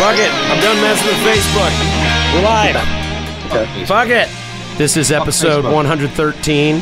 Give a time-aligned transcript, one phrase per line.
[0.00, 0.32] Fuck it.
[0.32, 1.70] I'm done messing with Facebook.
[2.32, 3.86] We're live.
[3.86, 4.30] Fuck it.
[4.78, 6.76] This is episode 113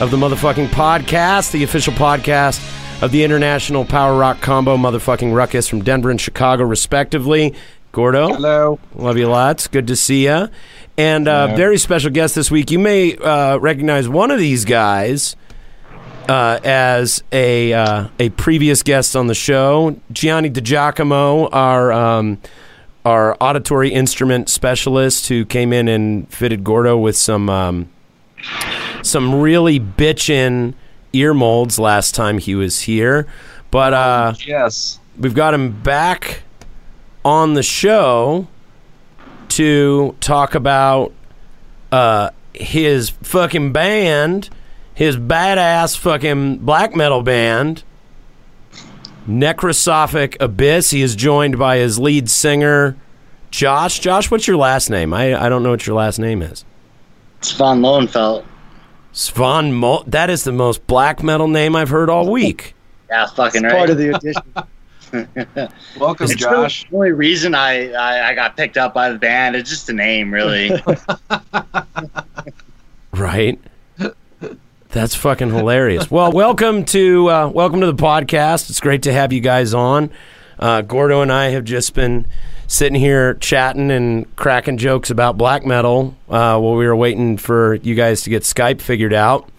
[0.00, 2.62] of the motherfucking podcast, the official podcast
[3.02, 7.54] of the International Power Rock Combo motherfucking Ruckus from Denver and Chicago, respectively.
[7.92, 8.28] Gordo.
[8.28, 8.78] Hello.
[8.94, 9.66] Love you lots.
[9.66, 10.50] Good to see you.
[10.98, 12.70] And uh, very special guest this week.
[12.70, 15.34] You may uh, recognize one of these guys
[16.28, 22.38] uh, as a uh, a previous guest on the show, Gianni DiGiacomo, our um,
[23.04, 27.88] our auditory instrument specialist, who came in and fitted Gordo with some um,
[29.02, 30.74] some really bitchin'
[31.12, 33.26] ear molds last time he was here.
[33.70, 34.98] But uh, Yes.
[35.18, 36.42] we've got him back
[37.24, 38.46] on the show
[39.48, 41.12] to talk about
[41.92, 44.50] uh, his fucking band,
[44.94, 47.82] his badass fucking black metal band,
[49.28, 50.90] Necrosophik Abyss.
[50.90, 52.96] He is joined by his lead singer,
[53.50, 53.98] Josh.
[53.98, 55.12] Josh, what's your last name?
[55.12, 56.64] I, I don't know what your last name is.
[57.40, 58.44] Svan Lohenfeld.
[59.12, 60.02] Svan Mo.
[60.06, 62.74] That is the most black metal name I've heard all week.
[63.10, 63.72] Yeah, fucking right.
[63.72, 65.68] part of the audition.
[66.00, 66.86] Welcome, It's Josh.
[66.88, 69.92] The only reason I, I, I got picked up by the band is just the
[69.92, 70.70] name, really.
[73.12, 73.60] Right.
[74.94, 76.08] That's fucking hilarious.
[76.08, 78.70] Well, welcome to uh, welcome to the podcast.
[78.70, 80.12] It's great to have you guys on.
[80.56, 82.28] Uh, Gordo and I have just been
[82.68, 87.74] sitting here chatting and cracking jokes about black metal uh, while we were waiting for
[87.74, 89.50] you guys to get Skype figured out.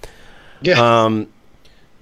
[0.61, 1.03] Yeah.
[1.03, 1.27] Um,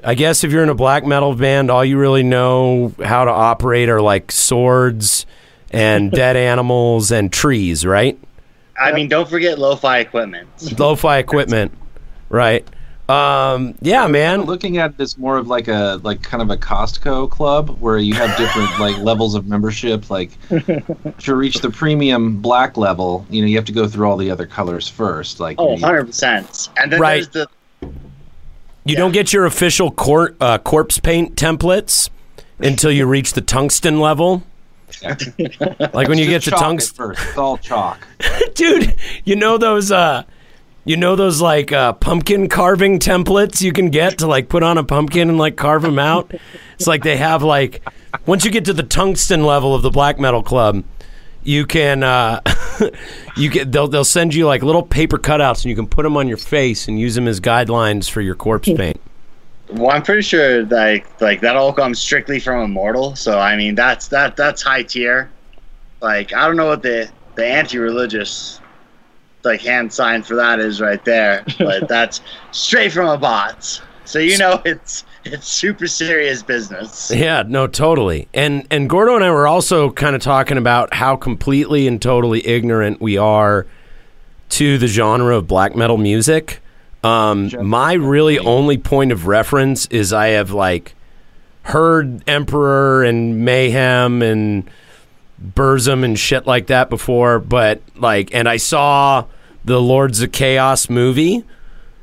[0.03, 3.31] I guess if you're in a black metal band, all you really know how to
[3.31, 5.25] operate are like swords
[5.71, 8.19] and dead animals and trees, right?
[8.79, 10.47] I mean, don't forget lo-fi equipment.
[10.77, 11.75] Lo-fi equipment,
[12.29, 12.67] right?
[13.09, 14.43] Um, yeah, man.
[14.43, 18.13] Looking at this more of like a like kind of a Costco club where you
[18.13, 20.09] have different like levels of membership.
[20.09, 24.15] Like to reach the premium black level, you know, you have to go through all
[24.17, 25.39] the other colors first.
[25.41, 26.69] Like Oh, you- 100%.
[26.77, 27.27] And then Right.
[27.31, 27.47] there's
[27.81, 27.89] the
[28.85, 32.09] You don't get your official cor- uh, corpse paint templates
[32.59, 34.43] until you reach the tungsten level.
[35.03, 37.21] like when you get Just to tungsten, first.
[37.29, 38.07] It's all chalk.
[38.55, 38.95] dude.
[39.25, 40.23] You know those, uh,
[40.85, 44.77] you know those like uh, pumpkin carving templates you can get to like put on
[44.77, 46.33] a pumpkin and like carve them out.
[46.75, 47.81] It's like they have like
[48.25, 50.83] once you get to the tungsten level of the black metal club,
[51.43, 52.41] you can uh,
[53.37, 56.17] you get they'll they'll send you like little paper cutouts and you can put them
[56.17, 58.99] on your face and use them as guidelines for your corpse paint.
[59.71, 63.15] well, I'm pretty sure like like that all comes strictly from Immortal.
[63.15, 65.29] So I mean, that's that that's high tier.
[66.01, 68.59] Like I don't know what the the anti-religious
[69.43, 72.21] like hand sign for that is right there, but that's
[72.51, 73.81] straight from Abbath.
[74.05, 77.11] So you know it's it's super serious business.
[77.11, 78.27] Yeah, no, totally.
[78.33, 82.45] And and Gordo and I were also kind of talking about how completely and totally
[82.45, 83.65] ignorant we are
[84.49, 86.61] to the genre of black metal music.
[87.03, 90.95] Um, my really only point of reference is I have like
[91.63, 94.69] heard Emperor and Mayhem and
[95.43, 99.25] Burzum and shit like that before, but like, and I saw
[99.65, 101.43] the Lords of Chaos movie,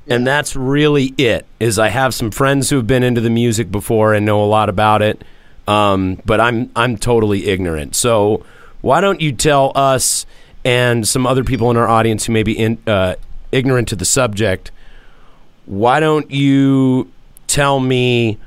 [0.07, 1.47] and that's really it.
[1.59, 4.47] Is I have some friends who have been into the music before and know a
[4.47, 5.23] lot about it,
[5.67, 7.97] um, but I'm I'm totally ignorant.
[7.97, 8.45] So
[8.81, 10.27] why don't you tell us
[10.65, 13.15] and some other people in our audience who may be in, uh,
[13.53, 14.71] ignorant to the subject?
[15.67, 17.11] Why don't you
[17.47, 18.39] tell me?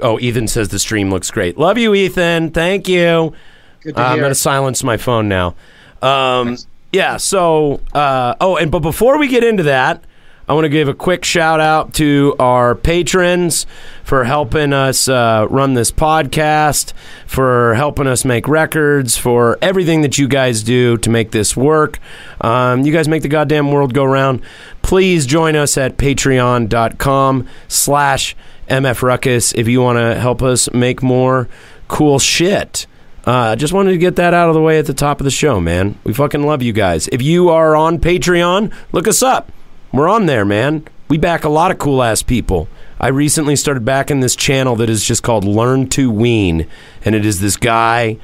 [0.00, 1.58] Oh, Ethan says the stream looks great.
[1.58, 2.52] Love you, Ethan.
[2.52, 3.34] Thank you.
[3.82, 5.54] Good Uh, I'm going to silence my phone now.
[6.00, 6.56] Um,
[6.92, 7.16] yeah.
[7.16, 10.04] So, uh, oh, and but before we get into that,
[10.48, 13.64] I want to give a quick shout out to our patrons
[14.02, 16.92] for helping us uh, run this podcast,
[17.26, 22.00] for helping us make records, for everything that you guys do to make this work.
[22.40, 24.42] Um, you guys make the goddamn world go round.
[24.82, 28.36] Please join us at patreon.com slash
[28.68, 31.48] mfruckus if you want to help us make more
[31.86, 32.86] cool shit.
[33.24, 35.30] Uh, just wanted to get that out of the way at the top of the
[35.30, 35.96] show, man.
[36.04, 37.08] We fucking love you guys.
[37.08, 39.52] If you are on Patreon, look us up.
[39.92, 40.86] We're on there, man.
[41.08, 42.68] We back a lot of cool ass people.
[42.98, 46.66] I recently started backing this channel that is just called Learn to Ween,
[47.04, 48.16] and it is this guy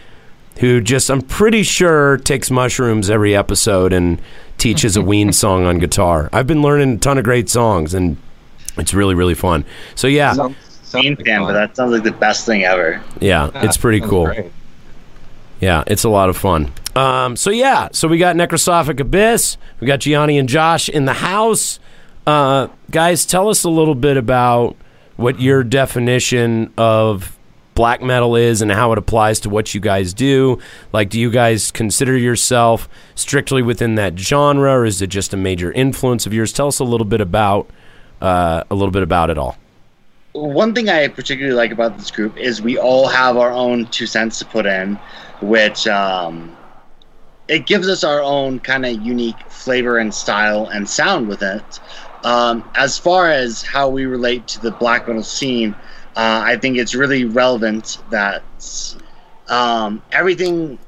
[0.61, 4.21] who just I'm pretty sure takes mushrooms every episode and
[4.57, 6.29] teaches a Ween song on guitar.
[6.33, 8.17] I've been learning a ton of great songs, and
[8.77, 9.65] it's really really fun.
[9.95, 13.03] So yeah, Sounds- sounds fan, but that sounds like the best thing ever.
[13.21, 14.25] yeah, Yeah, it's pretty cool.
[14.27, 14.51] great.
[15.61, 16.73] Yeah, it's a lot of fun.
[16.95, 21.15] Um, so yeah, so we got Necrosophik Abyss, we got Gianni and Josh in the
[21.15, 21.79] house.
[22.27, 24.77] Uh, guys, tell us a little bit about
[25.17, 27.37] what your definition of
[27.75, 30.59] black metal is and how it applies to what you guys do.
[30.93, 35.37] Like, do you guys consider yourself strictly within that genre, or is it just a
[35.37, 36.53] major influence of yours?
[36.53, 37.71] Tell us a little bit about
[38.21, 39.57] uh, a little bit about it all.
[40.33, 44.07] one thing I particularly like about this group is we all have our own two
[44.07, 44.99] cents to put in,
[45.41, 46.57] which um,
[47.49, 51.81] it gives us our own kind of unique flavor and style and sound with it.
[52.25, 55.75] Um, as far as how we relate to the black metal scene,
[56.17, 58.43] uh, I think it's really relevant that
[59.49, 60.79] um, everything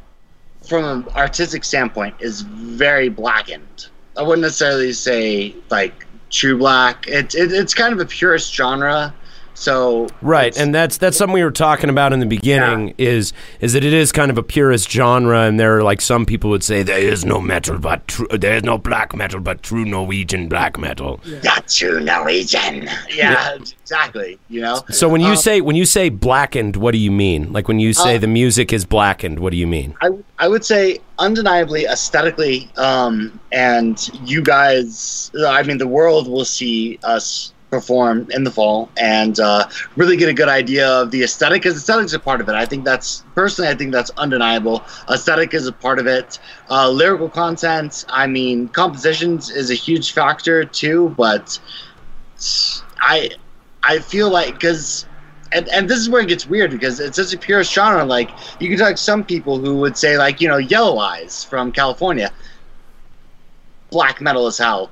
[0.67, 3.89] from an artistic standpoint is very blackened.
[4.17, 7.07] I wouldn't necessarily say like true black.
[7.07, 9.15] It, it, it's kind of a purist genre.
[9.61, 12.95] So Right, and that's that's something we were talking about in the beginning.
[12.97, 16.25] Is is that it is kind of a purist genre, and there are like some
[16.25, 19.63] people would say there is no metal but true, there is no black metal but
[19.63, 21.21] true Norwegian black metal.
[21.43, 22.89] That's true Norwegian.
[23.11, 24.39] Yeah, exactly.
[24.49, 24.83] You know.
[24.91, 27.53] So when you Um, say when you say blackened, what do you mean?
[27.53, 29.95] Like when you say Uh, the music is blackened, what do you mean?
[30.01, 30.09] I,
[30.39, 36.99] I would say undeniably aesthetically um, and you guys i mean the world will see
[37.05, 41.63] us perform in the fall and uh, really get a good idea of the aesthetic
[41.63, 42.55] because aesthetic's a part of it.
[42.55, 44.83] I think that's personally i think that's undeniable.
[45.09, 46.39] Aesthetic is a part of it.
[46.69, 51.59] Uh, lyrical content i mean compositions is a huge factor too but
[53.01, 53.31] i
[53.83, 55.07] i feel like because
[55.53, 58.05] and, and this is where it gets weird because it's such a pure genre.
[58.05, 58.31] Like
[58.61, 61.73] you can talk to some people who would say like you know Yellow Eyes from
[61.73, 62.31] California,
[63.91, 64.91] black metal as hell,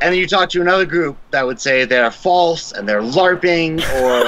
[0.00, 3.80] and then you talk to another group that would say they're false and they're larping
[4.00, 4.24] or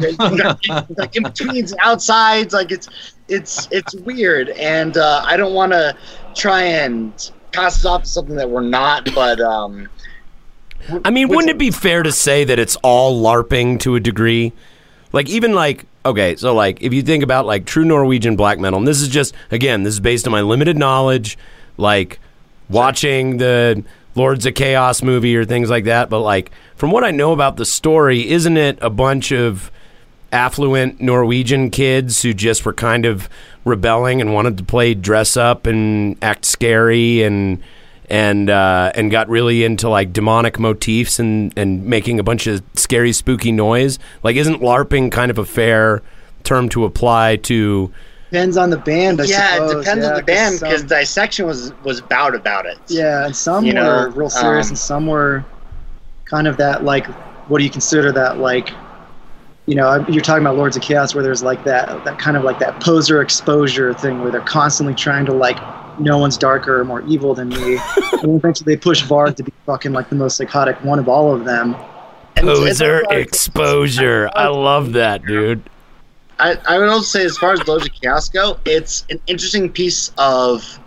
[0.00, 0.36] mean,
[0.68, 2.52] they're- like in betweens and outsides.
[2.52, 2.88] Like it's
[3.28, 5.96] it's it's weird, and uh, I don't want to
[6.34, 7.12] try and
[7.52, 9.88] pass this off as something that we're not, but um,
[11.04, 14.52] I mean, wouldn't it be fair to say that it's all LARPing to a degree?
[15.12, 18.78] Like, even like, okay, so like, if you think about like true Norwegian black metal,
[18.78, 21.38] and this is just, again, this is based on my limited knowledge,
[21.76, 22.20] like
[22.68, 23.82] watching the
[24.16, 27.56] Lords of Chaos movie or things like that, but like, from what I know about
[27.56, 29.70] the story, isn't it a bunch of
[30.32, 33.28] affluent Norwegian kids who just were kind of
[33.64, 37.62] rebelling and wanted to play dress up and act scary and
[38.08, 42.62] and uh, and got really into like demonic motifs and and making a bunch of
[42.74, 43.98] scary spooky noise.
[44.22, 46.02] Like, isn't LARPing kind of a fair
[46.44, 47.92] term to apply to?
[48.30, 49.70] Depends on the band, I yeah, suppose.
[49.72, 52.78] it depends yeah, on the band because Dissection was was bout about it.
[52.88, 55.44] yeah, and some you were know, real serious, um, and some were
[56.24, 57.06] kind of that like,
[57.48, 58.70] what do you consider that like?
[59.66, 62.42] You know, you're talking about Lords of Chaos, where there's like that that kind of
[62.44, 65.56] like that poser exposure thing, where they're constantly trying to like,
[66.00, 67.78] no one's darker or more evil than me.
[68.22, 71.32] and eventually, they push Varg to be fucking like the most psychotic one of all
[71.34, 71.74] of them.
[72.36, 74.30] And it's- it's Poser a lot of- exposure.
[74.34, 75.68] I love that, dude.
[76.38, 79.70] I, I would also say, as far as Lords of Chaos go, it's an interesting
[79.72, 80.78] piece of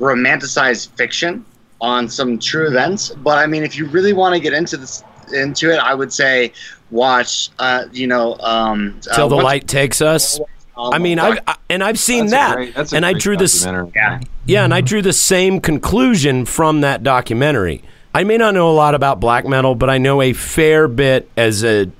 [0.00, 1.44] romanticized fiction
[1.80, 3.10] on some true events.
[3.10, 6.12] But I mean, if you really want to get into this, into it, I would
[6.12, 6.52] say
[6.90, 7.50] watch.
[7.58, 10.40] Uh, you know, um, uh, Till the Once- light takes us.
[10.80, 13.64] I mean, I've, I and I've seen That's that, great- that's and I drew this.
[13.64, 14.20] Yeah.
[14.46, 17.82] Yeah, and I drew the same conclusion from that documentary.
[18.14, 21.28] I may not know a lot about black metal, but I know a fair bit
[21.36, 21.90] as a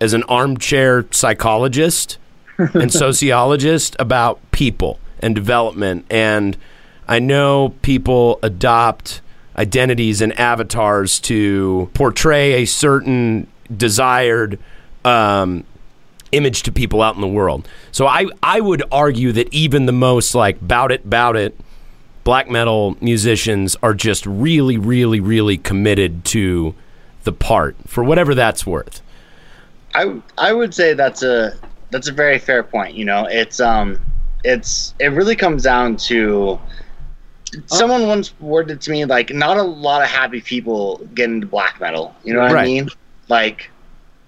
[0.00, 2.18] as an armchair psychologist
[2.74, 6.56] and sociologist about people and development and
[7.10, 9.20] I know people adopt
[9.56, 14.60] identities and avatars to portray a certain desired
[15.04, 15.64] um,
[16.32, 17.68] image to people out in the world.
[17.90, 21.58] So I I would argue that even the most like bout it bout it
[22.22, 26.74] black metal musicians are just really really really committed to
[27.24, 29.02] the part for whatever that's worth.
[29.94, 31.56] I I would say that's a
[31.90, 32.94] that's a very fair point.
[32.94, 34.00] You know, it's um,
[34.44, 36.60] it's it really comes down to.
[37.66, 41.80] Someone once worded to me like, not a lot of happy people get into black
[41.80, 42.16] metal.
[42.22, 42.52] You know what Right.
[42.52, 42.88] I mean?
[43.28, 43.70] Like,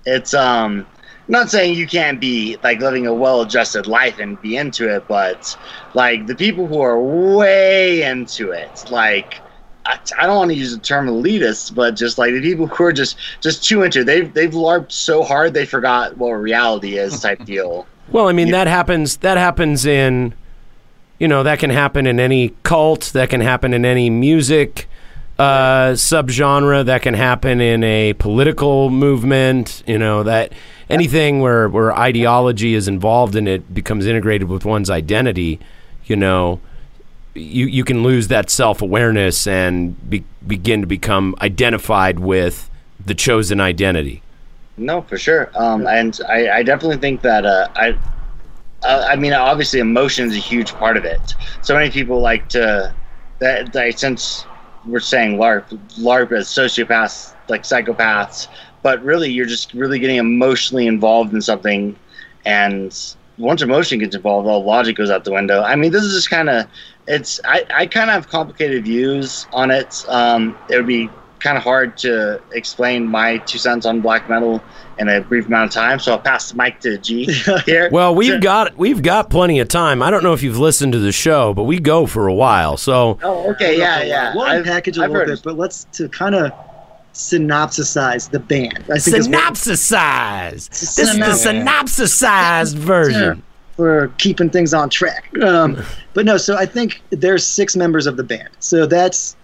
[0.04, 0.86] it's um,
[1.28, 5.56] not saying you can't be like living a well-adjusted life and be into it, but
[5.94, 9.41] like the people who are way into it, like
[9.84, 12.84] I, I don't want to use the term elitists, but just like the people who
[12.84, 14.04] are just just too into it.
[14.04, 17.86] they've they've larped so hard they forgot what reality is type deal.
[18.10, 19.18] Well, I mean that happens.
[19.18, 20.34] That happens in,
[21.18, 23.10] you know, that can happen in any cult.
[23.14, 24.88] That can happen in any music
[25.38, 26.84] uh, subgenre.
[26.84, 29.82] That can happen in a political movement.
[29.86, 30.52] You know that
[30.90, 35.58] anything where where ideology is involved and it becomes integrated with one's identity.
[36.04, 36.60] You know,
[37.34, 42.70] you you can lose that self awareness and be, begin to become identified with
[43.04, 44.22] the chosen identity.
[44.76, 45.50] No, for sure.
[45.54, 47.96] Um, and I, I definitely think that uh, I,
[48.82, 51.34] uh, I mean, obviously, emotion is a huge part of it.
[51.62, 52.94] So many people like to
[53.38, 53.72] that.
[53.72, 54.46] that since
[54.86, 58.48] we're saying LARP, LARP as sociopaths, like psychopaths,
[58.82, 61.96] but really, you're just really getting emotionally involved in something,
[62.44, 65.62] and once emotion gets involved, all logic goes out the window.
[65.62, 66.66] I mean, this is just kind of
[67.06, 67.40] it's.
[67.44, 70.04] I, I kind of have complicated views on it.
[70.08, 71.08] Um, it would be
[71.40, 74.62] kind of hard to explain my two cents on black metal
[74.98, 75.98] in a brief amount of time.
[75.98, 77.24] So I'll pass the mic to G
[77.66, 77.88] here.
[77.90, 80.02] well, we've got we've got plenty of time.
[80.02, 82.76] I don't know if you've listened to the show, but we go for a while.
[82.76, 84.34] So oh, okay, yeah, yeah.
[84.34, 86.52] We'll unpackage a I've little bit, but let's to kind of
[87.12, 88.84] synopsisize the band.
[88.90, 90.68] I think synopsisize.
[90.68, 93.42] This is the synopsisized version
[93.76, 95.30] for keeping things on track.
[95.42, 95.82] Um,
[96.14, 98.50] but no, so I think there's six members of the band.
[98.60, 99.36] So that's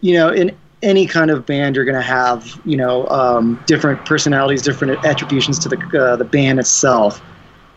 [0.00, 4.04] you know in any kind of band, you're going to have you know um, different
[4.04, 7.20] personalities, different attributions to the uh, the band itself.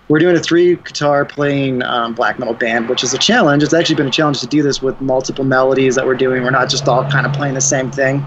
[0.10, 3.62] We're doing a three guitar playing um, black metal band, which is a challenge.
[3.62, 6.44] It's actually been a challenge to do this with multiple melodies that we're doing.
[6.44, 8.26] We're not just all kind of playing the same thing.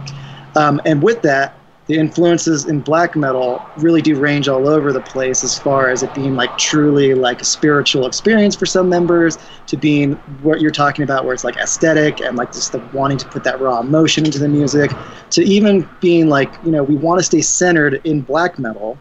[0.57, 1.57] Um, and with that,
[1.91, 6.05] the influences in black metal really do range all over the place as far as
[6.05, 10.71] it being like truly like a spiritual experience for some members to being what you're
[10.71, 13.81] talking about where it's like aesthetic and like just the wanting to put that raw
[13.81, 14.97] emotion into the music
[15.31, 18.97] to even being like you know we want to stay centered in black metal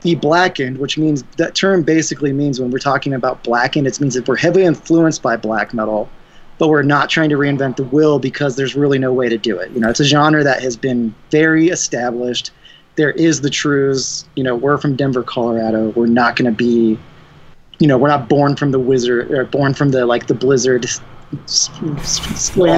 [0.00, 4.14] be blackened which means that term basically means when we're talking about blackened it means
[4.14, 6.08] that we're heavily influenced by black metal
[6.58, 9.58] but we're not trying to reinvent the wheel because there's really no way to do
[9.58, 9.70] it.
[9.72, 12.50] You know, it's a genre that has been very established.
[12.96, 14.24] There is the truths.
[14.36, 15.90] You know, we're from Denver, Colorado.
[15.90, 16.98] We're not going to be,
[17.80, 20.86] you know, we're not born from the wizard or born from the like the blizzard.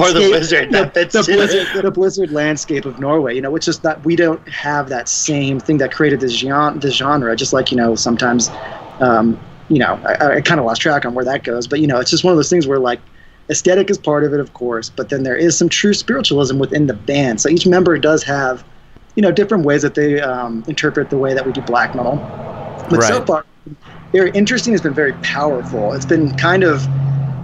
[0.01, 3.35] Or the blizzard, the, the, blizzard, the blizzard landscape of Norway.
[3.35, 6.79] You know, which is that we don't have that same thing that created this genre.
[6.79, 8.49] This genre, just like you know, sometimes,
[9.01, 11.67] um, you know, I, I kind of lost track on where that goes.
[11.67, 12.99] But you know, it's just one of those things where like
[13.49, 16.87] aesthetic is part of it, of course, but then there is some true spiritualism within
[16.87, 17.39] the band.
[17.41, 18.63] So each member does have,
[19.15, 22.21] you know, different ways that they um, interpret the way that we do black metal.
[22.89, 23.07] But right.
[23.07, 23.45] so far,
[24.13, 24.73] very interesting.
[24.73, 25.93] It's been very powerful.
[25.93, 26.87] It's been kind of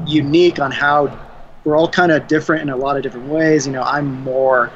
[0.06, 1.12] unique on how
[1.64, 3.66] we're all kind of different in a lot of different ways.
[3.66, 4.72] You know, I'm more,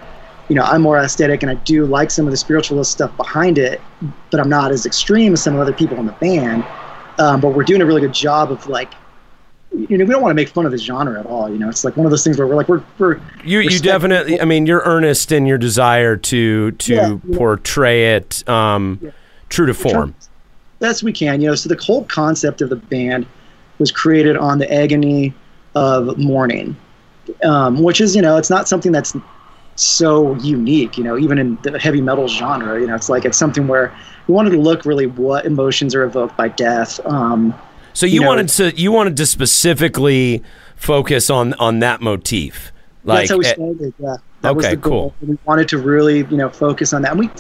[0.48, 3.58] you know, I'm more aesthetic, and I do like some of the spiritualist stuff behind
[3.58, 3.82] it,
[4.32, 6.64] but I'm not as extreme as some other people in the band.
[7.20, 8.94] Um, but we're doing a really good job of like
[9.78, 11.50] you know, we don't want to make fun of the genre at all.
[11.50, 13.80] You know, it's like one of those things where we're like, we're, we're you, you
[13.80, 14.42] definitely.
[14.42, 19.12] I mean, you're earnest in your desire to to yeah, portray it um, yeah.
[19.50, 20.16] true to form.
[20.80, 21.56] Best we can, you know.
[21.56, 23.28] So the whole concept of the band
[23.80, 25.34] was created on the agony
[25.76, 26.76] of mourning,
[27.44, 29.16] um, which is, you know, it's not something that's
[29.76, 30.98] so unique.
[30.98, 33.96] You know, even in the heavy metal genre, you know, it's like it's something where
[34.28, 37.00] we wanted to look really what emotions are evoked by death.
[37.06, 37.54] Um,
[37.98, 40.44] so you, you know, wanted to you wanted to specifically
[40.76, 42.72] focus on on that motif.
[43.04, 43.94] Like, that's how we eh, started.
[43.98, 44.16] Yeah.
[44.42, 45.16] That okay, cool.
[45.20, 47.12] We wanted to really, you know, focus on that.
[47.12, 47.32] And we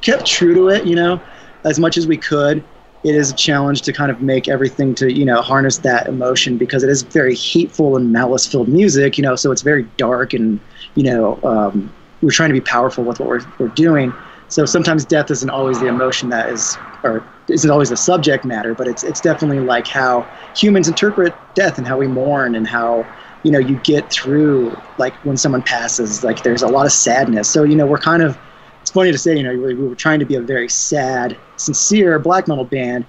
[0.00, 1.20] kept true to it, you know,
[1.62, 2.64] as much as we could.
[3.04, 6.58] It is a challenge to kind of make everything to, you know, harness that emotion
[6.58, 10.32] because it is very hateful and malice filled music, you know, so it's very dark
[10.32, 10.58] and,
[10.96, 14.12] you know, um, we're trying to be powerful with what we're, we're doing.
[14.48, 18.74] So sometimes death isn't always the emotion that is, or isn't always the subject matter,
[18.74, 23.06] but it's it's definitely like how humans interpret death and how we mourn and how
[23.42, 26.24] you know you get through like when someone passes.
[26.24, 27.48] Like there's a lot of sadness.
[27.48, 28.38] So you know we're kind of
[28.80, 31.36] it's funny to say you know we, we were trying to be a very sad,
[31.56, 33.04] sincere black metal band,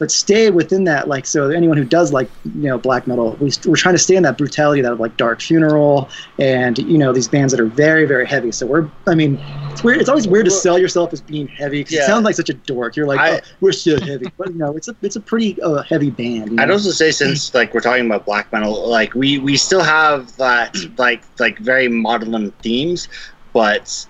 [0.00, 3.52] but stay within that like so anyone who does like you know black metal we,
[3.66, 7.12] we're trying to stay in that brutality that of like dark funeral and you know
[7.12, 9.40] these bands that are very very heavy so we're i mean
[9.80, 12.00] it's weird it's always weird to sell yourself as being heavy because yeah.
[12.00, 14.76] you sound like such a dork you're like I, oh, we're so heavy but no
[14.76, 16.62] it's a it's a pretty uh, heavy band you know?
[16.62, 20.36] i'd also say since like we're talking about black metal like we we still have
[20.36, 23.08] that like like very maudlin themes
[23.52, 24.06] but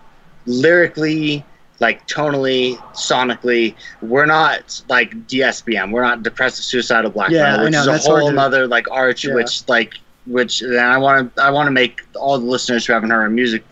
[0.47, 1.45] lyrically
[1.79, 5.91] like tonally, sonically, we're not like DSBM.
[5.93, 9.35] We're not depressive suicidal black yeah, metal, which is a whole other like arch, yeah.
[9.35, 9.95] which like
[10.27, 13.23] which then I want to I want to make all the listeners who haven't heard
[13.23, 13.65] our music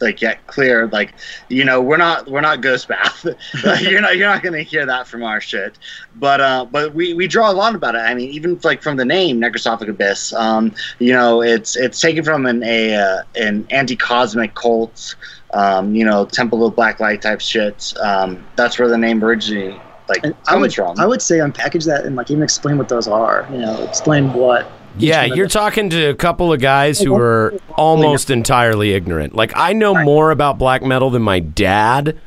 [0.00, 1.14] like yet clear like
[1.48, 3.26] you know we're not we're not ghost bath
[3.80, 5.78] you're not you're not going to hear that from our shit
[6.16, 8.96] but uh but we we draw a lot about it i mean even like from
[8.96, 13.66] the name necrosophik abyss um you know it's it's taken from an a uh, an
[13.70, 15.14] anti-cosmic cult
[15.52, 19.80] um you know temple of black light type shit um that's where the name originally
[20.10, 22.88] like I comes would, from I would say unpackage that and like even explain what
[22.88, 23.46] those are.
[23.48, 24.68] You know, explain what.
[24.96, 29.34] Each Yeah, you're the- talking to a couple of guys who are almost entirely ignorant.
[29.34, 32.18] Like I know more about black metal than my dad,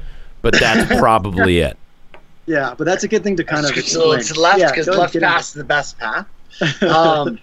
[0.41, 1.77] but that's probably it.
[2.45, 5.01] Yeah, but that's a good thing to kind of so it's left because go ahead,
[5.01, 6.27] left get into path is the best path.
[6.83, 7.39] Um,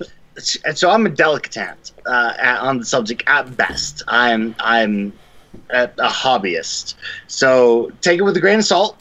[0.64, 4.02] and so I'm a dilettante uh, on the subject at best.
[4.08, 5.12] I'm I'm
[5.70, 6.94] a, a hobbyist.
[7.26, 8.96] So take it with a grain of salt.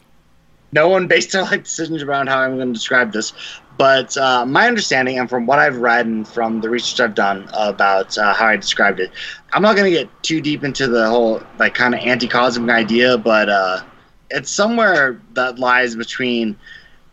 [0.72, 3.32] No one based their life decisions around how I'm going to describe this.
[3.80, 7.48] But uh, my understanding, and from what I've read and from the research I've done
[7.54, 9.10] about uh, how I described it,
[9.54, 13.16] I'm not going to get too deep into the whole like kind of anti-cosmic idea,
[13.16, 13.80] but uh,
[14.28, 16.58] it's somewhere that lies between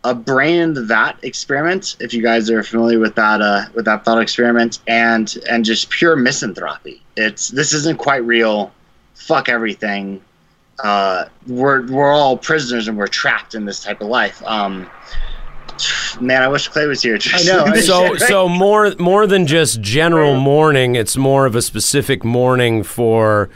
[0.04, 4.20] a brain that experiment if you guys are familiar with that uh, with that thought
[4.20, 7.00] experiment and and just pure misanthropy.
[7.16, 8.74] It's this isn't quite real.
[9.14, 10.20] Fuck everything.
[10.84, 14.42] Uh, we're we're all prisoners and we're trapped in this type of life.
[14.44, 14.90] Um
[16.20, 19.80] man i wish clay was here I know, I- So so more more than just
[19.80, 23.48] general mourning, it's more of a specific mourning for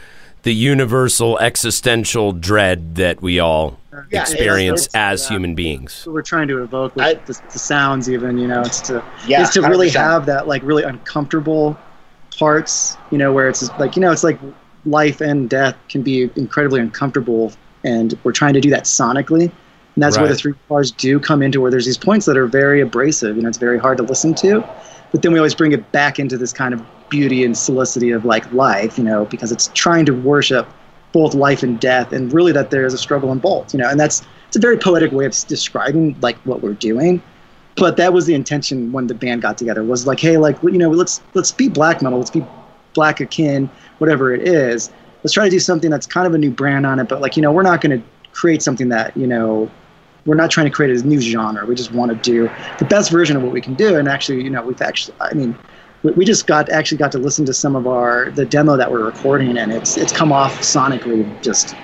[0.43, 3.79] the universal existential dread that we all
[4.11, 6.03] Yeah, experience it's, as uh, human beings.
[6.05, 9.03] what we're trying to evoke with I- the, the sounds even you know it's to
[9.25, 9.95] yeah is to really 100%.
[9.95, 11.77] have that like really uncomfortable
[12.37, 14.39] parts you know where it's just like you know it's like
[14.85, 17.53] life and death can be incredibly uncomfortable
[17.85, 19.51] and we're trying to do that sonically
[19.95, 22.47] and that's where the three bars do come into where there's these points that are
[22.47, 24.63] very abrasive you know it's very hard to listen to.
[25.11, 28.25] But then we always bring it back into this kind of beauty and felicity of
[28.25, 30.67] like life you know because it's trying to worship
[31.11, 33.89] both life and death and really that there is a struggle in both you know.
[33.89, 37.21] And that's it's a very poetic way of describing like what we're doing.
[37.75, 40.79] But that was the intention when the band got together was like hey like you
[40.79, 42.45] know let's let's be black metal let's be
[42.93, 44.89] black akin whatever it is.
[45.23, 47.37] Let's try to do something that's kind of a new brand on it but like
[47.37, 49.69] you know we're not going to create something that you know
[50.25, 51.65] we're not trying to create a new genre.
[51.65, 53.97] We just want to do the best version of what we can do.
[53.97, 55.57] And actually you know we've actually i mean
[56.03, 58.91] we, we just got actually got to listen to some of our the demo that
[58.91, 61.75] we're recording and it's it's come off sonically just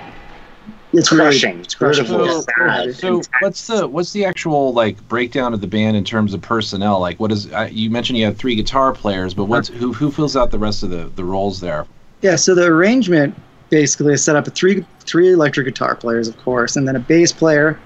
[0.92, 1.60] it's really crushing.
[1.60, 2.06] It's crushing.
[2.06, 2.42] beautiful.
[2.42, 6.42] So, so what's the what's the actual like breakdown of the band in terms of
[6.42, 7.00] personnel?
[7.00, 10.12] Like, what is uh, you mentioned you had three guitar players, but what's who who
[10.12, 11.86] fills out the rest of the the roles there?
[12.22, 13.36] Yeah, so the arrangement
[13.70, 17.00] basically is set up with three three electric guitar players, of course, and then a
[17.00, 17.80] bass player,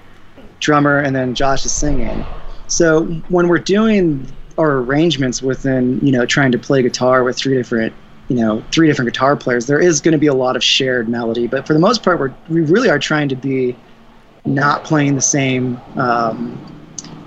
[0.64, 2.24] drummer, and then Josh is singing.
[2.66, 4.26] So when we're doing
[4.58, 7.92] our arrangements within, you know, trying to play guitar with three different,
[8.28, 11.08] you know, three different guitar players, there is going to be a lot of shared
[11.08, 11.46] melody.
[11.46, 13.76] But for the most part, we're, we really are trying to be
[14.46, 15.80] not playing the same.
[15.96, 16.58] Um,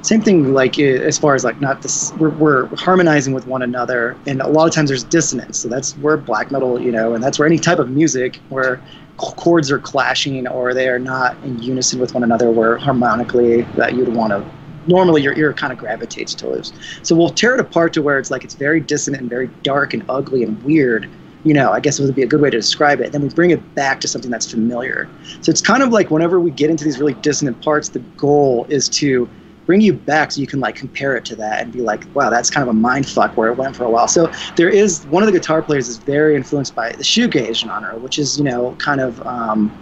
[0.01, 4.15] same thing like as far as like not this we're, we're harmonizing with one another
[4.25, 7.21] and a lot of times there's dissonance so that's where black metal you know and
[7.21, 8.79] that's where any type of music where
[9.17, 13.95] chords are clashing or they are not in unison with one another where harmonically that
[13.95, 14.45] you'd want to
[14.87, 16.71] normally your ear kind of gravitates towards.
[17.03, 19.93] So we'll tear it apart to where it's like it's very dissonant and very dark
[19.93, 21.09] and ugly and weird
[21.43, 23.11] you know i guess it would be a good way to describe it.
[23.11, 25.07] Then we bring it back to something that's familiar.
[25.41, 28.65] So it's kind of like whenever we get into these really dissonant parts the goal
[28.69, 29.29] is to
[29.67, 32.31] bring you back so you can like compare it to that and be like, wow,
[32.31, 34.07] that's kind of a mind fuck where it went for a while.
[34.07, 37.99] So there is one of the guitar players is very influenced by the shoegaze genre,
[37.99, 39.77] which is you know kind of um,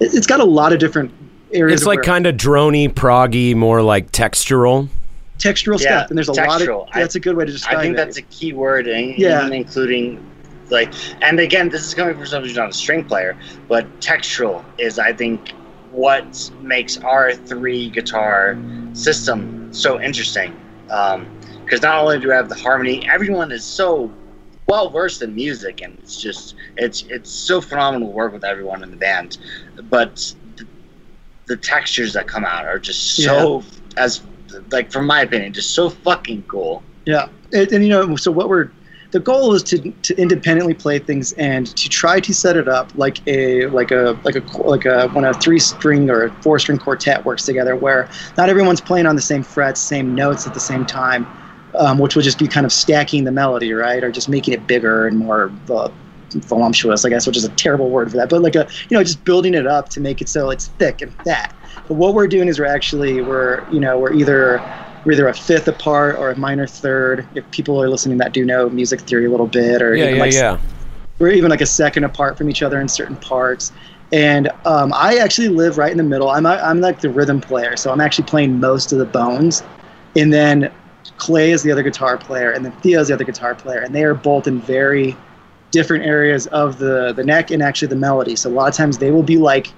[0.00, 1.12] it, it's got a lot of different
[1.52, 1.82] areas.
[1.82, 4.88] It's like kind of drony, proggy, more like textural.
[5.38, 6.78] textural Yeah, stuff, and there's a textural.
[6.80, 7.78] lot of that's a good way to describe it.
[7.78, 7.96] I think it.
[7.98, 9.44] that's a key word, and Yeah.
[9.44, 10.24] even including
[10.70, 13.36] like, and again, this is coming from someone who's not a string player,
[13.68, 15.52] but textural is, I think,
[15.98, 18.56] what makes our three guitar
[18.92, 20.56] system so interesting.
[20.90, 21.26] Um,
[21.64, 24.10] because not only do we have the harmony, everyone is so
[24.68, 28.82] well versed in music, and it's just it's it's so phenomenal to work with everyone
[28.82, 29.36] in the band,
[29.90, 30.66] but the,
[31.46, 33.62] the textures that come out are just so
[33.98, 34.22] as
[34.70, 36.82] like from my opinion, just so fucking cool.
[37.04, 38.70] Yeah, and, and you know, so what we're
[39.10, 42.92] the goal is to to independently play things and to try to set it up
[42.94, 46.78] like a like a like a like a when a three string or four string
[46.78, 50.60] quartet works together, where not everyone's playing on the same frets, same notes at the
[50.60, 51.26] same time,
[51.78, 54.66] um, which will just be kind of stacking the melody, right, or just making it
[54.66, 55.50] bigger and more.
[55.70, 55.88] Uh,
[56.34, 59.02] voluptuous, I guess, which is a terrible word for that, but like a you know
[59.02, 61.54] just building it up to make it so it's thick and fat.
[61.86, 64.62] But what we're doing is we're actually we're you know we're either
[65.04, 67.26] we're either a fifth apart or a minor third.
[67.34, 70.16] If people are listening that do know music theory a little bit, or Yeah, even
[70.16, 70.58] yeah, like yeah.
[71.18, 73.72] we're even like a second apart from each other in certain parts.
[74.12, 76.30] And um, I actually live right in the middle.
[76.30, 79.62] I'm I'm like the rhythm player, so I'm actually playing most of the bones,
[80.16, 80.72] and then
[81.18, 83.94] Clay is the other guitar player, and then Theo is the other guitar player, and
[83.94, 85.16] they are both in very
[85.70, 88.34] different areas of the the neck and actually the melody.
[88.34, 89.72] So a lot of times they will be like,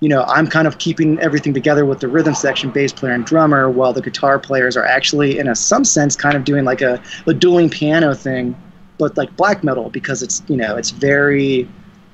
[0.00, 3.24] you know, I'm kind of keeping everything together with the rhythm section, bass player and
[3.24, 6.80] drummer, while the guitar players are actually, in a some sense, kind of doing like
[6.80, 8.56] a, a dueling piano thing,
[8.98, 11.68] but like black metal because it's you know it's very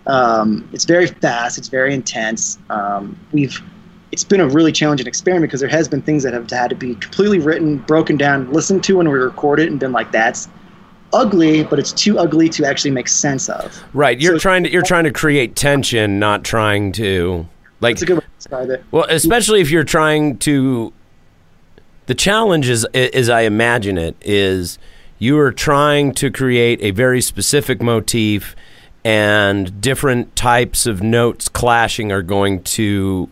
[0.06, 2.58] um, it's very fast, it's very intense.
[2.70, 3.60] Um, we've
[4.12, 6.76] it's been a really challenging experiment because there has been things that have had to
[6.76, 10.48] be completely written, broken down, listened to when we record it, and been like, that's
[11.12, 13.84] ugly, but it's too ugly to actually make sense of.
[13.94, 14.20] Right.
[14.20, 17.46] You're So- trying to you're trying to create tension, not trying to
[17.80, 18.84] like It's a good way to describe it.
[18.90, 20.92] Well, especially if you're trying to.
[22.06, 24.78] The challenge is, as I imagine it, is
[25.18, 28.54] you are trying to create a very specific motif,
[29.04, 33.28] and different types of notes clashing are going to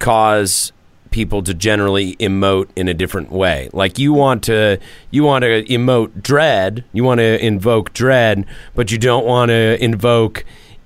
[0.00, 0.72] cause
[1.10, 3.68] people to generally emote in a different way.
[3.72, 4.78] Like you want to
[5.10, 9.82] you want to emote dread, you want to invoke dread, but you don't want to
[9.82, 10.44] invoke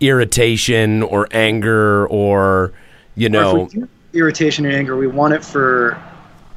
[0.09, 2.73] irritation or anger or
[3.15, 6.01] you know if we do irritation and anger, we want it for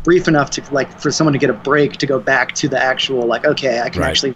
[0.04, 2.82] brief enough to like for someone to get a break to go back to the
[2.82, 4.10] actual like okay, I can Right.
[4.10, 4.36] actually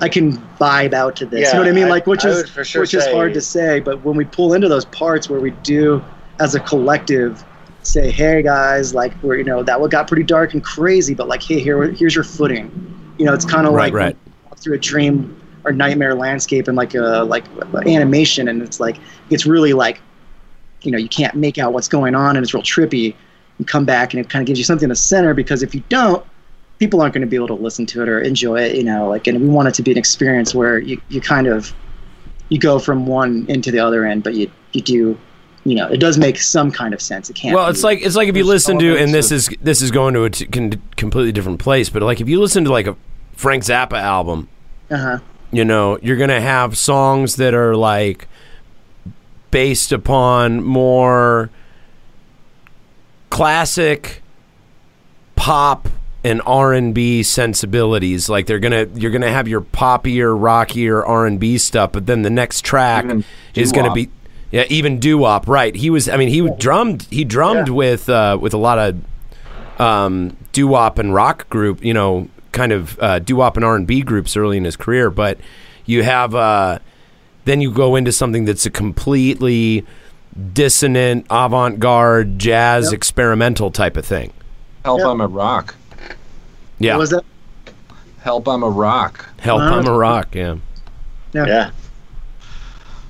[0.00, 1.42] I can vibe out to this.
[1.42, 1.84] yeah, you know what I mean?
[1.86, 4.24] I- Like which I is for sure which is hard to say, but when we
[4.24, 6.02] pull into those parts where we do
[6.40, 7.44] as a collective
[7.84, 11.28] say, "Hey guys, like we're you know that one got pretty dark and crazy, but
[11.28, 12.70] like hey, here here's your footing."
[13.18, 14.16] You know, it's kind of Right, like right.
[14.56, 17.44] through a dream or nightmare landscape and like a like
[17.86, 18.98] animation, and it's like
[19.30, 20.00] it's really like
[20.82, 23.14] you know you can't make out what's going on and it's real trippy.
[23.58, 25.82] You come back and it kind of gives you something to center because if you
[25.88, 26.24] don't
[26.78, 29.08] people aren't going to be able to listen to it or enjoy it you know
[29.08, 31.72] like and we want it to be an experience where you, you kind of
[32.48, 35.16] you go from one end to the other end but you you do
[35.64, 37.30] you know it does make some kind of sense.
[37.30, 39.48] It can't Well, be- it's like it's like if you listen to, and this is
[39.60, 40.46] this is going to a t-
[40.96, 42.96] completely different place, but like if you listen to like a
[43.36, 44.48] Frank Zappa album,
[44.90, 45.20] uh-huh
[45.52, 48.26] you know, you're gonna have songs that are like
[49.50, 51.50] based upon more
[53.30, 54.22] classic
[55.36, 55.88] pop
[56.24, 58.28] and R&B sensibilities.
[58.28, 62.64] Like they're gonna you're gonna have your poppier, rockier R&B stuff, but then the next
[62.64, 64.08] track Even is gonna be
[64.52, 65.48] yeah, even doo wop.
[65.48, 65.74] Right?
[65.74, 66.08] He was.
[66.08, 67.06] I mean, he drummed.
[67.10, 71.82] He drummed with uh, with a lot of um, doo wop and rock group.
[71.82, 74.76] You know, kind of uh, doo wop and R and B groups early in his
[74.76, 75.10] career.
[75.10, 75.38] But
[75.86, 76.78] you have uh,
[77.44, 79.84] then you go into something that's a completely
[80.52, 82.94] dissonant, avant garde, jazz, Yep.
[82.94, 84.32] experimental type of thing.
[84.84, 85.08] Help, Yeah.
[85.10, 85.74] I'm a rock.
[86.78, 87.24] Yeah, What was that
[88.20, 89.26] Help, I'm a rock.
[89.40, 90.34] help, Uh, I'm a rock.
[90.34, 90.56] Yeah.
[91.34, 91.70] Yeah.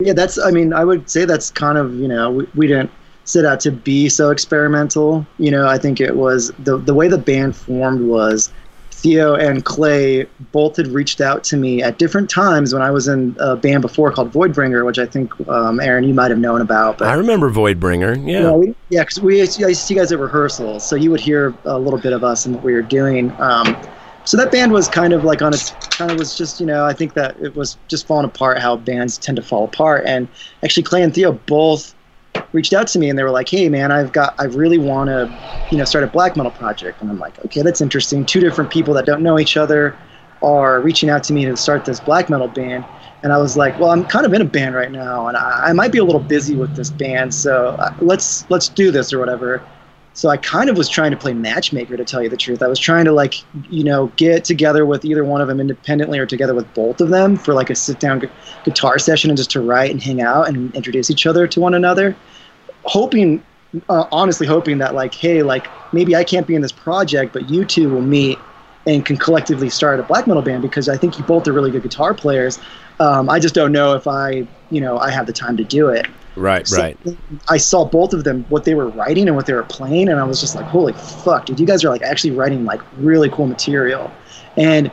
[0.00, 2.90] yeah that's i mean i would say that's kind of you know we, we didn't
[3.24, 7.08] set out to be so experimental you know i think it was the the way
[7.08, 8.51] the band formed was
[9.02, 13.08] theo and clay both had reached out to me at different times when i was
[13.08, 16.60] in a band before called voidbringer which i think um, aaron you might have known
[16.60, 18.16] about but I remember Voidbringer.
[18.16, 18.38] Yeah.
[18.38, 20.94] you know, we, yeah, because we I used to see you guys at rehearsals, so
[20.94, 23.32] you would hear a little bit of us and what we were doing.
[23.40, 23.76] Um,
[24.24, 26.84] so that band was kind of like on its kind of was just you know
[26.84, 30.04] I think that it was just falling apart how bands tend to fall apart.
[30.06, 30.28] And
[30.62, 31.94] actually, Clay and Theo both
[32.52, 35.08] reached out to me and they were like, "Hey, man, I've got I really want
[35.08, 35.32] to
[35.70, 38.24] you know start a black metal project." And I'm like, "Okay, that's interesting.
[38.24, 39.98] Two different people that don't know each other
[40.42, 42.84] are reaching out to me to start this black metal band."
[43.22, 45.68] and I was like, well, I'm kind of in a band right now, and I,
[45.68, 49.12] I might be a little busy with this band, so uh, let's let's do this
[49.12, 49.62] or whatever.
[50.14, 52.62] So I kind of was trying to play matchmaker, to tell you the truth.
[52.62, 53.34] I was trying to like,
[53.70, 57.08] you know, get together with either one of them independently or together with both of
[57.08, 58.28] them for like a sit-down gu-
[58.64, 61.72] guitar session and just to write and hang out and introduce each other to one
[61.72, 62.14] another,
[62.84, 63.42] hoping,
[63.88, 67.48] uh, honestly, hoping that like, hey, like maybe I can't be in this project, but
[67.48, 68.38] you two will meet
[68.86, 71.70] and can collectively start a black metal band because I think you both are really
[71.70, 72.58] good guitar players.
[73.00, 75.88] Um, I just don't know if I, you know, I have the time to do
[75.88, 76.06] it.
[76.36, 76.66] Right.
[76.66, 76.96] So Right.
[77.48, 80.20] I saw both of them, what they were writing and what they were playing, and
[80.20, 83.28] I was just like, holy fuck, dude, you guys are like actually writing like really
[83.30, 84.10] cool material.
[84.56, 84.90] And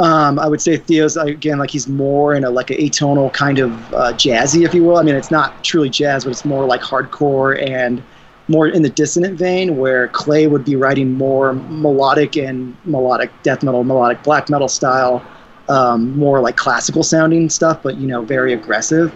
[0.00, 3.58] um, I would say Theo's again like he's more in a like a atonal kind
[3.58, 4.96] of uh, jazzy, if you will.
[4.96, 8.02] I mean, it's not truly jazz, but it's more like hardcore and
[8.48, 9.76] more in the dissonant vein.
[9.76, 15.22] Where Clay would be writing more melodic and melodic death metal, melodic black metal style,
[15.68, 19.12] um, more like classical sounding stuff, but you know, very aggressive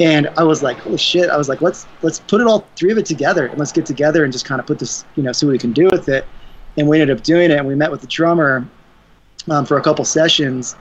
[0.00, 1.30] and I was like, holy shit!
[1.30, 3.86] I was like, let's let's put it all three of it together and let's get
[3.86, 6.08] together and just kind of put this, you know, see what we can do with
[6.08, 6.26] it.
[6.76, 7.58] and we ended up doing it.
[7.58, 8.68] And we met with the drummer
[9.50, 10.76] um, for a couple sessions,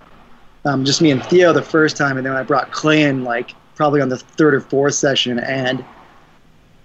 [0.66, 3.56] um, just me and Theo the first time, and then I brought Clay in like
[3.76, 5.86] probably on the third or fourth session, and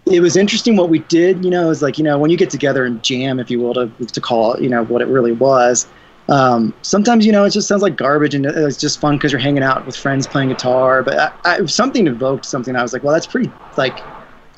[0.06, 1.44] it was interesting what we did.
[1.44, 3.60] You know, it was like you know when you get together and jam, if you
[3.60, 5.86] will, to to call it, you know what it really was.
[6.28, 9.40] Um, sometimes you know it just sounds like garbage, and it's just fun because you're
[9.40, 11.02] hanging out with friends playing guitar.
[11.02, 12.76] But I, I, something evoked something.
[12.76, 14.04] I was like, well, that's pretty like,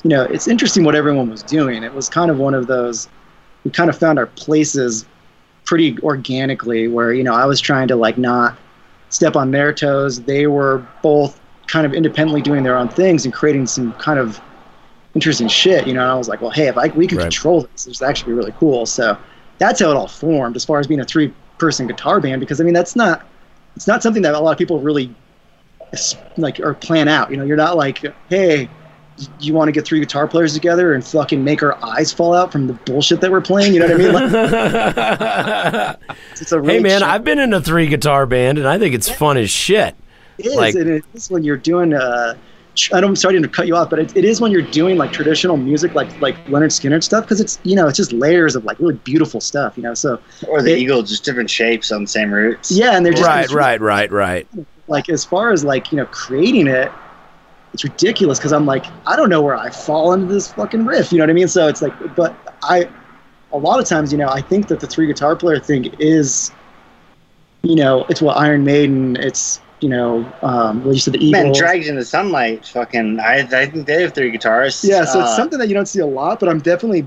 [0.03, 1.83] you know, it's interesting what everyone was doing.
[1.83, 3.07] It was kind of one of those.
[3.63, 5.05] We kind of found our places
[5.65, 8.57] pretty organically, where you know I was trying to like not
[9.09, 10.21] step on their toes.
[10.23, 14.41] They were both kind of independently doing their own things and creating some kind of
[15.15, 16.01] interesting shit, you know.
[16.01, 17.23] And I was like, well, hey, if I, we can Right.
[17.23, 18.85] control this, this would actually be really cool.
[18.85, 19.17] So
[19.59, 21.05] that's how it all formed, as far as being a
[21.59, 22.39] three-person guitar band.
[22.39, 23.25] Because I mean, that's not
[23.75, 25.13] it's not something that a lot of people really
[26.37, 27.31] like or plan out.
[27.31, 28.69] You know, you're not like, hey.
[29.39, 32.51] You want to get three guitar players together and fucking make our eyes fall out
[32.51, 33.71] from the bullshit that we're playing?
[33.75, 34.13] You know what I mean?
[35.99, 35.99] Like,
[36.41, 38.95] it's a really hey man, I've been in a three guitar band and I think
[38.95, 39.95] it's fun as shit.
[40.39, 41.93] It is, Like- and it is when you're doing.
[41.93, 42.43] Uh, tr- I don't.
[42.91, 45.57] I'm starting to cut you off, but it, it is when you're doing like traditional
[45.57, 48.79] music, like like Lynyrd Skynyrd stuff, because it's you know it's just layers of like
[48.79, 49.93] really beautiful stuff, you know.
[49.93, 52.71] So Or the It- eagle, just different shapes on the same roots.
[52.71, 54.47] yeah, and they're just Right, right, right, right.
[54.87, 56.91] Like as far as like you know creating it,
[57.73, 61.11] it's ridiculous because I'm like I don't know where I fall into this fucking riff,
[61.11, 61.47] you know what I mean?
[61.47, 62.89] So it's like, but I,
[63.51, 66.51] a lot of times, you know, I think that the three guitar player thing is,
[67.61, 71.43] you know, it's what Iron Maiden, it's you know, um, what you said the Eagles.
[71.43, 74.87] Man, Dragged Into Sunlight, fucking, I, I think they have three guitarists.
[74.87, 77.05] Yeah, so it's Uh, something that you don't see a lot, but I'm definitely.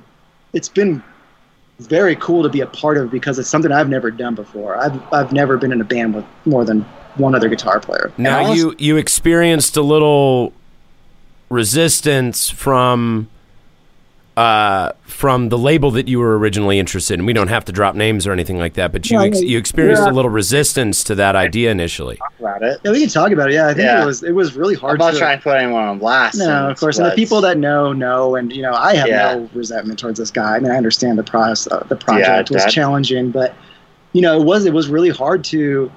[0.52, 1.02] It's been
[1.80, 4.76] very cool to be a part of because it's something I've never done before.
[4.76, 6.82] I've I've never been in a band with more than
[7.16, 8.12] one other guitar player.
[8.18, 10.52] Now honest- you you experienced a little
[11.48, 13.28] resistance from
[14.36, 17.24] uh from the label that you were originally interested in.
[17.24, 20.02] We don't have to drop names or anything like that, but you ex- you experienced
[20.04, 20.10] yeah.
[20.10, 22.18] a little resistance to that idea initially.
[22.38, 22.78] about it.
[22.84, 23.54] Yeah, we can talk about it.
[23.54, 24.02] Yeah, I think Yeah.
[24.02, 24.98] it was it was really I'm hard.
[24.98, 26.38] not to, trying to put anyone on blast.
[26.38, 26.98] No, of course.
[26.98, 29.36] And the people that know know, and you know, I have Yeah.
[29.36, 30.56] no resentment towards this guy.
[30.56, 31.72] I mean, I understand the process.
[31.72, 33.54] Uh, the project was challenging, but
[34.12, 35.90] you know, it was it was really hard to,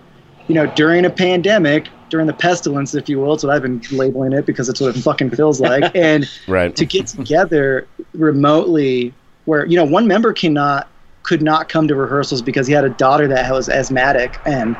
[0.47, 3.33] you know, during a pandemic, during the pestilence, if you will.
[3.33, 5.95] It's what I've been labeling it because it's what it fucking feels like.
[5.95, 6.75] And Right.
[6.75, 9.13] to get together remotely,
[9.45, 10.89] where you know one member cannot
[11.23, 14.75] could not come to rehearsals because he had a daughter that was asthmatic, and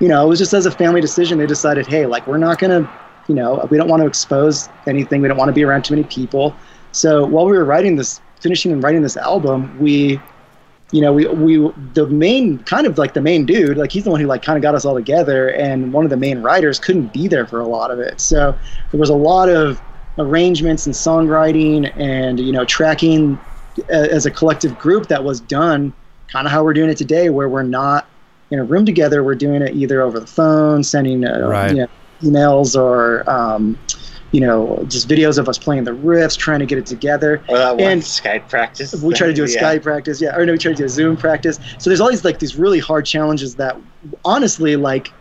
[0.00, 1.38] you know, it was just as a family decision.
[1.38, 2.88] They decided, hey, like we're not gonna
[3.26, 5.22] you know, we don't want to expose anything.
[5.22, 6.54] We don't want to be around too many people.
[6.92, 10.20] So while we were writing this, finishing and writing this album, we,
[10.92, 11.56] you know, we we
[11.92, 14.56] the main kind of like the main dude, like he's the one who like kind
[14.56, 17.60] of got us all together, and one of the main writers couldn't be there for
[17.60, 18.20] a lot of it.
[18.20, 18.56] So
[18.90, 19.80] there was a lot of
[20.18, 23.38] arrangements and songwriting and you know tracking
[23.88, 25.92] as a collective group that was done
[26.28, 28.08] kind of how we're doing it today where we're not
[28.52, 31.72] in a room together we're doing it either over the phone sending uh, Right.
[31.72, 31.86] you know,
[32.22, 33.76] emails or um,
[34.34, 37.80] you know just videos of us playing the riffs trying to get it together one
[37.80, 38.92] and- Skype practice.
[39.00, 39.62] we try to do a Yeah.
[39.62, 41.60] Skype practice, yeah, or no, we try to do a Zoom practice.
[41.78, 43.76] So there's all these like these really hard challenges that,
[44.24, 45.12] honestly, like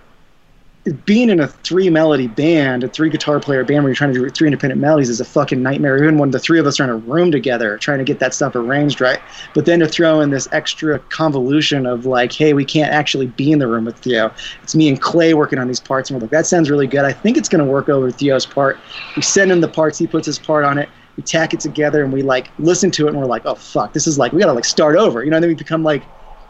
[1.06, 4.20] being in a three melody band, a three guitar player band where you're trying to
[4.20, 5.96] do three independent melodies is a fucking nightmare.
[5.98, 8.34] Even when the three of us are in a room together trying to get that
[8.34, 9.22] stuff arranged right,
[9.54, 13.52] but then to throw in this extra convolution of like, hey, we can't actually be
[13.52, 14.30] in the room with Theo.
[14.62, 17.06] It's me and Clay working on these parts, and we're like, that sounds really good.
[17.06, 18.78] I think it's going to work over Theo's part.
[19.16, 22.04] We send him the parts, he puts his part on it we tack it together
[22.04, 24.42] and we like listen to it and we're like oh fuck this is like we
[24.42, 26.02] gotta like start over you know and then we become like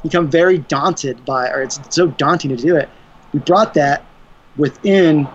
[0.03, 2.87] become very daunted by or it's so daunting to do it
[3.33, 4.05] we brought that
[4.57, 5.27] within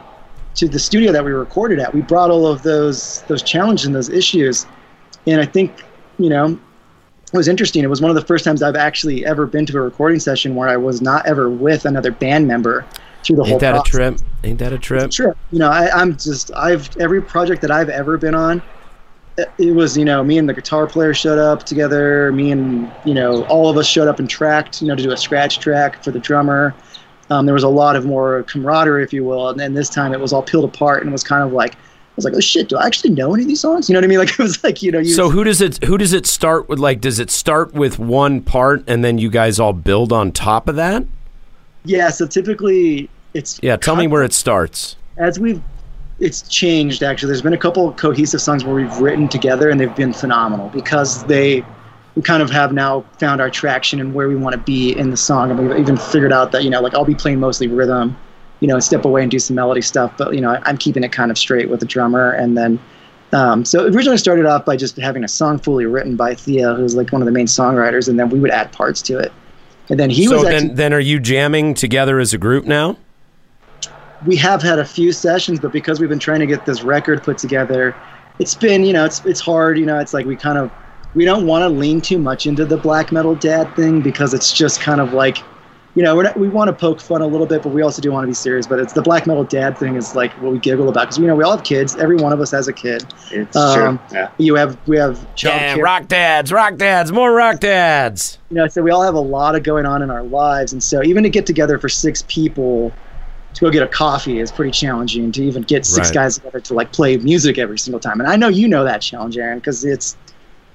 [0.54, 3.94] to the studio that we recorded at we brought all of those those challenges and
[3.94, 4.66] those issues
[5.26, 5.84] and i think
[6.18, 6.58] you know
[7.32, 9.76] it was interesting it was one of the first times i've actually ever been to
[9.76, 12.86] a recording session where i was not ever with another band member
[13.24, 13.74] through the whole thing.
[13.74, 14.18] Ain't that a trip?
[14.44, 15.12] Ain't that a trip?
[15.12, 15.36] Sure.
[15.50, 18.62] You know, I, I'm just I've every project that I've ever been on,
[19.58, 22.32] it was you know me and the guitar player showed up together.
[22.32, 25.12] Me and you know all of us showed up and tracked you know to do
[25.12, 26.74] a scratch track for the drummer.
[27.30, 30.12] Um, there was a lot of more camaraderie, if you will, and then this time
[30.14, 31.78] it was all peeled apart and it was kind of like I
[32.16, 33.88] was like, oh shit, do I actually know any of these songs?
[33.88, 34.18] You know what I mean?
[34.24, 36.68] Like it was like you know you So who does it who does it start
[36.68, 40.32] with like does it start with one part and then you guys all build on
[40.32, 41.04] top of that?
[41.84, 42.08] yeah.
[42.10, 44.96] So typically it's Yeah, tell me where it starts.
[45.18, 45.62] as we've
[46.20, 49.78] it's changed actually there's been a couple of cohesive songs where we've written together and
[49.78, 51.64] they've been phenomenal because they
[52.18, 55.10] we kind of have now found our traction and where we want to be in
[55.10, 57.68] the song and we've even figured out that you know like i'll be playing mostly
[57.68, 58.16] rhythm
[58.58, 60.76] you know and step away and do some melody stuff but you know I, i'm
[60.76, 62.80] keeping it kind of straight with the drummer and then
[63.32, 66.74] Um, so it originally started off by just having a song fully written by Theo,
[66.74, 69.30] who's like one of the main songwriters, and then we would add parts to it.
[69.90, 72.96] And then he so was then, then are you jamming together as a group now?
[74.26, 77.22] we have had a few sessions, but because we've been trying to get this record
[77.22, 77.94] put together,
[78.38, 79.78] it's been you know it's it's hard.
[79.78, 80.70] You know, it's like we kind of
[81.14, 84.52] we don't want to lean too much into the black metal dad thing because it's
[84.52, 85.38] just kind of like
[85.94, 88.00] you know we're not, we want to poke fun a little bit, but we also
[88.00, 88.66] do want to be serious.
[88.66, 91.26] But it's the black metal dad thing is like what we giggle about because you
[91.26, 91.96] know we all have kids.
[91.96, 93.12] Every one of us has a kid.
[93.32, 94.18] It's Um, true.
[94.18, 94.30] Yeah.
[94.38, 95.82] You have we have child Yeah, care.
[95.84, 98.38] rock dads, rock dads, more rock dads.
[98.50, 100.82] you know, so we all have a lot of going on in our lives, and
[100.82, 102.94] so even to get together for six people
[103.54, 105.32] to go get a coffee is pretty challenging.
[105.32, 106.14] To even get six Right.
[106.14, 109.00] guys together to like play music every single time, and I know you know that
[109.02, 110.16] challenge, Aaron, because it's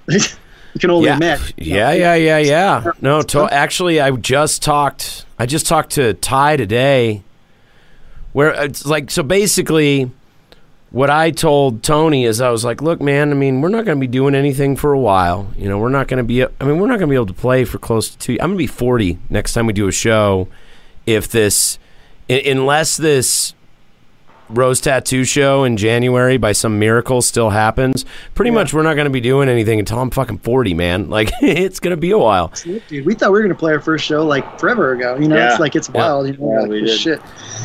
[0.73, 1.13] you can only yeah.
[1.15, 1.53] admit.
[1.57, 2.91] yeah, yeah, yeah, yeah.
[3.01, 5.25] No, to, actually, I just talked.
[5.37, 7.23] I just talked to Ty today,
[8.33, 9.23] where it's like so.
[9.23, 10.11] Basically,
[10.91, 13.31] what I told Tony is, I was like, "Look, man.
[13.31, 15.51] I mean, we're not going to be doing anything for a while.
[15.57, 16.43] You know, we're not going to be.
[16.43, 18.33] I mean, we're not going to be able to play for close to two.
[18.33, 20.47] I'm going to be 40 next time we do a show.
[21.05, 21.79] If this,
[22.29, 23.53] unless this."
[24.49, 28.05] Rose Tattoo Show in January by some miracle still happens.
[28.35, 31.09] Pretty much, we're not going to be doing anything until I'm fucking 40, man.
[31.13, 32.51] Like, it's going to be a while.
[32.63, 35.15] Dude, we thought we were gonna play our first show like forever ago.
[35.15, 35.51] You know, Yeah.
[35.51, 36.27] it's like it's wild.
[36.27, 37.21] You know, Yeah, like, we shit.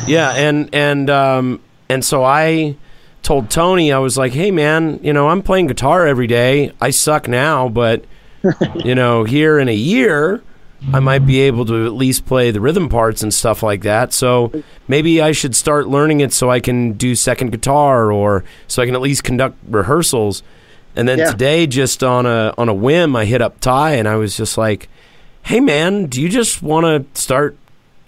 [0.07, 2.75] Yeah, and and um and so I
[3.23, 6.71] told Tony I was like, "Hey man, you know, I'm playing guitar every day.
[6.79, 8.05] I suck now, but
[8.85, 10.41] you know, here in a year,
[10.93, 14.13] I might be able to at least play the rhythm parts and stuff like that.
[14.13, 14.51] So
[14.87, 18.85] maybe I should start learning it so I can do second guitar or so I
[18.85, 20.41] can at least conduct rehearsals."
[20.95, 21.31] And then Yeah.
[21.31, 24.57] today just on a on a whim, I hit up Ty and I was just
[24.57, 24.87] like,
[25.43, 27.57] "Hey man, do you just want to start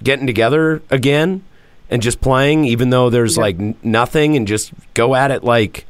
[0.04, 1.42] getting together again
[1.90, 5.86] and just playing even though there's like n- nothing and just go at it like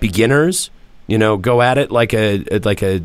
[0.00, 0.70] beginners
[1.06, 3.00] you know go at it like a- like a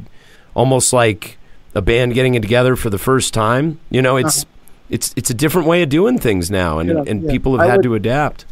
[0.54, 1.38] almost like
[1.76, 4.46] a band getting it together for the first time you know it's
[4.90, 7.04] it's it's a different way of doing things now and Uh-huh.
[7.06, 7.32] Yeah, and yeah.
[7.32, 8.46] people have I had would- to adapt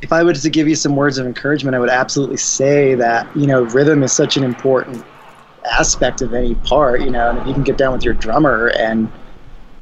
[0.00, 3.26] if I was to give you some words of encouragement, I would absolutely say that
[3.36, 5.04] you know rhythm is such an important
[5.72, 7.00] aspect of any part.
[7.00, 9.10] You know, and if you can get down with your drummer and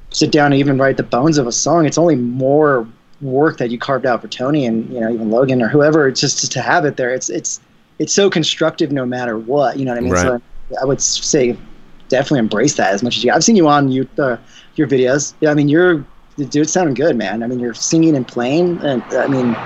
[0.09, 2.89] sit down and even write the bones of a song, it's only more
[3.21, 6.09] work that you carved out for Tony and you know even Logan or whoever.
[6.09, 7.11] It's just to have it there.
[7.11, 7.61] It's it's
[7.99, 9.79] it's so constructive no matter what.
[9.79, 10.13] You know what I mean?
[10.15, 10.23] Right.
[10.23, 10.41] So
[10.81, 11.59] I would say
[12.09, 13.33] definitely embrace that as much as you.
[13.33, 14.37] I've seen you on you uh,
[14.77, 15.35] your videos.
[15.41, 16.05] Yeah, I mean you're
[16.37, 17.43] dude, sounding good, man.
[17.43, 19.57] I mean you're singing and playing, and I mean.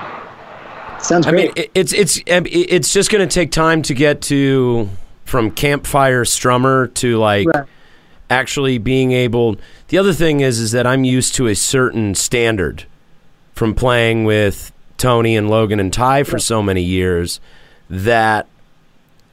[1.01, 1.41] Sounds great.
[1.41, 4.89] I mean, it, it's it's it's just going to take time to get to
[5.25, 7.65] from campfire strummer to like Right.
[8.29, 9.57] actually being able.
[9.89, 12.85] The other thing is is that I'm used to a certain standard
[13.55, 17.41] from playing with Tony and Logan and Ty for so many years
[17.89, 18.47] that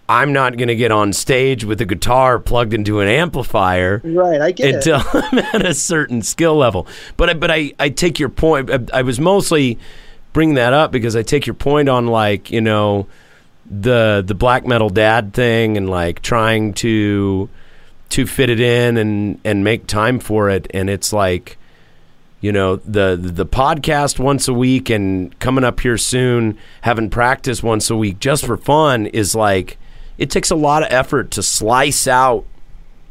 [0.09, 4.39] I'm not going to get on stage with a guitar plugged into an amplifier Right,
[4.41, 4.75] I get it.
[4.75, 6.87] until I'm at a certain skill level.
[7.17, 8.69] But I, but I, I take your point.
[8.71, 9.77] I, I was mostly
[10.33, 13.07] bringing that up because I take your point on like you know
[13.69, 17.49] the the black metal dad thing and like trying to
[18.09, 20.67] to fit it in and and make time for it.
[20.73, 21.57] And it's like
[22.39, 27.61] you know the the podcast once a week and coming up here soon having practice
[27.61, 29.77] once a week just for fun is like
[30.17, 32.45] it takes a lot of effort to slice out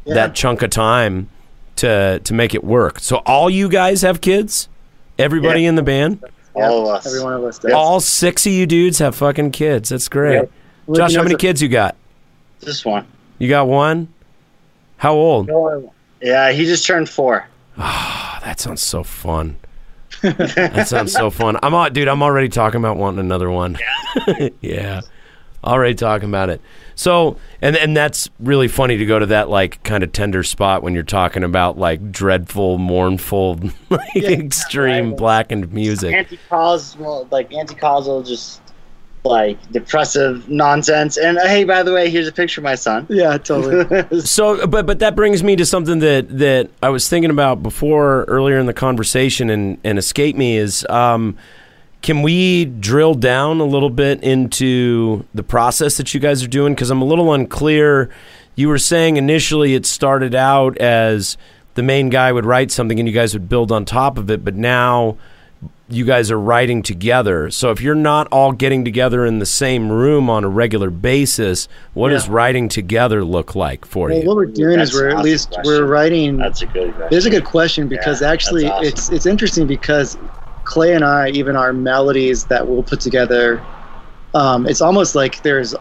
[0.05, 1.29] that chunk of time
[1.77, 2.99] to to make it work.
[2.99, 4.69] So all you guys have kids?
[5.17, 6.23] Everybody in the band?
[6.53, 7.07] All of us.
[7.07, 7.71] Every one of us does.
[7.71, 9.89] All six of you dudes have fucking kids.
[9.89, 10.35] That's great.
[10.35, 10.51] Yep.
[10.95, 11.95] Josh, how many it's kids you got?
[12.61, 13.05] Just one.
[13.39, 14.13] You got one?
[14.97, 15.49] How old?
[16.21, 17.47] Yeah, he just turned four.
[17.77, 19.57] Oh, that sounds so fun.
[20.21, 21.57] that sounds so fun.
[21.61, 22.07] I'm all, dude.
[22.07, 23.77] I'm already talking about wanting another one.
[24.61, 25.01] yeah,
[25.63, 26.61] already talking about it.
[26.97, 30.81] So, and and that's really funny to go to that like kind of tender spot
[30.81, 36.15] when you're talking about like dreadful, mournful, like extreme blackened music.
[36.15, 38.61] Anti-causal, like anti-causal, just
[39.23, 41.17] like depressive nonsense.
[41.17, 43.05] And uh, hey, by the way, here's a picture of my son.
[43.09, 43.85] Yeah, totally.
[44.21, 48.23] So, but but that brings me to something that that I was thinking about before
[48.23, 51.37] earlier in the conversation and and escape me is um,
[52.01, 56.73] can we drill down a little bit into the process that you guys are doing
[56.73, 58.09] because I'm a little unclear.
[58.55, 61.37] You were saying initially it started out as
[61.75, 64.43] the main guy would write something and you guys would build on top of it,
[64.43, 65.17] but now
[65.89, 67.49] you guys are writing together.
[67.49, 71.67] So if you're not all getting together in the same room on a regular basis,
[71.93, 74.27] what does writing together look like for well, you?
[74.27, 75.63] what we're doing is we're an at least question.
[75.65, 76.37] we're writing.
[76.37, 77.17] That's a good question.
[77.17, 78.85] It's a good question because Yeah, actually awesome.
[78.85, 80.17] it's it's interesting because
[80.67, 83.63] Clay and I, even our melodies that we'll put together,
[84.33, 85.73] um, it's almost like there's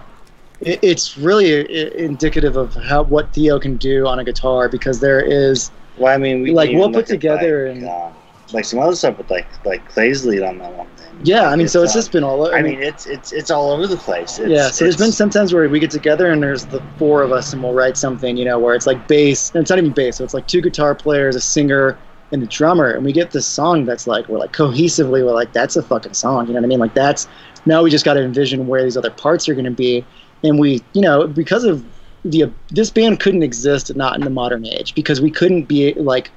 [0.60, 5.00] it, it's really i- indicative of how what Theo can do on a guitar because
[5.00, 8.08] there is Well, I mean, we Like, we'll put together like, and- uh,
[8.52, 11.08] like some other stuff with like like Clay's lead on that one thing.
[11.24, 11.50] yeah.
[11.50, 12.54] I mean, so it's uh, just been all.
[12.54, 14.38] I mean, it's it's it's all over the place.
[14.38, 17.22] It's, yeah, so there's been it's- sometimes where we get together and there's the four
[17.22, 19.80] of us and we'll write something, you know, where it's like bass, and it's not
[19.80, 21.98] even bass, so it's like two guitar players, a singer,
[22.32, 25.52] and the drummer, and we get this song that's like we're like cohesively we're like
[25.52, 26.78] that's a fucking song, you know what I mean?
[26.78, 27.28] Like that's
[27.66, 30.04] now we just got to envision where these other parts are going to be,
[30.42, 31.84] and we, you know, because of
[32.24, 36.30] the this band couldn't exist not in the modern age because we couldn't be like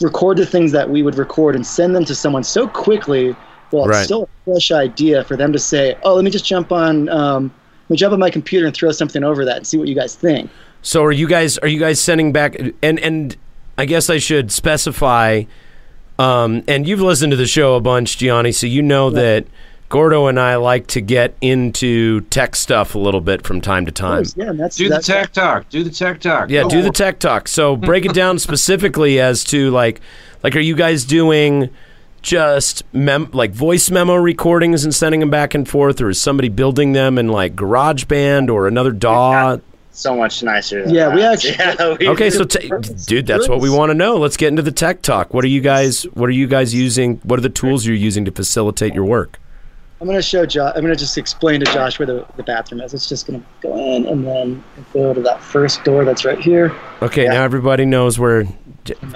[0.00, 3.34] record the things that we would record and send them to someone so quickly
[3.70, 6.70] well it's still a fresh idea for them to say oh let me just jump
[6.70, 7.50] on um,
[7.84, 9.94] let me jump on my computer and throw something over that and see what you
[9.94, 10.50] guys think.
[10.80, 13.36] So are you guys are you guys sending back and and
[13.76, 15.44] I guess I should specify
[16.18, 19.46] um and you've listened to the show a bunch Gianni so you know that
[19.88, 23.92] Gordo and I like to get into tech stuff a little bit from time to
[23.92, 24.24] time.
[24.34, 25.68] yeah and that's Do the tech talk.
[25.68, 26.50] Do the tech talk.
[26.50, 27.46] Yeah, Go do the tech talk.
[27.48, 30.00] So break it down specifically as to like
[30.42, 31.70] like are you guys doing
[32.22, 36.48] just mem- like voice memo recordings and sending them back and forth or is somebody
[36.48, 39.58] building them in like GarageBand or another DAW?
[39.94, 40.84] So much nicer.
[40.84, 42.70] Than Yeah, we actually- Yeah, we- Okay, so t-
[43.06, 44.16] dude, that's what we want to know.
[44.16, 45.32] Let's get into the tech talk.
[45.32, 47.16] What are you guys what are you guys using?
[47.22, 49.38] What are the tools you're using to facilitate your work?
[50.00, 52.42] i'm going to show josh i'm going to just explain to josh where the, the
[52.42, 56.04] bathroom is it's just going to go in and then go to that first door
[56.04, 58.44] that's right here Okay, now everybody knows where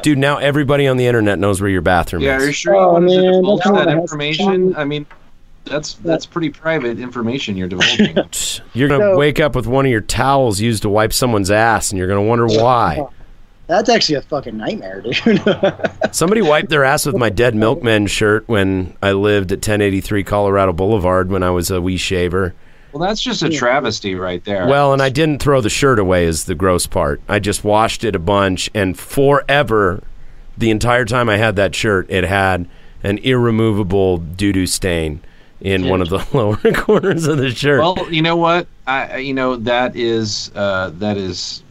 [0.02, 2.26] dude, now everybody on the internet knows where your bathroom is.
[2.26, 2.56] Yeah, are you is.
[2.56, 4.76] sure you Oh, wanted to man, divulge that information?
[4.76, 5.04] I mean,
[5.68, 8.16] that's that's pretty private information you're divulging.
[8.74, 11.50] You're going to So- wake up with one of your towels used to wipe someone's
[11.50, 13.06] ass and you're going to wonder why.
[13.66, 15.42] that's actually a fucking nightmare dude
[16.12, 20.72] Somebody wiped their ass with my Dead Milkmen shirt when I lived at 1083 Colorado
[20.72, 22.54] Boulevard when I was a wee shaver.
[22.92, 24.66] well, that's just a travesty right there.
[24.66, 27.20] Well, and I didn't throw the shirt away is the gross part.
[27.28, 30.02] I just washed it a bunch and forever
[30.56, 32.68] the entire time I had that shirt it had
[33.02, 35.20] an irremovable doo-doo stain
[35.60, 37.80] in one of the lower corners of the shirt.
[37.80, 38.66] well, you know what?
[38.86, 41.62] I I- you know that is uh, that is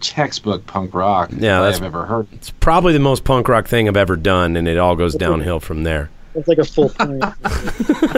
[0.00, 1.30] textbook punk rock.
[1.32, 2.26] Yeah, that's- I've ever heard.
[2.32, 5.60] it's probably the most punk rock thing I've ever done and it all goes downhill
[5.60, 6.10] from there.
[6.34, 7.22] That's like a full point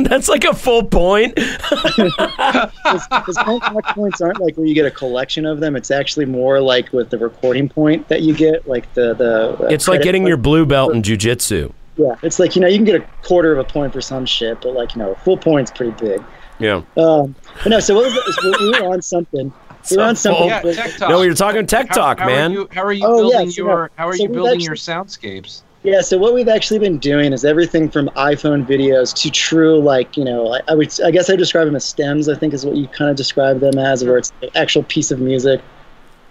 [0.09, 1.35] That's like a full point.
[1.35, 5.75] Because punk rock points aren't like where you get a collection of them.
[5.77, 9.65] It's actually more like with the recording point that you get, like the the.
[9.65, 10.29] uh, It's like getting point.
[10.29, 11.73] your blue belt in jujitsu.
[11.97, 14.26] Yeah, it's like you know you can get a quarter of a point for some
[14.26, 16.22] shit, but like you know a full point's pretty big.
[16.59, 16.82] Yeah.
[16.97, 18.61] Um, but no, so what was it?
[18.61, 19.53] we were on something.
[19.90, 20.47] We were on something.
[20.47, 21.09] Yeah, but- tech talk.
[21.11, 22.51] No, you're talking tech How- talk, how man.
[22.51, 23.64] Are you, how are you Oh, building yes, yeah.
[23.64, 25.62] your How are So you building actually- your soundscapes?
[25.82, 30.16] Yeah, so what we've actually been doing is everything from iPhone videos to true, like
[30.16, 32.26] you know, I, I would, I guess I describe them as stems.
[32.28, 35.11] I think is what you kind of describe them as, where it's an actual piece
[35.11, 35.61] of music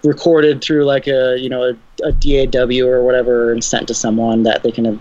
[0.03, 4.43] recorded through like a you know a, a DAW or whatever and sent to someone
[4.43, 4.99] that they can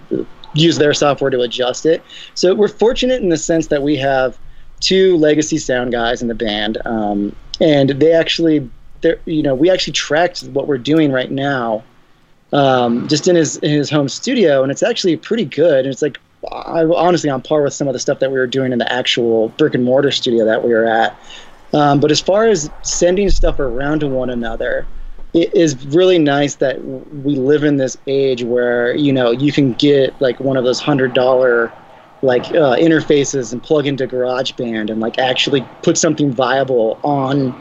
[0.55, 2.03] use their software to adjust it.
[2.35, 4.39] So we're fortunate in the sense that we have
[4.81, 8.69] two legacy sound guys in the band, um, and they actually,
[9.01, 11.85] they're you know, we actually tracked what we're doing right now
[12.53, 15.85] um, just in his in his home studio, and it's actually pretty good.
[15.85, 16.19] And it's like
[16.51, 18.93] I, honestly on par with some of the stuff that we were doing in the
[18.93, 21.17] actual brick and mortar studio that we were at.
[21.73, 24.87] Um, but as far as sending stuff around to one another,
[25.35, 29.73] it is really nice that we live in this age where you know you can
[29.75, 31.73] get like one of those hundred dollar
[32.23, 37.53] like uh, interfaces and plug into GarageBand and like actually put something viable on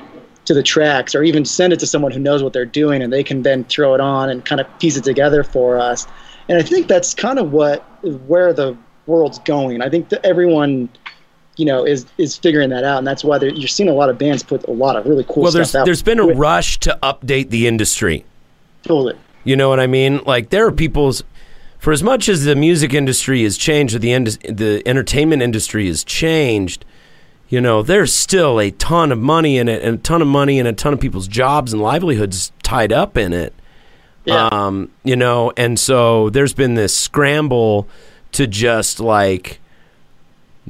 [0.45, 3.11] to the tracks or even send it to someone who knows what they're doing and
[3.11, 6.05] they can then throw it on and kind of piece it together for us.
[6.47, 7.83] And I think that's kind of what
[8.27, 9.81] where the world's going.
[9.81, 10.89] I think that everyone
[11.57, 14.17] you know is is figuring that out and that's why you're seeing a lot of
[14.17, 15.85] bands put a lot of really cool Well, stuff out.
[15.85, 18.25] there's been a with- rush to update the industry.
[18.83, 19.15] Totally.
[19.43, 20.21] You know what I mean?
[20.25, 21.23] Like there are people's
[21.79, 25.87] for as much as the music industry has changed, or the ind- the entertainment industry
[25.87, 26.85] has changed.
[27.49, 30.57] You know, there's still a ton of money in it, and a ton of money
[30.59, 33.53] and a ton of people's jobs and livelihoods tied up in it.
[34.25, 34.47] Yeah.
[34.51, 37.87] Um, you know, and so there's been this scramble
[38.33, 39.59] to just like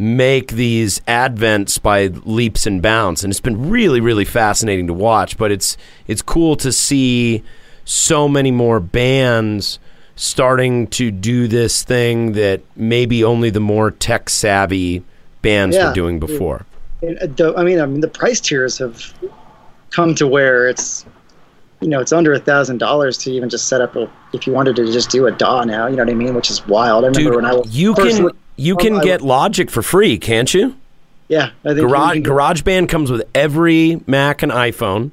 [0.01, 5.37] make these advents by leaps and bounds and it's been really really fascinating to watch
[5.37, 5.77] but it's
[6.07, 7.43] it's cool to see
[7.85, 9.77] so many more bands
[10.15, 15.03] starting to do this thing that maybe only the more tech savvy
[15.43, 15.89] bands Yeah.
[15.89, 16.65] were doing before
[17.03, 19.11] uh, the, I mean, I mean, the price tiers have
[19.89, 21.03] come to where it's,
[21.79, 24.07] you know, it's under a thousand dollars to even just set up a.
[24.33, 26.51] If you wanted to just do a DAW now, you know what I mean, which
[26.51, 27.03] is wild.
[27.03, 29.21] I remember Dude, when I was you first can look- you oh, can I- get
[29.21, 30.75] logic for free can't you
[31.27, 35.11] Yeah, I think Garage we- GarageBand comes with every Mac and iPhone,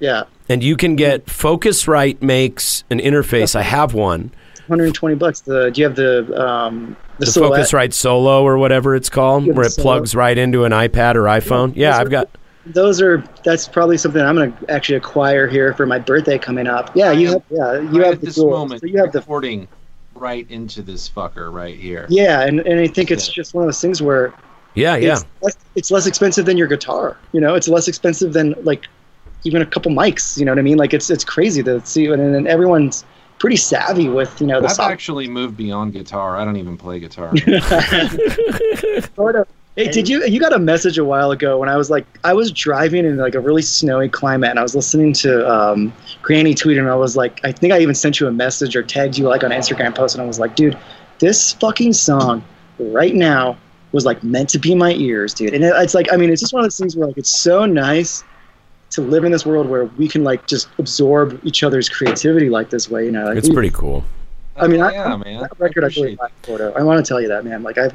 [0.00, 3.54] Yeah, and you can get Focusrite makes an interface.
[3.56, 4.30] I have one,
[4.68, 5.40] 120 bucks.
[5.40, 9.66] The do you have the um the, the Focusrite Solo or whatever it's called, where
[9.66, 9.82] it Solo.
[9.96, 11.72] plugs right into an iPad or iPhone.
[11.74, 12.28] Yeah, those I've are- got.
[12.66, 16.66] Those are that's probably something I'm going to actually acquire here for my birthday coming
[16.66, 16.90] up.
[16.94, 18.50] Yeah, you have yeah you right have at the this dual.
[18.50, 19.66] moment, So you have the recording
[20.20, 22.06] right into this fucker right here.
[22.08, 23.34] yeah, and, and I think it's Yeah.
[23.34, 24.32] just one of those things where
[24.74, 25.12] Yeah, yeah.
[25.14, 27.16] it's less, it's less expensive than your guitar.
[27.32, 28.86] You know, it's less expensive than like
[29.44, 30.36] even a couple mics.
[30.38, 30.78] You know what I mean?
[30.78, 33.04] Like it's it's crazy to see, and, and everyone's
[33.38, 36.36] pretty savvy with you know the I've soft actually moved beyond guitar.
[36.36, 37.32] I don't even play guitar.
[39.14, 39.46] sort of.
[39.78, 42.34] Hey, did you you got a message a while ago when I was like I
[42.34, 46.52] was driving in like a really snowy climate and I was listening to um, Granny
[46.52, 49.16] tweet and I was like I think I even sent you a message or tagged
[49.16, 50.76] you like on an Instagram post and I was like dude
[51.20, 52.42] this fucking song
[52.80, 53.56] right now
[53.92, 56.30] was like meant to be in my ears dude and it, it's like I mean
[56.30, 58.24] it's just one of those things where like it's so nice
[58.90, 62.70] to live in this world where we can like just absorb each other's creativity like
[62.70, 64.04] this way you know like, It's we- pretty cool.
[64.60, 65.42] I mean, I, yeah, man.
[65.42, 66.72] that record I really like photo.
[66.72, 67.62] I want to tell you that, man.
[67.62, 67.92] Like I,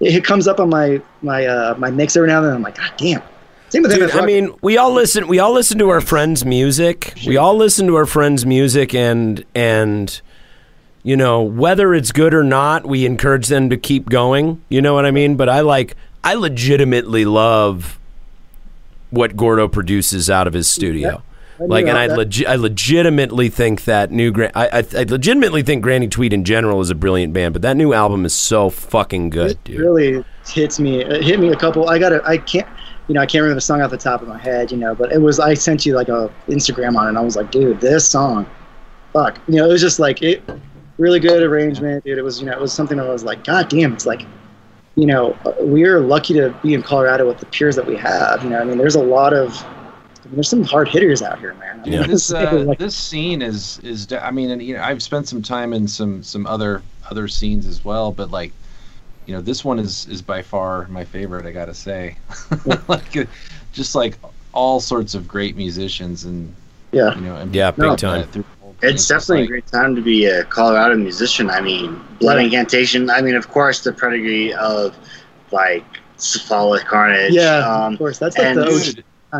[0.00, 2.54] it comes up on my my uh, my mix every now and then.
[2.56, 3.22] I'm like, God damn.
[3.68, 4.10] Same with Dude.
[4.12, 5.26] I mean, we all listen.
[5.26, 7.14] We all listen to our friends' music.
[7.26, 10.20] We all listen to our friends' music, and and
[11.02, 14.62] you know whether it's good or not, we encourage them to keep going.
[14.68, 15.36] You know what I mean?
[15.36, 17.98] But I like, I legitimately love
[19.10, 21.22] what Gordo produces out of his studio.
[21.66, 25.82] Like, and I, legi- I legitimately think that new, Gra- I, I, I legitimately think
[25.82, 29.30] Granny Tweet in general is a brilliant band, but that new album is so fucking
[29.30, 29.80] good, it dude.
[29.80, 31.02] really hits me.
[31.02, 31.88] It hit me a couple.
[31.88, 32.68] I got to I can't.
[33.08, 34.70] You know, I can't remember the song off the top of my head.
[34.70, 35.38] You know, but it was.
[35.38, 37.08] I sent you like a Instagram on it.
[37.10, 38.46] and I was like, dude, this song,
[39.12, 39.38] fuck.
[39.46, 40.42] You know, it was just like it.
[40.96, 42.18] Really good arrangement, dude.
[42.18, 42.40] It was.
[42.40, 43.92] You know, it was something that I was like, God damn.
[43.92, 44.26] It's like.
[44.96, 48.44] You know, we're lucky to be in Colorado with the peers that we have.
[48.44, 49.52] You know, I mean, there's a lot of,
[50.34, 51.80] there's some hard hitters out here, man.
[51.80, 52.06] I mean, Yeah.
[52.06, 55.42] this uh, like- this scene is is I mean and you know I've spent some
[55.42, 58.52] time in some some other other scenes as well but like
[59.26, 62.16] you know this one is is by far my favorite I got to say
[62.88, 63.28] like
[63.72, 64.18] just like
[64.52, 66.54] all sorts of great musicians and
[66.92, 67.14] yeah.
[67.14, 68.26] you know and Yeah, big No, time.
[68.28, 68.90] through the whole thing.
[68.90, 71.50] It's definitely like- a great time to be a Colorado musician.
[71.50, 72.44] I mean, Blood Yeah.
[72.44, 73.10] Incantation.
[73.10, 74.96] I mean, of course, the pedigree of
[75.50, 75.84] like
[76.18, 77.32] Cephalic Carnage.
[77.32, 78.18] Yeah, Um, of course.
[78.18, 78.58] That's like and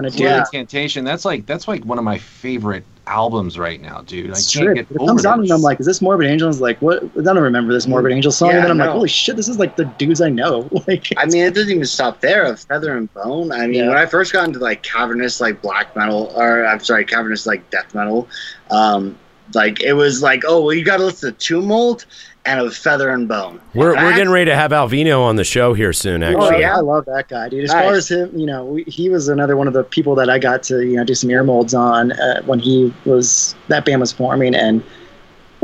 [0.02, 0.28] the OG Dude, kind of Blood deal.
[0.30, 0.38] Yeah.
[0.40, 4.58] Incantation that's like that's like one of my favorite albums right now dude It's I
[4.60, 4.74] can't true.
[4.76, 5.50] get It over comes on this.
[5.50, 6.46] and I'm like, is this Morbid Angel?
[6.46, 7.02] I was like, what?
[7.02, 8.48] I don't remember this Morbid Angel song.
[8.50, 10.68] Yeah, and then I'm like, holy shit, this is like the dudes I know.
[10.88, 12.44] like, I mean, it doesn't even stop there.
[12.44, 13.52] Of Feather and Bone.
[13.52, 13.88] I mean, Yeah.
[13.88, 17.68] when I first got into like cavernous, like black metal, or I'm sorry, cavernous, like
[17.70, 18.26] death metal,
[18.70, 19.18] um,
[19.52, 22.06] like it was like, oh, well, you got to listen to Tumult
[22.46, 23.60] and of Feather and Bone.
[23.74, 26.76] We're, we're getting ready to have Alvino on the show here soon, Actually, oh, yeah?
[26.76, 27.64] I love that guy, dude.
[27.64, 27.84] As Nice.
[27.84, 30.38] far as him, you know, we, he was another one of the people that I
[30.38, 34.00] got to, you know, do some ear molds on uh, when he was that band
[34.00, 34.82] was forming, and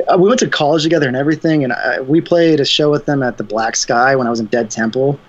[0.08, 3.04] uh, we went to college together and everything, and I, we played a show with
[3.04, 5.20] them at the Black Sky when I was in Dead Temple,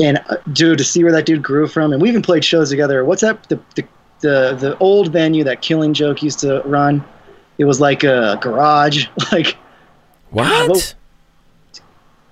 [0.00, 2.70] and uh, dude, to see where that dude grew from, and we even played shows
[2.70, 3.04] together.
[3.04, 3.48] What's that?
[3.48, 3.84] The the
[4.20, 7.04] the, the old venue that Killing Joke used to run.
[7.58, 9.56] It was like a garage, like
[10.44, 10.94] What?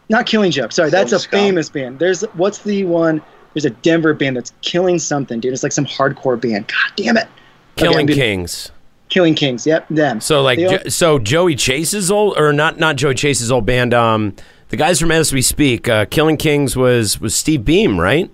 [0.08, 0.72] not Killing Joke.
[0.72, 1.98] Sorry, that's a Silver famous band.
[1.98, 3.22] There's what's the one?
[3.54, 5.52] There's a Denver band that's killing something, dude.
[5.52, 6.68] It's like some hardcore band.
[6.68, 7.28] God damn it.
[7.76, 8.70] Killing I'm Kings.
[9.08, 9.66] Killing Kings.
[9.66, 10.20] Yep, them.
[10.20, 12.78] So like, They Jo- so Joey Chase's old, or not?
[12.78, 13.94] Not Joey Chase's old band.
[13.94, 14.34] Um,
[14.68, 15.88] the guys from As We Speak.
[15.88, 18.30] Uh, Killing Kings was was Steve Beam, right?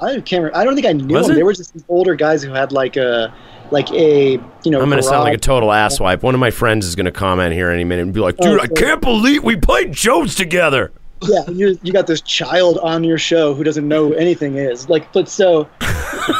[0.00, 0.32] I can't.
[0.44, 0.56] Remember.
[0.56, 1.34] I don't think I knew Was them.
[1.34, 1.36] it?
[1.36, 3.32] They were just older guys who had like a,
[3.70, 4.32] like a,
[4.64, 4.80] you know.
[4.80, 6.22] I'm gonna sound like a total asswipe.
[6.22, 8.62] One of my friends is gonna comment here any minute and be like, "Dude, Oh,
[8.62, 10.92] I can't believe we played shows together."
[11.24, 14.88] yeah, you you got this child on your show who doesn't know anything is.
[14.88, 15.68] Like, but so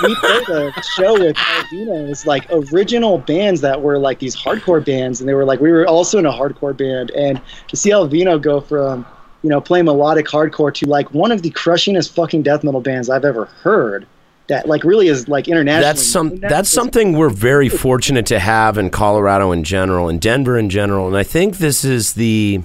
[0.03, 5.21] we played a show with Alvino's like original bands that were like these hardcore bands,
[5.21, 8.43] and they were like we were also in a hardcore band, and to see Alvino
[8.43, 9.07] go from
[9.43, 13.11] you know play melodic hardcore to like one of the crushingest fucking death metal bands
[13.11, 14.07] I've ever heard.
[14.49, 15.83] That like really is like international.
[15.83, 16.37] That's some.
[16.37, 21.07] That's something we're very fortunate to have in Colorado in general, in Denver in general,
[21.07, 22.61] and I think this is the.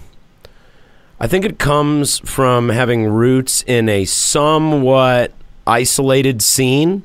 [1.20, 5.32] I think it comes from having roots in a somewhat
[5.66, 7.04] isolated scene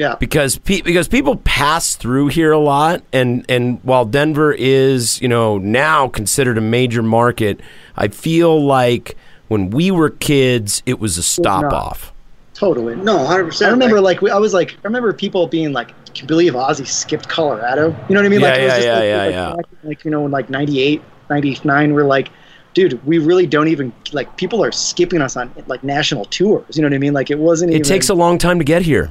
[0.00, 5.20] Yeah, because pe- because people pass through here a lot, and and while Denver is
[5.20, 7.60] you know now considered a major market,
[7.98, 9.14] I feel like
[9.48, 12.14] when we were kids, it was a stop off.
[12.54, 12.96] totally.
[12.96, 13.68] No, hundred percent.
[13.68, 16.54] I remember like we, I was like I remember people being like, "Can you believe
[16.54, 18.40] Ozzy skipped Colorado?" You know what I mean?
[18.40, 19.56] Yeah, like, it was yeah, just yeah, like, yeah, like, yeah.
[19.56, 22.30] back like you know in like 98, 99, we're like
[22.72, 26.74] dude, we really don't even like people are skipping us on like national tours.
[26.74, 27.12] You know what I mean?
[27.12, 27.72] Like it wasn't.
[27.72, 29.10] It even, takes a long time to get here.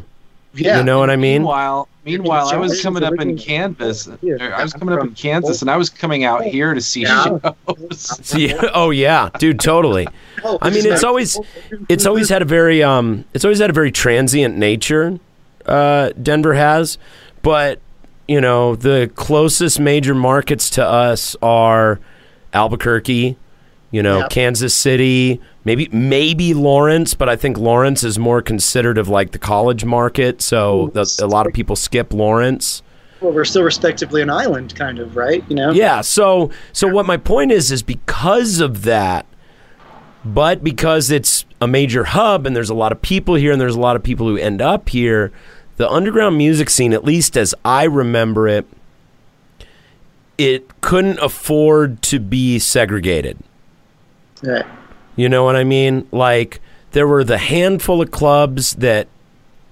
[0.54, 0.78] Yeah.
[0.80, 1.42] You know what I mean?
[1.42, 4.08] Meanwhile, meanwhile, I was coming up in originally- Kansas.
[4.08, 7.24] I was coming up in Kansas, and I was coming out here to see Yeah.
[7.24, 7.48] shows.
[8.26, 10.08] See, oh yeah, dude, totally.
[10.44, 11.40] Oh, I mean, it's always
[11.88, 15.20] it's always had a very um it's always had a very transient nature.
[15.66, 16.98] Uh, Denver has,
[17.44, 17.80] but
[18.28, 22.00] you know the closest major markets to us are
[22.54, 23.38] Albuquerque,
[23.92, 24.30] you know Yep.
[24.30, 29.40] Kansas City, maybe maybe Lawrence, but I think Lawrence is more considered of like the
[29.40, 32.82] college market, so the, a lot of people skip Lawrence.
[33.22, 35.44] well, we're still respectively an island, kind of, right?
[35.50, 35.72] You know.
[35.72, 36.02] Yeah.
[36.02, 39.26] So so what my point is is because of that,
[40.24, 43.76] but because it's a major hub and there's a lot of people here and there's
[43.76, 45.32] a lot of people who end up here,
[45.78, 48.66] the underground music scene, at least as I remember it,
[50.38, 53.38] it couldn't afford to be segregated.
[54.44, 54.66] Right.
[55.16, 56.08] You know what I mean?
[56.12, 56.62] Like
[56.92, 59.08] there were the handful of clubs that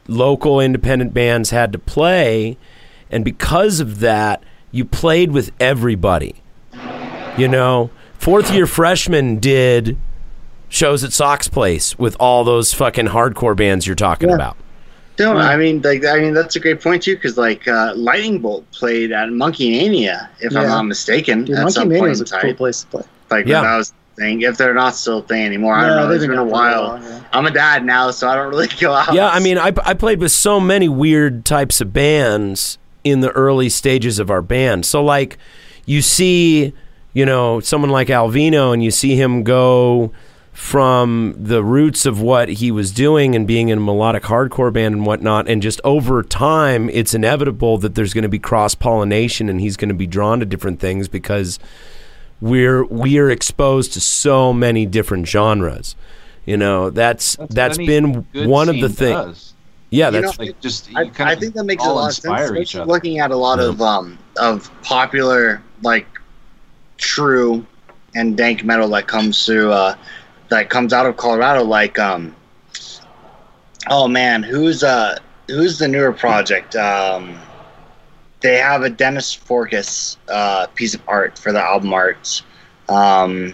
[0.07, 2.57] local independent bands had to play,
[3.11, 6.35] and because of that, you played with everybody.
[7.37, 9.97] You know, fourth year freshmen did
[10.69, 14.35] shows at Sox Place with all those fucking hardcore bands you're talking Yeah.
[14.35, 14.57] about.
[15.19, 18.39] No, I mean, like, I mean, that's a great point too, because like uh, Lightning
[18.39, 22.09] Bolt played at Monkey Mania, if I'm not mistaken, Dude, at Monkey some Mania point
[22.19, 23.03] was a cool place to play.
[23.31, 23.61] Like Yeah.
[23.61, 26.07] when I was thing, if they're not still a thing anymore, I don't know.
[26.07, 26.89] they've It's been been a gone for a while.
[26.99, 27.23] while, yeah.
[27.31, 29.13] I'm a dad now, so I don't really go out.
[29.13, 33.31] Yeah, I mean, I, I played with so many weird types of bands in the
[33.31, 34.85] early stages of our band.
[34.85, 35.37] So, like,
[35.85, 36.73] you see,
[37.13, 40.11] you know, someone like Alvino, and you see him go
[40.51, 44.95] from the roots of what he was doing and being in a melodic hardcore band
[44.95, 49.49] and whatnot, and just over time, it's inevitable that there's going to be cross pollination,
[49.49, 51.59] and he's going to be drawn to different things because
[52.41, 55.95] we're we're exposed to so many different genres.
[56.45, 59.25] You know, that's That's, that's what any been one of the things.
[59.25, 59.53] does.
[59.89, 61.89] Yeah, You that's know, Like just you I, kind I of think that makes a
[61.89, 62.41] lot of sense.
[62.41, 62.85] especially.
[62.85, 66.07] Looking at a lot of um of popular like
[66.97, 67.65] true
[68.15, 69.95] and dank metal that comes through uh
[70.49, 72.35] that comes out of Colorado, like um
[73.89, 75.17] oh man, who's uh
[75.47, 76.75] who's the newer project?
[76.75, 77.37] Um
[78.41, 82.41] they have a Dennis Forkas uh piece of art for the album art.
[82.89, 83.53] Um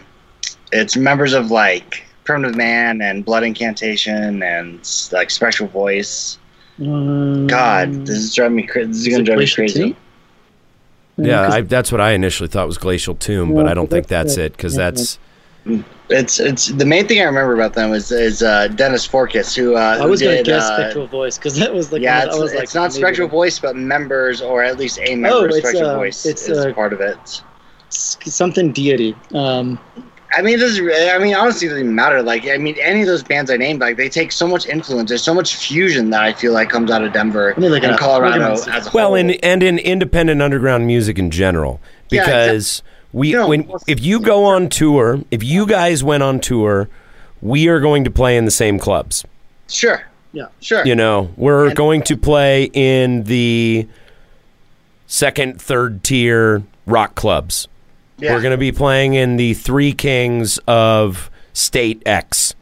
[0.71, 4.79] it's members of like Primitive Man and Blood Incantation and
[5.11, 6.37] like Spectral Voice.
[6.79, 8.87] Um, God, this is driving me crazy.
[8.87, 9.79] This is Is gonna it drive me crazy.
[9.79, 9.95] Tomb?
[11.17, 14.07] Yeah, 'cause- I, that's what I initially thought was Glacial Tomb, but I don't think
[14.07, 14.45] that's that's it.
[14.45, 14.89] it because Yeah.
[14.91, 15.19] that's
[16.09, 19.75] It's it's the main thing I remember about them is is uh, Dennis Forkas who
[19.75, 22.25] uh, I was who gonna guess uh, Spectral Voice because that was like yeah, I
[22.25, 25.37] it's, was like it's not maybe Spectral Voice, but members or at least a member
[25.37, 27.41] Oh, of Spectral uh, Voice it's, is uh, part of it.
[27.89, 29.15] something deity.
[29.33, 29.79] Um,
[30.35, 30.79] I mean, this is,
[31.11, 32.23] I mean, honestly, it doesn't even matter.
[32.23, 35.09] Like, I mean, any of those bands I named, like, they take so much influence.
[35.09, 37.83] There's so much fusion that I feel like comes out of Denver Let me look
[37.83, 37.99] it and up.
[37.99, 39.15] Colorado as a well, whole.
[39.15, 41.79] in and in independent underground music in general,
[42.09, 42.81] Yeah, because
[43.13, 46.89] we when if you go on tour, if you guys went on tour,
[47.41, 49.23] we are going to play in the same clubs.
[49.69, 50.03] sure,
[50.33, 50.47] Yeah.
[50.59, 50.85] sure.
[50.85, 53.87] You know, we're And- going to play in the
[55.07, 57.67] second, third tier rock clubs.
[58.17, 58.33] yeah.
[58.33, 62.55] We're going to be playing in the Three Kings of State X.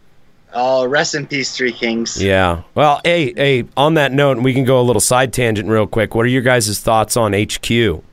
[0.54, 2.22] Oh, rest in peace, Three Kings.
[2.22, 2.62] Yeah.
[2.76, 6.14] Well, hey, hey, on that note, we can go a little side tangent real quick.
[6.14, 8.04] What are your guys' thoughts on HQ?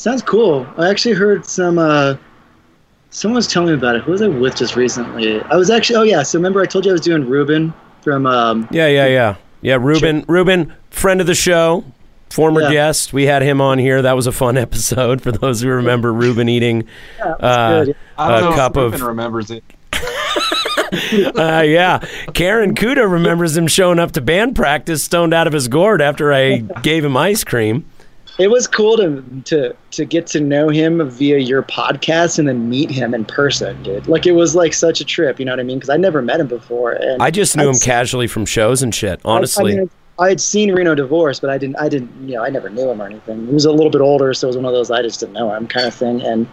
[0.00, 0.66] Sounds cool.
[0.76, 1.78] I actually heard some.
[1.78, 2.16] Uh,
[3.10, 4.02] someone was telling me about it.
[4.02, 5.40] Who was I with just recently?
[5.42, 5.96] I was actually.
[5.96, 6.22] Oh yeah.
[6.22, 7.72] So remember I told you I was doing Ruben
[8.02, 8.26] from.
[8.26, 9.36] Um, Yeah, yeah, yeah.
[9.62, 11.84] Yeah, Ruben, Ruben, friend of the show,
[12.30, 12.72] former Yeah.
[12.72, 13.12] guest.
[13.12, 14.00] We had him on here.
[14.00, 16.84] That was a fun episode for those who remember Ruben eating.
[17.18, 17.96] yeah, Uh, good.
[18.16, 19.62] I don't a know cup if of- Ruben remembers it.
[20.92, 22.00] Uh, yeah,
[22.34, 26.32] Karen Kuda remembers him showing up to band practice stoned out of his gourd after
[26.32, 27.84] I gave him ice cream.
[28.38, 32.68] It was cool to to to get to know him via your podcast and then
[32.70, 34.06] meet him in person, dude.
[34.08, 35.38] Like it was like such a trip.
[35.38, 35.78] You know what I mean?
[35.78, 36.92] Because I never met him before.
[36.92, 39.20] And I just knew him I'd- casually from shows and shit.
[39.24, 41.76] I- Honestly, I, mean, I had seen Reno Divorce, but I didn't.
[41.78, 42.10] I didn't.
[42.28, 43.46] You know, I never knew him or anything.
[43.46, 45.32] He was a little bit older, so it was one of those I just didn't
[45.34, 46.22] know him kind of thing.
[46.22, 46.46] And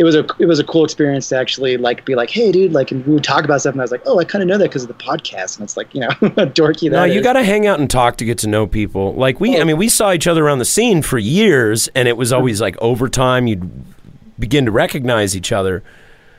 [0.00, 2.72] it was a it was a cool experience to actually like be like, hey, dude,
[2.72, 4.48] like, and we would talk about stuff, and I was like, oh, I kind of
[4.48, 6.08] know that because of the podcast, and it's like, you know,
[6.56, 6.90] dorky.
[6.90, 9.12] no, you got to hang out and talk to get to know people.
[9.12, 9.64] Like we, I Oh.
[9.66, 12.38] mean, we saw each other around the scene for years, and it was mm-hmm.
[12.38, 13.70] always like over time you'd
[14.38, 15.82] begin to recognize each other.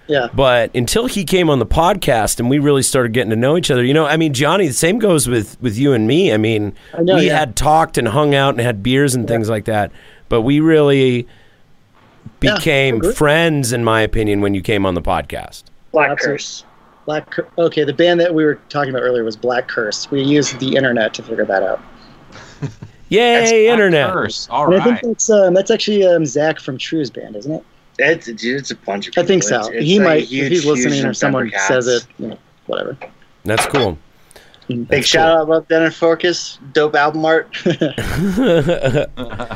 [0.08, 0.30] Yeah.
[0.34, 3.70] But until he came on the podcast and we really started getting to know each
[3.70, 6.34] other, you know, I mean, Gianni, the same goes with with you and me.
[6.34, 7.38] I mean, I know, we yeah.
[7.38, 9.92] had talked and hung out and had beers and things like that,
[10.30, 11.24] but we really Yeah,
[12.40, 13.14] became agree.
[13.14, 15.64] friends, in my opinion, when you came on the podcast.
[15.92, 16.38] Black Absolutely.
[16.38, 16.66] Curse.
[17.06, 17.30] Black.
[17.30, 20.10] Cur- Okay, the band that we were talking about earlier was Black Curse.
[20.12, 21.82] We used the internet to figure that out.
[23.10, 24.14] Yay, That's Black internet!
[24.14, 24.48] Curse.
[24.50, 27.66] All and I think that's um, that's actually um, Zach from True's band, isn't it?
[28.00, 29.60] It's, it's a bunch of I think so.
[29.60, 32.38] It's, it's he might, huge, if he's listening huge or someone says it, you know,
[32.68, 32.98] whatever.
[33.44, 33.98] That's cool.
[34.80, 36.58] Big That's shout out about Dennis Forkas.
[36.74, 37.56] Dope album art.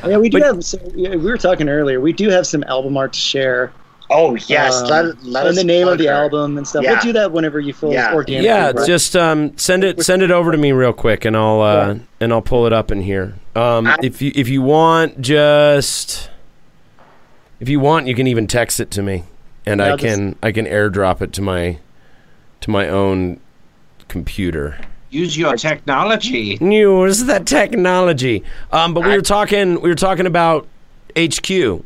[0.06, 0.64] Yeah, we do But- have.
[0.66, 2.00] So, yeah, we were talking earlier.
[2.00, 3.72] We do have some album art to share,
[4.12, 6.14] Oh yes, Um, let, let and the name of the her.
[6.14, 6.84] album and stuff.
[6.84, 6.92] Yeah.
[6.94, 8.14] We'll do that whenever you feel Yeah.
[8.14, 8.46] organic.
[8.46, 8.86] yeah, right?
[8.86, 12.00] just um, send it send it over to me real quick, and I'll uh, Yeah.
[12.20, 13.34] and I'll pull it up in here.
[13.56, 16.30] Um, I- if you if you want, just
[17.60, 19.24] if you want, you can even text it to me,
[19.66, 21.80] and Yeah, I I'll just- can I can airdrop it to my
[22.62, 23.40] to my own
[24.08, 24.78] computer.
[25.16, 26.58] Use your technology.
[26.60, 28.44] Use the technology.
[28.74, 30.68] Um, but we were talking we were talking about
[31.18, 31.84] HQ.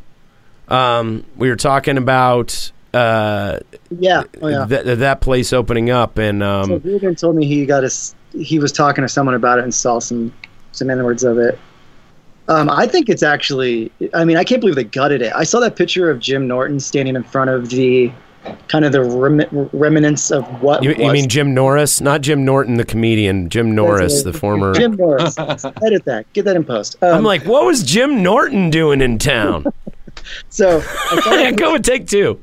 [0.68, 3.60] Um, we were talking about uh,
[3.92, 4.66] yeah, oh yeah.
[4.66, 8.16] that that place opening up, and um, so Ruben told me he got his.
[8.34, 10.34] He was talking to someone about it and saw some
[10.72, 11.60] some inwards of it.
[12.48, 13.92] Um, I think it's actually.
[14.16, 15.32] I mean, I can't believe they gutted it.
[15.36, 18.12] I saw that picture of Jim Norton standing in front of the
[18.68, 22.76] kind of the rem- remnants of what You, you mean Jim Norris, not Jim Norton,
[22.76, 23.50] the comedian.
[23.50, 24.74] Jim Norris, the former.
[24.74, 25.38] Jim Norris.
[25.84, 26.26] Edit that.
[26.34, 26.96] Get that in post.
[27.02, 29.66] Um, I'm like, what was Jim Norton doing in town?
[30.50, 30.78] so.
[30.78, 30.82] I
[31.22, 32.42] saw that Go and take two.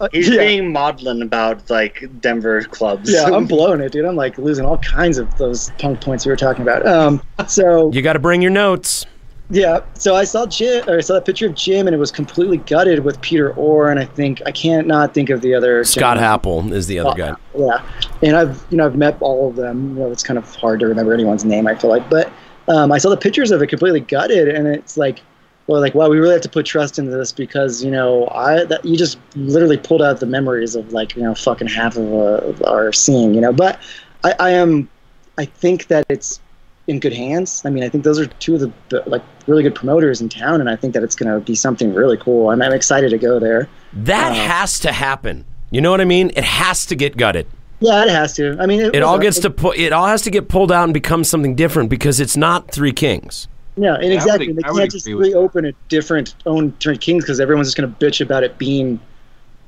[0.00, 0.38] Uh, He's yeah.
[0.38, 3.10] being maudlin about like Denver clubs.
[3.12, 4.04] Yeah, I'm blowing it, dude.
[4.04, 6.86] I'm like losing all kinds of those punk points we were talking about.
[6.86, 9.06] Um, so You got to bring your notes.
[9.52, 12.10] Yeah, so I saw Jim, or I saw that picture of Jim, and it was
[12.10, 15.84] completely gutted with Peter Orr, and I think I can't not think of the other
[15.84, 16.70] Scott gentleman.
[16.70, 17.34] Happel is the other guy.
[17.54, 17.84] Yeah,
[18.22, 19.90] and I've you know I've met all of them.
[19.90, 21.66] You know, it's kind of hard to remember anyone's name.
[21.66, 22.32] I feel like, but
[22.68, 25.20] um, I saw the pictures of it completely gutted, and it's like,
[25.66, 28.64] well, like wow, we really have to put trust into this because you know I
[28.64, 32.10] that you just literally pulled out the memories of like you know fucking half of,
[32.10, 33.52] uh, of our scene, you know.
[33.52, 33.78] But
[34.24, 34.88] I, I am,
[35.36, 36.40] I think that it's
[36.88, 37.62] in good hands.
[37.64, 40.28] I mean, I think those are two of the, the like really good promoters in
[40.28, 42.50] town, and I think that it's going to be something really cool.
[42.50, 43.68] I'm, I'm excited to go there.
[43.92, 45.44] That Uh, has to happen.
[45.70, 46.30] You know what I mean?
[46.36, 47.46] It has to get gutted.
[47.80, 48.56] Yeah, it has to.
[48.60, 50.70] I mean, it, It all a- gets to pu- it all has to get pulled
[50.70, 53.48] out and become something different because it's not Three Kings.
[53.76, 54.48] Yeah, and would exactly.
[54.50, 55.38] ag- they can't just agree with that.
[55.38, 59.00] reopen a different own Three Kings because everyone's just going to bitch about it being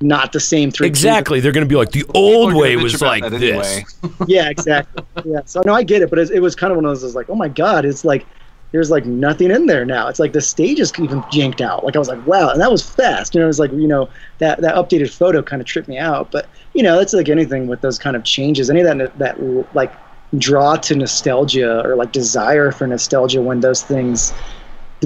[0.01, 1.41] not the same Three Exactly.
[1.41, 3.43] They're going to be like the old way was like this.
[3.43, 3.85] anyway.
[4.27, 5.05] Yeah, exactly.
[5.25, 5.41] yeah.
[5.45, 7.03] So no, I get it, but it, it was kind of one of those.
[7.03, 8.27] I was like, oh my god, it's like
[8.73, 10.09] there's like nothing in there now.
[10.09, 11.85] It's like the stage is even janked out.
[11.85, 13.35] Like I was like, wow, and that was fast.
[13.35, 15.97] You know, it was like you know that that updated photo kind of tripped me
[15.97, 16.31] out.
[16.31, 18.71] But you know, that's like anything with those kind of changes.
[18.71, 19.93] Any of that that like
[20.39, 24.33] draw to nostalgia or like desire for nostalgia when those things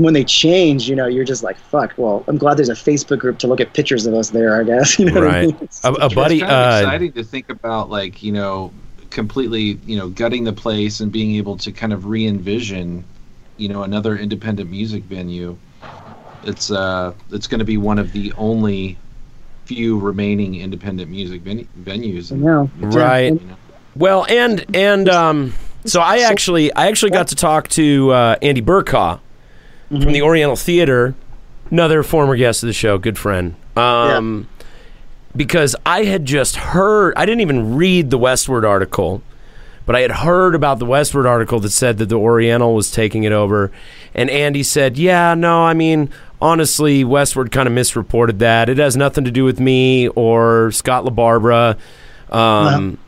[0.05, 1.93] when they change, you know, you're just like, fuck.
[1.97, 4.61] Well, I'm glad there's a Facebook group to look at pictures of us there.
[4.61, 4.99] I guess.
[4.99, 5.47] You know what I Right.
[5.47, 5.57] mean?
[5.57, 8.73] It's- A, a buddy, it's kind of uh, exciting to think about like you know
[9.11, 13.03] completely you know gutting the place and being able to kind of re-envision
[13.57, 15.57] you know another independent music venue
[16.45, 18.99] it's uh it's going to be one of the only
[19.65, 22.71] few remaining independent music ven- venues I know.
[22.81, 23.33] Right.
[23.33, 23.57] You know?
[23.97, 25.55] Well, and and um,
[25.87, 29.19] so I actually I actually got to talk to uh, Andy Burkaw
[29.89, 31.15] from the Oriental Theater,
[31.71, 33.55] another former guest of the show, good friend.
[33.77, 34.49] Um,
[35.37, 39.23] Because I had just heard, I didn't even read the Westword article,
[39.87, 43.25] but I had heard about the Westword article that said that the Oriental was taking
[43.25, 43.71] it over,
[44.15, 46.11] and Andy said, "Yeah, no, I mean."
[46.41, 48.69] Honestly, Westword kind of misreported that.
[48.69, 51.77] It has nothing to do with me or Scott LaBarbera.
[52.31, 52.99] Um,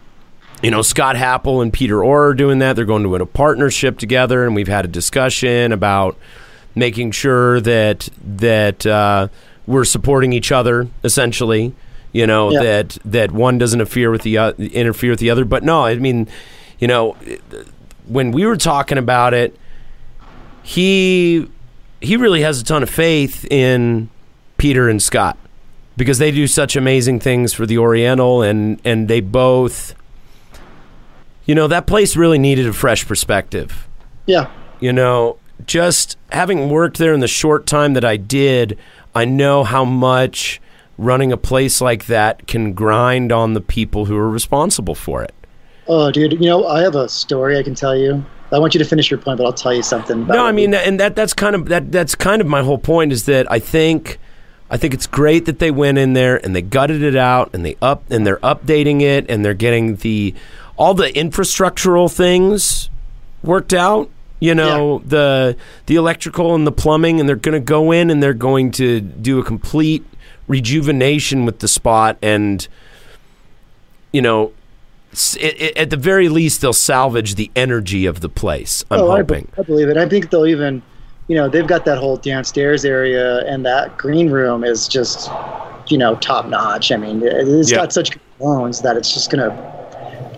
[0.64, 2.74] you know, Scott Happel and Peter Orr are doing that.
[2.74, 6.18] They're going to win a partnership together, and we've had a discussion about
[6.74, 9.28] making sure that that uh,
[9.66, 10.88] we're supporting each other.
[11.04, 11.74] Essentially,
[12.12, 12.62] you know Yeah.
[12.62, 15.44] that that one doesn't interfere with the uh, interfere with the other.
[15.44, 16.28] But no, I mean,
[16.78, 17.16] you know,
[18.06, 19.56] when we were talking about it,
[20.62, 21.46] he
[22.00, 24.08] he really has a ton of faith in
[24.56, 25.36] Peter and Scott
[25.96, 29.94] because they do such amazing things for the Oriental, and and they both,
[31.44, 33.86] you know, that place really needed a fresh perspective.
[34.26, 34.50] Yeah.
[34.80, 38.78] You know, just having worked there in the short time that I did,
[39.14, 40.60] I know how much
[40.98, 45.34] running a place like that can grind on the people who are responsible for it.
[45.88, 46.32] Oh, dude.
[46.32, 48.24] You know, I have a story I can tell you.
[48.52, 50.22] I want you to finish your point, but I'll tell you something.
[50.22, 52.78] About No, I mean, and that that's kind of that that's kind of my whole
[52.78, 54.18] point is that I think
[54.70, 57.64] I think it's great that they went in there and they gutted it out and
[57.64, 60.34] they up and they're updating it and they're getting the
[60.76, 62.90] all the infrastructural things
[63.42, 64.10] worked out.
[64.40, 68.22] You know the the electrical and the plumbing, and they're going to go in and
[68.22, 70.04] they're going to do a complete
[70.48, 72.66] rejuvenation with the spot, and
[74.12, 74.52] you know,
[75.12, 78.84] it, it, at the very least, they'll salvage the energy of the place.
[78.90, 79.44] I'm oh, hoping.
[79.44, 79.96] be- I believe it.
[79.96, 80.82] I think they'll even,
[81.28, 85.30] you know, they've got that whole downstairs area, and that green room is just,
[85.88, 86.90] you know, top notch.
[86.90, 87.78] I mean, it- it's Yeah.
[87.78, 89.50] got such good bones that it's just gonna.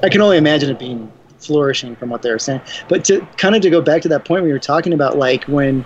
[0.02, 1.10] I can only imagine it being
[1.44, 2.60] flourishing from what they were saying.
[2.88, 5.44] But to kind of to go back to that point we were talking about, like
[5.44, 5.84] when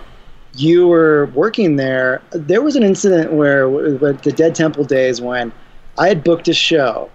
[0.56, 5.52] you were working there, there was an incident where with the Dead Temple days when
[5.98, 7.10] I had booked a show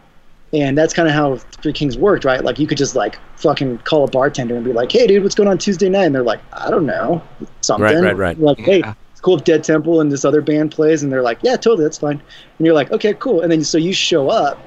[0.54, 2.44] and that's kind of how Three Kings worked, right?
[2.44, 5.36] Like you could just like fucking call a bartender and be like, "Hey, dude, what's
[5.36, 7.22] going on Tuesday night?" And they're like, "I don't know,
[7.62, 8.40] something." Right, right, right.
[8.40, 11.40] Like, hey, it's cool if Dead Temple and this other band plays, and they're like,
[11.42, 12.22] "Yeah, totally, that's fine."
[12.58, 14.60] And you're like, "Okay, cool." And then so you show up,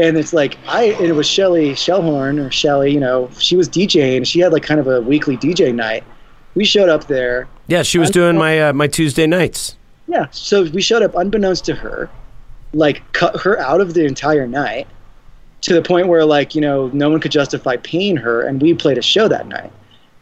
[0.00, 3.68] and it's like I and it was Shelly Shellhorn or Shelly, you know, she was
[3.68, 4.26] DJing.
[4.26, 6.04] She had like kind of a weekly DJ night.
[6.54, 7.48] We showed up there.
[7.68, 9.76] Yeah, she was doing my uh, my Tuesday nights.
[10.08, 10.26] Yeah.
[10.32, 12.10] So we showed up unbeknownst to her,
[12.72, 14.88] like cut her out of the entire night
[15.62, 18.74] to the point where like, you know, no one could justify paying her and we
[18.74, 19.70] played a show that night.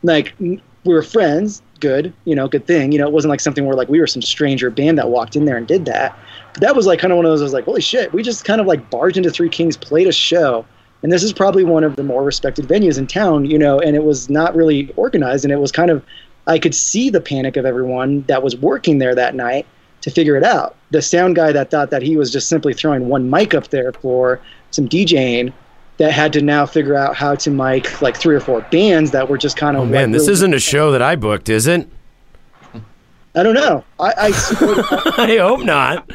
[0.03, 2.93] Like we were friends, good, you know, good thing.
[2.93, 5.37] You know, it wasn't like something where like we were some stranger band that walked
[5.37, 6.19] in there and did that.
[6.61, 8.45] That was like kind of one of those I was like, holy shit, we just
[8.45, 10.65] kind of like barged into Three Kings, played a show.
[11.03, 13.95] And this is probably one of the more respected venues in town, you know, and
[13.95, 16.05] it was not really organized and it was kind of
[16.47, 19.67] I could see the panic of everyone that was working there that night
[20.01, 20.77] to figure it out.
[20.91, 23.93] The sound guy that thought that he was just simply throwing one mic up there
[23.93, 24.41] for
[24.71, 25.53] some DJing
[25.99, 29.29] that had to now figure out how to mic like three or four bands that
[29.29, 31.89] were just kind of Oh man, this isn't a show that I booked, is it?
[33.35, 33.85] I don't know.
[34.01, 34.27] I I,
[35.19, 36.11] I hope not.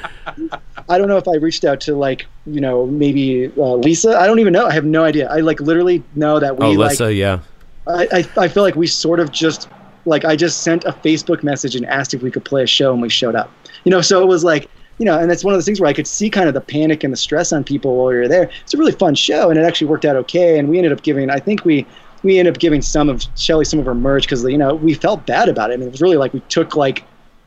[0.89, 4.18] I don't know if I reached out to like you know maybe uh, Lisa.
[4.18, 4.66] I don't even know.
[4.66, 5.30] I have no idea.
[5.30, 7.39] I like literally know that we Oh, like yeah.
[7.88, 9.70] I, I, I feel like we sort of just
[10.05, 12.93] like I just sent a Facebook message and asked if we could play a show
[12.93, 13.51] and we showed up.
[13.84, 15.89] You know, so it was like you know, and that's one of those things where
[15.89, 18.28] I could see kind of the panic and the stress on people while we were
[18.28, 18.49] there.
[18.61, 20.59] It's a really fun show, and it actually worked out okay.
[20.59, 21.86] And we ended up giving, I think we
[22.24, 24.94] we ended up giving some of Shelly some of her merch because you know we
[24.94, 25.76] felt bad about it.
[25.76, 27.04] I mean, it was really like we took like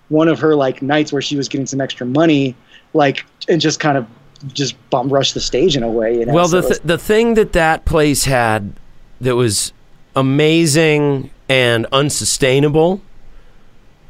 [0.09, 2.55] one of her like nights where she was getting some extra money,
[2.95, 4.07] like and just kind of
[4.53, 6.18] just bum rush the stage in a way.
[6.18, 6.35] You know?
[6.35, 8.74] Well, So the th- the thing that that place had
[9.20, 9.72] that was
[10.14, 13.01] amazing and unsustainable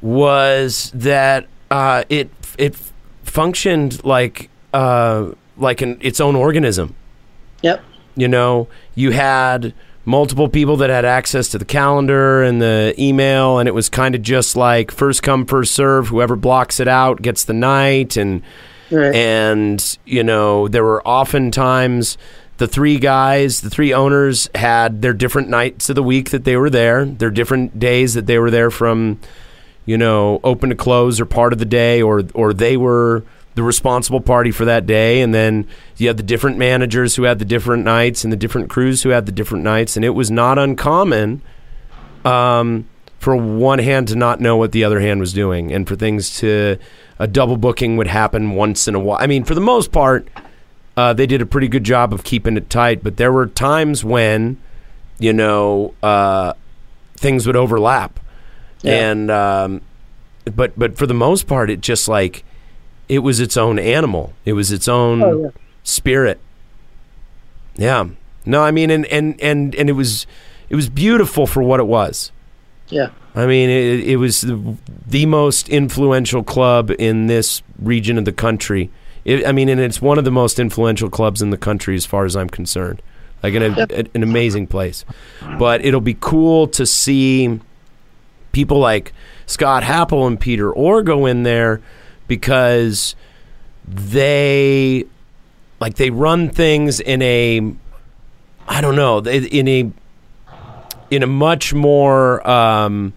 [0.01, 2.77] was that uh, it it
[3.23, 6.95] functioned like uh, like an its own organism.
[7.63, 7.83] yep.
[8.19, 9.75] You know, you had
[10.07, 14.15] multiple people that had access to the calendar and the email, and it was kind
[14.15, 16.09] of just like first come, first serve.
[16.09, 18.43] Whoever blocks it out gets the night, and
[18.91, 19.15] Right.
[19.17, 22.17] and you know there were oftentimes
[22.59, 26.57] the three guys the three owners had their different nights of the week that they
[26.57, 29.19] were there their different days that they were there from
[29.87, 33.25] you know open to close or part of the day or or they were
[33.57, 37.39] the responsible party for that day and then you had the different managers who had
[37.41, 40.31] the different nights and the different crews who had the different nights and it was
[40.31, 41.43] not uncommon
[42.25, 42.87] um,
[43.19, 46.39] for one hand to not know what the other hand was doing, and for things
[46.39, 46.77] to
[47.19, 49.19] a double booking would happen once in a while.
[49.21, 50.29] I mean, for the most part,
[50.97, 54.05] uh, they did a pretty good job of keeping it tight, but there were times
[54.05, 54.59] when,
[55.19, 56.53] you know, uh,
[57.17, 58.21] things would overlap,
[58.83, 59.11] Yeah.
[59.11, 59.81] and um,
[60.55, 62.45] but but for the most part, it just like
[63.09, 64.33] it was its own animal.
[64.45, 65.49] It was its own Oh, yeah.
[65.85, 66.41] spirit.
[67.77, 68.09] Yeah.
[68.45, 70.27] No, I mean, and and and and it was
[70.69, 72.31] it was beautiful for what it was.
[72.89, 73.09] Yeah.
[73.35, 74.77] I mean, it, it was the,
[75.07, 78.91] the most influential club in this region of the country.
[79.25, 82.07] It, I mean, and it's one of the most influential clubs in the country as
[82.07, 83.03] far as I'm concerned.
[83.43, 85.05] Like an, a, an amazing place.
[85.59, 87.61] But it'll be cool to see
[88.53, 89.13] people like
[89.45, 91.83] Scott Happel and Peter Orr go in there
[92.29, 93.15] because
[93.87, 95.05] they
[95.81, 97.73] like they run things in a
[98.69, 99.91] I don't know in a
[101.11, 103.13] in a much more um,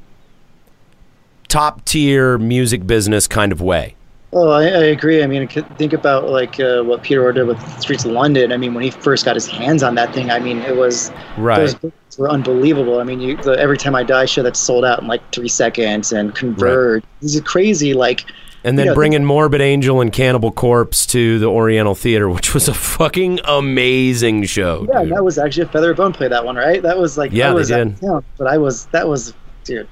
[1.48, 3.96] top tier music business kind of way.
[4.32, 5.24] Oh, I, I agree.
[5.24, 8.52] I mean, think about like uh, what Peter Orr did with Streets of London.
[8.52, 11.12] I mean, when he first got his hands on that thing, I mean, it was
[11.36, 11.58] Right.
[11.58, 13.00] those books were unbelievable.
[13.00, 15.48] I mean, you, the Every Time I Die show that sold out in like three
[15.48, 17.04] seconds, and Converge.
[17.22, 17.96] These are crazy.
[17.96, 18.26] Like,
[18.64, 22.68] And then Yeah, bringing Morbid Angel and Cannibal Corpse to the Oriental Theater, which was
[22.68, 24.86] a fucking amazing show.
[24.92, 25.14] yeah, dude.
[25.14, 26.82] that was actually a Feather Bone play that one, right?
[26.82, 28.02] That was like, Yeah, I they was out did.
[28.02, 29.34] town, but I was that was,
[29.64, 29.88] dude.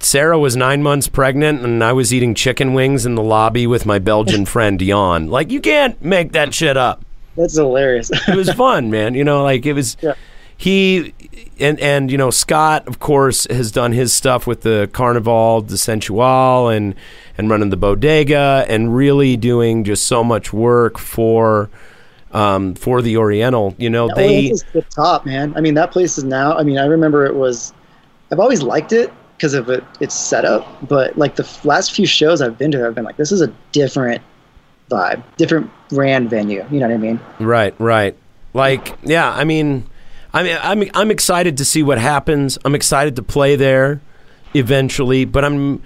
[0.00, 3.86] Sarah was nine months pregnant, and I was eating chicken wings in the lobby with
[3.86, 5.28] my Belgian friend Dion.
[5.28, 7.04] Like, you can't make that shit up.
[7.36, 8.10] That's hilarious.
[8.28, 9.14] it was fun, man.
[9.14, 9.96] You know, like it was.
[10.00, 10.14] Yeah.
[10.56, 11.12] He
[11.58, 15.76] and and you know Scott, of course, has done his stuff with the Carnival the
[15.78, 16.94] Sensual and
[17.38, 21.70] and running the bodega and really doing just so much work for
[22.32, 23.74] um, for the Oriental.
[23.78, 25.54] You know, they the top, man.
[25.56, 26.56] I mean, that place is now.
[26.56, 27.72] I mean, I remember it was.
[28.30, 32.40] I've always liked it because of it, its setup, but like the last few shows
[32.40, 34.22] I've been to, I've been like, this is a different
[34.88, 36.64] vibe, different brand venue.
[36.70, 37.20] You know what I mean?
[37.40, 38.16] Right, right.
[38.54, 39.84] Like, yeah, I mean,
[40.32, 42.56] I mean, I'm I'm excited to see what happens.
[42.64, 44.00] I'm excited to play there
[44.54, 45.82] eventually, but I'm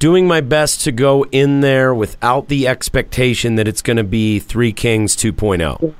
[0.00, 4.40] doing my best to go in there without the expectation that it's going to be
[4.40, 5.30] Three Kings oh.
[5.30, 5.94] 2.0.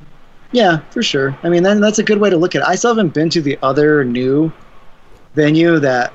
[0.51, 1.39] Yeah, for sure.
[1.45, 2.67] I mean, then that's a good way to look at it.
[2.67, 4.51] I still haven't been to the other new
[5.35, 6.13] venue that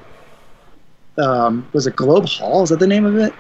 [1.18, 2.64] um, was it Globe Hall?
[2.64, 3.34] Is that the name of it?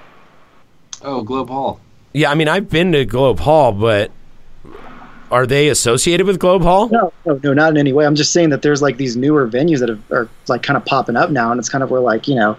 [1.01, 1.81] Oh, Globe Hall.
[2.13, 4.11] Yeah, I mean, I've been to Globe Hall, but
[5.31, 6.87] are they associated with Globe Hall?
[6.87, 8.05] No, no, no, not in any way.
[8.05, 10.85] I'm just saying that there's like these newer venues that have, are like kind of
[10.85, 12.55] popping up now, and it's kind of where like you know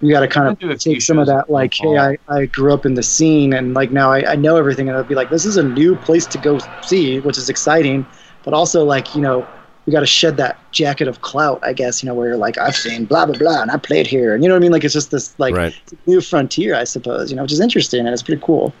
[0.00, 1.98] you got to kind I've been to a of take some of that like, hey,
[1.98, 4.96] I, I grew up in the scene, and like now I, I know everything, and
[4.96, 8.06] I'll be like, this is a new place to go see, which is exciting,
[8.42, 9.46] but also like you know
[9.86, 12.58] you got to shed that jacket of clout, I guess, you know, where you're like,
[12.58, 14.72] I've seen blah blah blah, and I played here, and you know what I mean?
[14.72, 15.74] Like it's just this like Right.
[16.06, 18.72] new frontier, I suppose, you know, which is interesting and it's pretty cool.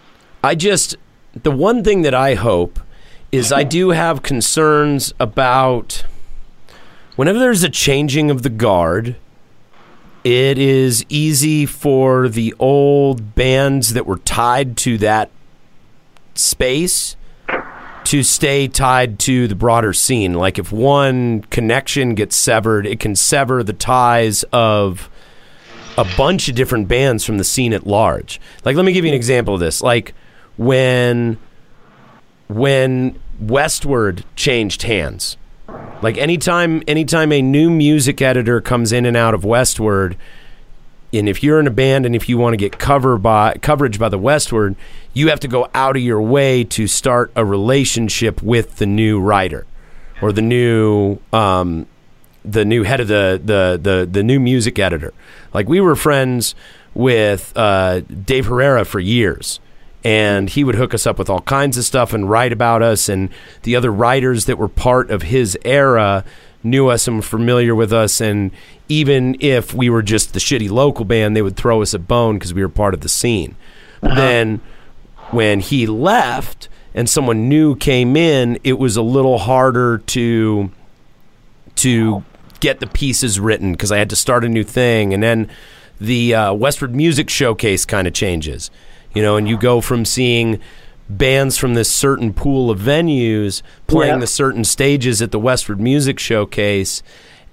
[0.44, 0.96] I just
[1.42, 2.80] the one thing that I hope
[3.32, 6.04] is I do have concerns about
[7.16, 9.16] whenever there's a changing of the guard.
[10.22, 15.30] It is easy for the old bands that were tied to that
[16.34, 17.16] space
[18.04, 20.34] to stay tied to the broader scene.
[20.34, 25.08] Like if one connection gets severed, it can sever the ties of
[25.96, 28.40] a bunch of different bands from the scene at large.
[28.64, 29.82] Like let me give you an example of this.
[29.82, 30.14] Like
[30.56, 31.38] when
[32.48, 35.36] when Westword changed hands.
[36.02, 40.16] Like anytime anytime a new music editor comes in and out of Westword,
[41.12, 43.98] and if you're in a band and if you want to get cover by coverage
[43.98, 44.76] by the Westword,
[45.12, 49.20] you have to go out of your way to start a relationship with the new
[49.20, 49.66] writer
[50.22, 51.86] or the new um,
[52.44, 55.12] the new head of the, the the the new music editor.
[55.52, 56.54] Like we were friends
[56.94, 59.60] with uh, Dave Herrera for years,
[60.02, 63.08] and he would hook us up with all kinds of stuff and write about us.
[63.08, 63.28] And
[63.62, 66.24] the other writers that were part of his era
[66.62, 68.20] knew us and were familiar with us.
[68.20, 68.50] And
[68.88, 72.38] even if we were just the shitty local band, they would throw us a bone
[72.38, 73.56] because we were part of the scene.
[74.00, 74.60] Then
[75.30, 80.70] when he left and someone new came in, it was a little harder to
[81.76, 82.24] to
[82.60, 85.50] get the pieces written because I had to start a new thing, and then
[86.00, 88.70] the uh, Westword Music Showcase kind of changes,
[89.14, 90.60] you know, and you go from seeing
[91.08, 94.20] bands from this certain pool of venues playing Yeah.
[94.20, 97.02] the certain stages at the Westword Music Showcase,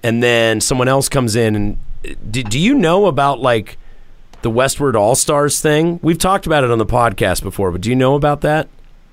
[0.02, 1.76] and then someone else comes in and
[2.30, 3.76] do, do you know about like
[4.42, 5.98] the Westword All Stars thing?
[6.02, 8.68] We've talked about it on the podcast before, but do you know about that?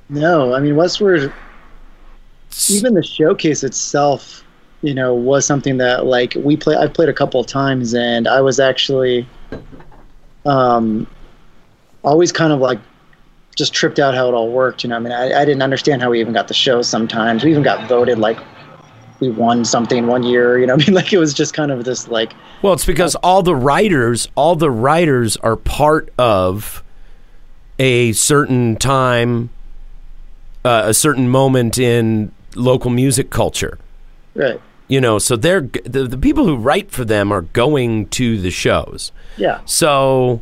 [0.09, 1.33] No, I mean Westword.
[2.69, 4.43] Even the showcase itself,
[4.83, 6.75] you know, was something that like we play.
[6.75, 9.27] I've played a couple of times, and I was actually,
[10.45, 11.07] um,
[12.05, 12.79] always kind of like
[13.55, 14.83] just tripped out how it all worked.
[14.83, 16.81] You know, I mean, I, I didn't understand how we even got the show.
[16.81, 18.37] Sometimes we even got voted like
[19.19, 20.59] we won something one year.
[20.59, 23.15] You know, I mean, like it was just kind of this like Well, it's because
[23.15, 26.83] all the writers, all the writers are part of
[27.79, 29.49] a certain time,
[30.63, 33.77] uh, a certain moment in local music culture.
[34.33, 34.61] right.
[34.87, 38.51] You know, so they're the, the people who write for them are going to the
[38.51, 39.11] shows.
[39.35, 39.61] Yeah.
[39.65, 40.41] So,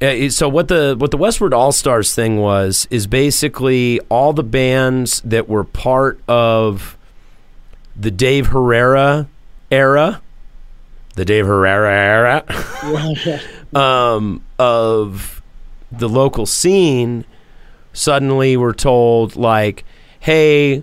[0.00, 4.42] uh, so what the what the Westword All Stars thing was is basically all the
[4.42, 6.96] bands that were part of
[7.94, 9.28] the Dave Herrera
[9.70, 10.22] era,
[11.16, 13.40] the Dave Herrera era
[13.74, 15.42] um, of
[15.92, 17.26] the local scene.
[17.92, 19.84] Suddenly, we're told like,
[20.20, 20.82] "Hey,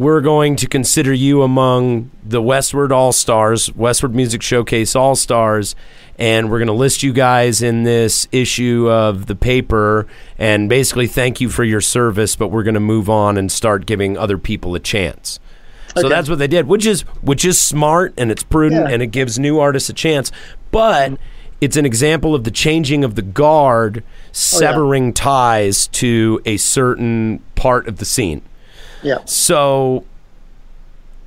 [0.00, 5.76] we're going to consider you among the Westword All Stars, Westword Music Showcase All Stars,
[6.18, 10.06] and we're going to list you guys in this issue of the paper
[10.38, 13.84] and basically thank you for your service, but we're going to move on and start
[13.84, 15.38] giving other people a chance.
[15.94, 18.94] So that's what they did, which is which is smart and it's prudent Yeah.
[18.94, 20.32] and it gives new artists a chance,
[20.70, 21.18] but
[21.60, 27.42] it's an example of the changing of the guard, oh, severing ties to a certain
[27.54, 28.40] part of the scene.
[29.02, 29.24] Yeah.
[29.24, 30.04] So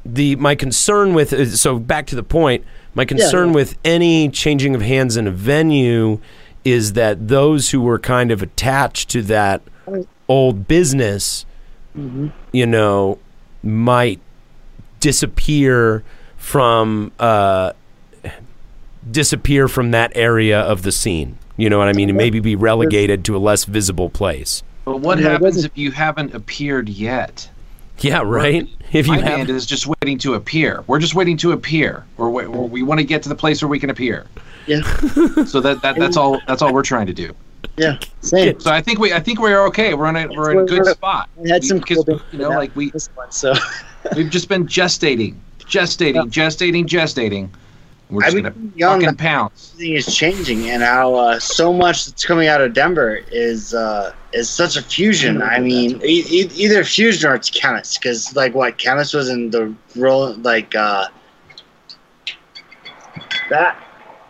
[0.05, 3.55] the my concern with so back to the point, my concern yeah.
[3.55, 6.19] with any changing of hands in a venue
[6.63, 9.61] is that those who were kind of attached to that
[10.27, 11.45] old business,
[11.97, 12.29] Mm-hmm.
[12.51, 13.19] you know,
[13.61, 14.19] might
[14.99, 16.03] disappear
[16.37, 17.73] from uh,
[19.11, 21.37] disappear from that area of the scene.
[21.55, 22.09] You know what I mean?
[22.09, 24.63] And maybe be relegated to a less visible place.
[24.85, 27.47] But what happens if you haven't appeared yet?
[27.99, 28.67] Yeah, right.
[28.93, 30.83] If you My have, band is just waiting to appear.
[30.85, 33.59] We're just waiting to appear, or we, or we want to get to the place
[33.63, 34.27] where we can appear.
[34.67, 34.81] Yeah.
[35.47, 37.33] So that, that that's all that's all we're trying to do.
[37.75, 37.97] Yeah.
[38.21, 38.59] Same.
[38.59, 39.95] So I think we I think we're okay.
[39.95, 41.27] We're in a we're in a good we're- spot.
[41.37, 43.55] We had some because cool you know like we one, so
[44.15, 47.49] we've just been gestating, gestating, gestating, gestating.
[48.13, 49.71] We're I just mean, gonna young- fucking pounce.
[49.73, 54.13] Everything is changing, and how uh, so much that's coming out of Denver is uh,
[54.33, 55.41] is such a fusion.
[55.41, 59.49] I mean, e- e- either fusion or it's Khemmis, because like what Khemmis was in
[59.49, 61.07] the role, like uh,
[63.49, 63.77] that.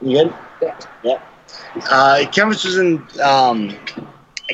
[0.02, 0.34] You good?
[0.62, 0.78] Yeah.
[1.04, 1.20] yeah.
[1.90, 3.70] Uh, Khemmis was in um,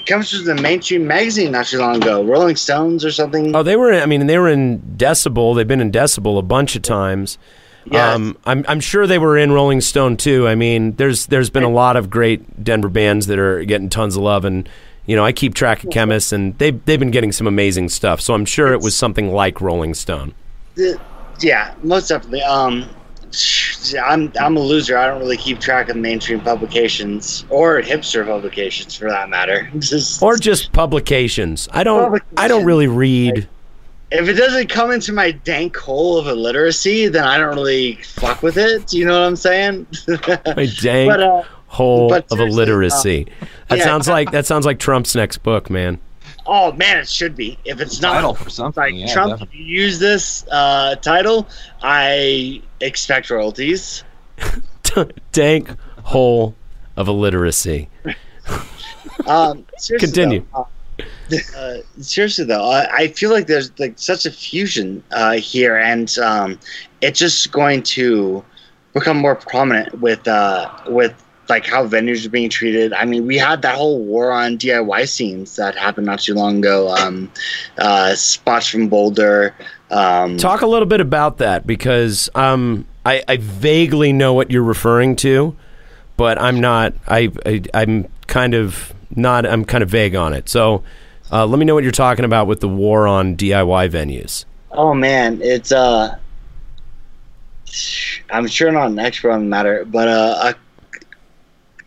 [0.07, 3.55] Khemmis was in mainstream magazine not too long ago, Rolling Stones or something.
[3.55, 3.93] oh, they were.
[3.93, 5.55] I mean, they were in Decibel.
[5.55, 7.37] They've been in Decibel a bunch of times.
[7.91, 8.13] Yeah.
[8.13, 10.47] Um, I'm I'm sure they were in Rolling Stone too.
[10.47, 14.15] I mean, there's there's been a lot of great Denver bands that are getting tons
[14.15, 14.69] of love, and
[15.05, 18.21] you know I keep track of Khemmis, and they they've been getting some amazing stuff.
[18.21, 20.33] So I'm sure it was something like Rolling Stone.
[21.39, 22.41] Yeah, most definitely.
[22.43, 22.89] Um,
[24.03, 24.97] I'm I'm a loser.
[24.97, 29.69] I don't really keep track of mainstream publications or hipster publications, for that matter.
[29.79, 31.69] Just, or just publications.
[31.71, 32.21] I don't.
[32.37, 33.47] I don't really read.
[34.11, 38.41] If it doesn't come into my dank hole of illiteracy, then I don't really fuck
[38.41, 38.91] with it.
[38.93, 39.85] You know what I'm saying?
[40.07, 43.27] My dank But, uh, hole but of seriously, illiteracy.
[43.67, 43.83] that yeah.
[43.83, 45.99] sounds like that sounds like Trump's next book, man.
[46.47, 47.59] oh man, it should be.
[47.65, 48.81] If it's not Title for something.
[48.81, 49.59] like yeah, Trump, definitely.
[49.59, 51.47] if you use this uh, title,
[51.83, 54.03] I expect royalties.
[55.31, 56.55] dank hole
[56.97, 57.89] of illiteracy.
[59.27, 59.65] Um,
[59.99, 60.45] Continue.
[60.53, 60.67] though,
[61.55, 66.17] uh, seriously though, I, I feel like there's like such a fusion uh, here, and
[66.19, 66.59] um,
[67.01, 68.43] it's just going to
[68.93, 71.13] become more prominent with uh, with
[71.49, 72.93] like how venues are being treated.
[72.93, 76.59] I mean, we had that whole war on DIY scenes that happened not too long
[76.59, 76.89] ago.
[76.89, 77.31] Um,
[77.77, 79.55] uh, spots from Boulder.
[79.89, 84.63] Um, Talk a little bit about that because um, I, I vaguely know what you're
[84.63, 85.55] referring to,
[86.15, 86.93] but I'm not.
[87.07, 89.45] I, I I'm kind of not.
[89.45, 90.49] I'm kind of vague on it.
[90.49, 90.83] So
[91.31, 94.45] uh, let me know what you're talking about with the war on DIY venues.
[94.71, 96.17] Oh man, it's uh
[98.31, 100.53] I'm sure not an expert on the matter, but uh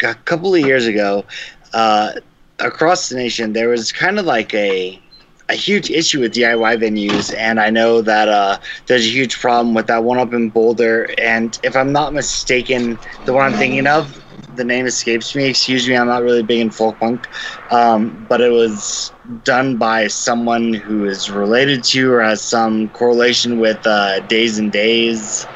[0.03, 1.25] a, a couple of years ago,
[1.73, 2.13] uh
[2.59, 5.01] across the nation there was kind of like a
[5.49, 9.75] a huge issue with DIY venues and I know that uh there's a huge problem
[9.75, 13.87] with that one up in Boulder and if I'm not mistaken, the one I'm thinking
[13.87, 14.22] of
[14.55, 15.47] the name escapes me.
[15.47, 17.29] Excuse me, I'm not really big in folk punk,
[17.71, 23.59] um, but it was done by someone who is related to or has some correlation
[23.59, 25.47] with uh, Days N' Daze,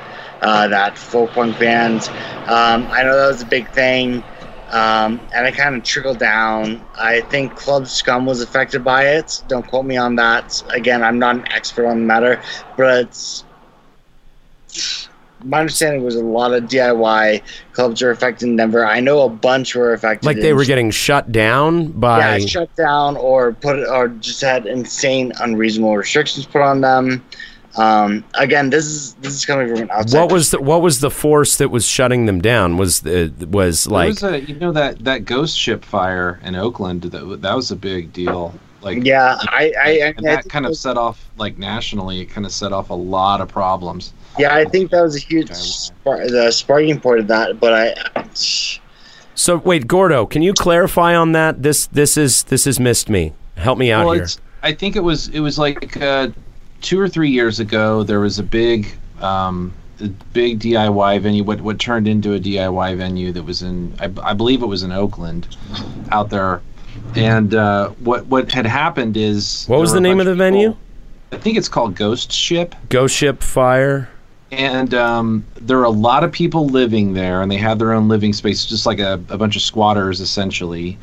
[0.40, 2.10] uh, that folk punk band.
[2.46, 4.24] Um, I know that was a big thing,
[4.70, 6.86] um, and it kind of trickled down.
[6.94, 9.42] I think Club Scum was affected by it.
[9.46, 10.60] Don't quote me on that.
[10.74, 12.40] Again, I'm not an expert on the matter,
[12.76, 13.16] but
[15.44, 18.86] my understanding was a lot of DIY clubs were affected in Denver.
[18.86, 20.26] I know a bunch were affected.
[20.26, 22.38] Like they were getting shut down by.
[22.38, 27.22] yeah, shut down or put or just had insane unreasonable restrictions put on them.
[27.76, 30.18] Um, again, this is this is coming from an outside.
[30.18, 32.78] what was the what was the force that was shutting them down?
[32.78, 37.02] Was the was like was a, you know that that ghost ship fire in Oakland
[37.02, 38.54] that that was a big deal.
[38.80, 41.58] Like Yeah, I I, I, and I that think kind it of set off like
[41.58, 42.20] nationally.
[42.20, 44.14] It kind of set off a lot of problems.
[44.38, 45.56] Yeah, I think that was a huge DIY.
[45.56, 47.58] spar- the sparking point of that.
[47.60, 48.24] But I,
[49.34, 49.58] so?
[49.58, 51.62] Wait, Gordo, can you clarify on that?
[51.62, 53.32] This this is this has missed me.
[53.56, 54.26] Help me out well, here.
[54.62, 56.28] I think it was it was like uh,
[56.80, 58.02] two or three years ago.
[58.02, 61.44] There was a big um, a big DIY venue.
[61.44, 64.82] What what turned into a DIY venue that was in I, I believe it was
[64.82, 65.56] in Oakland,
[66.10, 66.62] out there.
[67.14, 70.76] And uh, what what had happened is What was the name of bunch the venue?
[71.32, 72.74] I think it's called Ghost Ship.
[72.88, 74.08] Ghost ship fire.
[74.52, 78.08] And um, there are a lot of people living there, and they have their own
[78.08, 80.98] living space, just like a, a bunch of squatters essentially.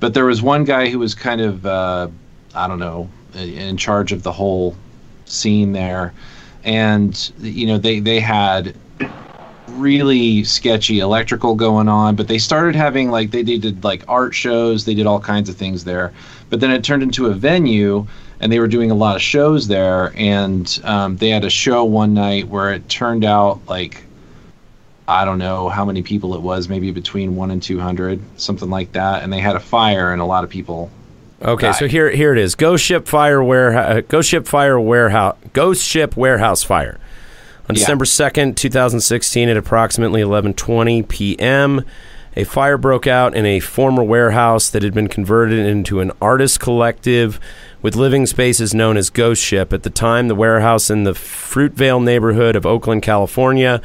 [0.00, 2.08] But there was one guy who was kind of, uh,
[2.54, 4.76] I don't know, in charge of the whole
[5.26, 6.12] scene there,
[6.64, 8.74] and you know they they had
[9.68, 14.34] really sketchy electrical going on but they started having like they, they did like art
[14.34, 16.12] shows they did all kinds of things there
[16.48, 18.04] but then it turned into a venue
[18.40, 21.84] and they were doing a lot of shows there and um, they had a show
[21.84, 24.04] one night where it turned out like
[25.06, 28.92] i don't know how many people it was maybe between one and 200 something like
[28.92, 30.90] that and they had a fire and a lot of people
[31.42, 32.54] Okay, so here here it is.
[32.54, 34.02] Ghost ship fire warehouse.
[34.08, 35.38] Ghost ship fire warehouse.
[35.54, 36.98] Ghost ship warehouse fire.
[37.66, 37.80] On Yeah.
[37.80, 41.82] December 2nd, 2016, at approximately 11:20 p.m.,
[42.36, 46.60] a fire broke out in a former warehouse that had been converted into an artist
[46.60, 47.40] collective
[47.82, 49.72] with living spaces known as Ghost Ship.
[49.72, 53.80] At the time, the warehouse in the Fruitvale neighborhood of Oakland, California,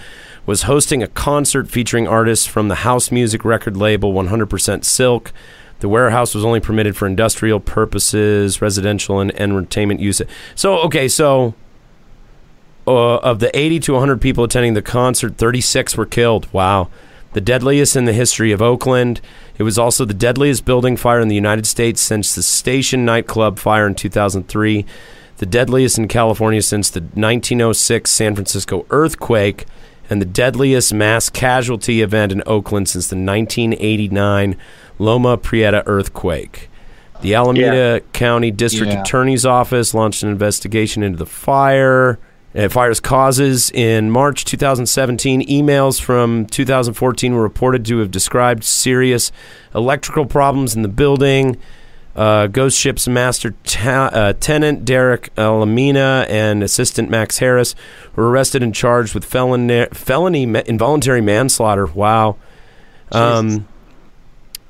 [0.46, 5.32] was hosting a concert featuring artists from the house music record label 100% Silk.
[5.80, 10.22] The warehouse was only permitted for industrial purposes, residential and entertainment use.
[10.56, 11.54] So, okay, so
[12.88, 16.52] uh, of the 80 to 100 people attending the concert, 36 were killed.
[16.54, 16.90] Wow.
[17.34, 19.20] The deadliest in the history of Oakland.
[19.58, 23.58] It was also the deadliest building fire in the United States since the Station nightclub
[23.58, 24.86] fire in 2003,
[25.38, 29.66] the deadliest in California since the 1906 San Francisco earthquake,
[30.10, 34.56] and the deadliest mass casualty event in Oakland since the 1989
[35.00, 36.70] Loma Prieta earthquake.
[37.22, 39.02] The Alameda County District Yeah.
[39.02, 42.20] Attorney's Office launched an investigation into the fire.
[42.56, 45.46] Uh, fire's causes in March 2017.
[45.48, 49.32] Emails from 2014 were reported to have described serious
[49.74, 51.58] electrical problems in the building.
[52.16, 57.76] Uh, Ghost Ship's master ta- uh, tenant Derick Almena and assistant Max Harris
[58.16, 61.88] were arrested and charged with felon- felony ma- involuntary manslaughter.
[61.88, 62.38] Wow.
[63.12, 63.68] Um,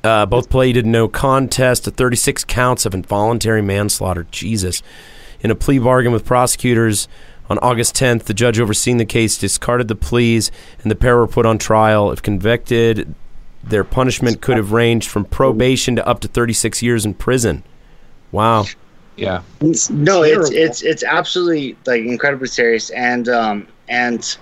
[0.04, 4.26] uh, both pleaded no contest to 36 counts of involuntary manslaughter.
[4.32, 4.82] Jesus.
[5.42, 7.08] In a plea bargain with prosecutors
[7.50, 10.52] on August 10th, the judge overseeing the case discarded the pleas
[10.82, 12.12] and the pair were put on trial.
[12.12, 13.14] If convicted,
[13.64, 17.64] their punishment could have ranged from probation to up to 36 years in prison.
[18.32, 18.66] Wow.
[19.16, 19.42] Yeah.
[19.62, 24.38] It's No, it's it's it's absolutely like incredibly serious, and um and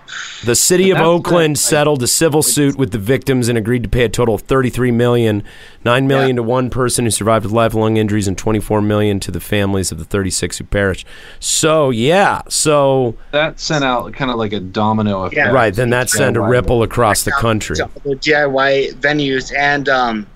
[0.46, 3.90] The city of Oakland the- settled a civil suit with the victims and agreed to
[3.90, 5.44] pay a total of 33 million,
[5.84, 9.40] 9 million to one person who survived with lifelong injuries and 24 million to the
[9.40, 11.06] families of the 36 who perished.
[11.40, 12.42] So, yeah.
[12.50, 15.36] So, That sent out kind of like a domino effect.
[15.36, 15.52] Yeah.
[15.52, 17.76] right, then that sent a ripple across the country.
[17.78, 20.28] DIY venues, and um,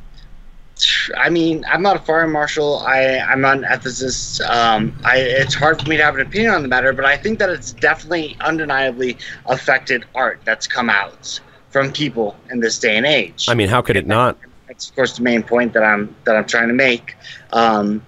[1.16, 2.80] I mean, I'm not a fire marshal.
[2.80, 4.42] I I'm not an ethicist.
[4.50, 7.18] Um, I it's hard for me to have an opinion on the matter, but I
[7.18, 11.40] think that it's definitely undeniably affected art that's come out
[11.70, 13.48] from people in this day and age.
[13.50, 14.38] I mean, how could it not?
[14.68, 17.16] that's of course the main point that I'm that I'm trying to make.
[17.52, 18.04] Um,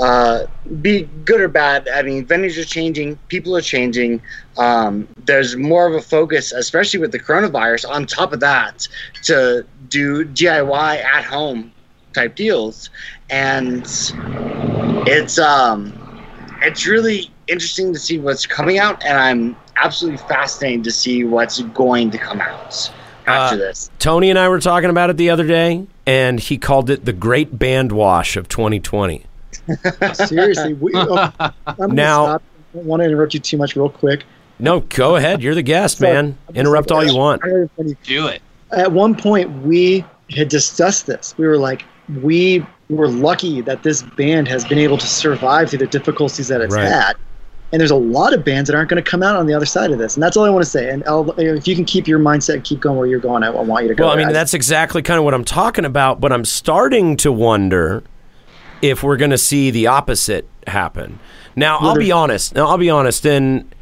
[0.00, 0.46] uh,
[0.80, 1.86] be good or bad.
[1.88, 4.22] I mean, venues are changing, people are changing.
[4.56, 7.90] Um, there's more of a focus, especially with the coronavirus.
[7.90, 8.88] On top of that,
[9.24, 11.72] to do DIY at home
[12.12, 12.90] type deals,
[13.30, 13.82] and
[15.06, 15.92] it's um,
[16.62, 21.60] it's really interesting to see what's coming out, and I'm absolutely fascinated to see what's
[21.60, 22.90] going to come out
[23.26, 23.90] after Uh, this.
[23.98, 27.12] Tony and I were talking about it the other day, and he called it the
[27.12, 29.24] great band wash of 2020.
[30.14, 30.74] seriously.
[30.74, 31.30] We, oh,
[31.66, 32.42] I'm Now- stop.
[32.74, 34.24] I don't want to interrupt you too much, real quick.
[34.58, 35.42] No, go ahead.
[35.42, 36.12] You're the guest, Sorry.
[36.14, 36.38] man.
[36.54, 37.42] Interrupt all you want.
[38.04, 38.40] Do it.
[38.70, 41.34] At one point, we had discussed this.
[41.36, 41.84] We were like,
[42.20, 46.60] we were lucky that this band has been able to survive through the difficulties that
[46.60, 46.88] it's Right.
[46.88, 47.14] had.
[47.72, 49.64] And there's a lot of bands that aren't going to come out on the other
[49.64, 50.14] side of this.
[50.14, 50.90] And that's all I want to say.
[50.90, 53.46] And I'll, if you can keep your mindset and keep going where you're going, I,
[53.46, 54.04] I want you to go.
[54.04, 57.32] Well, I mean, that's exactly kind of what I'm talking about, but I'm starting to
[57.32, 58.02] wonder
[58.82, 61.18] if we're going to see the opposite happen.
[61.56, 62.54] Now, I'll be honest.
[62.54, 63.24] Now, I'll be honest.
[63.26, 63.74] And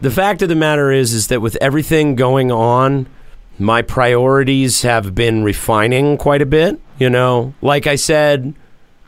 [0.00, 3.08] the fact of the matter is, is that with everything going on,
[3.58, 6.80] my priorities have been refining quite a bit.
[6.98, 8.54] You know, like I said,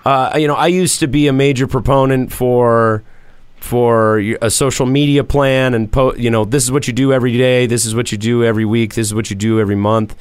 [0.05, 3.03] uh, you know, I used to be a major proponent for
[3.61, 7.37] for a social media plan and po- you know this is what you do every
[7.37, 10.17] day this is what you do every week this is what you do every month.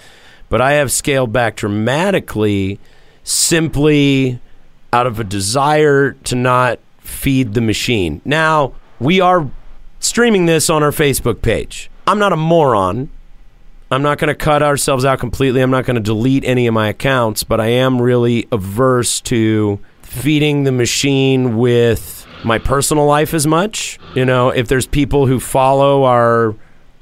[0.50, 2.80] But i have scaled back dramatically
[3.24, 4.40] simply
[4.92, 8.22] out of a desire to not feed the machine.
[8.26, 9.50] Now we are
[10.00, 11.92] streaming this on our facebook page.
[12.08, 13.10] I'm not a moron
[13.92, 16.74] i'm not going to cut ourselves out completely i'm not going to delete any of
[16.74, 23.34] my accounts but i am really averse to feeding the machine with my personal life
[23.34, 24.00] as much.
[24.16, 26.56] You know, if there's people who follow our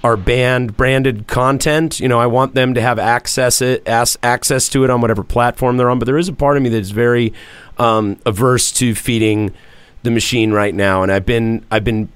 [0.04, 4.70] our band branded content, you know, I want them to have access it as, access
[4.70, 5.98] to it on whatever platform they're on.
[5.98, 7.34] But there is a part of me that's very
[7.80, 9.52] um, averse to feeding
[10.04, 12.10] the machine right now, and I've been I've been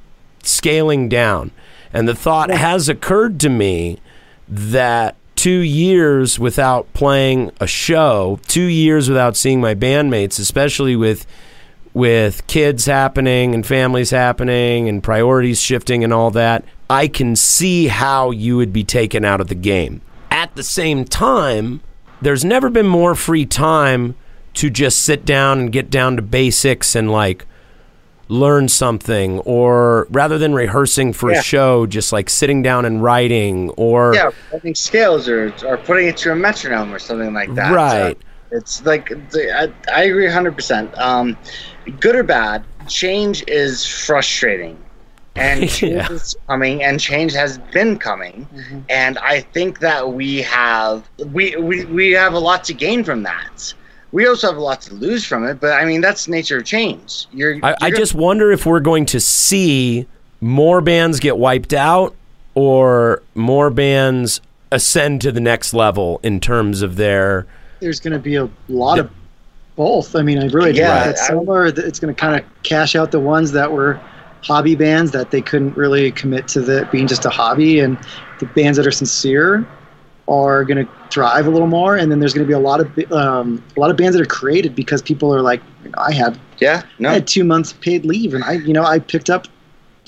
[0.43, 1.51] scaling down.
[1.91, 3.97] And the thought has occurred to me
[4.49, 11.26] that two years without playing a show, two years without seeing my bandmates, especially with
[11.93, 17.88] with kids happening and families happening and priorities shifting and all that, I can see
[17.88, 20.01] how you would be taken out of the game.
[20.30, 21.81] At the same time,
[22.21, 24.15] there's never been more free time
[24.55, 27.45] to just sit down and get down to basics and like
[28.30, 31.39] learn something or rather than rehearsing for Yeah.
[31.39, 36.07] a show just like sitting down and writing or Yeah, writing scales or or putting
[36.07, 37.72] it to a metronome or something like that.
[37.73, 38.18] right
[38.51, 40.97] Uh, it's like I, I agree 100%.
[40.99, 41.38] Um,
[41.99, 44.77] good or bad, change is frustrating.
[45.35, 46.07] And change Yeah.
[46.10, 48.47] is coming, and change has been coming.
[48.89, 53.23] And I think that we have we, we we have a lot to gain from
[53.23, 53.73] that.
[54.11, 56.57] We also have a lot to lose from it, but I mean that's the nature
[56.57, 57.27] of change.
[57.31, 60.07] You're, I, I you're- just wonder if we're going to see
[60.41, 62.15] more bands get wiped out
[62.56, 64.41] or more bands
[64.72, 67.45] ascend to the next level in terms of their
[67.80, 69.10] There's going to be a lot of
[69.76, 70.15] both.
[70.15, 70.80] I mean, I really do.
[70.80, 73.52] Yeah, think that I- somewhere that it's going to kind of cash out the ones
[73.53, 73.99] that were
[74.41, 77.98] hobby bands that they couldn't really commit to the being just a hobby, and
[78.40, 79.68] the bands that are sincere
[80.30, 81.97] are going to thrive a little more.
[81.97, 84.22] And then there's going to be a lot of um, a lot of bands that
[84.22, 87.43] are created because people are like, you know, I had yeah no I had two
[87.43, 89.47] months paid leave, and I, you know, I picked up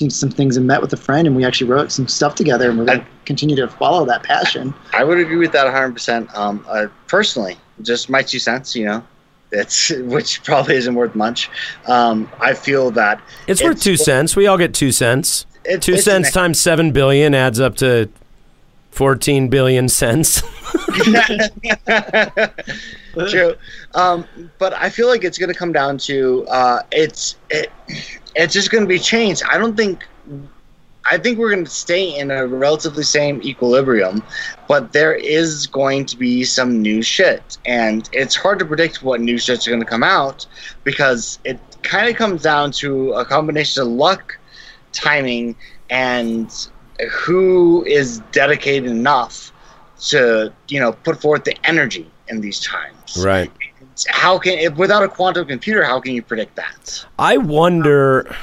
[0.08, 2.78] some things and met with a friend, and we actually wrote some stuff together, and
[2.78, 4.74] we're going to continue to follow that passion.
[4.92, 6.34] I would agree with that 100%.
[6.36, 9.04] Um, uh, personally, just my two cents, you know,
[9.52, 11.50] it's which probably isn't worth much.
[11.86, 15.94] Um, I feel that it's, worth two cents we all get two cents it's, two
[15.94, 18.08] it's cents an- times seven billion adds up to
[18.92, 20.42] 14 billion cents
[23.28, 23.54] True,
[23.94, 24.26] um,
[24.58, 27.70] but I feel like it's going to come down to uh, it's it,
[28.34, 29.42] it's just going to be changed.
[29.48, 30.06] I don't think.
[31.04, 34.22] I think we're going to stay in a relatively same equilibrium,
[34.68, 39.20] but there is going to be some new shit, and it's hard to predict what
[39.20, 40.46] new shit's going to come out
[40.84, 44.38] because it kind of comes down to a combination of luck,
[44.92, 45.56] timing,
[45.90, 46.68] and
[47.10, 49.52] who is dedicated enough
[50.00, 53.22] to you know put forth the energy in these times.
[53.24, 53.50] right
[54.08, 57.04] How can if, without a quantum computer, how can you predict that?
[57.18, 58.34] i wonder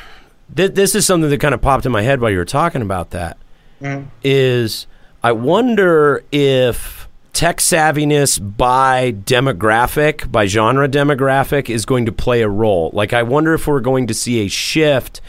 [0.55, 2.81] th- this is something that kind of popped in my head while you were talking
[2.81, 3.37] about that.
[4.23, 4.85] Is Mhm.
[5.23, 12.49] I wonder if tech savviness by demographic, by genre demographic, is going to play a
[12.49, 12.89] role.
[12.93, 15.21] Like, I wonder if we're going to see a shift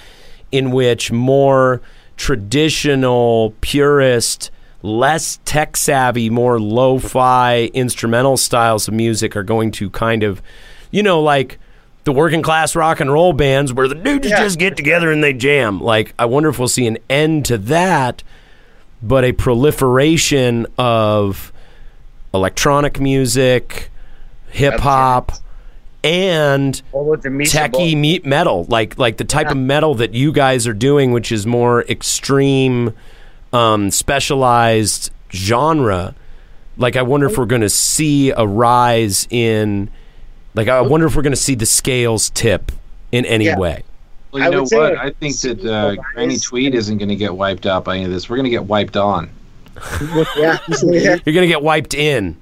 [0.53, 1.81] in which more
[2.21, 4.51] traditional, purist,
[4.83, 10.43] less tech savvy, more lo fi instrumental styles of music are going to kind of,
[10.91, 11.59] you know, like
[12.05, 14.43] the working class rock and roll bands where the dudes Yeah.
[14.43, 15.81] just get together and they jam.
[15.81, 18.23] Like, I wonder if we'll see an end to that
[19.03, 21.53] but a proliferation of
[22.35, 23.91] electronic music,
[24.51, 25.33] hip hop,
[26.03, 30.67] and with the techie meat metal, like like the type of metal that you guys
[30.67, 32.95] are doing, which is more extreme,
[33.53, 36.15] um, specialized genre.
[36.77, 39.91] Like, I wonder if we're going to see a rise in,
[40.55, 42.73] like, I wonder if we're going to see the scales tip
[43.13, 43.59] in any Yeah.
[43.59, 43.83] way.
[44.33, 44.97] Well, you I know what?
[44.97, 48.05] I think that uh, it's- Granny Tweed isn't going to get wiped out by any
[48.07, 48.31] of this.
[48.31, 49.29] We're going to get wiped on.
[50.37, 51.17] yeah, yeah.
[51.25, 52.37] You're going to get wiped in.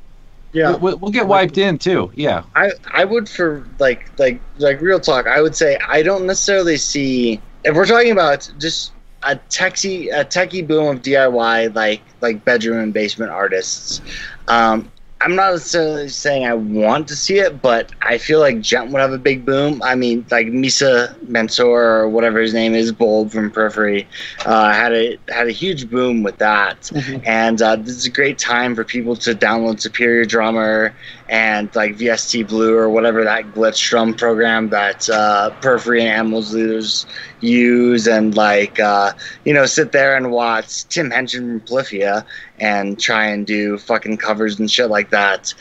[0.53, 0.77] Yeah.
[0.77, 2.11] We'll, we'll get wiped in too.
[2.15, 2.45] Yeah.
[2.55, 5.27] I I would for like like like real talk.
[5.27, 8.93] I would say I don't necessarily see if we're talking about just
[9.23, 14.01] a techie a techie boom of DIY like like bedroom and basement artists.
[14.49, 18.93] Um, I'm not necessarily saying I want to see it, but I feel like Djent
[18.93, 19.83] would have a big boom.
[19.83, 24.07] I mean, like Misha Mansoor or whatever his name is, Bulb from Periphery,
[24.47, 26.91] uh, had a had a huge boom with that.
[27.25, 30.95] And uh, this is a great time for people to download Superior Drummer
[31.29, 36.55] and like VST Blue or whatever that glitch drum program that uh, Periphery and Animals
[36.55, 37.07] Leaders
[37.41, 39.13] use, and like uh,
[39.45, 42.25] you know sit there and watch Tim Henson from Polyphia
[42.59, 45.55] and try and do fucking covers and shit like that.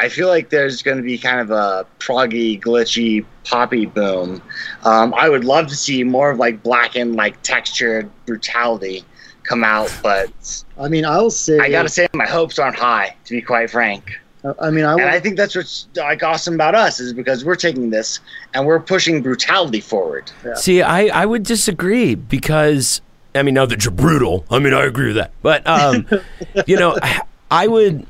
[0.00, 4.40] I feel like there's going to be kind of a proggy, glitchy, poppy boom.
[4.84, 9.04] Um, I would love to see more of like blackened, like textured brutality
[9.42, 10.30] come out, but
[10.78, 11.58] I mean, I'll say.
[11.58, 14.12] I gotta say my hopes aren't high, to be quite frank.
[14.60, 14.92] I mean, I.
[14.92, 18.20] And I think that's what's like awesome about us is because we're taking this
[18.54, 20.30] and we're pushing brutality forward.
[20.54, 23.00] See, I, I would disagree because
[23.34, 25.32] I mean, now that you're brutal, I mean, I agree with that.
[25.42, 26.06] But um,
[26.66, 28.06] you know, I- I would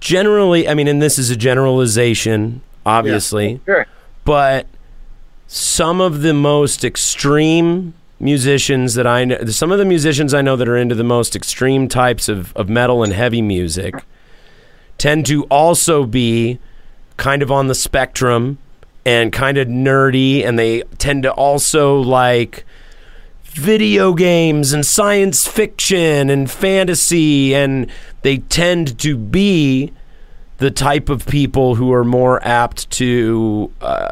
[0.00, 3.86] generally, I mean, and this is a generalization, obviously, Sure.
[4.24, 4.66] but
[5.46, 10.56] some of the most extreme musicians that I know, some of the musicians I know
[10.56, 13.94] that are into the most extreme types of, of metal and heavy music
[14.98, 16.58] tend to also be
[17.16, 18.58] kind of on the spectrum
[19.04, 22.64] and kind of nerdy, and they tend to also like
[23.44, 27.90] video games and science fiction and fantasy, and
[28.22, 29.92] they tend to be
[30.58, 34.08] the type of people who are more apt to uh,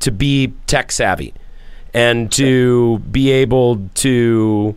[0.00, 1.34] to be tech savvy.
[1.92, 4.76] and to be able to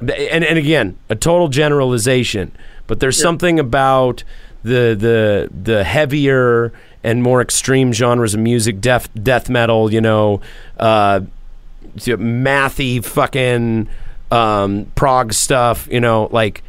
[0.00, 2.50] and and again a total generalization
[2.86, 4.24] but there's something about
[4.62, 6.72] the the the heavier
[7.04, 10.40] and more extreme genres of music death death metal you know
[10.78, 11.20] uh
[11.96, 13.88] mathy fucking
[14.30, 16.62] um prog stuff you know like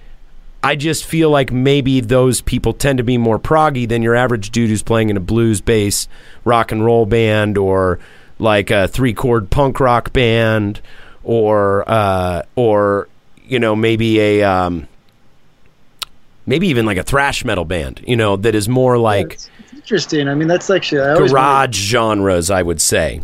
[0.63, 4.49] I just feel like maybe those people tend to be more proggy than your average
[4.49, 6.07] dude who's playing in a blues bass
[6.43, 7.99] rock and roll band or
[8.39, 10.81] like a three chord punk rock band
[11.23, 13.07] or uh, or
[13.45, 14.87] you know maybe a um,
[16.47, 19.73] maybe even like a thrash metal band you know that is more like It's, it's
[19.73, 20.27] interesting.
[20.27, 23.21] I mean, that's actually I garage genres I would say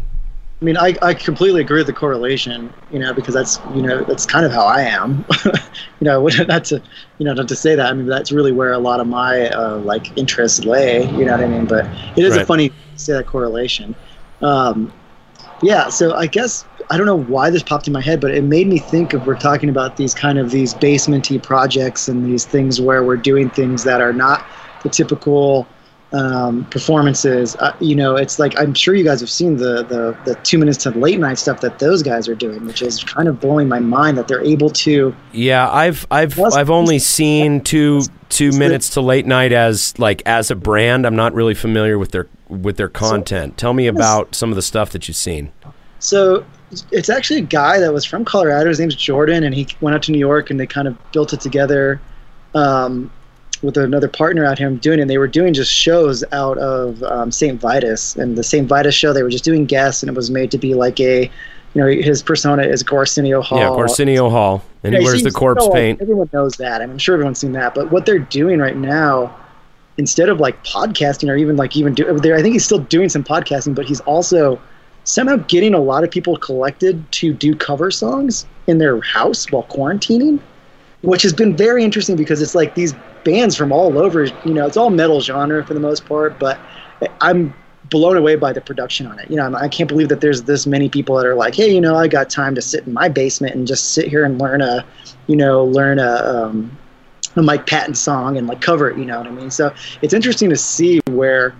[0.63, 4.01] I mean, I, I completely agree with the correlation, you know, because that's you know
[4.05, 5.51] that's kind of how I am, you
[5.99, 6.81] know, not to
[7.17, 7.87] you know not to say that.
[7.87, 11.33] I mean, that's really where a lot of my uh, like interests lay, you know
[11.33, 11.65] what I mean.
[11.65, 11.85] But
[12.15, 13.93] it is a funny to say that correlation.
[14.41, 14.93] Um,
[15.61, 18.43] yeah, so I guess I don't know why this popped in my head, but it
[18.43, 22.45] made me think of we're talking about these kind of these basementy projects and these
[22.45, 24.45] things where we're doing things that are not
[24.83, 25.67] the typical
[26.13, 27.55] um, performances.
[27.55, 30.57] Uh, you know, it's like I'm sure you guys have seen the, the the two
[30.57, 33.67] minutes to late night stuff that those guys are doing, which is kind of blowing
[33.67, 35.15] my mind that they're able to.
[35.31, 40.49] yeah I've I've I've only seen two two minutes to late night as like as
[40.51, 44.49] a brand I'm not really familiar with their with their content tell me about some
[44.49, 45.51] of the stuff that you've seen
[45.99, 46.43] So
[46.91, 48.69] it's actually a guy that was from Colorado.
[48.69, 51.33] His name's Jordan, and he went out to New York, and they kind of built
[51.33, 52.01] it together
[52.55, 53.11] um,
[53.61, 55.03] with another partner out here doing it.
[55.03, 57.59] And they were doing just shows out of um, St.
[57.59, 58.67] Vitus, and the St.
[58.67, 61.31] Vitus show they were just doing guests, and it was made to be like a,
[61.73, 63.59] you know, his persona is Gwarsenio Hall.
[63.59, 66.81] yeah Gwarsenio Hall and he wears the corpse know, paint Everyone knows that.
[66.81, 67.73] I'm sure everyone's seen that.
[67.73, 69.35] But what they're doing right now,
[69.97, 73.09] instead of like podcasting or even like even do, there, I think he's still doing
[73.09, 74.59] some podcasting, but he's also
[75.03, 79.63] somehow getting a lot of people collected to do cover songs in their house while
[79.63, 80.39] quarantining,
[81.01, 82.93] which has been very interesting because it's like these
[83.23, 84.25] bands from all over.
[84.25, 86.59] You know, it's all metal genre for the most part, but
[87.21, 87.53] I'm
[87.89, 89.29] blown away by the production on it.
[89.29, 91.81] You know, I can't believe that there's this many people that are like, hey, you
[91.81, 94.61] know, I got time to sit in my basement and just sit here and learn
[94.61, 94.85] a,
[95.27, 96.75] you know, learn a, um,
[97.35, 98.97] a Mike Patton song and like cover it.
[98.97, 99.51] You know what I mean?
[99.51, 101.53] So it's interesting to see where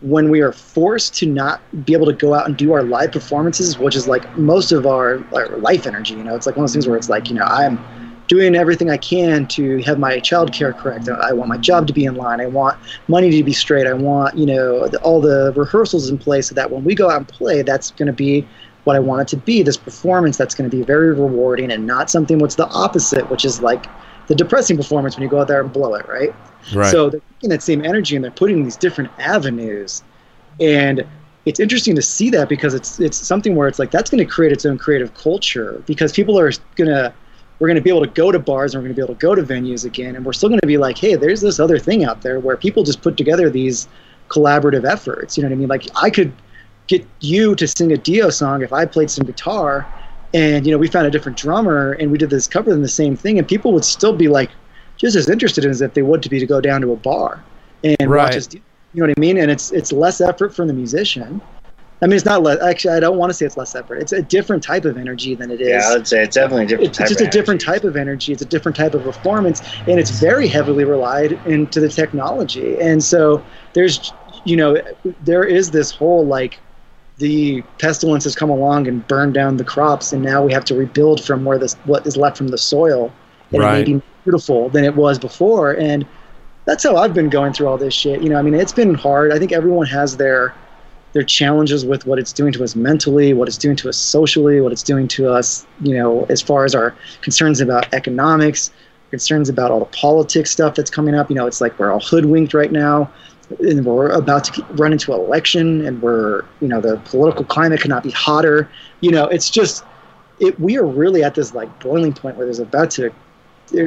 [0.00, 3.12] when we are forced to not be able to go out and do our live
[3.12, 6.14] performances, which is like most of our, our life energy.
[6.14, 7.84] You know, it's like one of those things where it's like, you know, I'm
[8.28, 11.08] doing everything I can to have my child care correct.
[11.08, 12.40] I want my job to be in line.
[12.40, 13.86] I want money to be straight.
[13.86, 17.16] I want, you know, all the rehearsals in place so that when we go out
[17.16, 18.46] and play, that's going to be
[18.84, 19.62] what I want it to be.
[19.62, 23.44] This performance that's going to be very rewarding and not something what's the opposite, which
[23.44, 23.88] is like
[24.28, 26.34] the depressing performance when you go out there and blow it, right?
[26.74, 26.90] right.
[26.90, 30.02] So they're taking that same energy and they're putting these different avenues,
[30.60, 31.04] and
[31.46, 34.30] it's interesting to see that because it's it's something where it's like that's going to
[34.30, 37.12] create its own creative culture because people are going to
[37.58, 39.14] we're going to be able to go to bars and we're going to be able
[39.14, 40.14] to go to venues again.
[40.14, 42.56] And we're still going to be like hey there's this other thing out there where
[42.56, 43.88] people just put together these
[44.28, 45.36] collaborative efforts.
[45.36, 45.68] You know what i mean?
[45.68, 46.32] Like i could
[46.86, 49.86] get you to sing a dio song if i played some guitar
[50.34, 52.88] and you know we found a different drummer and we did this cover in the
[52.88, 54.50] same thing and people would still be like
[54.96, 56.96] just as interested in as if they would to be to go down to a
[56.96, 57.44] bar
[57.84, 58.24] and Right.
[58.24, 58.60] watch us you
[58.94, 61.40] know what i mean and it's it's less effort from the musician
[62.02, 64.12] i mean it's not less actually i don't want to say it's less effort it's
[64.12, 66.68] a different type of energy than it is Yeah, I would say it's definitely a
[66.68, 68.32] different it's type just of a different type of energy.
[68.32, 72.78] It's a different type of performance, and it's very heavily relied into the technology.
[72.80, 74.12] And so there's,
[74.44, 74.80] you know,
[75.20, 76.60] there is this whole like
[77.18, 80.74] the pestilence has come along and burned down the crops, and now we have to
[80.74, 83.12] rebuild from where this what is left from the soil,
[83.52, 83.74] and Right.
[83.74, 85.72] it may be more beautiful than it was before.
[85.72, 86.06] And
[86.64, 88.22] that's how I've been going through all this shit.
[88.22, 89.32] You know, I mean, it's been hard.
[89.32, 90.54] I think everyone has their
[91.14, 94.60] their challenges with what it's doing to us mentally, what it's doing to us socially,
[94.60, 98.70] what it's doing to us, you know, as far as our concerns about economics,
[99.10, 101.30] concerns about all the politics stuff that's coming up.
[101.30, 103.10] You know, it's like we're all hoodwinked right now,
[103.60, 107.80] and we're about to run into an election, and we're, you know, the political climate
[107.80, 108.68] cannot be hotter.
[109.00, 109.84] You know, it's just,
[110.38, 110.58] it.
[110.60, 113.10] We are really at this like boiling point where there's about to,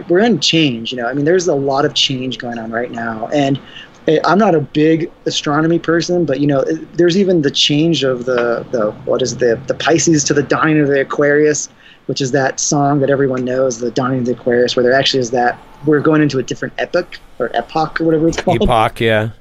[0.09, 0.91] we're in change.
[0.91, 3.59] You know, I mean, there's a lot of change going on right now, and
[4.07, 8.03] eh, I'm not a big astronomy person, but you know, eh, there's even the change
[8.03, 11.69] of the the what is the the Pisces to the dawning of the Aquarius,
[12.07, 15.19] which is that song that everyone knows, the dawning of the Aquarius, where there actually
[15.19, 18.61] is that we're going into a different epoch or epoch or whatever it's called.
[18.61, 19.31] epoch yeah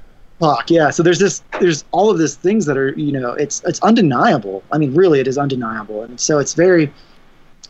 [0.69, 0.89] Yeah.
[0.89, 4.63] So there's this, there's all of these things that are, you know, it's it's undeniable.
[4.71, 6.91] I mean, really, it is undeniable, and so it's very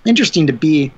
[0.05, 0.91] interesting to be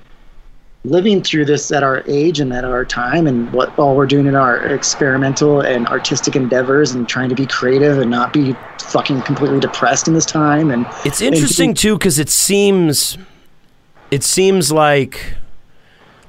[0.85, 4.25] living through this at our age and at our time and what all we're doing
[4.25, 9.21] in our experimental and artistic endeavors and trying to be creative and not be fucking
[9.21, 13.17] completely depressed in this time and It's interesting too because it seems,
[14.11, 15.35] it seems like,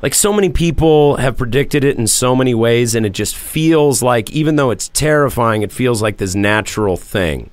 [0.05, 4.03] like so many people have predicted it in so many ways, and it just feels
[4.03, 7.49] like, even though it's terrifying, it feels like this natural thing.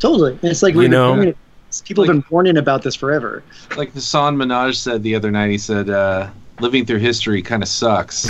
[0.00, 1.14] totally it's like You we've know?
[1.14, 1.36] doing it-
[1.84, 3.44] people have been warning about this forever
[3.76, 7.68] Like Hasan Minhaj said the other night, he said, uh, "Living through history kind of
[7.68, 8.28] sucks."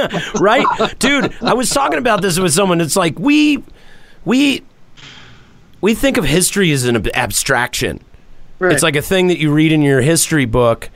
[0.40, 0.66] right
[0.98, 3.62] dude i was talking about this with someone it's like we
[4.24, 4.62] we
[5.82, 8.00] we think of history as an ab- abstraction
[8.58, 8.72] right.
[8.72, 10.88] it's like a thing that you read in your history book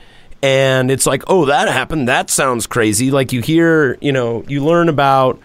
[0.45, 4.63] and it's like oh that happened that sounds crazy like you hear you know you
[4.63, 5.41] learn about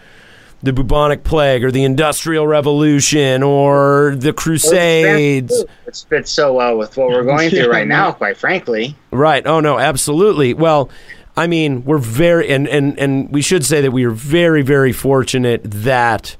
[0.62, 6.98] the bubonic plague or the industrial revolution or the crusades It fits so well with
[6.98, 8.94] what we're going through right now, quite frankly.
[9.10, 9.46] Right.
[9.46, 10.52] Oh no, absolutely.
[10.52, 10.90] Well,
[11.34, 14.92] I mean, we're very and and and we should say that we are very very
[14.92, 16.36] fortunate that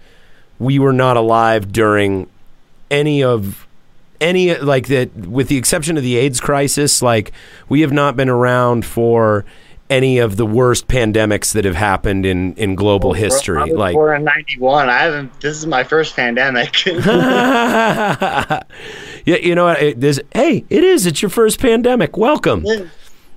[0.58, 2.28] we were not alive during
[2.90, 3.66] any of
[4.20, 7.32] any like that with the exception of the AIDS crisis, like
[7.68, 9.44] we have not been around for
[9.90, 13.58] any of the worst pandemics that have happened in in global history.
[13.58, 14.88] I was Like born in '91.
[14.88, 15.40] I haven't.
[15.40, 16.86] This is my first pandemic.
[16.86, 18.62] yeah,
[19.24, 19.82] you know what?
[19.82, 21.06] It, there's, hey, it is.
[21.06, 22.16] It's your first pandemic.
[22.16, 22.64] Welcome.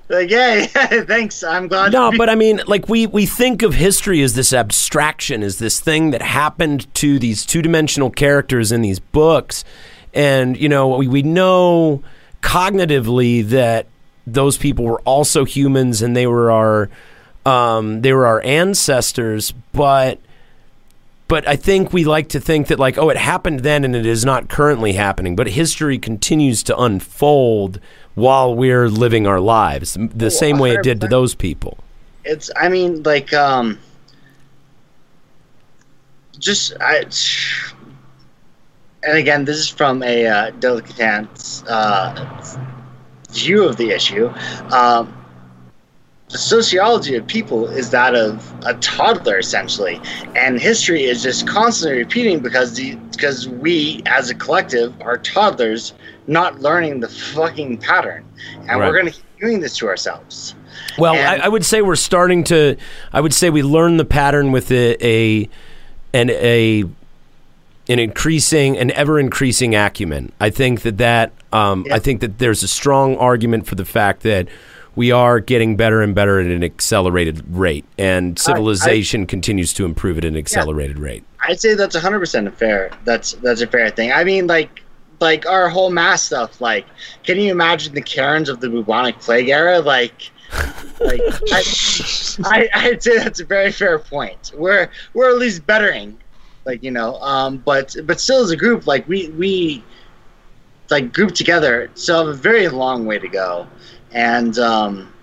[0.09, 1.43] like, yeah, yeah, thanks.
[1.43, 1.91] I'm glad.
[1.91, 5.57] No, be- but I mean, like we we think of history as this abstraction, as
[5.57, 9.65] this thing that happened to these two dimensional characters in these books,
[10.13, 12.03] and you know we we know
[12.41, 13.87] cognitively that
[14.27, 16.89] those people were also humans and they were our
[17.45, 20.19] um, they were our ancestors, but
[21.27, 24.05] but I think we like to think that like oh it happened then and it
[24.05, 27.79] is not currently happening, but history continues to unfold
[28.15, 31.77] while we're living our lives the same way it did to those people.
[32.23, 32.49] it's.
[32.55, 33.79] I mean, like, um,
[36.39, 37.05] just I.
[39.05, 42.57] And again, this is from a uh, dilettante uh,
[43.31, 44.27] view of the issue.
[44.71, 45.13] Um,
[46.29, 50.01] the sociology of people is that of a toddler essentially
[50.35, 55.93] and history is just constantly repeating because the because we as a collective are toddlers
[56.25, 58.25] not learning the fucking pattern
[58.61, 58.77] and Right.
[58.79, 60.55] we're going to keep doing this to ourselves
[60.97, 62.77] Well, And- I, I would say we're starting to.
[63.11, 65.49] I would say we learn the pattern with a, a
[66.13, 66.85] an a
[67.89, 70.31] an increasing, an ever increasing acumen.
[70.39, 71.95] I think that that um, Yeah.
[71.95, 74.47] I think that there's a strong argument for the fact that
[74.95, 80.19] we are getting better and better at an accelerated rate, and civilization continues to improve
[80.19, 81.23] at an accelerated rate.
[81.41, 82.91] I'd say that's 100% a fair.
[83.03, 84.11] That's that's a fair thing.
[84.11, 84.83] I mean, like
[85.19, 86.61] like our whole mass stuff.
[86.61, 86.85] Like,
[87.23, 89.79] can you imagine the Karens of the bubonic plague era?
[89.79, 90.31] Like,
[90.99, 91.63] like I,
[92.45, 94.51] I I'd say that's a very fair point.
[94.55, 96.19] We're we're at least bettering,
[96.65, 97.15] like you know.
[97.17, 99.83] Um, but but still, as a group, like we we
[100.89, 103.67] like group together, so have a very long way to go.
[104.11, 105.13] And um,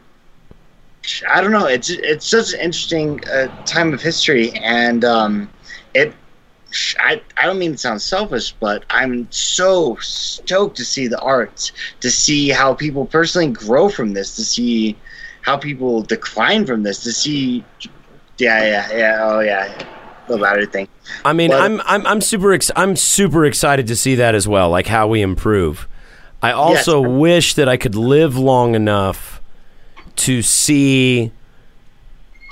[1.29, 1.67] I don't know.
[1.67, 5.51] It's it's such an interesting uh, time of history, and um,
[5.95, 6.15] it.
[7.01, 11.73] I, I don't mean to sound selfish, but I'm so stoked to see the art,
[12.01, 14.97] to see how people personally grow from this, to see
[15.43, 17.65] how people decline from this, to see,
[18.39, 19.75] yeah, yeah, yeah, oh yeah,
[20.35, 20.89] about everything.
[21.25, 24.47] I mean, But- I'm I'm I'm super ex- I'm super excited to see that as
[24.49, 25.87] well, like how we improve.
[26.43, 29.43] I also wish that I could live long enough
[30.17, 31.33] to see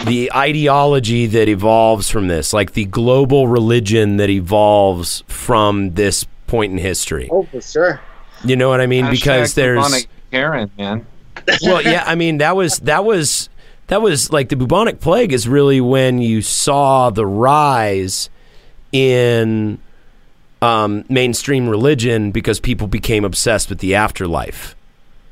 [0.07, 6.73] the ideology that evolves from this, like the global religion that evolves from this point
[6.73, 7.29] in history.
[7.33, 8.01] Oh, for sure.
[8.45, 9.11] You know what I mean?
[9.11, 11.07] because there's Karen, man.
[11.63, 13.49] well, yeah, I mean that was that was
[13.89, 18.31] that was like the bubonic plague is really when you saw the rise
[18.93, 19.79] in
[20.63, 24.75] um, mainstream religion because people became obsessed with the afterlife.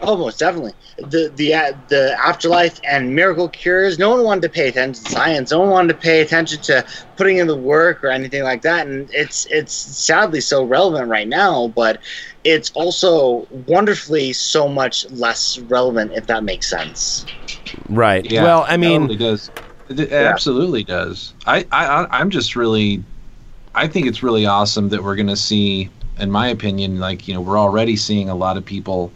[0.01, 0.75] Almost definitely.
[0.99, 3.99] The the uh, the afterlife and miracle cures.
[3.99, 5.51] No one wanted to pay attention to science.
[5.51, 6.85] No one wanted to pay attention to
[7.17, 8.87] putting in the work or anything like that.
[8.87, 11.99] And it's it's sadly so relevant right now, but
[12.47, 17.27] it's also wonderfully so much less relevant if that makes sense.
[17.89, 18.25] Right.
[18.31, 19.51] Yeah, well, I mean, totally does.
[19.89, 21.35] It, it absolutely does.
[21.47, 23.03] I, I, I- I'm just really,
[23.75, 25.91] I think it's really awesome that we're going to see,
[26.21, 29.11] in my opinion, like you know, we're already seeing a lot of people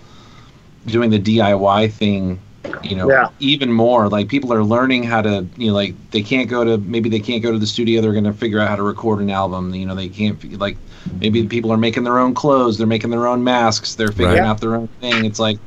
[0.86, 2.40] doing the DIY thing.
[2.82, 3.28] You know, Yeah.
[3.40, 6.76] even more like people are learning how to, you know, like they can't go to
[6.78, 8.00] maybe they can't go to the studio.
[8.02, 9.74] They're going to figure out how to record an album.
[9.74, 10.76] You know, they can't like
[11.20, 12.76] maybe people are making their own clothes.
[12.76, 13.94] They're making their own masks.
[13.94, 14.46] They're figuring Right.
[14.46, 15.24] out their own thing.
[15.24, 15.58] It's like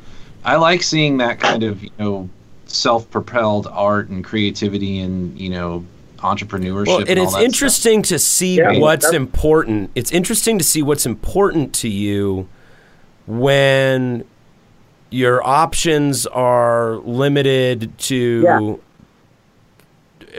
[0.46, 2.30] I like seeing that kind of you know
[2.68, 5.84] self-propelled art and creativity and you know
[6.20, 6.88] entrepreneurship.
[6.88, 9.90] Well, and, and it's that interesting to see Yeah, what's that's- important.
[9.96, 12.48] It's interesting to see what's important to you
[13.26, 14.26] when
[15.14, 18.80] your options are limited to,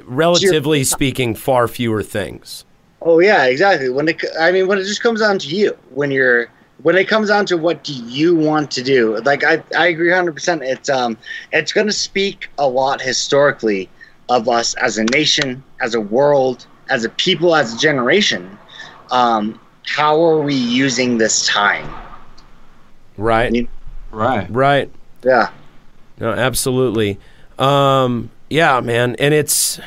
[0.02, 2.64] relatively speaking, far fewer things.
[3.00, 3.88] Oh yeah, exactly.
[3.88, 6.48] When it, I mean, when it just comes down to you, when you're,
[6.82, 10.10] when it comes down to what do you want to do, like I, I agree
[10.10, 10.62] hundred percent.
[10.64, 11.16] It's um,
[11.52, 13.88] it's going to speak a lot historically
[14.28, 18.58] of us as a nation, as a world, as a people, as a generation.
[19.12, 21.88] Um, how are we using this time?
[23.16, 23.54] Right.
[23.54, 23.62] Yeah.
[24.14, 24.46] Right.
[24.50, 24.90] Right.
[25.24, 25.50] Yeah.
[26.18, 27.18] No, absolutely.
[27.58, 29.80] Um, yeah, man, and it's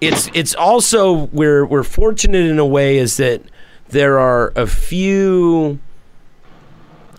[0.00, 3.42] it's it's also we're we're fortunate in a way is that
[3.88, 5.78] there are a few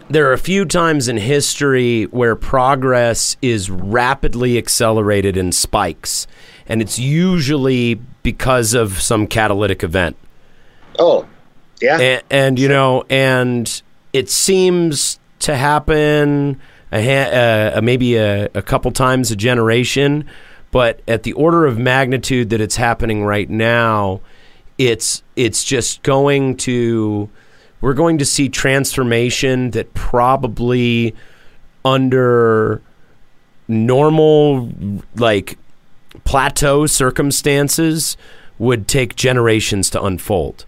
[0.10, 6.27] there are a few times in history where progress is rapidly accelerated in spikes
[6.68, 10.15] and it's usually because of some catalytic event
[10.99, 11.26] Oh,
[11.81, 11.99] yeah.
[11.99, 13.81] and, and you know, and
[14.14, 16.61] it seems to happen
[16.91, 20.26] a ha- uh, maybe a, a couple times a generation,
[20.72, 24.22] but at the order of magnitude that it's happening right now,
[24.77, 27.30] it's it's just going to
[27.81, 31.14] we're going to see transformation that probably
[31.84, 32.81] under
[33.68, 34.72] normal
[35.15, 35.57] like
[36.23, 38.18] plateau circumstances
[38.60, 40.65] would take generations to unfold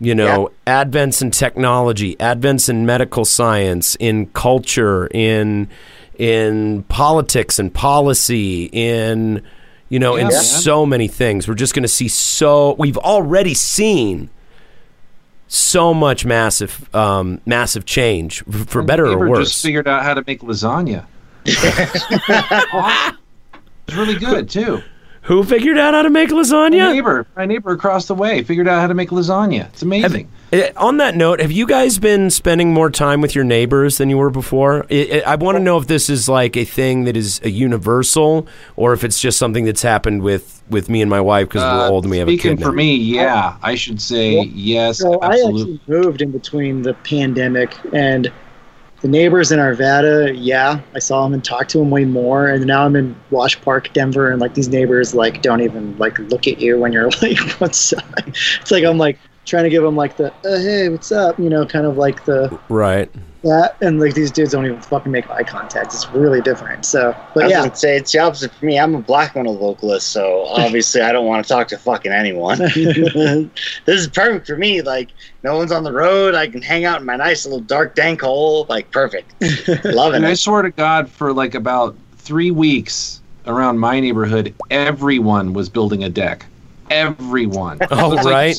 [0.00, 5.68] you know advents in technology advents in medical science in culture in
[6.18, 9.42] in politics and policy in
[9.90, 10.38] you know in Yeah.
[10.38, 14.30] so many things we're just going to see so we've already seen
[15.48, 20.14] so much massive um, massive change for My better or worse Just figured out how
[20.14, 21.04] to make lasagna.
[21.44, 23.16] it's
[23.96, 24.80] really good too.
[25.30, 28.66] Who figured out how to make My lasagna neighbor, my neighbor across the way, figured
[28.66, 29.68] out how to make lasagna.
[29.68, 30.28] It's amazing.
[30.52, 34.10] Eh, On that note, have you guys been spending more time with your neighbors than
[34.10, 34.86] you were before?
[34.90, 38.48] I, I want to know if this is like a thing that is a universal,
[38.74, 41.86] or if it's just something that's happened with with me and my wife because we're
[41.86, 42.40] Uh, old and we have a kid.
[42.40, 46.82] Speaking for me, yeah, I should say Well, yes, So I actually moved in between
[46.82, 48.32] the pandemic and
[49.00, 50.34] the neighbors in Arvada.
[50.36, 52.48] Yeah, I saw them and talked to them way more.
[52.48, 56.18] And now I'm in Wash Park, Denver, and like these neighbors like don't even like
[56.18, 59.82] look at you when you're like, "What's up?" It's like I'm like trying to give
[59.82, 63.10] them like the uh, "Hey, what's up?" You know, kind of like the Right.
[63.42, 65.94] that, and like these dudes don't even fucking make eye contact.
[65.94, 66.84] It's really different.
[66.84, 68.78] So, I but was yeah, gonna say it's the opposite for me.
[68.78, 72.58] I'm a black metal vocalist, so obviously I don't want to talk to fucking anyone.
[72.74, 73.50] this
[73.86, 74.82] is perfect for me.
[74.82, 75.10] Like
[75.42, 76.34] no one's on the road.
[76.34, 78.66] I can hang out in my nice little dark dank hole.
[78.68, 79.34] Like perfect.
[79.84, 85.54] Loving And I swear to God, for like about three weeks around my neighborhood, everyone
[85.54, 86.44] was building a deck.
[86.90, 87.78] Everyone.
[87.90, 88.56] Oh, It's like right.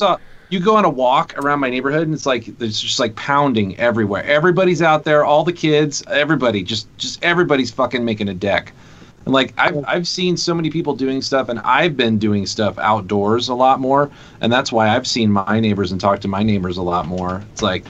[0.52, 3.76] You, go on a walk around my neighborhood, and it's like there's just like pounding
[3.78, 4.22] everywhere.
[4.24, 8.72] Everybody's out there, all the kids, everybody, just just everybody's fucking making a deck.
[9.24, 12.78] And like I've I've seen so many people doing stuff, and I've been doing stuff
[12.78, 14.10] outdoors a lot more,
[14.40, 17.42] and that's why I've seen my neighbors and talked to my neighbors a lot more.
[17.52, 17.84] It's like.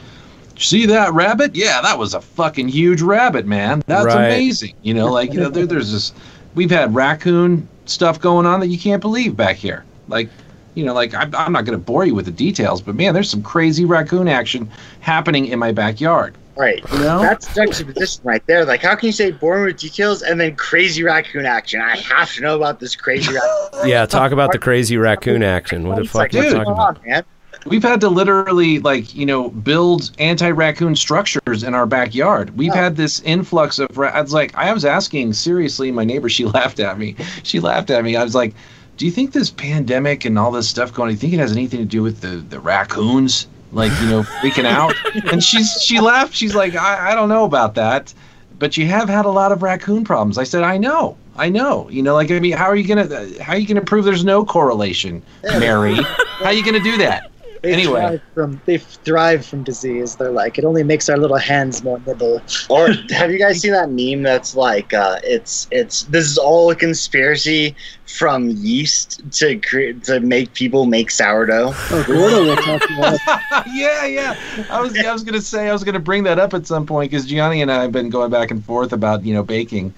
[0.58, 1.56] See that rabbit?
[1.56, 3.82] Yeah, that was a fucking huge rabbit, man.
[3.86, 4.26] That's Right.
[4.26, 4.74] amazing.
[4.82, 6.12] You know, like you know, there, there's this.
[6.54, 9.82] We've had raccoon stuff going on that you can't believe back here.
[10.08, 10.28] Like,
[10.74, 13.14] you know, like I'm, I'm not going to bore you with the details, but man,
[13.14, 14.70] there's some crazy raccoon action
[15.00, 16.34] happening in my backyard.
[16.56, 16.82] Right.
[16.92, 17.20] You know?
[17.22, 18.64] That's juxtaposition right there.
[18.66, 21.80] Like, how can you say born with details and then crazy raccoon action?
[21.80, 23.48] I have to know about this crazy raccoon.
[23.88, 25.88] Yeah, talk about the crazy raccoon action.
[25.88, 26.98] What the It's fuck like, are you dude, talking about?
[26.98, 27.24] on, man.
[27.64, 32.56] We've had to literally like you know build anti-raccoon structures in our backyard.
[32.56, 33.96] We've had this influx of.
[33.96, 35.90] Ra- I was like, I was asking seriously.
[35.92, 37.16] My neighbor, she laughed at me.
[37.44, 38.16] She laughed at me.
[38.16, 38.54] I was like,
[39.02, 41.08] Do you think this pandemic and all this stuff going?
[41.08, 43.48] Do you think it has anything to do with the the raccoons?
[43.72, 44.94] Like you know freaking out?
[45.32, 46.32] And she's she laughed.
[46.34, 48.14] She's like, I, I don't know about that,
[48.60, 50.38] but you have had a lot of raccoon problems.
[50.38, 51.16] I said, I know.
[51.34, 51.88] I know.
[51.90, 54.24] You know, like I mean, how are you gonna how are you gonna prove there's
[54.24, 55.96] no correlation, Mary?
[55.96, 57.31] how are you gonna do that?
[57.62, 58.00] They Anyway.
[58.00, 60.16] thrive from they thrive from disease.
[60.16, 62.42] They're like it only makes our little hands more nimble.
[62.68, 66.70] Or have you guys seen that meme that's like uh, it's it's this is all
[66.70, 67.74] a conspiracy
[68.06, 71.72] from yeast to create to make people make sourdough.
[71.72, 73.20] Oh, Gordo will talk about
[73.72, 74.36] yeah, yeah.
[74.68, 77.10] I was I was gonna say I was gonna bring that up at some point
[77.10, 79.94] because Gianni and I have been going back and forth about you know baking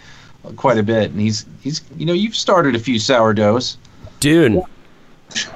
[0.56, 3.78] quite a bit, and he's he's you know you've started a few sourdoughs.
[4.20, 4.62] Dude,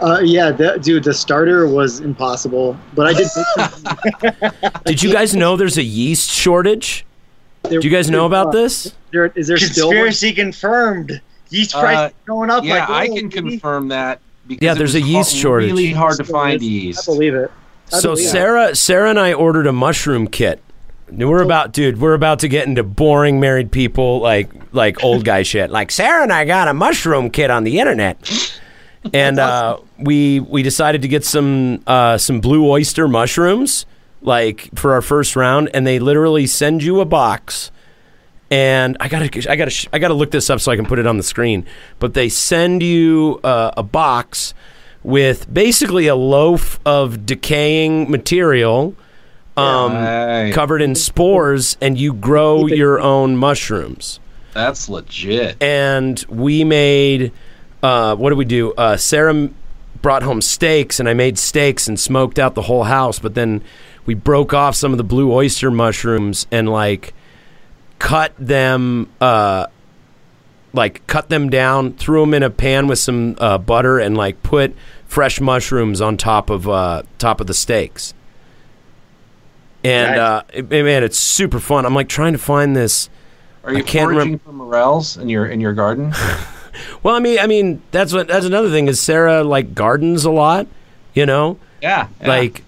[0.00, 3.28] Uh, yeah, the, dude, the starter was impossible, but I did.
[3.28, 7.04] some- did you guys know there's a yeast shortage?
[7.62, 8.92] there- Do you guys know about uh, this?
[9.12, 9.96] There, is there still one?
[9.96, 11.20] Conspiracy confirmed.
[11.50, 12.64] Yeast Uh, price going up.
[12.64, 13.50] yeah, like, I oh, can baby.
[13.50, 14.20] confirm that.
[14.46, 15.70] Because Yeah, there's a yeast ha- shortage.
[15.70, 16.68] Really hard to find is.
[16.68, 17.08] yeast.
[17.08, 17.50] I believe it.
[17.92, 18.30] I So believe it.
[18.30, 20.60] Sarah, Sarah and I ordered a mushroom kit.
[21.10, 22.00] We're about, dude.
[22.02, 25.70] We're about to get into boring married people, like like old guy shit.
[25.70, 28.18] Like Sarah and I got a mushroom kit on the internet,
[29.12, 33.86] and uh, we we decided to get some uh, some blue oyster mushrooms,
[34.22, 35.70] like for our first round.
[35.74, 37.70] And they literally send you a box,
[38.50, 41.06] and I gotta I gotta I gotta look this up so I can put it
[41.06, 41.64] on the screen.
[41.98, 44.54] But they send you uh, a box
[45.04, 48.94] with basically a loaf of decaying material
[49.56, 50.52] um, Right.
[50.52, 54.20] covered in spores, and you grow your own mushrooms.
[54.54, 55.60] That's legit.
[55.62, 57.32] And we made,
[57.82, 58.72] uh, what did we do?
[58.74, 59.48] Uh, Sarah
[60.02, 63.18] brought home steaks, and I made steaks and smoked out the whole house.
[63.18, 63.62] But then
[64.06, 67.14] we broke off some of the blue oyster mushrooms and like
[67.98, 69.66] cut them, uh,
[70.72, 74.42] like cut them down, threw them in a pan with some uh, butter, and like
[74.42, 74.74] put
[75.06, 78.14] fresh mushrooms on top of uh, top of the steaks.
[79.84, 80.18] And Nice.
[80.18, 81.86] uh, it- man, it's super fun.
[81.86, 83.08] I'm like trying to find this.
[83.64, 86.12] Are you I can't foraging remem- for morels in your in your garden?
[87.02, 90.30] Well, I mean, I mean, that's what that's another thing is Sarah like gardens a
[90.30, 90.66] lot,
[91.14, 92.28] you know, yeah, yeah.
[92.28, 92.64] like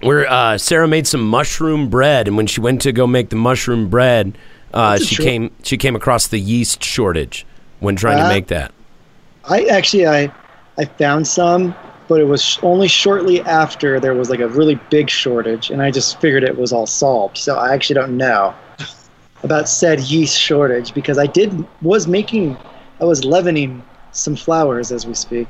[0.00, 3.36] where uh, Sarah made some mushroom bread, and when she went to go make the
[3.36, 4.36] mushroom bread,
[4.72, 7.46] uh, she short- came she came across the yeast shortage
[7.80, 8.72] when trying to Uh, make that.
[9.48, 10.30] I actually I
[10.78, 11.74] I found some,
[12.08, 15.80] but it was sh- only shortly after there was like a really big shortage, and
[15.80, 17.38] I just figured it was all solved.
[17.38, 18.54] So I actually don't know
[19.42, 22.56] about said yeast shortage because I did was making
[23.00, 25.48] I was leavening some flours as we speak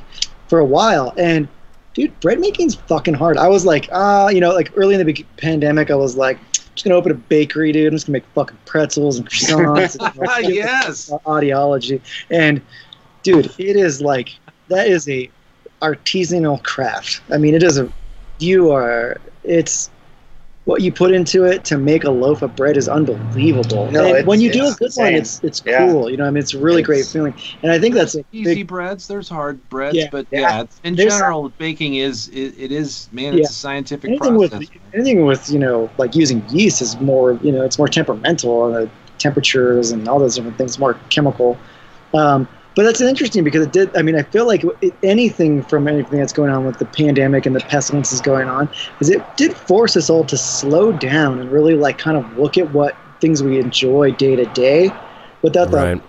[0.49, 1.49] for a while, and
[1.95, 3.37] dude, bread making's fucking hard.
[3.37, 6.39] I was like, ah, you know, like early in the pandemic, I was like.
[6.39, 7.93] I'm Just gonna open a bakery, dude.
[7.93, 9.97] I'm just gonna make fucking pretzels and croissants.
[10.05, 11.13] and, like, yes.
[11.29, 12.03] ideology.
[12.31, 12.61] And
[13.23, 14.37] dude, it is like
[14.69, 15.31] that is a
[15.83, 17.21] artisanal craft.
[17.31, 17.89] I mean, it is a
[18.41, 19.91] you are it's
[20.67, 23.91] what you put into it to make a loaf of bread is unbelievable.
[23.91, 25.17] No, it's- when you do a it's good one, insane.
[25.21, 25.87] it's it's Yeah.
[25.87, 26.11] cool.
[26.11, 27.35] You know, I mean, it's a really great feeling.
[27.63, 28.67] And I think that's Easy big.
[28.67, 29.07] breads.
[29.07, 30.41] There's hard breads, Yeah, but yeah.
[30.41, 33.39] yeah, in There's- general, baking is it, it is man.
[33.39, 34.69] It's a scientific Anything with process.
[34.95, 38.87] anything with you know like using yeast is more you know it's more temperamental and
[38.87, 41.59] the temperatures and all those different things more chemical.
[42.15, 43.97] Um, but that's interesting because it did.
[43.97, 47.47] I mean, I feel like it, anything from anything that's going on with the pandemic
[47.47, 48.69] and the pestilence is going on
[49.01, 52.59] is it did force us all to slow down and really like kind of look
[52.59, 54.93] at what things we enjoy day to day,
[55.43, 56.01] without the Right.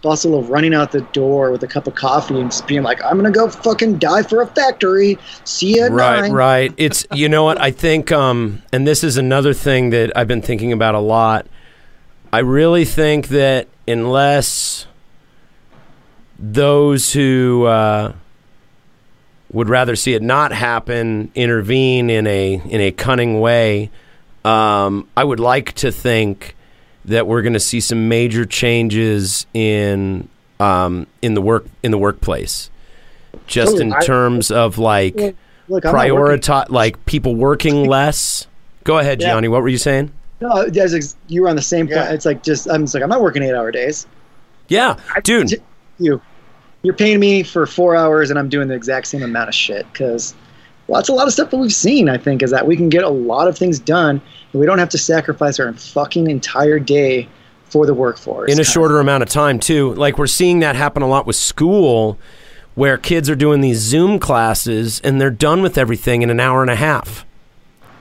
[0.00, 3.04] bustle of running out the door with a cup of coffee and just being like,
[3.04, 6.72] "I'm gonna go fucking die for a factory." See you at Right, nine." right.
[6.76, 10.42] It's you know what I think, um, and this is another thing that I've been
[10.42, 11.46] thinking about a lot.
[12.32, 14.86] I really think that unless
[16.42, 18.12] those who uh,
[19.52, 23.90] would rather see it not happen intervene in a in a cunning way,
[24.44, 26.56] um, I would like to think
[27.04, 30.28] that we're going to see some major changes in
[30.60, 32.70] um, in the work in the workplace,
[33.46, 33.86] just Totally.
[33.88, 35.32] in I- terms of like Well,
[35.68, 38.46] Look, I'm not working- prioritize like people working less.
[38.84, 39.28] Go ahead, Yeah.
[39.28, 39.46] Gianni.
[39.46, 40.10] What were you saying?
[40.40, 42.00] No, that's ex- you were on the same point.
[42.10, 44.08] It's like just I'm just like I'm not working eight hour days.
[44.66, 45.52] Yeah, dude.
[45.98, 46.20] You,
[46.82, 49.86] you're paying me for four hours, and I'm doing the exact same amount of shit.
[49.92, 50.34] Because
[50.86, 52.08] well, that's a lot of stuff that we've seen.
[52.08, 54.20] I think is that we can get a lot of things done,
[54.52, 57.28] and we don't have to sacrifice our fucking entire day
[57.64, 59.94] for the workforce in a shorter amount of time too.
[59.94, 62.18] Like we're seeing that happen a lot with school,
[62.74, 66.62] where kids are doing these Zoom classes and they're done with everything in an hour
[66.62, 67.24] and a half.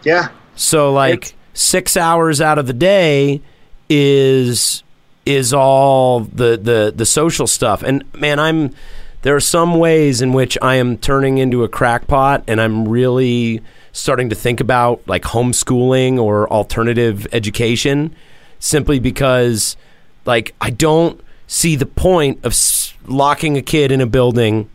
[0.03, 0.30] Yeah.
[0.56, 3.41] So like six hours out of the day
[3.90, 4.84] is
[5.26, 7.84] is all the the the social stuff.
[7.84, 8.73] And man, I'm
[9.22, 13.61] there are some ways in which I am turning into a crackpot, and I'm really
[13.91, 18.15] starting to think about like homeschooling or alternative education,
[18.60, 19.76] simply because
[20.26, 24.69] like I don't see the point of s- locking a kid in a building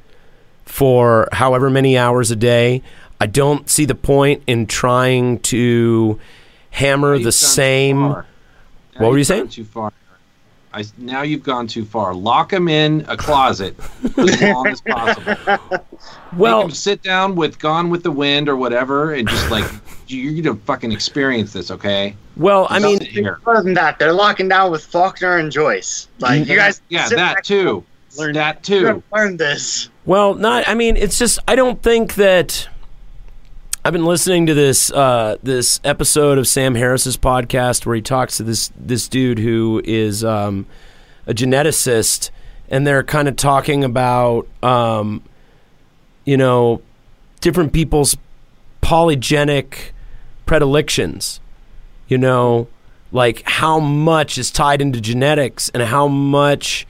[0.64, 2.82] for however many hours a day.
[3.20, 6.20] I don't see the point in trying to
[6.70, 8.02] hammer the same.
[8.98, 9.48] What were you saying?
[9.48, 9.92] Too far.
[10.76, 12.12] I, now you've gone too far.
[12.14, 13.74] Lock them in a closet
[14.18, 15.80] as long as possible.
[16.36, 19.64] Well, Make them sit down with Gone with the Wind or whatever, and just like
[20.06, 22.14] you're gonna fucking experience this, okay?
[22.36, 23.24] well, I mean, Sit.
[23.46, 26.08] More than that, they're locking down with Faulkner and Joyce.
[26.18, 27.84] Like you guys, yeah, that too.
[28.18, 29.02] Learn- that too.
[29.14, 29.88] Learn this.
[30.04, 30.68] Well, not.
[30.68, 31.38] I mean, it's just.
[31.48, 32.68] I don't think that.
[33.86, 38.36] I've been listening to this uh, this episode of Sam Harris's podcast where he talks
[38.38, 40.66] to this this dude who is um,
[41.24, 42.30] a geneticist,
[42.68, 45.22] and they're kind of talking about um,
[46.24, 46.82] you know
[47.40, 48.16] different people's
[48.82, 49.92] polygenic
[50.46, 51.38] predilections.
[52.08, 52.66] You know,
[53.12, 56.88] like how much is tied into genetics and how much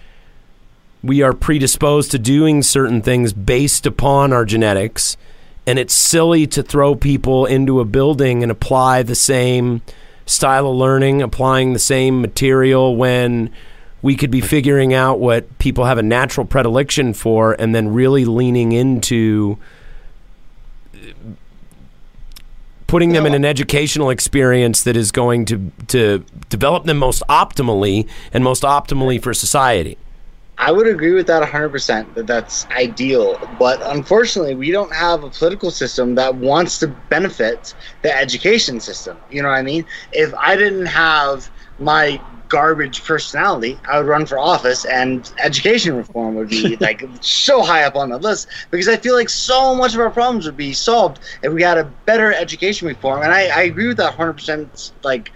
[1.02, 5.18] we are predisposed to doing certain things based upon our genetics
[5.66, 9.82] and it's silly to throw people into a building and apply the same
[10.24, 13.50] style of learning, applying the same material when
[14.02, 18.24] we could be figuring out what people have a natural predilection for and then really
[18.24, 19.58] leaning into
[22.86, 28.08] putting them in an educational experience that is going to to develop them most optimally
[28.32, 29.98] and most optimally for society.
[30.58, 33.38] I would agree with that 100% that that's ideal.
[33.58, 39.22] But unfortunately, we don't have a political system that wants to benefit the education system.
[39.28, 39.84] You know what I mean?
[40.12, 46.34] If I didn't have my garbage personality, I would run for office, and education reform
[46.36, 49.94] would be like so high up on the list because I feel like so much
[49.94, 53.22] of our problems would be solved if we had a better education reform.
[53.22, 54.92] And I, I agree with that 100%.
[55.02, 55.32] Like,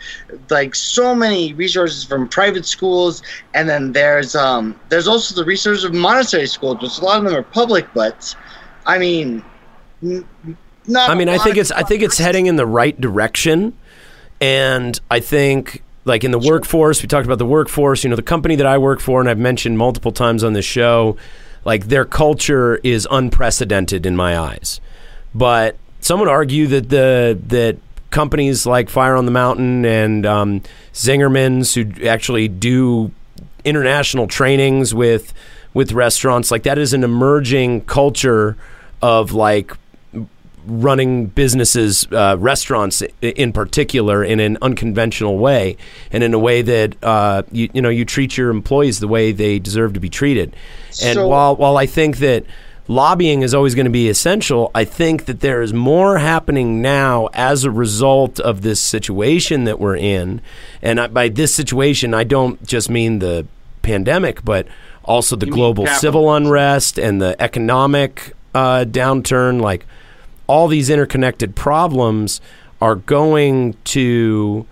[0.49, 3.23] like so many resources from private schools,
[3.55, 7.24] and then there's um there's also the resources of Montessori schools, which a lot of
[7.24, 8.35] them are public, but
[8.87, 9.45] I mean.
[10.87, 13.77] Not I mean, I think it's I think it's heading in the right direction,
[14.41, 18.03] and I think like in the workforce, we talked about the workforce.
[18.03, 20.65] You know, the company that I work for, and I've mentioned multiple times on this
[20.65, 21.16] show,
[21.65, 24.81] like their culture is unprecedented in my eyes.
[25.32, 27.78] But some would argue that the that
[28.11, 30.62] companies like Fire on the Mountain and um,
[30.93, 33.12] Zingerman's, who actually do
[33.65, 35.32] international trainings with
[35.74, 38.57] with restaurants, like that is an emerging culture
[39.01, 39.77] of like
[40.66, 45.77] running businesses, uh, restaurants in particular, in an unconventional way,
[46.12, 49.32] and in a way that uh, you you know you treat your employees the way
[49.32, 50.55] they deserve to be treated.
[51.03, 52.45] And So- while while I think that
[52.89, 57.28] lobbying is always going to be essential, I think that there is more happening now
[57.35, 60.41] as a result of this situation that we're in.
[60.82, 63.47] And I, by this situation, I don't just mean the
[63.82, 64.66] pandemic, but
[65.05, 69.61] also the global civil unrest and the economic uh, downturn.
[69.61, 69.87] Like
[70.51, 72.40] all these interconnected problems
[72.81, 74.66] are going to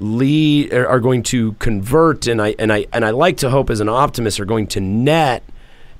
[0.00, 3.68] lead are are going to convert and I and I and I like to hope
[3.68, 5.42] as an optimist are going to net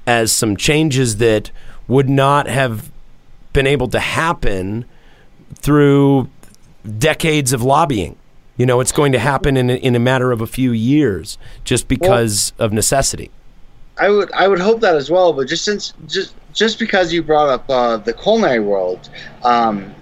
[0.06, 1.50] as some changes that
[1.86, 2.90] would not have
[3.52, 4.86] been able to happen
[5.54, 6.30] through
[6.98, 8.16] decades of lobbying.
[8.56, 11.36] You know, it's going to happen in a, in a matter of a few years
[11.64, 13.30] just because of necessity.
[13.98, 17.22] I would I would hope that as well, but just since just just because you
[17.22, 19.08] brought up uh, the culinary world,
[19.44, 19.94] um,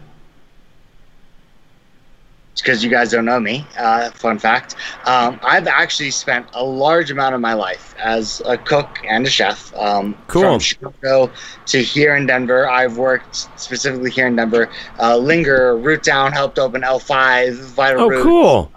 [2.57, 7.11] because you guys don't know me, uh, fun fact, um, I've actually spent a large
[7.12, 9.73] amount of my life as a cook and a chef.
[9.77, 10.43] Um, Cool.
[10.43, 11.31] From Chicago
[11.66, 14.69] to here in Denver, I've worked specifically here in Denver.
[14.99, 18.73] Uh, Linger, Root Down helped open El Five, Vital Oh, Roots, cool.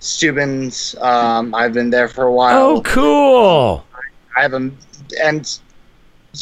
[0.00, 0.94] Steuben's.
[1.00, 2.58] Um, I've been there for a while.
[2.76, 3.84] Oh, cool.
[4.36, 4.70] I have a,
[5.22, 5.58] and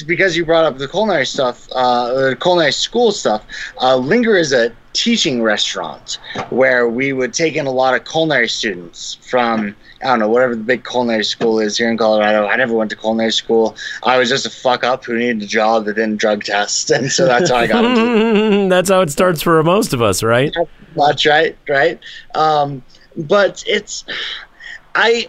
[0.01, 3.45] because you brought up the culinary stuff, uh, the culinary school stuff.
[3.81, 6.19] Uh, Linger is a teaching restaurant
[6.51, 10.55] where we would take in a lot of culinary students from I don't know whatever
[10.55, 12.47] the big culinary school is here in Colorado.
[12.47, 13.77] I never went to culinary school.
[14.03, 17.11] I was just a fuck up who needed a job that didn't drug test, and
[17.11, 20.55] so that's how I got into That's how it starts for most of us, right?
[20.97, 22.01] That's right, right.
[22.35, 22.83] Um,
[23.17, 24.05] but it's,
[24.95, 25.29] I,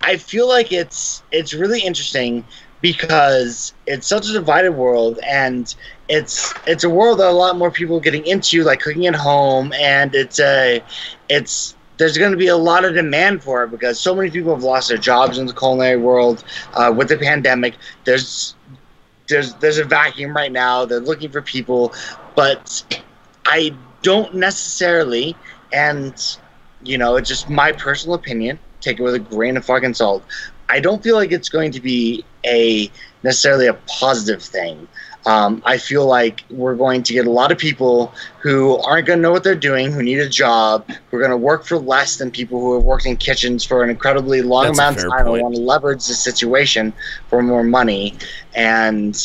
[0.00, 2.44] I feel like it's it's really interesting
[2.80, 5.74] because it's such a divided world, and
[6.08, 9.14] it's it's a world that a lot more people are getting into, like cooking at
[9.14, 10.82] home, and it's a,
[11.28, 14.54] it's there's going to be a lot of demand for it because so many people
[14.54, 16.44] have lost their jobs in the culinary world
[16.74, 17.74] uh, with the pandemic.
[18.04, 18.54] There's
[19.28, 20.84] there's there's a vacuum right now.
[20.84, 21.92] They're looking for people,
[22.36, 23.02] but
[23.46, 25.36] I don't necessarily,
[25.72, 26.14] and
[26.84, 28.58] you know, it's just my personal opinion.
[28.80, 30.22] Take it with a grain of fucking salt.
[30.68, 32.90] I don't feel like it's going to be a
[33.22, 34.86] necessarily a positive thing.
[35.26, 39.18] Um, I feel like we're going to get a lot of people who aren't going
[39.18, 41.76] to know what they're doing, who need a job, who are going to work for
[41.76, 45.10] less than people who have worked in kitchens for an incredibly long That's amount of
[45.10, 45.34] time point.
[45.34, 46.92] and want to leverage the situation
[47.28, 48.14] for more money.
[48.54, 49.20] And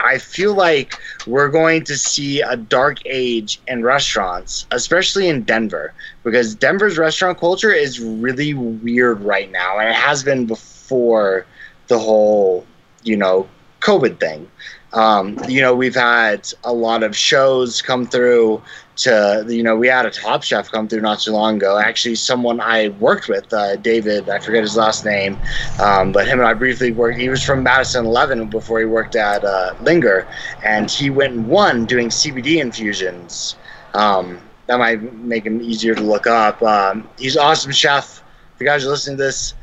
[0.00, 5.92] I feel like we're going to see a dark age in restaurants, especially in Denver,
[6.22, 11.46] because Denver's restaurant culture is really weird right now, and it has been before
[11.88, 12.66] the whole,
[13.02, 13.48] you know,
[13.80, 14.50] COVID thing.
[14.94, 18.62] Um, you know, we've had a lot of shows come through.
[18.96, 21.78] To you know, we had a Top Chef come through not too long ago.
[21.78, 25.36] Actually, someone I worked with, uh, David, I forget his last name,
[25.82, 27.18] um, but him and I briefly worked.
[27.18, 30.28] He was from Madison 11 before he worked at uh, Linger,
[30.64, 33.56] and he went and won doing CBD infusions.
[33.94, 36.62] Um, that might make him easier to look up.
[36.62, 38.22] Um, he's awesome chef.
[38.54, 39.54] If you guys are listening to this,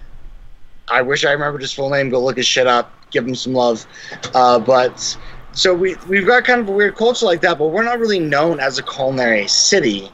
[0.88, 2.10] I wish I remembered his full name.
[2.10, 2.92] Go look his shit up.
[3.12, 3.86] Give him some love.
[4.34, 5.18] Uh, but
[5.54, 8.20] so we we've got kind of a weird culture like that, but we're not really
[8.20, 10.12] known as a culinary city.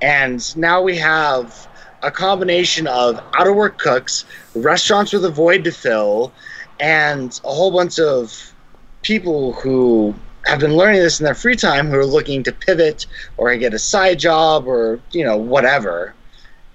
[0.00, 1.66] And now we have
[2.02, 4.24] a combination of out of work cooks,
[4.54, 6.32] restaurants with a void to fill,
[6.80, 8.54] and a whole bunch of
[9.02, 10.14] people who
[10.46, 13.74] have been learning this in their free time who are looking to pivot or get
[13.74, 16.14] a side job or you know whatever.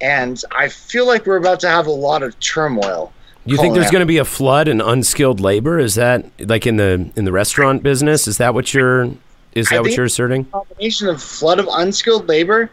[0.01, 3.13] And I feel like we're about to have a lot of turmoil.
[3.45, 5.77] You think there's Calling going to be a flood in unskilled labor?
[5.77, 8.27] Is that like in the in the restaurant business?
[8.27, 9.09] Is that what you're
[9.53, 10.45] is that what you're asserting?
[10.45, 12.71] combination of flood of unskilled labor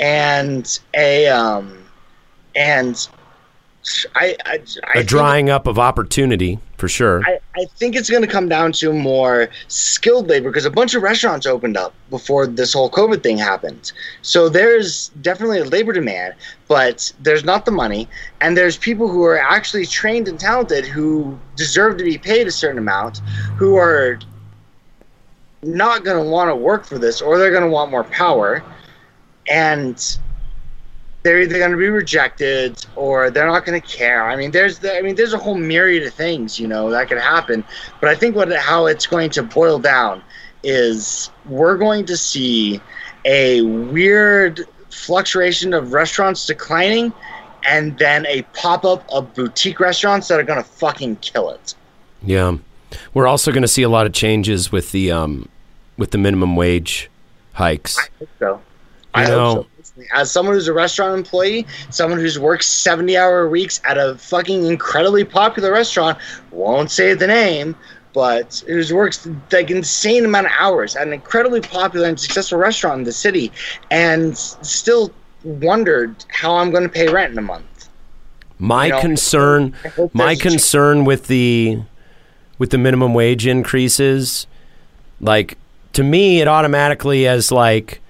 [0.00, 1.84] and a um
[2.56, 3.08] and
[4.14, 4.58] I I, I A
[4.94, 7.22] think- drying up of opportunity for sure.
[7.26, 10.94] I, I think it's going to come down to more skilled labor because a bunch
[10.94, 13.90] of restaurants opened up before this whole COVID thing happened.
[14.22, 16.34] So there's definitely a labor demand,
[16.68, 18.08] but there's not the money.
[18.40, 22.52] And there's people who are actually trained and talented who deserve to be paid a
[22.52, 23.18] certain amount
[23.56, 24.20] who are
[25.62, 28.62] not going to want to work for this or they're going to want more power.
[29.48, 30.18] And
[31.22, 34.28] they're either going to be rejected or they're not going to care.
[34.28, 37.08] I mean, there's the, I mean, there's a whole myriad of things, you know, that
[37.08, 37.64] could happen.
[38.00, 40.22] But I think what how it's going to boil down
[40.62, 42.80] is we're going to see
[43.24, 47.12] a weird fluctuation of restaurants declining
[47.66, 51.74] and then a pop up of boutique restaurants that are going to fucking kill it.
[52.22, 52.58] Yeah,
[53.14, 55.48] we're also going to see a lot of changes with the um,
[55.96, 57.10] with the minimum wage
[57.54, 57.98] hikes.
[57.98, 58.62] I hope so.
[59.14, 59.66] I know.
[59.84, 60.02] so.
[60.14, 64.66] As someone who's a restaurant employee, someone who's worked 70 hour weeks at a fucking
[64.66, 66.18] incredibly popular restaurant,
[66.52, 67.74] won't say the name,
[68.12, 72.98] but who's works like insane amount of hours at an incredibly popular and successful restaurant
[72.98, 73.50] in the city
[73.90, 75.12] and still
[75.44, 77.88] wondered how I'm going to pay rent in a month.
[78.58, 79.74] My You know, concern,
[80.12, 81.80] my concern with the
[82.58, 84.48] with the minimum wage increases,
[85.20, 85.56] like
[85.92, 88.00] to me, it automatically as like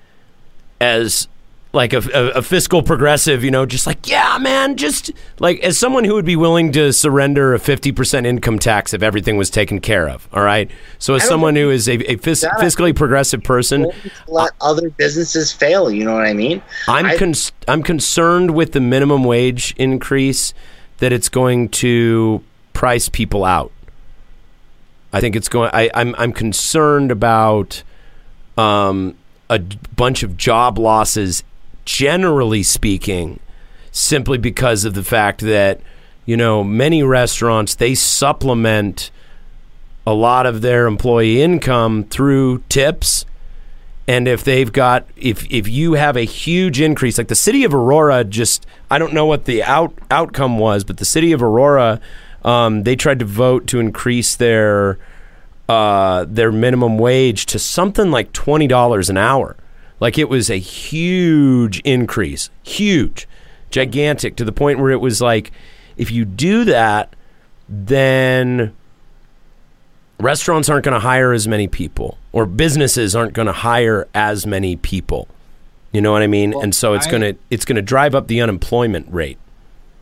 [0.80, 1.28] as
[1.72, 5.78] like a, a, a fiscal progressive, you know, just like yeah, man, just like as
[5.78, 9.50] someone who would be willing to surrender a fifty percent income tax if everything was
[9.50, 10.26] taken care of.
[10.32, 13.92] All right, so as someone who is a, a fis- fiscally progressive person,
[14.28, 16.62] let other businesses fail, you know what I mean?
[16.88, 20.54] I'm cons- I'm concerned with the minimum wage increase
[20.98, 22.42] that it's going to
[22.72, 23.72] price people out.
[25.12, 25.70] I think it's going.
[25.74, 27.82] I, I'm I'm concerned about
[28.56, 29.16] um,
[29.50, 29.58] a
[29.96, 31.42] bunch of job losses,
[31.84, 33.40] generally speaking,
[33.90, 35.80] simply because of the fact that
[36.26, 39.10] you know many restaurants they supplement
[40.06, 43.26] a lot of their employee income through tips.
[44.06, 47.74] And if they've got if if you have a huge increase like the city of
[47.74, 52.00] aurora just i don't know what the out outcome was but the city of aurora
[52.42, 54.98] um, they tried to vote to increase their
[55.68, 59.56] uh, their minimum wage to something like $20 an hour.
[60.00, 63.26] Like it was a huge increase huge
[63.70, 65.50] gigantic to the point where it was like
[65.96, 67.14] if you do that
[67.68, 68.74] then
[70.20, 74.46] restaurants aren't going to hire as many people or businesses aren't going to hire as
[74.46, 75.28] many people.
[75.92, 76.52] You know what i mean?
[76.52, 79.38] Well, and so it's I- going to it's going to drive up the unemployment rate.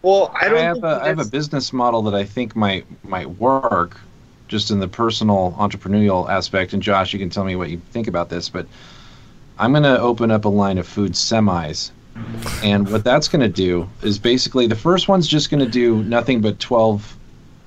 [0.03, 2.55] Well, I I, don't have think a, I have a business model that I think
[2.55, 4.01] might might work,
[4.49, 6.73] just in the personal entrepreneurial aspect.
[6.73, 8.67] And Josh, you can tell me what you think about this, but
[9.59, 11.91] I'm going to open up a line of food semis,
[12.63, 16.03] and what that's going to do is basically the first one's just going to do
[16.05, 17.17] nothing but 12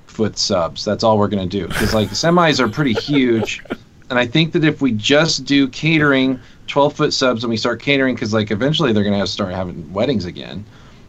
[0.06, 0.84] foot subs.
[0.84, 3.62] That's all we're going to do because like semis are pretty huge,
[4.08, 6.40] and I think that if we just do catering.
[6.66, 9.92] 12 foot subs and we start catering because like eventually they're going to start having
[9.92, 10.64] weddings again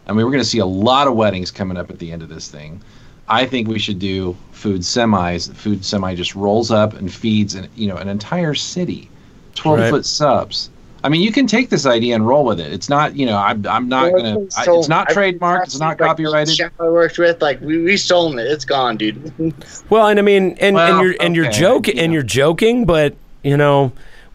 [0.06, 2.22] I mean, we're going to see a lot of weddings coming up at the end
[2.22, 2.82] of this thing.
[3.28, 5.48] I think we should do food semis.
[5.48, 9.10] The food semi just rolls up and feeds an you know an entire city,
[9.54, 9.90] twelve Right.
[9.90, 10.70] foot subs.
[11.04, 12.72] I mean, you can take this idea and roll with it.
[12.72, 14.40] It's not you know I'm I'm not Well, gonna.
[14.56, 15.64] I, it's not trademarked.
[15.64, 16.54] It's not like, copyrighted.
[16.54, 18.46] Chef I worked with, like we we stolen it.
[18.46, 19.54] It's gone, dude.
[19.90, 22.04] well and i mean and, and you're and you're joking yeah.
[22.04, 23.92] and you're joking but you know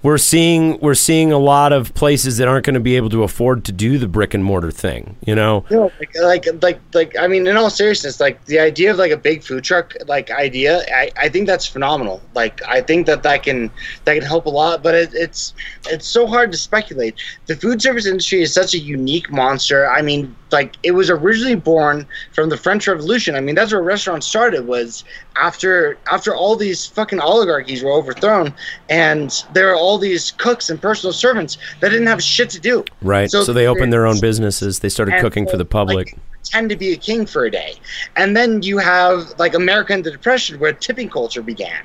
[0.08, 3.24] we're seeing we're seeing a lot of places that aren't going to be able to
[3.24, 5.18] afford to do the brick and mortar thing.
[5.26, 8.92] You know, No, like, like, like, like, I mean, in all seriousness, like the idea
[8.92, 12.22] of like a big food truck, like idea, I, I think that's phenomenal.
[12.36, 13.70] Like, I think that that can,
[14.06, 14.82] that can help a lot.
[14.82, 15.54] But it, it's,
[15.90, 17.16] it's so hard to speculate.
[17.48, 19.90] The food service industry is such a unique monster.
[19.90, 23.36] I mean, like, it was originally born from the French Revolution.
[23.36, 24.68] I mean, that's where restaurants started.
[24.68, 25.04] Was
[25.36, 28.54] after, after all these fucking oligarchies were overthrown,
[28.90, 32.86] and there are all these cooks and personal servants that didn't have shit to do.
[33.02, 33.30] right?
[33.30, 34.80] So, So they opened their own businesses.
[34.80, 35.98] They started cooking for the public.
[36.14, 37.76] Like, pretend to be a king for a day,
[38.16, 41.84] and then you have like America in the Depression, where tipping culture began,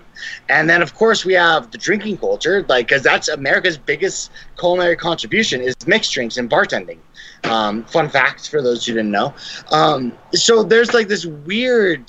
[0.48, 4.96] and then of course we have the drinking culture, like because that's America's biggest culinary
[4.96, 6.98] contribution is mixed drinks and bartending.
[7.44, 9.34] Um, fun facts for those who didn't know.
[9.70, 12.04] Um, so there's like this weird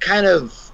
[0.00, 0.68] kind of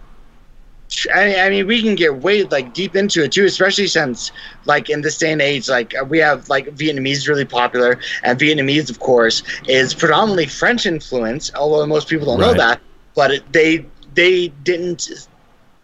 [1.13, 4.33] I, I mean, we can get way like deep into it too, especially since
[4.65, 8.91] like in this day and age, like we have like Vietnamese really popular, and Vietnamese,
[8.91, 11.51] of course, is predominantly French influence.
[11.55, 12.81] Although most people don't know that,
[13.15, 15.29] but it, they they didn't,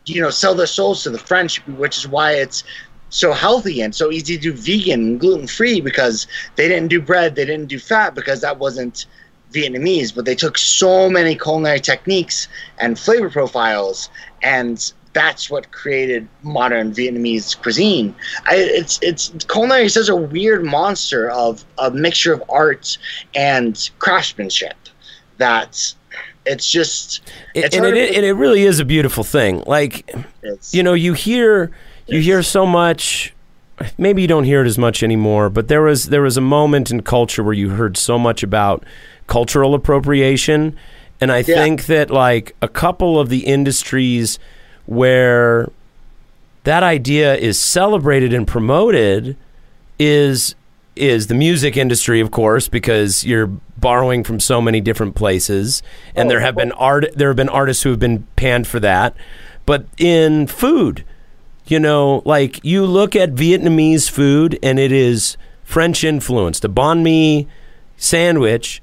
[0.06, 2.64] you know, sell their souls to the French, which is why it's
[3.10, 6.26] so healthy and so easy to do vegan and gluten free because
[6.56, 9.06] they didn't do bread, they didn't do fat because that wasn't
[9.52, 12.46] Vietnamese, but they took so many culinary techniques
[12.78, 14.08] and flavor profiles,
[14.42, 18.14] and that's what created modern Vietnamese cuisine.
[18.46, 22.96] I, it's it's culinary is such a weird monster of a mixture of art
[23.34, 24.76] and craftsmanship
[25.38, 25.94] that
[26.46, 27.20] it's just
[27.54, 29.64] It- it's and hard it, to- and it really is a beautiful thing.
[29.66, 30.08] Like
[30.70, 31.72] you know, you hear
[32.10, 33.34] you hear so much.
[33.96, 36.90] Maybe you don't hear it as much anymore, but there was there was a moment
[36.90, 38.84] in culture where you heard so much about
[39.26, 40.76] cultural appropriation,
[41.20, 41.54] and I Yeah.
[41.56, 44.38] think that like a couple of the industries
[44.86, 45.70] where
[46.64, 49.36] that idea is celebrated and promoted
[49.98, 50.54] is
[50.96, 53.46] is the music industry, of course, because you're
[53.78, 55.82] borrowing from so many different places,
[56.14, 56.58] and oh, there have oh.
[56.58, 59.14] been art there have been artists who have been panned for that.
[59.64, 61.04] But in food,
[61.70, 66.64] you know, like you look at Vietnamese food, and it is French influenced.
[66.64, 67.46] A banh mi
[67.96, 68.82] sandwich,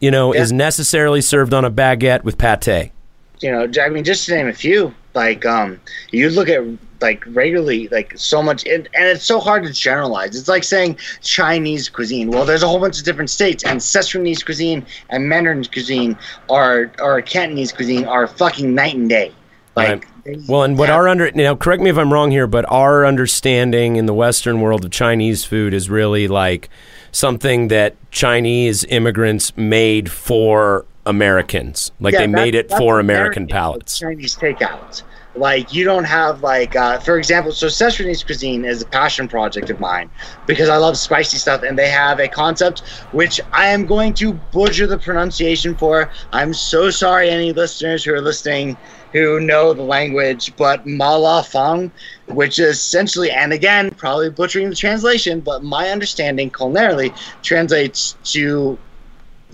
[0.00, 2.92] you know, is necessarily served on a baguette with pate.
[3.40, 5.80] you know, I mean, just to name a few, like um,
[6.12, 6.64] you look at
[7.02, 10.34] like regularly, like so much, and, and it's so hard to generalize.
[10.34, 12.30] It's like saying Chinese cuisine.
[12.30, 16.16] Well, there's a whole bunch of different states, and Sichuanese cuisine and Mandarin cuisine
[16.48, 19.32] are or Cantonese cuisine are fucking night and day.
[19.76, 20.04] Like, Right.
[20.48, 23.04] Well, and what have- our under now, correct me if I'm wrong here, but our
[23.06, 26.68] understanding in the Western world of Chinese food is really like
[27.12, 31.92] something that Chinese immigrants made for Americans.
[32.00, 33.98] Like Yeah, they made it for American American palates.
[33.98, 35.02] Chinese takeout.
[35.36, 39.68] Like you don't have like, uh, for example, so Sichuanese cuisine is a passion project
[39.68, 40.10] of mine
[40.46, 44.34] because I love spicy stuff, and they have a concept which I am going to
[44.34, 46.10] butcher the pronunciation for.
[46.32, 48.78] I'm so sorry, any listeners who are listening
[49.12, 51.92] who know the language, but mala fang,
[52.26, 58.76] which is essentially, and again, probably butchering the translation, but my understanding culinarily translates to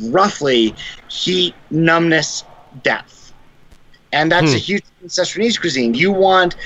[0.08, 0.74] roughly
[1.08, 2.44] heat, numbness,
[2.82, 3.19] depth.
[4.12, 4.54] And that's Hmm.
[4.54, 5.94] a huge thing in Sichuanese cuisine.
[5.94, 6.56] You want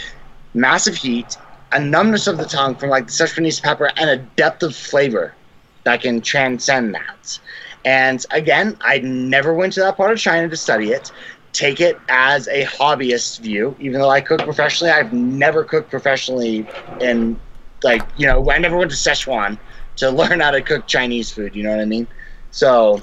[0.54, 1.36] massive heat,
[1.72, 5.36] a numbness of the tongue from like the Szechuanese pepper, and a depth of flavor
[5.84, 7.38] that can transcend that.
[7.84, 11.10] And again, I never went to that part of China to study it.
[11.52, 13.76] Take it as a hobbyist view.
[13.78, 16.68] Even though I cook professionally, I've never cooked professionally
[17.00, 17.40] in
[17.82, 19.58] like you know I never went to Szechuan
[19.96, 21.54] to learn how to cook Chinese food.
[21.54, 22.06] You know what I mean?
[22.50, 23.02] So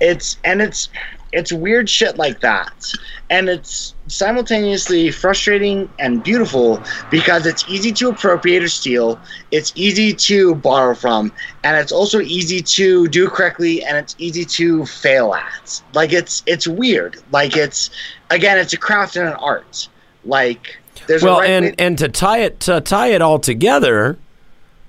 [0.00, 0.88] it's and it's
[1.32, 2.92] it's weird shit like that.
[3.30, 9.20] And it's simultaneously frustrating and beautiful because it's easy to appropriate or steal.
[9.50, 11.32] It's easy to borrow from.
[11.64, 15.82] And it's also easy to do correctly and it's easy to fail at.
[15.92, 17.22] Like it's it's weird.
[17.32, 17.90] Like it's
[18.30, 19.88] again it's a craft and an art.
[20.24, 23.38] Like there's Well, a right and way- and to tie it to tie it all
[23.38, 24.16] together,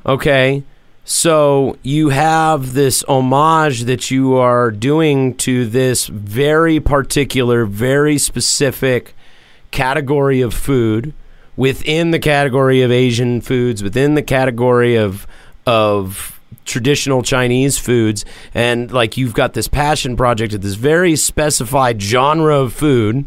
[0.05, 0.63] okay.
[1.11, 9.15] So you have this homage that you are doing to this very particular, very specific
[9.71, 11.15] category of food
[11.57, 15.25] within the category of Asian foods, within the category of
[15.65, 18.23] of traditional Chinese foods,
[18.53, 23.25] and like you've got this passion project at this very specified genre of food,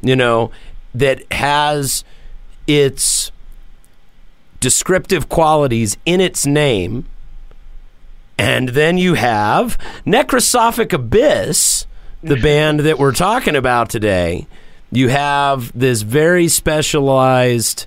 [0.00, 0.50] you know,
[0.94, 2.02] that has
[2.66, 3.30] its
[4.64, 7.04] descriptive qualities in its name.
[8.38, 9.76] And then you have
[10.06, 11.86] Necrosophik Abyss,
[12.22, 14.46] the band that we're talking about today.
[14.90, 17.84] You have this very specialized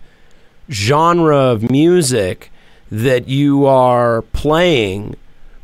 [0.69, 2.51] genre of music
[2.91, 5.15] that you are playing,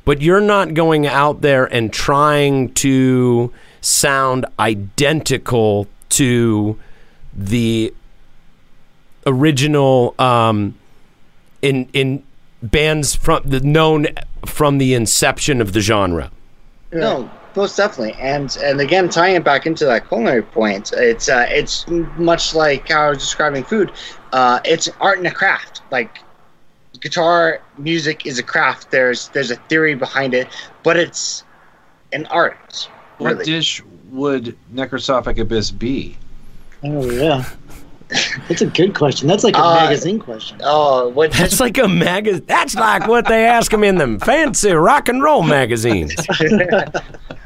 [0.05, 6.79] but you're not going out there and trying to sound identical to
[7.35, 7.93] the
[9.27, 10.73] original um,
[11.63, 12.21] in in
[12.61, 14.07] bands from the known
[14.45, 16.29] from the inception of the genre.
[16.91, 18.13] No, most definitely.
[18.19, 22.89] And and again, tying it back into that culinary point, it's uh, it's much like
[22.89, 23.91] how I was describing food.
[24.31, 25.81] Uh, it's art and a craft.
[25.89, 26.19] Like
[26.99, 28.91] guitar music is a craft.
[28.91, 30.47] There's there's a theory behind it,
[30.83, 31.43] but it's
[32.11, 32.89] an art.
[33.17, 33.81] What dish
[34.11, 36.17] would Necrosophik Abyss be?
[36.83, 37.45] Oh yeah,
[38.47, 39.27] that's a good question.
[39.27, 40.59] That's like a Uh, magazine question.
[40.63, 42.45] Oh, what That's like a magazine.
[42.45, 46.15] That's like what they ask them in them fancy rock and roll magazines.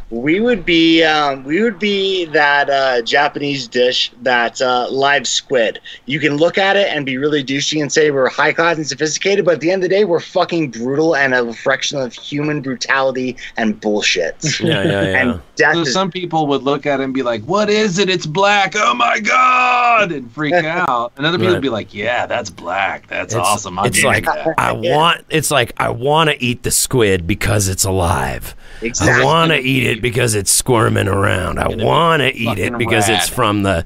[0.09, 5.81] we would be um, we would be that uh, Japanese dish that uh, live squid.
[6.05, 8.88] You can look at it and be really douchey and say we're high class and
[8.88, 12.13] sophisticated, but at the end of the day, we're fucking brutal and a reflection of
[12.13, 14.35] human brutality and bullshit.
[14.61, 15.21] Yeah, yeah, yeah.
[15.21, 17.99] And death So is some people would look at it and be like, "What is
[17.99, 18.09] it?
[18.09, 18.73] It's black!
[18.75, 21.11] Oh my god!" and freak out.
[21.17, 21.53] And other people Right.
[21.57, 23.07] would be like, "Yeah, that's black.
[23.07, 23.77] That's It's- awesome.
[23.79, 25.25] I'm It's like that." I want.
[25.29, 28.55] It's like I want to eat the squid because it's alive.
[28.81, 29.21] Exactly.
[29.21, 31.59] I want to eat it because it's squirming around.
[31.59, 33.85] I want to eat it because it's from the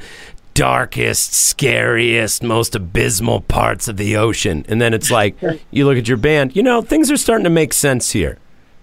[0.54, 4.66] darkest, scariest, most abysmal parts of the ocean.
[4.68, 5.36] And then it's like
[5.72, 6.56] you look at your band.
[6.56, 8.38] You know, things are starting to make sense here.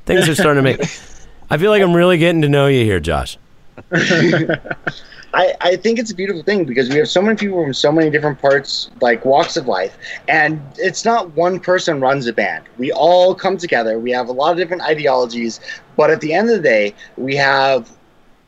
[0.06, 0.80] Things are starting to make.
[1.51, 3.39] I feel like I'm really getting to know you here, Josh.
[5.35, 7.93] I, I think it's a beautiful thing because we have so many people from so
[7.93, 9.97] many different parts, like walks of life,
[10.27, 12.65] and it's not one person runs a band.
[12.79, 13.99] We all come together.
[13.99, 15.61] We have a lot of different ideologies,
[15.97, 17.95] but at the end of the day, we have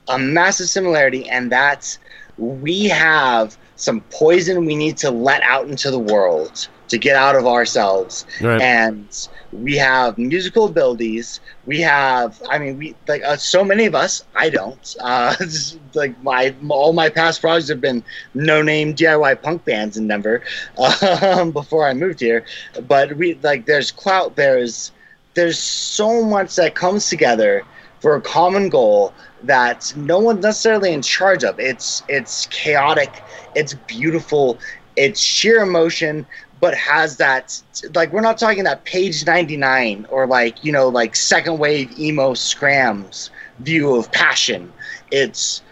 [0.09, 1.99] a massive similarity, and that's
[2.39, 7.37] we have some poison we need to let out into the world to get out
[7.37, 8.27] of ourselves.
[8.41, 8.61] Right.
[8.61, 11.41] and we have musical abilities.
[11.67, 14.97] We have i mean we like uh, so many of us i don't.
[15.01, 18.05] Uh just, like my all my past projects have been
[18.35, 20.43] no name diy punk bands in denver
[21.23, 22.45] um, before i moved here.
[22.87, 24.93] But we like there's clout there's
[25.35, 27.65] there's so much that comes together
[28.01, 29.13] for a common goal
[29.45, 31.59] that no one's necessarily in charge of.
[31.59, 33.23] It's it's chaotic.
[33.55, 34.59] It's beautiful.
[34.97, 36.27] It's sheer emotion
[36.61, 37.61] but has that
[37.95, 42.35] like we're not talking that page 99 or like you know like second wave emo
[42.35, 43.31] scrams
[43.61, 44.73] view of passion.
[45.11, 45.63] It's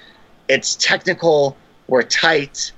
[0.48, 1.56] it's technical
[1.88, 2.72] we're tight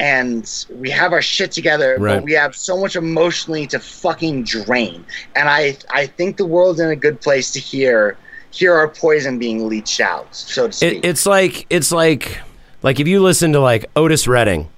[0.00, 2.16] and we have our shit together Right.
[2.16, 5.04] but we have so much emotionally to fucking drain.
[5.36, 8.16] And i i think the world's in a good place to hear
[8.50, 11.04] hear our poison being leached out so to speak.
[11.04, 12.40] It, it's like it's like
[12.82, 14.68] like if you listen to like Otis Redding,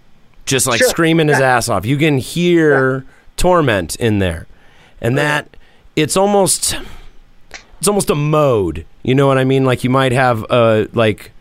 [0.46, 0.88] just like Sure.
[0.88, 3.04] screaming his ass off, you can hear
[3.36, 4.46] torment in there,
[5.00, 5.56] and that
[5.94, 6.76] it's almost
[7.78, 8.86] it's almost a mode.
[9.02, 9.64] You know what I mean?
[9.64, 11.32] Like you might have uh like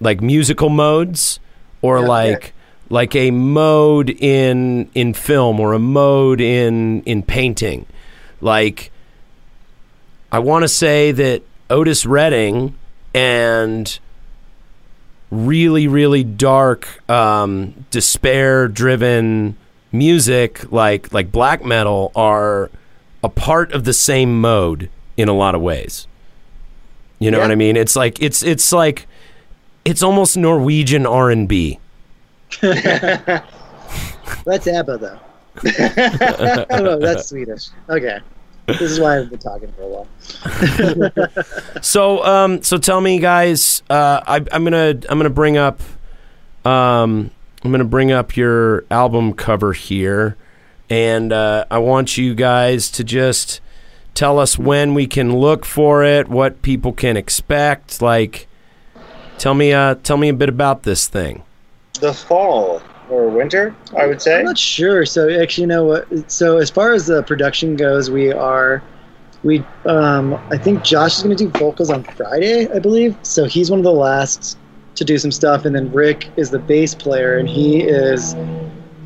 [0.00, 1.40] like musical modes
[1.82, 2.52] or like
[2.90, 7.86] like a mode in in film or a mode in in painting.
[8.40, 8.90] Like
[10.30, 12.74] I want to say that Otis Redding
[13.14, 13.98] and
[15.34, 19.56] really really dark um, despair driven
[19.92, 22.70] music like like black metal are
[23.22, 26.06] a part of the same mode in a lot of ways
[27.20, 27.44] you know Yeah.
[27.44, 29.06] what i mean it's like it's it's like
[29.84, 31.78] it's almost norwegian r&b
[34.44, 35.18] That's ABBA though.
[36.70, 37.68] oh, no, that's Swedish.
[37.88, 38.18] Okay,
[38.66, 40.08] this is why I've been talking for a while.
[41.82, 43.82] So, um, so tell me, guys.
[43.90, 45.80] Uh, I, I'm gonna I'm gonna bring up
[46.64, 47.30] um,
[47.62, 50.36] I'm gonna bring up your album cover here,
[50.88, 53.60] and uh, I want you guys to just
[54.14, 58.00] tell us when we can look for it, what people can expect.
[58.00, 58.46] Like,
[59.38, 61.42] tell me, uh, tell me a bit about this thing.
[62.00, 62.80] the fall
[63.14, 65.06] or winter i would say I'm not sure.
[65.06, 66.30] So actually, you know what?
[66.30, 68.82] So as far as the production goes, we are,
[69.42, 73.16] we, um, I think Josh is going to do vocals on Friday, I believe.
[73.22, 74.58] So he's one of the last
[74.96, 78.34] to do some stuff, and then Rick is the bass player, and he is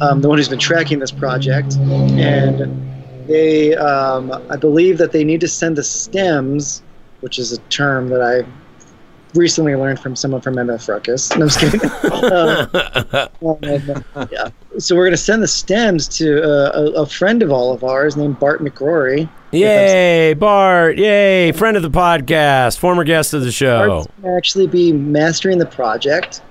[0.00, 1.74] um, the one who's been tracking this project.
[1.74, 6.82] And they, um, I believe that they need to send the stems,
[7.20, 8.44] which is a term that I
[9.34, 11.30] recently learned from someone from MF Ruckus.
[11.36, 11.80] No, I'm just kidding.
[13.42, 14.48] Um, and, yeah.
[14.78, 17.84] So we're going to send the stems to uh, a, a friend of all of
[17.84, 19.28] ours named Bart McRory.
[19.52, 20.98] Yay, Bart!
[20.98, 23.86] Yay, friend of the podcast, former guest of the show.
[24.22, 26.42] Bart's actually be mastering the project.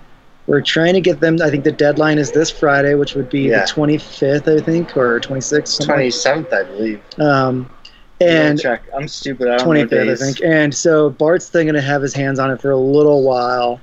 [0.47, 1.37] We're trying to get them.
[1.41, 3.61] I think the deadline is this Friday, which would be Yeah.
[3.65, 5.67] the 25th, I think, or 26th.
[5.67, 7.01] something Twenty seventh, I believe.
[7.19, 7.76] Um, Yeah,
[8.19, 8.83] and check.
[8.95, 9.47] I'm stupid.
[9.47, 10.41] I don't twenty know I think.
[10.43, 13.79] And so Bart's then going to have his hands on it for a little while.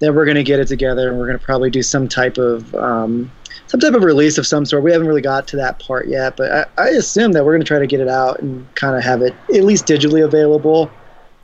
[0.00, 2.38] Then we're going to get it together, and we're going to probably do some type
[2.38, 3.30] of um,
[3.66, 4.82] some type of release of some sort.
[4.84, 7.62] We haven't really got to that part yet, but I, I assume that we're going
[7.62, 10.90] to try to get it out and kind of have it at least digitally available.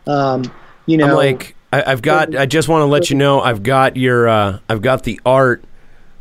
[0.07, 0.45] Um,
[0.87, 2.37] you know, I'm like, I, I've got.
[2.37, 4.29] I just want to let you know, I've got your.
[4.29, 5.65] Uh, I've got the art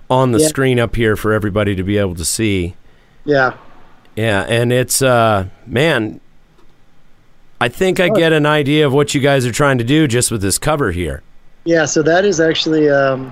[0.10, 0.48] on the Yeah.
[0.48, 2.76] screen up here for everybody to be able to see.
[3.26, 3.54] yeah,
[4.16, 6.20] Yeah, and it's uh, man.
[7.60, 8.00] I think.
[8.00, 10.58] I get an idea of what you guys are trying to do just with this
[10.58, 11.24] cover here.
[11.64, 11.86] yeah.
[11.86, 12.90] So that is actually.
[12.90, 13.32] Um,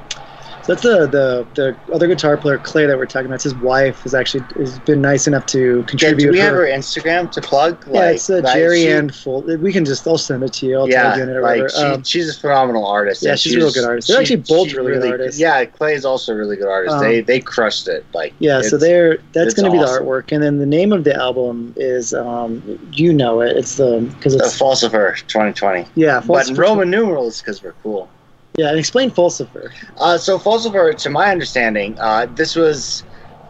[0.64, 3.36] so that's the, the the other guitar player Clay that we're talking about.
[3.36, 6.26] It's his wife has actually has been nice enough to Yeah, contribute.
[6.28, 7.84] do we have her- her Instagram to plug?
[7.92, 9.42] Yeah, it's uh, like, Jerry she- Ann Full.
[9.42, 10.78] We can just, I'll send it to you.
[10.78, 13.24] I'll yeah, tag you in it or like she, Um, she's a phenomenal artist.
[13.24, 14.08] Yeah, and she's a real good artist.
[14.08, 15.40] They're actually both she's really good artists.
[15.40, 16.96] Yeah, Clay is also a really good artist.
[16.96, 18.06] Um, they they crushed it.
[18.14, 21.04] Like yeah, so they're that's going to be the artwork, and then the name of
[21.06, 22.62] the album is um,
[22.92, 23.58] you know it.
[23.58, 25.88] It's the because the it's Falsifer 2020.
[25.96, 26.50] yeah, But Falsifer.
[26.50, 28.10] in Roman numerals because we're cool.
[28.58, 29.72] Yeah, and explain Falsifer.
[29.98, 33.04] Uh, so Falsifer, to my understanding, uh, this was.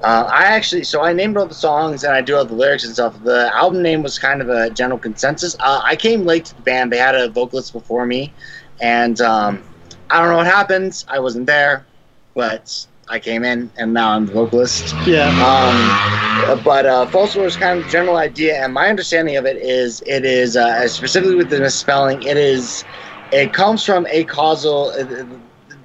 [0.04, 2.84] Uh, I actually, so I named all the songs and I do all the lyrics
[2.86, 3.24] and stuff.
[3.24, 5.56] The album name was kind of a general consensus.
[5.60, 8.34] Uh, I came late to the band; they had a vocalist before me,
[8.80, 9.62] and um,
[10.10, 11.04] I don't know what happened.
[11.08, 11.86] I wasn't there,
[12.34, 14.96] but I came in, and now I'm the vocalist.
[15.06, 19.58] Yeah, Um, but uh, Falsifer is kind of general idea, and my understanding of it
[19.58, 22.24] is it is uh, specifically with the misspelling.
[22.24, 22.86] It is
[23.32, 24.92] it comes from a causal.
[24.98, 25.26] Uh,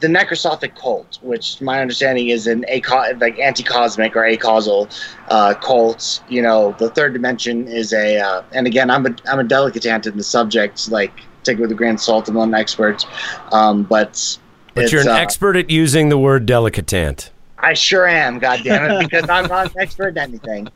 [0.00, 4.88] the necrosophic cult, which my understanding is an aco- like anti-cosmic or acausal
[5.28, 6.22] uh, cult.
[6.28, 10.06] You know, the third dimension is a, uh, and again, I'm a I'm a delicatant
[10.06, 10.90] in the subject.
[10.90, 11.12] Like,
[11.44, 12.28] take it with a grain of salt.
[12.28, 13.06] I'm not an expert,
[13.52, 14.38] um, but
[14.74, 17.30] But you're an uh, expert at using the word delicatant.
[17.58, 20.68] I sure am, God damn it, because I'm not an expert at anything.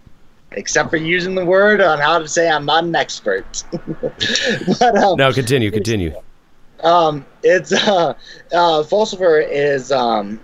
[0.52, 3.62] Except for using the word on how to say I'm not an expert.
[4.80, 6.12] but um, No, continue, continue.
[6.82, 8.14] Um, it's uh,
[8.52, 10.40] uh, Falsifer is um,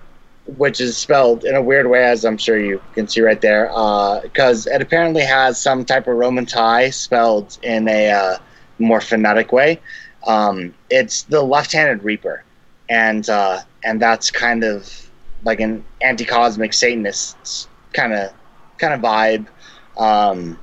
[0.57, 3.71] which is spelled in a weird way, as I'm sure you can see right there,
[3.75, 8.39] uh, because it apparently has some type of Roman tie spelled in a uh,
[8.79, 9.81] more phonetic way.
[10.27, 12.45] Um, it's the left-handed Reaper,
[12.89, 15.11] and uh, and that's kind of
[15.45, 18.33] like an anti-cosmic Satanist kind of
[18.79, 19.47] kind of vibe.
[19.97, 20.59] Um,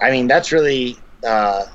[0.00, 0.98] I mean, that's really.
[1.24, 1.66] Uh,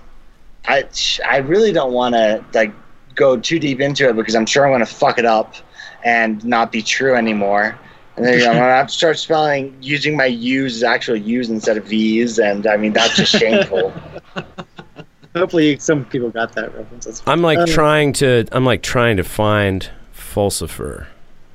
[0.67, 0.83] I
[1.25, 2.73] I really don't want to like
[3.17, 5.55] go too deep into it because I'm sure I'm going to fuck it up
[6.05, 7.77] and not be true anymore.
[8.15, 11.49] And then I'm going to have to start spelling using my U's as actual U's
[11.49, 13.93] instead of V's, and I mean that's just shameful.
[15.35, 17.05] hopefully some people got that reference.
[17.05, 18.45] That's I'm like Um, trying to.
[18.51, 21.07] I'm like trying to find falsifer.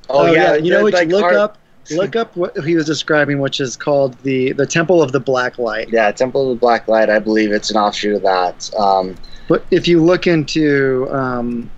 [0.09, 0.93] Oh, yeah, you know the- what?
[0.93, 1.57] like, look our- up,
[1.91, 5.57] look up what he was describing, which is called the the Temple of the Black
[5.57, 5.89] Light.
[5.91, 7.09] Yeah, Temple of the Black Light.
[7.09, 8.73] I believe it's an offshoot of that.
[8.75, 9.15] Um,
[9.47, 11.69] But if you look into um,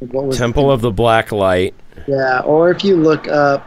[0.00, 1.74] what was Temple of the Black Light.
[2.06, 3.66] Yeah, or if you look up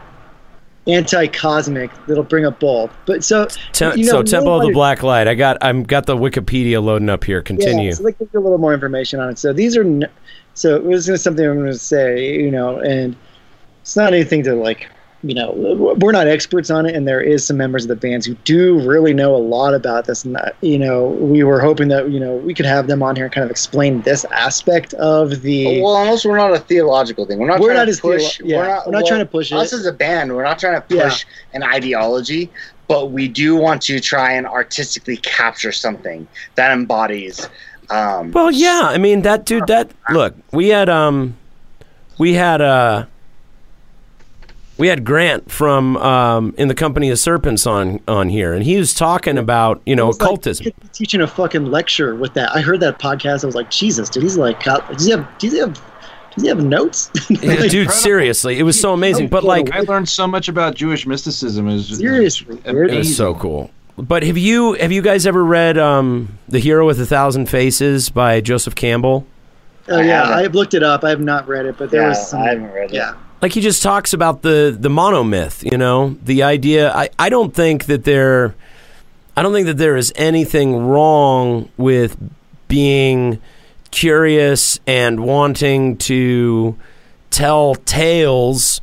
[0.86, 2.90] anti-cosmic, it'll bring up both.
[3.06, 5.28] But so Tem- You know, so Temple of the Black Light.
[5.28, 5.56] I got.
[5.60, 7.42] I'm got the Wikipedia loading up here.
[7.42, 7.88] Continue.
[7.88, 9.38] Yeah, so like give you a little more information on it.
[9.38, 10.08] So these are n-
[10.54, 13.14] so it was just something I'm going to say, you know, and
[13.82, 14.88] it's not anything to like,
[15.24, 15.50] you know,
[15.98, 18.78] we're not experts on it, and there is some members of the bands who do
[18.88, 20.24] really know a lot about this.
[20.24, 23.16] And that, you know, we were hoping that you know we could have them on
[23.16, 25.82] here and kind of explain this aspect of the.
[25.82, 27.38] well, and also we're not a theological thing.
[27.40, 28.38] We're not We're trying not to push.
[28.38, 29.76] theolo- yeah, we're not trying to push Us it.
[29.80, 31.08] as a band, we're not trying to Yeah.
[31.08, 32.48] push an ideology,
[32.86, 37.48] but we do want to try and artistically capture something that embodies.
[37.90, 38.82] Um, Well, yeah.
[38.84, 39.66] I mean, that dude.
[39.66, 40.34] That look.
[40.52, 41.36] We had um,
[42.18, 43.06] we had uh,
[44.78, 48.76] we had Grant from um in the company of serpents on on here, and he
[48.76, 50.64] was talking about you know It's like occultism.
[50.66, 52.54] he teaching a fucking lecture with that.
[52.54, 53.44] I heard that podcast.
[53.44, 56.48] I was like, Jesus, dude, he's like, does he have, does he have, does he
[56.48, 57.10] have notes?
[57.30, 59.28] Yeah, Like, dude, seriously, it was so amazing.
[59.28, 61.68] But like, I learned so much about Jewish mysticism.
[61.68, 63.70] Is Seriously, it was so cool.
[63.96, 68.10] But have you have you guys ever read um the Hero with a Thousand Faces
[68.10, 69.26] by Joseph Campbell?
[69.88, 70.22] oh yeah.
[70.30, 71.02] I've looked it up.
[71.02, 72.42] I have not read it, but there yeah, was some.
[72.42, 72.94] I haven't read it.
[72.94, 76.16] yeah, like he just talks about the the monomyth you know?
[76.24, 78.54] The idea i i don't think that there
[79.36, 82.16] i don't think that there is anything wrong with
[82.68, 83.40] being
[83.90, 86.76] curious and wanting to
[87.30, 88.80] tell tales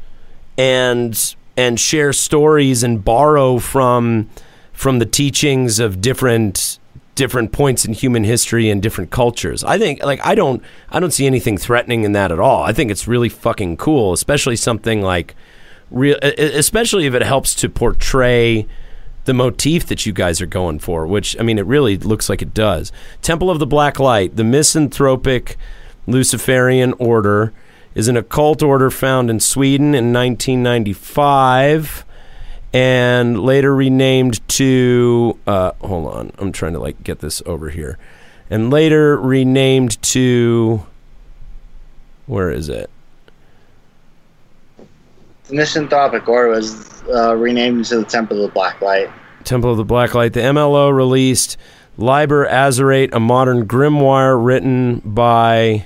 [0.58, 4.30] and and share stories and borrow from
[4.74, 6.80] from the teachings of different
[7.16, 9.64] different points in human history and different cultures.
[9.64, 12.64] I think like I don't I don't see anything threatening in that at all.
[12.64, 15.36] I think it's really fucking cool, especially something like
[15.90, 18.68] real especially if it helps to portray
[19.24, 22.42] the motif that you guys are going for, which I mean it really looks like
[22.42, 22.92] it does.
[23.22, 25.58] Temple of the Black Light, the misanthropic
[26.06, 27.54] Luciferian order
[27.96, 32.06] is an occult order found in Sweden in 1995
[32.76, 37.98] and later renamed to uh, hold on i'm trying to like get this over here
[38.50, 40.86] and later renamed to
[42.26, 42.90] where is it
[45.48, 49.10] The misanthropic order was uh, renamed to the Temple of the Black Light.
[49.46, 51.56] temple of the black light the mlo released
[51.98, 55.86] liber azerate a modern grimoire written by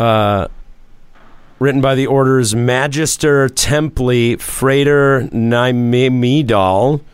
[0.00, 0.48] uh,
[1.64, 7.00] written by the order's magister templi frater Nemidial.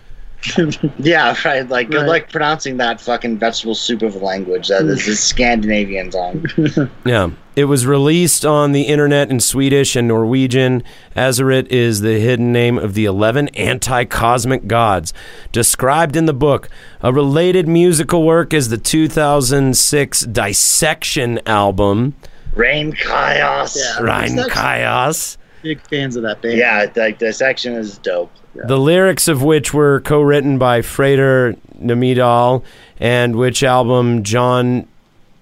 [0.99, 1.69] Yeah, right.
[1.69, 2.09] Like, good Right.
[2.23, 6.47] luck pronouncing that fucking vegetable soup of a language that is a Scandinavian tongue.
[7.05, 7.31] Yeah.
[7.57, 10.83] It was released on the internet in Swedish and Norwegian.
[11.15, 15.13] Azerate is the hidden name of the 11 anti cosmic gods
[15.53, 16.71] described in the book.
[17.03, 22.15] A related musical work is the 2006 Dissection album,
[22.55, 23.77] Reinkaos.
[23.77, 24.03] Yeah.
[24.03, 24.51] Rein Dissection.
[24.51, 26.59] Chaos, Big fans of that band.
[26.59, 28.33] Yeah, like the section is dope.
[28.55, 32.63] the lyrics of which were co written by Frater Nemidial,
[32.99, 34.87] and which album Jon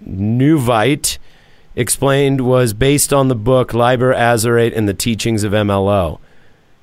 [0.05, 1.19] Nödtveidt
[1.77, 6.19] explained was based on the book Liber Azerate and the Teachings of MLO.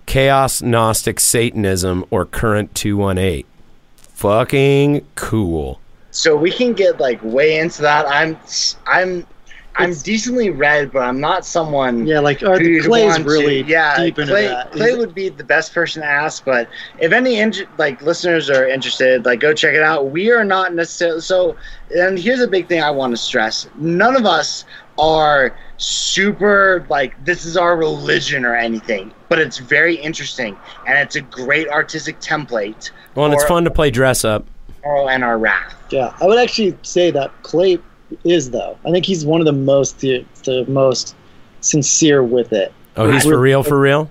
[0.06, 3.44] Chaos Gnostic Satanism or Current 218.
[3.98, 5.82] Fucking cool.
[6.12, 8.08] So we can get like way into that.
[8.08, 8.38] I'm,
[8.88, 9.28] I'm,
[9.78, 12.06] I'm decently read, but I'm not someone.
[12.08, 14.72] Yeah, like are the who'd Clay's want to- really yeah, deep into Clay, that.
[14.72, 16.70] Clay Is- would be the best person to ask, but
[17.00, 20.10] if any inter- like listeners are interested, like go check it out.
[20.12, 21.56] We are not necessarily so.
[21.96, 24.66] And here's a big thing I want to stress: none of us
[24.98, 30.56] are super like this is our religion or anything, but it's very interesting
[30.88, 32.92] and it's a great artistic template.
[33.14, 34.46] Well, and it's fun to play dress up.
[34.84, 35.76] Moral and our wrath.
[35.90, 37.80] Yeah, I would actually say that Clay
[38.24, 38.78] is though.
[38.86, 41.16] I think he's one of the most the, the most
[41.62, 42.74] sincere with it.
[42.98, 44.10] Oh, he's for real, for real?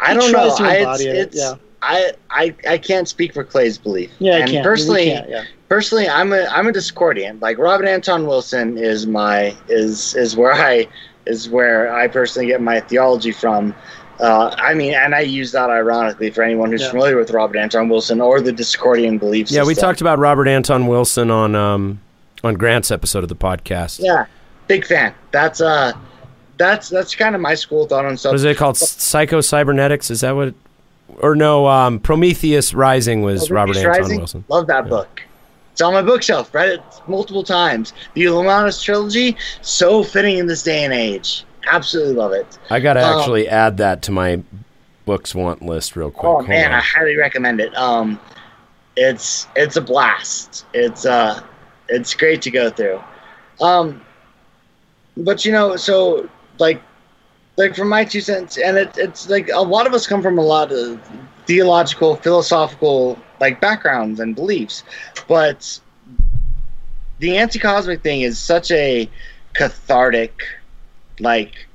[0.00, 0.54] I don't know.
[0.58, 1.54] I, it's, it, it's, yeah.
[1.82, 4.10] I, I I can't speak for Clay's belief.
[4.18, 4.64] Yeah, I can't.
[4.64, 5.44] personally, can't, yeah.
[5.68, 7.40] personally, I'm a I'm a Discordian.
[7.40, 10.88] Like Robert Anton Wilson is my is is where I
[11.26, 13.74] is where I personally get my theology from.
[14.18, 16.90] Uh, I mean, and I use that ironically for anyone who's Yeah.
[16.90, 20.86] familiar with Robert Anton Wilson or the Discordian belief Yeah, we talked about Robert Anton
[20.86, 22.00] Wilson on um,
[22.44, 24.00] on Grant's episode of the podcast.
[24.00, 24.26] Yeah,
[24.68, 25.14] big fan.
[25.30, 25.92] That's uh,
[26.58, 28.30] that's that's kind of my school thought on stuff.
[28.30, 28.76] What is it called?
[28.76, 30.10] Psycho Cybernetics?
[30.10, 30.48] Is that what?
[30.48, 30.54] It,
[31.20, 31.66] or no?
[31.68, 34.44] Um, Prometheus Rising was Robert Prometheus Anton Rising, Wilson.
[34.48, 35.22] Love that book.
[35.72, 36.54] It's on my bookshelf.
[36.54, 37.92] Read it multiple times.
[38.14, 41.44] The Illuminatus trilogy, so fitting in this day and age.
[41.70, 42.58] Absolutely love it.
[42.70, 44.40] I got to Um, actually add that to my
[45.04, 46.24] books want list real quick.
[46.24, 46.78] Oh Hold man, on.
[46.78, 47.76] I highly recommend it.
[47.76, 48.18] Um,
[48.96, 50.64] it's it's a blast.
[50.72, 51.42] It's uh,
[51.88, 53.02] it's great to go through.
[53.60, 54.02] Um,
[55.16, 56.82] but you know, so like,
[57.56, 60.38] like from my two cents, and it, it's like a lot of us come from
[60.38, 61.00] a lot of
[61.46, 64.82] theological, philosophical like backgrounds and beliefs,
[65.28, 65.80] but
[67.18, 69.08] the anti-cosmic thing is such a
[69.54, 70.42] cathartic,
[71.18, 71.65] like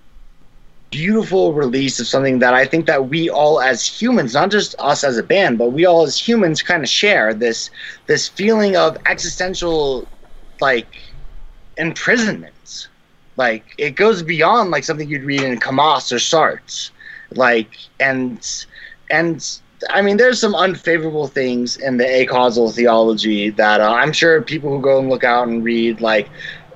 [0.91, 5.03] beautiful release of something that I think that we all as humans, not just us
[5.03, 7.71] as a band, but we all as humans kind of share this
[8.07, 10.07] this feeling of existential
[10.59, 10.87] like
[11.77, 12.89] imprisonment.
[13.37, 16.91] Like it goes beyond like something you'd read in Camus or Sartre.
[17.31, 18.45] Like and
[19.09, 19.43] and
[19.89, 24.69] I mean, there's some unfavorable things in the acausal theology that uh, I'm sure people
[24.69, 26.29] who go and look out and read like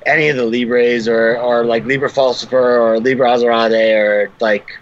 [0.05, 4.77] any of the Libres or, or like Liber Falsifer or Liber Azerate or like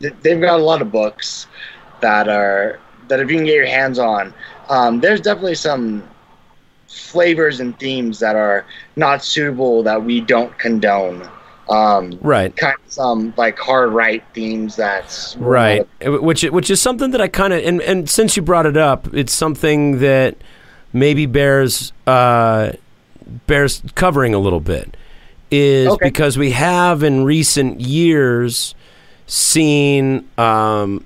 [0.00, 1.46] they've got a lot of books
[2.00, 4.32] that are that if you can get your hands on,
[4.68, 6.08] um, there's definitely some
[6.88, 8.66] flavors and themes that are
[8.96, 11.28] not suitable that we don't condone.
[11.70, 12.54] Um, right.
[12.56, 17.28] kind of some like hard right themes that's Right, which which is something that I
[17.28, 20.36] kind of and, and since you brought it up, it's something that
[20.92, 22.72] maybe bears uh,
[23.46, 24.96] bears covering a little bit
[25.50, 26.06] is Okay.
[26.08, 28.74] because we have in recent years
[29.26, 30.28] seen.
[30.38, 31.04] Um,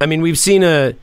[0.00, 0.94] I mean, we've seen a.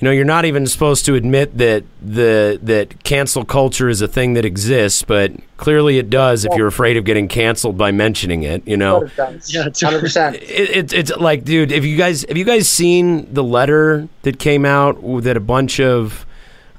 [0.00, 4.06] You know, you're not even supposed to admit that the that cancel culture is a
[4.06, 8.44] thing that exists, but clearly it does if you're afraid of getting canceled by mentioning
[8.44, 8.62] it.
[8.64, 10.36] You know, Yeah, it's- hundred percent.
[10.40, 10.42] it,
[10.76, 14.64] it's it's like, dude, if you guys have you guys seen the letter that came
[14.64, 16.24] out that a bunch of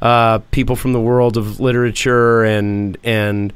[0.01, 3.53] uh, people from the world of literature and and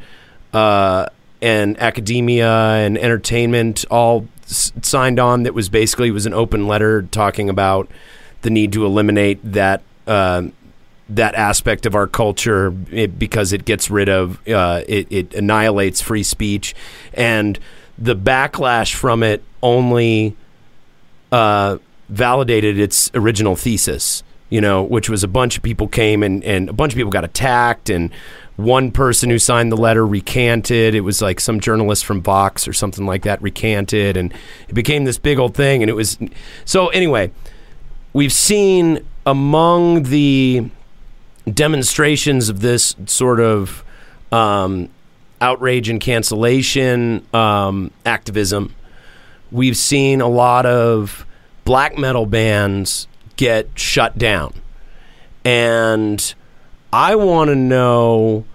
[0.53, 1.07] uh,
[1.41, 5.43] and academia and entertainment all s- signed on.
[5.43, 7.89] That was basically was an open letter talking about
[8.41, 10.43] the need to eliminate that uh,
[11.09, 16.01] that aspect of our culture it, because it gets rid of uh, it, it annihilates
[16.01, 16.73] free speech
[17.13, 17.59] and
[17.97, 20.35] the backlash from it only
[21.31, 21.77] uh,
[22.09, 24.23] validated its original thesis
[24.53, 27.11] you know which was a bunch of people came and, and a bunch of people
[27.11, 28.11] got attacked and
[28.55, 30.93] one person who signed the letter recanted.
[30.93, 34.31] It was like some journalist from vox or something like that recanted and
[34.69, 36.19] it became this big old thing and it was
[36.65, 37.31] so anyway
[38.13, 40.69] we've seen among the
[41.51, 43.83] demonstrations of this sort of
[44.31, 44.87] um,
[45.41, 48.75] outrage and cancellation um, activism,
[49.51, 51.25] we've seen a lot of
[51.65, 54.53] black metal bands get shut down.
[55.43, 56.33] And
[56.91, 58.45] I want to know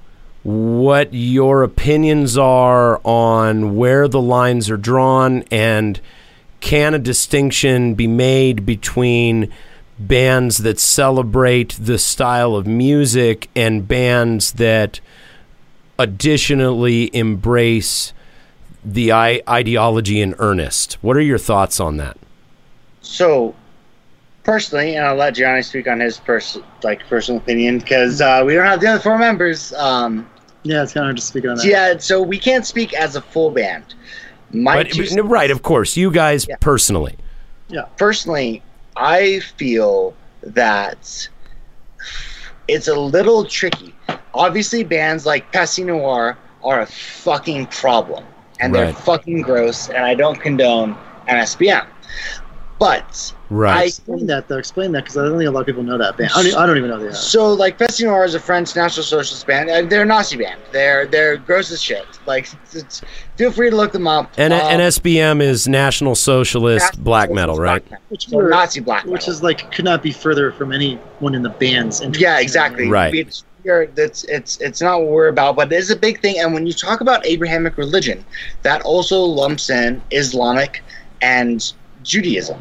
[0.42, 6.00] what your opinions are on where the lines are drawn and
[6.60, 9.52] can a distinction be made between
[9.98, 15.00] bands that celebrate the style of music and bands that
[15.98, 18.12] additionally embrace
[18.84, 20.94] the ideology in earnest.
[21.02, 22.16] What are your thoughts on that?
[23.02, 23.54] So,
[24.52, 28.54] personally, and I'll let Gianni speak on his pers- like personal opinion because uh, we
[28.54, 29.74] don't have the other four members.
[29.74, 30.26] Um,
[30.62, 31.66] Yeah, it's kind of hard to speak on that.
[31.66, 33.84] yeah, so we can't speak as a full band.
[34.50, 36.56] My But, two right, of course, you guys Yeah.
[36.60, 37.16] personally.
[37.68, 38.62] Yeah, personally,
[38.96, 41.28] I feel that
[42.68, 43.94] it's a little tricky.
[44.32, 48.24] Obviously, bands like Peste Noire are a fucking problem,
[48.60, 50.96] and they're fucking gross, and I don't condone
[51.28, 51.86] NSBM.
[52.78, 53.76] But Right.
[53.76, 54.58] I Explain that though.
[54.58, 56.30] Explain that because I don't think a lot of people know that band.
[56.34, 57.14] I don't, I don't even know they are.
[57.14, 59.70] So like Peste Noire is a French National Socialist band.
[59.70, 60.60] Uh, they're a Nazi band.
[60.72, 62.04] They're they're gross as shit.
[62.26, 63.02] Like it's, it's,
[63.36, 64.30] feel free to look them up.
[64.36, 67.88] And Um, NSBM is National Socialist National black Socialist metal, right?
[67.88, 68.04] black metal.
[68.10, 69.12] Which, So Nazi black metal.
[69.12, 72.88] which is like could not be further from anyone in the band's yeah, exactly.
[72.88, 73.14] Right.
[73.14, 73.44] It's,
[73.94, 76.38] that's it's it's not what we're about, but it is a big thing.
[76.38, 78.24] And when you talk about Abrahamic religion,
[78.62, 80.82] that also lumps in Islamic
[81.20, 81.72] and
[82.02, 82.60] Judaism.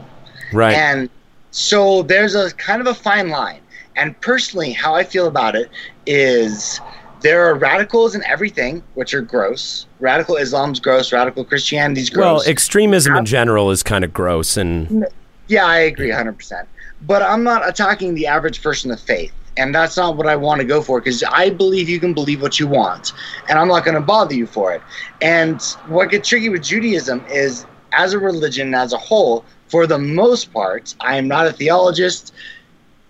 [0.54, 0.76] Right.
[0.76, 1.10] And
[1.52, 3.62] so there's a kind of a fine line.
[3.96, 5.72] And personally, how I feel about it
[6.06, 6.80] is
[7.22, 9.88] there are radicals in everything, which are gross.
[10.00, 11.12] Radical Islam's gross.
[11.12, 12.46] Radical Christianity's gross.
[12.46, 15.08] well, extremism in general is kind of gross and
[15.48, 16.68] yeah, I agree 100%.
[17.02, 19.32] But I'm not attacking the average person of faith.
[19.56, 22.42] And that's not what I want to go for because I believe you can believe
[22.42, 23.14] what you want.
[23.50, 24.82] And I'm not going to bother you for it.
[25.22, 30.00] And what gets tricky with Judaism is, as a religion as a whole, for the
[30.00, 32.34] most part, I am not a theologist.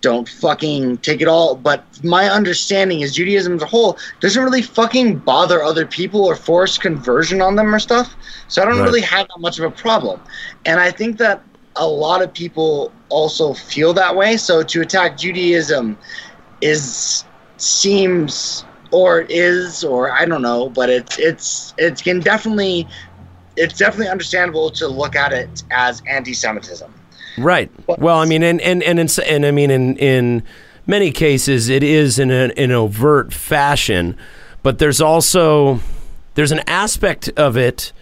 [0.00, 1.54] Don't fucking take it all.
[1.56, 6.36] But my understanding is Judaism as a whole doesn't really fucking bother other people or
[6.36, 8.16] force conversion on them or stuff.
[8.48, 8.82] So I don't Right.
[8.82, 10.20] really have that much of a problem.
[10.64, 11.42] And I think that
[11.76, 14.36] a lot of people also feel that way.
[14.36, 15.98] So to attack Judaism
[16.60, 17.24] is
[17.56, 22.88] seems or is or I don't know, but it's it's it can definitely
[23.58, 26.92] it's definitely understandable to look at it as anti-Semitism.
[27.36, 27.70] Right.
[27.86, 30.42] Well, I mean, and and and in, and I mean, in in
[30.86, 34.16] many cases, it is in an, an overt fashion,
[34.62, 35.80] but there's also
[36.34, 37.92] there's an aspect of it.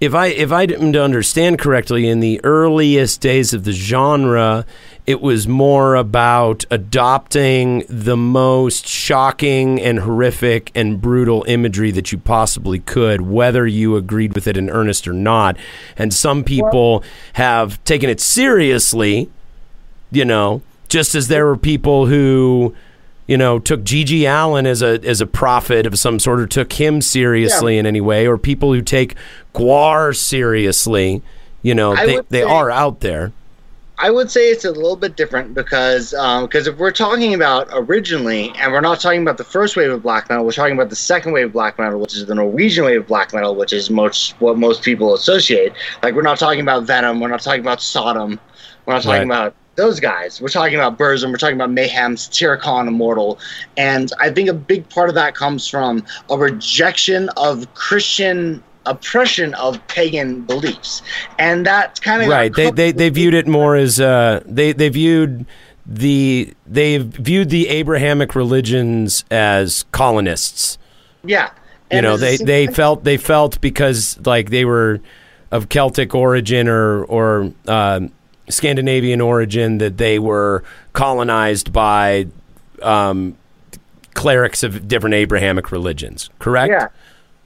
[0.00, 4.66] If I if I didn't understand correctly, in the earliest days of the genre,
[5.06, 12.16] it was more about adopting the most shocking and horrific and brutal imagery that you
[12.16, 15.58] possibly could, whether you agreed with it in earnest or not.
[15.98, 17.04] And some people
[17.34, 19.28] have taken it seriously,
[20.10, 22.74] you know, just as there were people who,
[23.26, 26.72] you know, took GG Allin as a as a prophet of some sort or took
[26.74, 29.16] him seriously in any way, or people who take
[29.54, 31.20] Gwar seriously.
[31.60, 33.32] You know, I they, they say- are out there.
[33.98, 37.68] I would say it's a little bit different because um, because if we're talking about
[37.72, 40.90] originally, and we're not talking about the first wave of black metal, we're talking about
[40.90, 43.72] the second wave of black metal, which is the Norwegian wave of black metal, which
[43.72, 45.74] is most what most people associate.
[46.02, 48.40] Like we're not talking about Venom, we're not talking about Sodom,
[48.86, 49.36] we're not talking Right.
[49.38, 50.40] about those guys.
[50.40, 53.38] We're talking about Burzum, we're talking about Mayhem, Satyricon, Immortal,
[53.76, 59.54] and I think a big part of that comes from a rejection of Christian oppression
[59.54, 61.02] of pagan beliefs,
[61.38, 64.88] and that's kind of right they, they they viewed it more as uh they they
[64.88, 65.46] viewed
[65.86, 70.78] the they viewed the abrahamic religions as colonists
[71.24, 71.50] yeah.
[71.92, 75.00] you know they they felt they felt because like they were
[75.50, 78.10] of celtic origin or or um
[78.48, 82.26] scandinavian origin that they were colonized by
[82.80, 83.36] um
[84.14, 86.70] clerics of different Abrahamic religions, correct?
[86.70, 86.88] Yeah.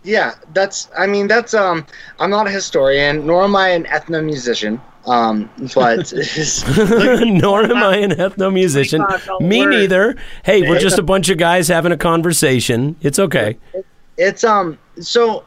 [0.05, 0.89] Yeah, that's.
[0.97, 1.55] I mean, that's.
[1.55, 1.87] Um,
[2.19, 4.81] I'm not a historian, nor am I an ethnomusician.
[5.07, 6.13] Um, but
[7.27, 9.41] nor am I an ethnomusician.
[9.41, 9.71] Me word.
[9.71, 10.17] neither.
[10.45, 12.97] Hey, we're just a bunch of guys having a conversation.
[13.01, 13.57] It's okay.
[14.17, 14.79] it's um.
[15.01, 15.45] So,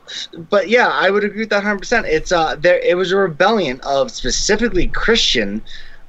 [0.50, 1.80] but yeah, I would agree with that 100.
[1.80, 2.80] percent It's uh, there.
[2.80, 5.62] It was a rebellion of specifically Christian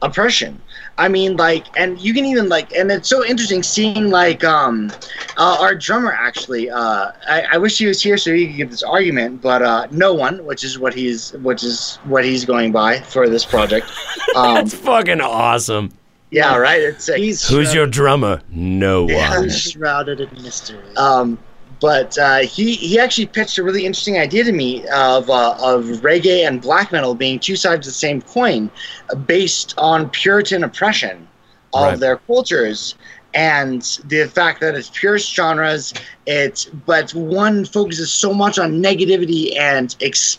[0.02, 0.60] oppression.
[0.98, 4.92] I mean, like, and you can even like, and it's so interesting seeing like um,
[5.38, 6.68] uh, our drummer actually.
[6.70, 9.86] Uh, I, I wish he was here so he could give this argument, but uh,
[9.90, 13.90] no one, which is what he's, which is what he's going by for this project.
[14.34, 15.90] Um, That's fucking awesome.
[16.30, 16.80] yeah, right.
[16.80, 18.40] It's like, He's Who's your drummer?
[18.50, 19.50] No one.
[19.50, 20.80] Shrouded in mystery.
[20.96, 21.38] Um,
[21.82, 25.84] but uh, he he actually pitched a really interesting idea to me of uh, of
[26.02, 28.70] reggae and black metal being two sides of the same coin,
[29.10, 31.28] uh, based on Puritan oppression
[31.74, 32.00] of Right.
[32.00, 32.96] their cultures.
[33.34, 35.94] And the fact that it's purist genres,
[36.26, 40.38] it's but one focuses so much on negativity and ex-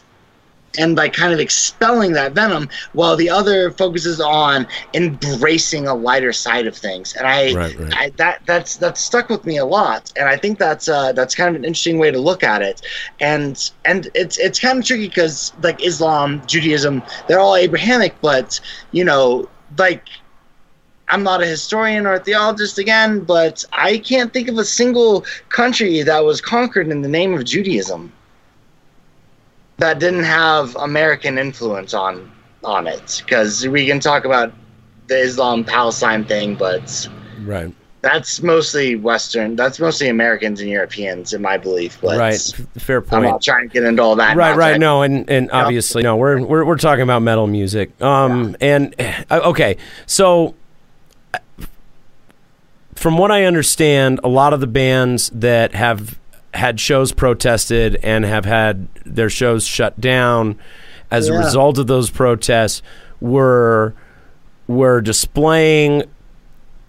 [0.78, 6.34] and by kind of expelling that venom, while the other focuses on embracing a lighter
[6.34, 7.14] side of things.
[7.16, 7.94] And I, Right, right.
[7.96, 11.36] I that that's that's stuck with me a lot, and I think that's uh, that's
[11.36, 12.82] kind of an interesting way to look at it.
[13.20, 18.60] And and it's it's kind of tricky because like Islam, Judaism, they're all Abrahamic, but
[18.92, 20.08] you know, like
[21.10, 25.26] I'm not a historian or a theologist again, but I can't think of a single
[25.50, 28.12] country that was conquered in the name of Judaism
[29.84, 32.32] that didn't have American influence on
[32.64, 33.22] on it.
[33.26, 34.54] Because we can talk about
[35.08, 37.10] the Islam Palestine thing, but
[37.44, 37.74] Right.
[38.02, 39.58] that's mostly Western.
[39.58, 41.98] That's mostly Americans and Europeans, in my belief.
[42.02, 42.40] But Right.
[42.78, 43.24] Fair I'm point.
[43.26, 44.38] not trying to get into all that.
[44.38, 48.56] right right no and and obviously no we're we're we're talking about metal music um
[48.62, 48.96] and
[49.30, 50.56] uh, okay so
[51.34, 51.40] uh,
[52.96, 56.18] from what i understand a lot of the bands that have
[56.54, 60.58] had shows protested and have had their shows shut down
[61.10, 62.82] as a result of those protests
[63.20, 63.94] were
[64.68, 66.04] were displaying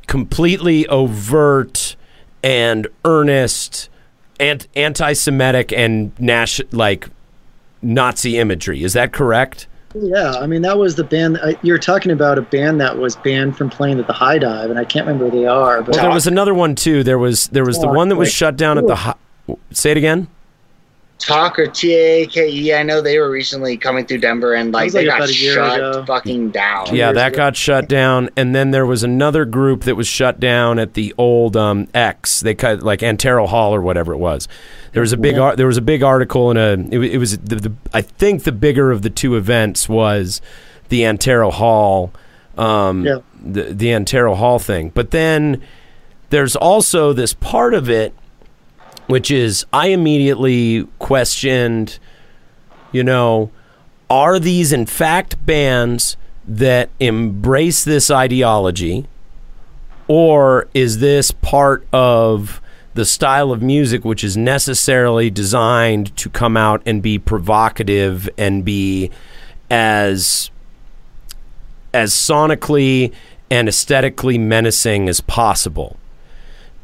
[0.07, 1.97] completely overt
[2.43, 3.89] and earnest
[4.39, 7.09] ant- anti-Semitic and Nash like
[7.82, 8.82] Nazi imagery.
[8.82, 9.66] Is that correct?
[9.95, 11.39] Yeah, I mean that was the band.
[11.43, 14.70] I, you're talking about a band that was banned from playing at the High Dive,
[14.70, 15.82] and I can't remember who they are.
[15.82, 17.05] But Well, there was another one too.
[17.05, 19.16] There was there was the one that was shut down at the.
[19.48, 20.28] Hi- Say it again.
[21.18, 22.74] Talk or T A K E.
[22.74, 25.28] I know they were recently coming through Denver and like, was they like got about
[25.30, 26.04] a year shut ago.
[26.04, 26.94] fucking down.
[26.94, 27.36] Yeah, that ago.
[27.36, 31.14] got shut down, and then there was another group that was shut down at the
[31.16, 32.40] old um, X.
[32.40, 34.48] They cut like Antero Hall or whatever it was.
[34.92, 36.72] There was a big ar- there was a big article in a.
[36.94, 40.42] It, it was the, the I think the bigger of the two events was
[40.88, 42.12] the Antero Hall,
[42.58, 43.18] um, Yeah.
[43.40, 44.90] the the Antero Hall thing.
[44.90, 45.62] But then
[46.30, 48.12] there's also this part of it,
[49.06, 51.98] which is I immediately questioned
[52.94, 53.51] you know,
[54.09, 56.16] are these in fact bands
[56.47, 59.07] that embrace this ideology,
[60.07, 62.62] or is this part of
[62.94, 68.65] the style of music which is necessarily designed to come out and be provocative and
[68.65, 69.10] be
[69.68, 70.50] as
[71.92, 73.12] as sonically
[73.50, 75.97] and aesthetically menacing as possible?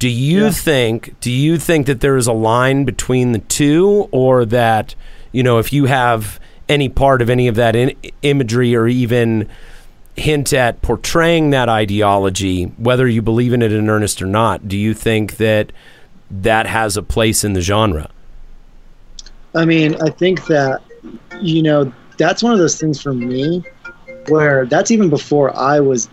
[0.00, 0.50] Do you Yeah.
[0.50, 4.94] think do you think that there is a line between the two or that
[5.30, 9.46] you know if you have any part of any of that in- imagery or even
[10.16, 14.76] hint at portraying that ideology whether you believe in it in earnest or not do
[14.76, 15.70] you think that
[16.30, 18.08] that has a place in the genre
[19.54, 20.80] I mean, I think that
[21.40, 23.64] you know that's one of those things for me
[24.28, 26.08] where that's even before I was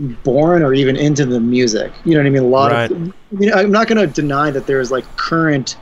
[0.00, 1.92] born or even into the music.
[2.04, 2.42] You know what I mean?
[2.42, 2.90] A lot Right.
[2.90, 2.96] of.
[3.32, 5.76] I mean, I'm not going to deny that there's like current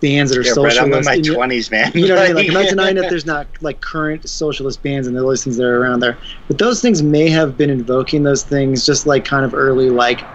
[0.00, 1.28] bands that are Yeah, Brett, I'm in socialist.
[1.28, 1.92] my twenties, man.
[1.94, 2.36] You know what I mean?
[2.36, 5.56] Like, I'm not denying that there's not like current socialist bands and all those things
[5.56, 6.18] that are around there,
[6.48, 10.26] but those things may have been invoking those things, just like kind of early, like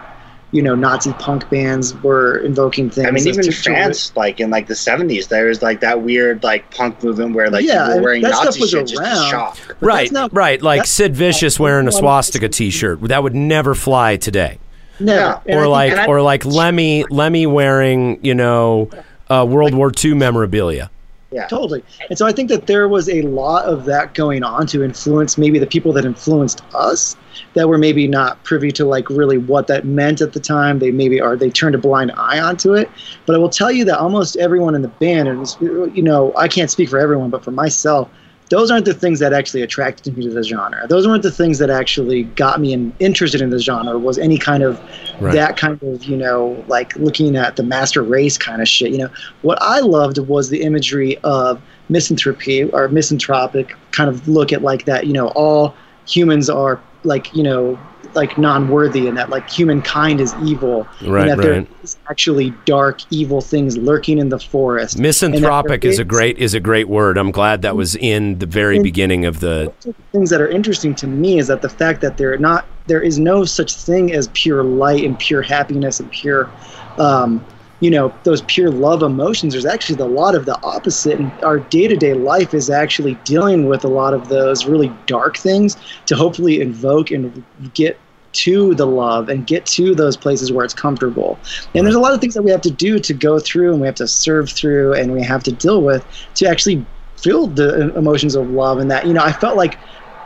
[0.52, 3.06] you know, Nazi punk bands were invoking things.
[3.06, 5.80] I mean, as even to- in France, like in like the '70s, there was like
[5.80, 8.70] that weird like punk movement where like Yeah, people were wearing that stuff Nazi was
[8.70, 9.24] shit just around.
[9.24, 9.76] to shock.
[9.80, 14.58] right not- right like sid vicious wearing a swastika t-shirt that would never fly today
[14.98, 15.40] Never.
[15.46, 15.56] Yeah.
[15.56, 18.90] Or think- like and I- or like lemmy lemmy wearing you know
[19.28, 20.90] uh, world war ii memorabilia
[21.32, 21.84] Yeah, Totally.
[22.08, 25.38] And so I think that there was a lot of that going on to influence
[25.38, 27.16] maybe the people that influenced us
[27.54, 30.80] that were maybe not privy to like really what that meant at the time.
[30.80, 32.90] They maybe are they turned a blind eye onto it.
[33.26, 35.56] But I will tell you that almost everyone in the band, and
[35.96, 38.10] you know, I can't speak for everyone, but for myself,
[38.50, 40.86] those aren't the things that actually attracted me to the genre.
[40.88, 43.98] Those weren't the things that actually got me in, interested in the genre.
[43.98, 44.80] Was any kind of
[45.20, 45.34] Right.
[45.34, 48.90] that kind of you know like looking at the master race kind of shit.
[48.90, 49.10] You know
[49.42, 54.84] what I loved was the imagery of misanthropy or misanthropic kind of look at like
[54.86, 55.06] that.
[55.06, 55.74] You know all
[56.08, 57.78] humans are like you know
[58.14, 61.68] like non-worthy and that like humankind is evil Right, and that there right.
[61.82, 66.60] is actually dark evil things lurking in the forest Misanthropic is a great is a
[66.60, 67.18] great word.
[67.18, 69.72] I'm glad that was in the very beginning of the.
[70.12, 73.00] things that are interesting to me is that the fact that there are not there
[73.00, 76.50] is no such thing as pure light and pure happiness and pure
[76.98, 77.44] um,
[77.80, 81.18] you know those pure love emotions there's actually a lot of the opposite.
[81.18, 85.76] And our day-to-day life is actually dealing with a lot of those really dark things
[86.06, 87.44] to hopefully invoke and
[87.74, 87.98] get
[88.32, 91.40] to the love and get to those places where it's comfortable.
[91.74, 93.80] And there's a lot of things that we have to do to go through and
[93.80, 96.86] we have to serve through and we have to deal with to actually
[97.16, 99.78] feel the emotions of love and that you know i felt like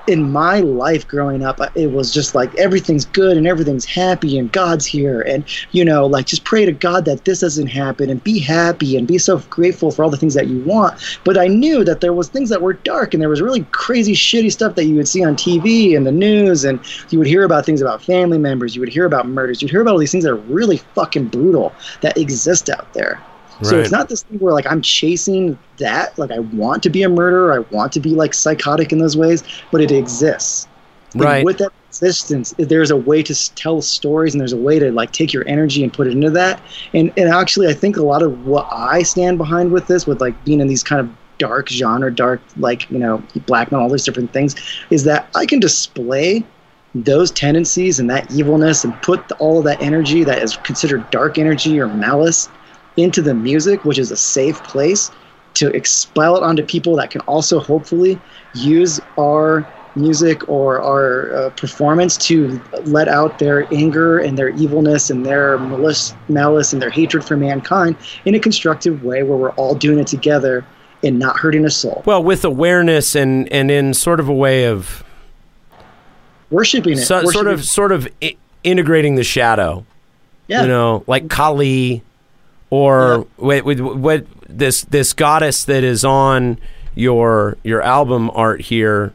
[0.06, 4.52] in my life growing up it was just like everything's good and everything's happy and
[4.52, 5.22] god's here.
[5.22, 8.96] And you know like just pray to god that this doesn't happen and be happy
[8.96, 11.00] and be so grateful for all the things that you want.
[11.24, 14.14] But i knew that there was things that were dark and there was really crazy
[14.14, 16.64] shitty stuff that you would see on tv and the news.
[16.64, 18.74] And you would hear about things about family members.
[18.74, 19.62] You would hear about murders.
[19.62, 23.20] You'd hear about all these things that are really fucking brutal that exist out there
[23.62, 27.02] so it's not this thing where like I'm chasing that, like I want to be
[27.02, 30.66] a murderer, I want to be like psychotic in those ways, but it exists.
[31.14, 31.44] And Right.
[31.44, 35.12] with that existence, there's a way to tell stories and there's a way to like
[35.12, 36.60] take your energy and put it into that.
[36.92, 40.20] And and actually, I think a lot of what I stand behind with this, with
[40.20, 41.08] like being in these kind of
[41.38, 44.56] dark genre, dark like you know black metal, all these different things,
[44.90, 46.44] is that I can display
[46.94, 51.38] those tendencies and that evilness and put all of that energy that is considered dark
[51.38, 52.48] energy or malice
[52.96, 55.10] into the music, which is a safe place
[55.54, 58.20] to expel it onto people that can also hopefully
[58.54, 59.66] use our
[59.96, 65.56] music or our uh, performance to let out their anger and their evilness and their
[65.58, 70.00] malice, malice and their hatred for mankind in a constructive way where we're all doing
[70.00, 70.66] it together
[71.04, 72.02] and not hurting a soul.
[72.06, 75.04] Well, with awareness and and in sort of a way of
[76.50, 77.02] Worshipping it.
[77.02, 79.84] so, sort of sort of I- integrating the shadow.
[80.48, 80.62] yeah.
[80.62, 82.02] You know, like Kali,
[82.74, 86.58] or what, what, what this this goddess that is on
[86.94, 89.12] your your album art here.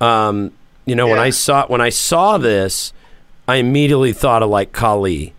[0.00, 0.52] Um,
[0.86, 2.92] you know, when I saw when I saw this,
[3.48, 5.32] I immediately thought of like Kali.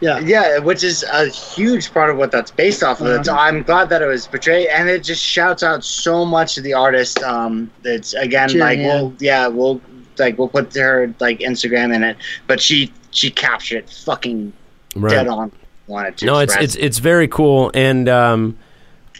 [0.00, 0.18] yeah.
[0.20, 3.06] Yeah, which is a huge part of what that's based off of.
[3.08, 3.22] Uh-huh.
[3.24, 6.62] So I'm glad that it was portrayed, and it just shouts out so much to
[6.62, 7.22] the artist.
[7.22, 8.86] Um, that's again Sure, like yeah.
[8.86, 9.80] we'll yeah we'll
[10.18, 14.52] like we'll put her like Instagram in it, but she she captured it fucking
[14.96, 15.10] Right.
[15.10, 15.52] dead on.
[15.90, 16.26] Wanted to.
[16.26, 18.56] No, it's it's it's very cool, and um,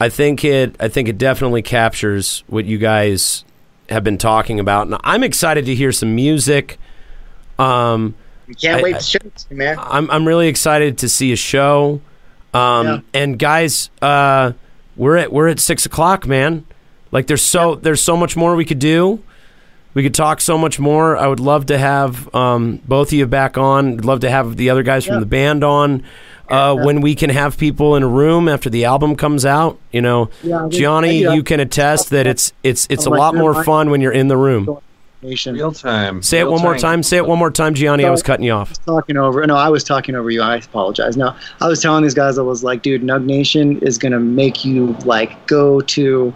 [0.00, 3.44] I think it I think it definitely captures what you guys
[3.88, 6.78] have been talking about, and I'm excited to hear some music.
[7.58, 8.14] Um,
[8.46, 9.76] You can't I- wait to show it man.
[9.80, 12.00] I'm I'm really excited to see a show.
[12.54, 13.00] Um, Yeah.
[13.14, 14.52] and guys, uh,
[14.96, 16.64] we're at we're at six o'clock, man.
[17.12, 19.22] Like there's so there's so much more we could do.
[19.92, 21.16] We could talk so much more.
[21.16, 23.94] I would love to have um, both of you back on.
[23.94, 26.04] I'd love to have the other guys from the band on.
[26.50, 30.00] Uh, When we can have people in a room after the album comes out, you
[30.00, 31.32] know, Yeah, Gianni, yeah.
[31.34, 34.28] you can attest that it's it's it's a Oh, lot more fun when you're in
[34.28, 34.78] the room.
[35.22, 35.54] Nation.
[35.54, 36.22] Real time.
[36.22, 36.80] Say it Real one more time.
[36.80, 37.02] time.
[37.02, 38.06] Say it one more time, Gianni.
[38.06, 38.72] I was cutting you off.
[38.86, 39.46] talking over.
[39.46, 40.40] No, I was talking over you.
[40.40, 41.14] I apologize.
[41.16, 42.38] No, I was telling these guys.
[42.38, 46.34] I was like, dude, Nug Nation is gonna make you like go to.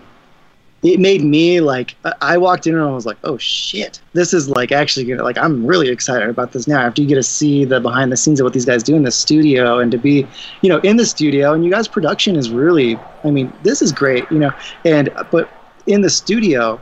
[0.84, 4.32] It made me like I- I walked in and I was like, oh shit, this
[4.34, 6.78] is like actually gonna like I'm really excited about this now.
[6.80, 9.02] After you get to see the behind the scenes of what these guys do in
[9.02, 10.26] the studio and to be,
[10.60, 12.98] you know, in the studio and you guys' production is really.
[13.24, 14.52] I mean, this is great, you know,
[14.84, 15.50] and uh, but
[15.86, 16.78] in the studio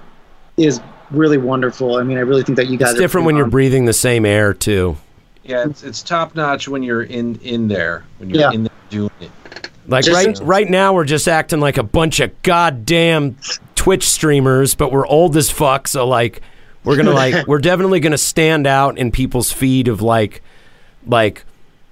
[0.57, 0.81] is
[1.13, 1.97] really wonderful.
[1.97, 3.93] I mean, I really think that you guys It's are different when you're breathing the
[3.93, 4.97] same air too.
[5.45, 8.51] Yeah, it's, it's top notch when you're in in there when you're Yeah.
[8.53, 9.31] in there doing it.
[9.87, 13.37] Like Just- right right now we're just acting like a bunch of goddamn
[13.83, 16.41] Twitch streamers, but we're old as fuck, so like
[16.85, 20.41] we're gonna like we're definitely gonna stand out in people's feed of like
[21.05, 21.45] like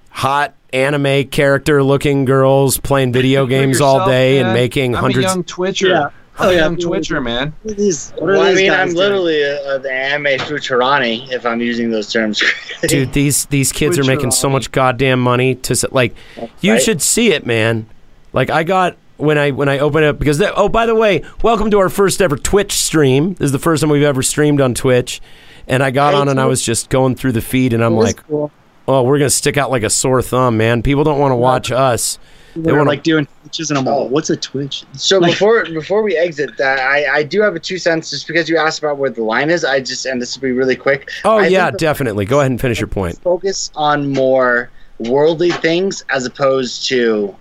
[0.09, 5.25] hot anime character looking girls playing video games all Yourself, day and making I'm hundreds
[5.25, 5.87] a young Twitcher.
[5.89, 6.03] Yeah.
[6.05, 6.59] I'm Oh, a yeah.
[6.59, 7.53] young Twitcher, man.
[7.63, 8.97] What are these, what are Well, I mean, I'm doing?
[8.97, 12.41] literally a, a, the anime futurani, if I'm using those terms.
[12.87, 16.15] Dude, these these kids are making so much goddamn money to s- like.
[16.61, 16.81] You right.
[16.81, 17.85] should see it, man.
[18.31, 21.23] Like I got when I when I open it because they, oh by the way,
[21.43, 23.35] welcome to our first ever Twitch stream.
[23.35, 25.21] This is the first time we've ever streamed on Twitch,
[25.67, 27.95] and I got Hey, on and I was just going through the feed and I'm
[27.95, 28.51] like, cool.
[28.87, 30.81] oh, we're gonna stick out like a sore thumb, man.
[30.83, 32.17] People don't want to watch us.
[32.53, 34.83] They They're want like doing twitches, and I'm all, what's a twitch?
[34.93, 38.27] So Like- before before we exit that, I, I do have a two cents just
[38.27, 39.63] because you asked about where the line is.
[39.63, 41.09] I just and this will be really quick.
[41.23, 42.25] Oh I yeah, definitely.
[42.25, 43.17] Go ahead and finish your point.
[43.21, 44.69] Focus on more
[44.99, 47.33] worldly things as opposed to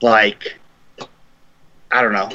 [0.00, 0.58] like
[1.90, 2.30] I don't know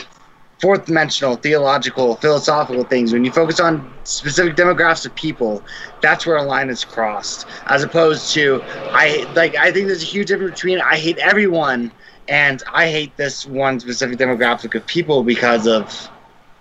[0.62, 3.12] fourth dimensional theological philosophical things.
[3.12, 5.62] When you focus on specific demographics of people
[6.02, 8.62] that's where a line is crossed as opposed to
[8.92, 11.92] i like i think there's a huge difference between i hate everyone
[12.28, 16.08] and i hate this one specific demographic of people because of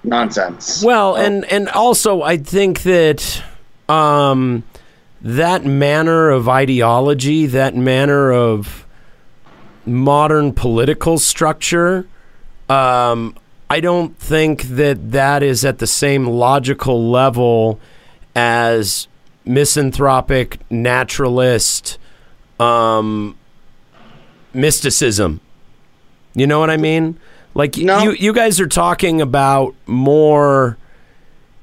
[0.05, 0.82] nonsense.
[0.84, 3.42] Well, and and also I think that
[3.89, 4.64] um,
[5.20, 8.86] that manner of ideology, that manner of
[9.86, 12.06] modern political structure,
[12.68, 13.36] um,
[13.70, 17.81] I don't think that that is at the same logical level
[18.36, 19.09] as
[19.44, 21.99] misanthropic naturalist
[22.60, 23.36] um,
[24.52, 25.41] mysticism.
[26.34, 27.18] You know what I mean?
[27.55, 28.01] Like No.
[28.01, 30.76] you you guys are talking about more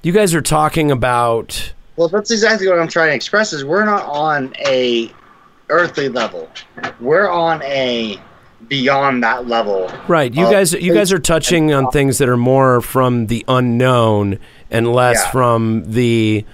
[0.04, 3.52] you guys are talking about Well, that's exactly what I'm trying to express.
[3.54, 5.12] Is we're not on a
[5.70, 6.50] earthly level.
[7.00, 8.20] We're on a
[8.76, 9.92] beyond that level.
[10.08, 10.34] right.
[10.34, 14.40] You guys you guys are touching on things that are more from the unknown
[14.72, 15.32] and less Yeah.
[15.32, 16.46] from the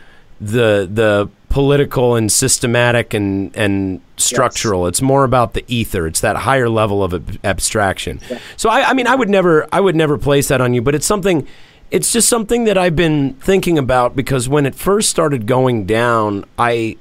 [0.42, 4.88] the the political and systematic and and structural.
[4.88, 6.08] It's more about the ether.
[6.08, 8.20] It's that higher level of ab- abstraction.
[8.58, 10.96] So I, I mean, I would never I would never place that on you, but
[10.96, 11.48] it's something.
[11.92, 16.44] It's just something that I've been thinking about because when it first started going down,
[16.60, 16.98] I,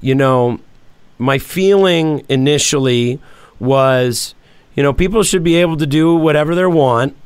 [0.00, 0.58] you know,
[1.18, 3.20] my feeling initially
[3.60, 4.34] was,
[4.78, 7.16] you know, people should be able to do whatever they want.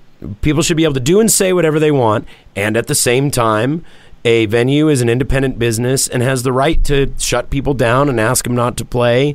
[0.40, 3.30] People should be able to do and say whatever they want, and at the same
[3.30, 3.84] time,
[4.24, 8.18] a venue is an independent business and has the right to shut people down and
[8.18, 9.34] ask them not to play.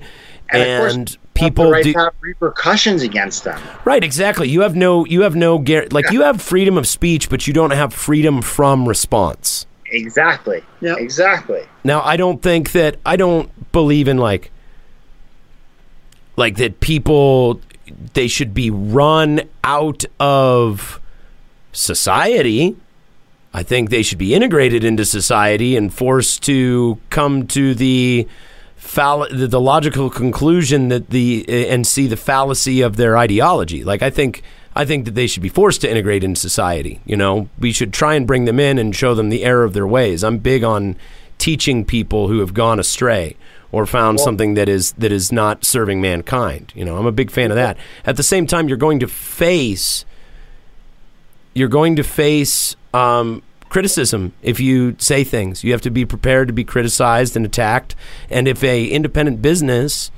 [0.49, 3.61] And, of course, And, have people the right do to have repercussions against them.
[3.85, 4.49] right, exactly.
[4.49, 7.53] You have no, you have no, gar- like you have freedom of speech, but you
[7.53, 9.67] don't have freedom from response.
[9.91, 10.63] Exactly.
[10.81, 10.97] Yep.
[10.97, 11.61] Exactly.
[11.83, 14.49] Now, I don't think that I don't believe in like
[16.37, 17.59] like that people
[18.13, 20.99] they should be run out of
[21.71, 22.75] society.
[23.53, 28.27] I think they should be integrated into society and forced to come to the
[28.75, 33.83] fall- the, logical conclusion that the and see the fallacy of their ideology.
[33.83, 34.43] Like I think
[34.75, 37.01] I think that they should be forced to integrate in society.
[37.05, 39.73] You know, we should try and bring them in and show them the error of
[39.73, 40.23] their ways.
[40.23, 40.95] I'm big on
[41.37, 43.35] teaching people who have gone astray
[43.71, 46.71] or found something that is that is not serving mankind.
[46.75, 47.77] You know, I'm a big fan of that.
[48.05, 50.05] At the same time, you're going to face
[51.57, 55.63] you're going to face um, criticism if you say things.
[55.63, 57.95] You have to be prepared to be criticized and attacked.
[58.29, 60.11] And if a independent business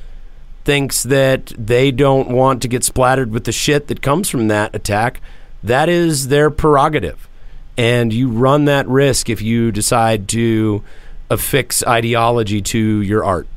[0.65, 4.75] thinks that they don't want to get splattered with the shit that comes from that
[4.75, 5.21] attack,
[5.63, 7.29] that is their prerogative.
[7.77, 10.83] And you run that risk if you decide to
[11.29, 13.47] affix ideology to your art.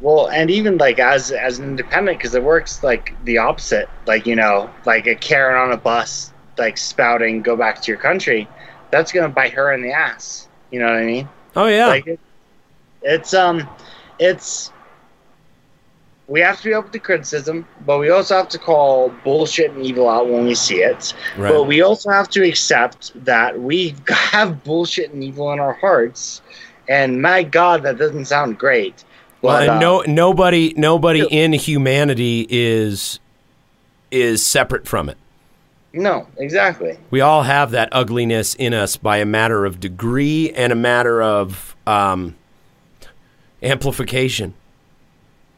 [0.00, 3.88] Well, and even like as as an independent, because it works like the opposite.
[4.06, 7.98] Like you know, like a Karen on a bus, like spouting, "Go back to your
[7.98, 8.48] country."
[8.90, 10.48] That's gonna bite her in the ass.
[10.70, 11.28] You know what I mean?
[11.56, 11.88] Oh yeah.
[11.88, 12.20] Like it,
[13.02, 13.68] it's um,
[14.20, 14.72] it's
[16.28, 19.84] we have to be open to criticism, but we also have to call bullshit and
[19.84, 21.14] evil out when we see it.
[21.38, 21.50] Right.
[21.50, 26.42] But we also have to accept that we have bullshit and evil in our hearts.
[26.86, 29.04] And my God, that doesn't sound great.
[29.40, 33.18] Well, But, and uh, no, nobody, nobody in humanity is
[34.10, 35.18] is separate from it.
[35.92, 36.98] no, exactly.
[37.10, 41.22] We all have that ugliness in us by a matter of degree and a matter
[41.22, 42.34] of um,
[43.62, 44.54] amplification.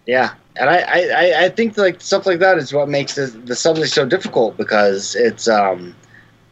[0.05, 3.55] Yeah, and I, I, I- think like stuff like that is what makes the, the
[3.55, 5.95] subject so difficult because it's um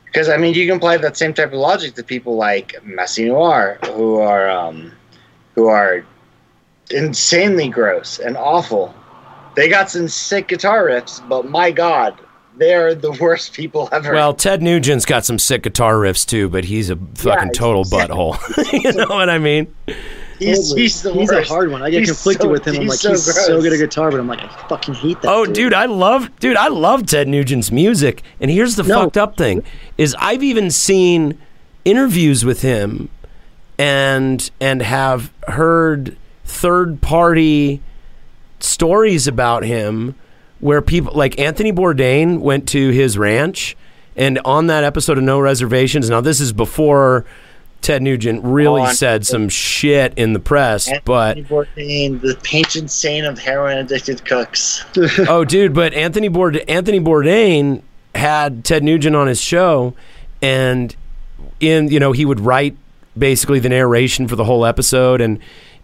[0.06, 3.20] because I mean you can apply that same type of logic to people like Peste
[3.20, 4.92] Noire who are um
[5.54, 6.04] who are
[6.90, 8.94] insanely gross and awful.
[9.56, 12.18] They got some sick guitar riffs, but my God,
[12.56, 14.12] they're the worst people ever.
[14.12, 17.84] Well, Ted Nugent's got some sick guitar riffs too, but he's a fucking he's- total
[17.84, 18.38] butthole.
[18.72, 19.74] you know what I mean?
[20.38, 21.50] He's, he's the he's worst.
[21.50, 21.82] a hard one.
[21.82, 22.76] I get He's conflicted so- with him.
[22.82, 25.28] I'm like, so he's so good at guitar, but I'm like, I fucking hate that.
[25.30, 28.22] Oh, dude, I love, dude, I love Ted Nugent's music.
[28.40, 29.02] And here's the No.
[29.04, 29.62] fucked up thing:
[29.96, 31.38] is I've even seen
[31.84, 33.08] interviews with him,
[33.78, 37.80] and and have heard third party
[38.60, 40.14] stories about him
[40.60, 43.76] where people like Anthony Bourdain went to his ranch,
[44.16, 46.10] and on that episode of No Reservations.
[46.10, 47.24] Now this is before
[47.80, 52.88] Ted Nugent really On- said some shit in the press, but Anthony Bourdain, the patron
[52.88, 54.84] saint of heroin addicted cooks.
[55.28, 57.82] oh, dude, but Anthony Bourdain, Anthony Bourdain
[58.14, 59.94] had Ted Nugent on his show,
[60.42, 60.94] and
[61.60, 62.76] in you know he would write
[63.16, 65.38] basically the narration for the whole episode, and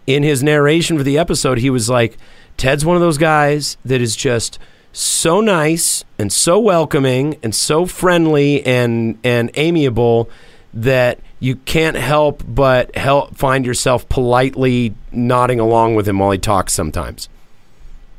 [0.07, 2.17] in his narration for the episode, he was like,
[2.57, 4.59] Ted's one of those guys that is just
[4.93, 10.29] so nice and so welcoming and so friendly and and amiable
[10.73, 16.37] that you can't help but help find yourself politely nodding along with him while he
[16.37, 17.29] talks sometimes.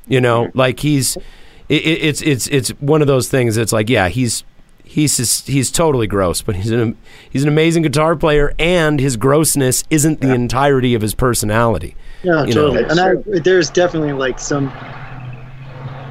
[0.07, 0.59] You know, mm-hmm.
[0.59, 1.17] like he's
[1.69, 3.57] it, it- it's it's it's one of those things.
[3.57, 4.45] It's like yeah, he's
[4.85, 6.97] he's just, he's totally gross, but he's an
[7.29, 11.97] he's an amazing guitar player, and his grossness isn't the entirety of his personality.
[12.23, 12.73] Yeah, You know.
[12.73, 12.85] totally.
[12.85, 14.65] and I, there's definitely like some,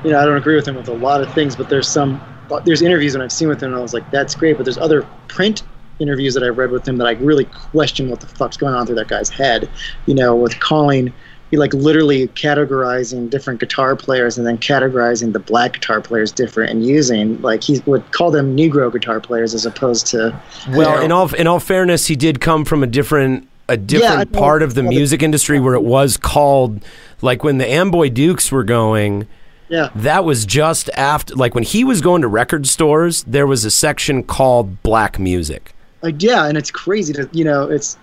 [0.04, 2.22] you know, I don't agree with him with a lot of things, but there's some,
[2.66, 4.58] there's interviews when I've seen with him, and I was like, that's great.
[4.58, 5.64] But there's other print
[6.00, 8.86] interviews that I've read with him that I really question what the fuck's going on
[8.86, 9.70] through that guy's head.
[10.06, 11.14] You know, with calling,
[11.52, 16.72] he like literally categorizing different guitar players and then categorizing the black guitar players different
[16.72, 20.38] and using like he would call them Negro guitar players as opposed to
[20.70, 24.40] Well, in all in all fairness, he did come from a different a different know.
[24.40, 26.84] part of the Yeah, music industry where it was called
[27.22, 29.28] like when the Amboy Dukes were going.
[29.70, 29.90] yeah.
[29.96, 33.72] That was just after, like when he was going to record stores, there was a
[33.72, 35.74] section called black music.
[36.06, 37.98] Like yeah and it's crazy to you know it's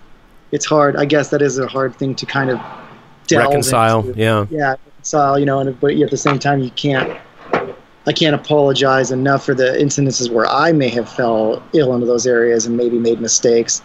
[0.51, 2.59] it's hard i guess that is a hard thing to kind of
[3.31, 4.19] Reconcile, into.
[4.19, 4.45] yeah.
[4.51, 7.17] yeah reconcile you know and but at the same time you can't
[8.05, 12.27] i can't apologize enough for the incidences where i may have fell ill into those
[12.27, 13.81] areas and maybe made mistakes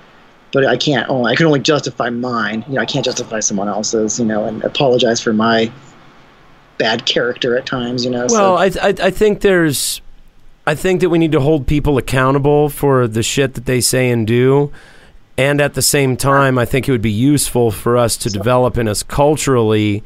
[0.52, 3.68] but i can't only i can only justify mine you know i can't justify someone
[3.68, 5.70] else's you know and apologize for my
[6.78, 10.00] bad character at times you know Well, so I, I I think there's,
[10.68, 14.10] I think that we need to hold people accountable for the shit that they say
[14.10, 14.70] and do,
[15.38, 18.76] and at the same time, I think it would be useful for us to develop
[18.76, 20.02] in us culturally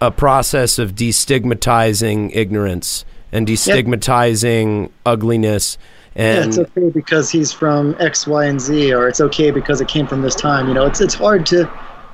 [0.00, 5.76] a process of destigmatizing ignorance and destigmatizing ugliness.
[6.16, 9.82] yeah, And it's okay because he's from X, Y, and Z, or it's okay because
[9.82, 10.66] it came from this time.
[10.66, 11.64] You know, it's it's hard to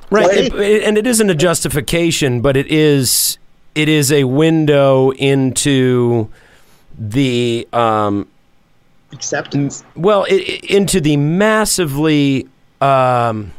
[0.09, 0.37] Right, Right.
[0.39, 3.37] it- it- and it isn't a justification, but it is
[3.75, 6.27] it is a window into
[6.97, 8.27] the um,
[9.11, 9.83] acceptance.
[9.95, 12.47] well it, it- into the massively
[12.81, 13.51] um,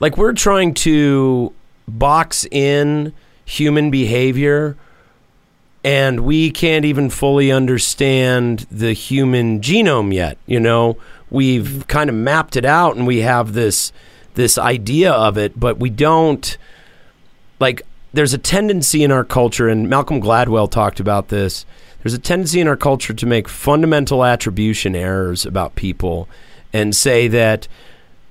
[0.00, 1.52] like we're trying to
[1.86, 3.12] box in
[3.44, 4.76] human behavior
[5.84, 10.96] and we can't even fully understand the human genome yet you know
[11.30, 13.92] we've kind of mapped it out and we have this
[14.34, 16.58] this idea of it but we don't
[17.60, 21.64] like there's a tendency in our culture and Malcolm Gladwell talked about this
[22.08, 26.26] there's a tendency in our culture to make fundamental attribution errors about people
[26.72, 27.68] and say that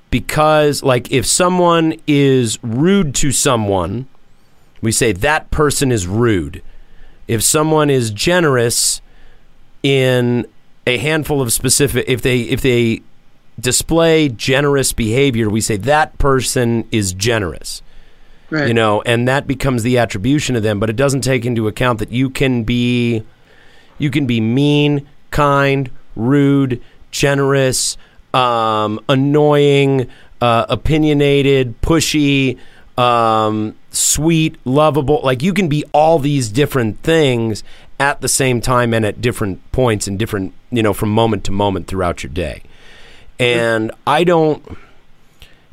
[0.10, 4.08] because like if someone is rude to someone
[4.82, 6.64] we say that person is rude
[7.28, 9.00] if someone is generous
[9.84, 10.44] in
[10.88, 13.00] a handful of specific if they if they
[13.60, 17.84] display generous behavior we say that person is generous
[18.50, 18.70] Right.
[18.70, 22.00] you know and that becomes the attribution of them but it doesn't take into account
[22.00, 23.22] that you can be
[23.98, 27.98] you can be mean kind rude generous
[28.34, 30.10] um, annoying
[30.42, 32.58] uh, opinionated pushy
[32.98, 37.64] um, sweet lovable like you can be all these different things
[38.00, 41.52] at the same time and at different points and different you know from moment to
[41.52, 42.62] moment throughout your day
[43.40, 44.78] and i don't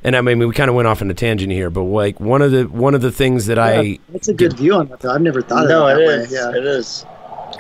[0.05, 2.43] and I mean, we kind of went off on a tangent here, but like one
[2.43, 5.01] of the one of the things that I Yeah, that's a good view on that.
[5.01, 5.11] Though.
[5.11, 6.31] I've never thought no, of it it that is.
[6.31, 6.37] way.
[6.37, 6.59] Yeah.
[6.59, 7.07] It is.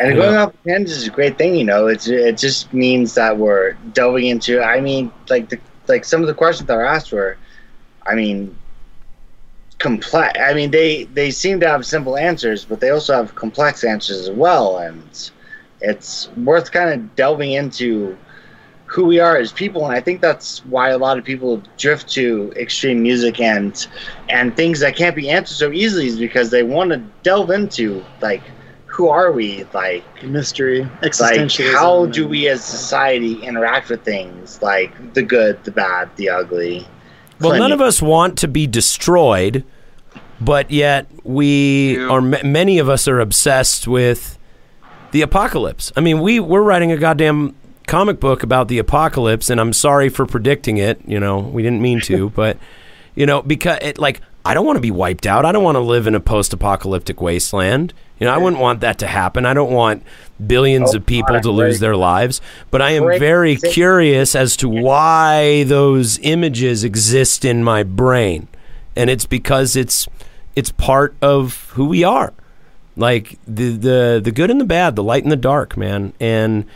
[0.00, 0.16] And Yeah.
[0.16, 1.86] going off the tangent is a great thing, you know.
[1.86, 4.60] It's it just means that we're delving into.
[4.62, 5.58] I mean, like the
[5.88, 7.36] like some of the questions that are asked were,
[8.06, 8.56] I mean,
[9.78, 10.38] complex.
[10.40, 14.28] I mean, they they seem to have simple answers, but they also have complex answers
[14.28, 15.02] as well, and
[15.80, 18.16] it's worth kind of delving into
[18.86, 19.84] who we are as people.
[19.86, 23.74] And I think that's why a lot of people drift to extreme music and
[24.28, 28.04] and things that can't be answered so easily is because they want to delve into
[28.20, 28.42] like
[28.94, 31.74] who are we like The mystery, like existentialism.
[31.74, 36.28] how do we as a society interact with things like the good the bad the
[36.30, 36.86] ugly
[37.40, 39.64] Well, none of us want to be destroyed,
[40.40, 42.08] but yet we Yeah.
[42.08, 44.38] or m- many of us are obsessed with
[45.10, 45.92] the apocalypse.
[45.96, 47.54] I mean, we we're writing a goddamn
[47.88, 51.00] comic book about the apocalypse, and I'm sorry for predicting it.
[51.06, 52.58] You know, we didn't mean to, but
[53.16, 55.44] you know, because it like I don't want to be wiped out.
[55.44, 57.92] I don't want to live in a post-apocalyptic wasteland.
[58.20, 59.44] You know, I wouldn't want that to happen.
[59.44, 60.02] I don't want
[60.44, 62.40] billions Oh, of people to lose their lives.
[62.70, 68.46] But I am very curious as to why those images exist in my brain.
[68.96, 70.06] And it's because it's
[70.54, 72.32] it's part of who we are.
[72.96, 76.12] Like the the the good and the bad, the light and the dark, man.
[76.20, 76.66] And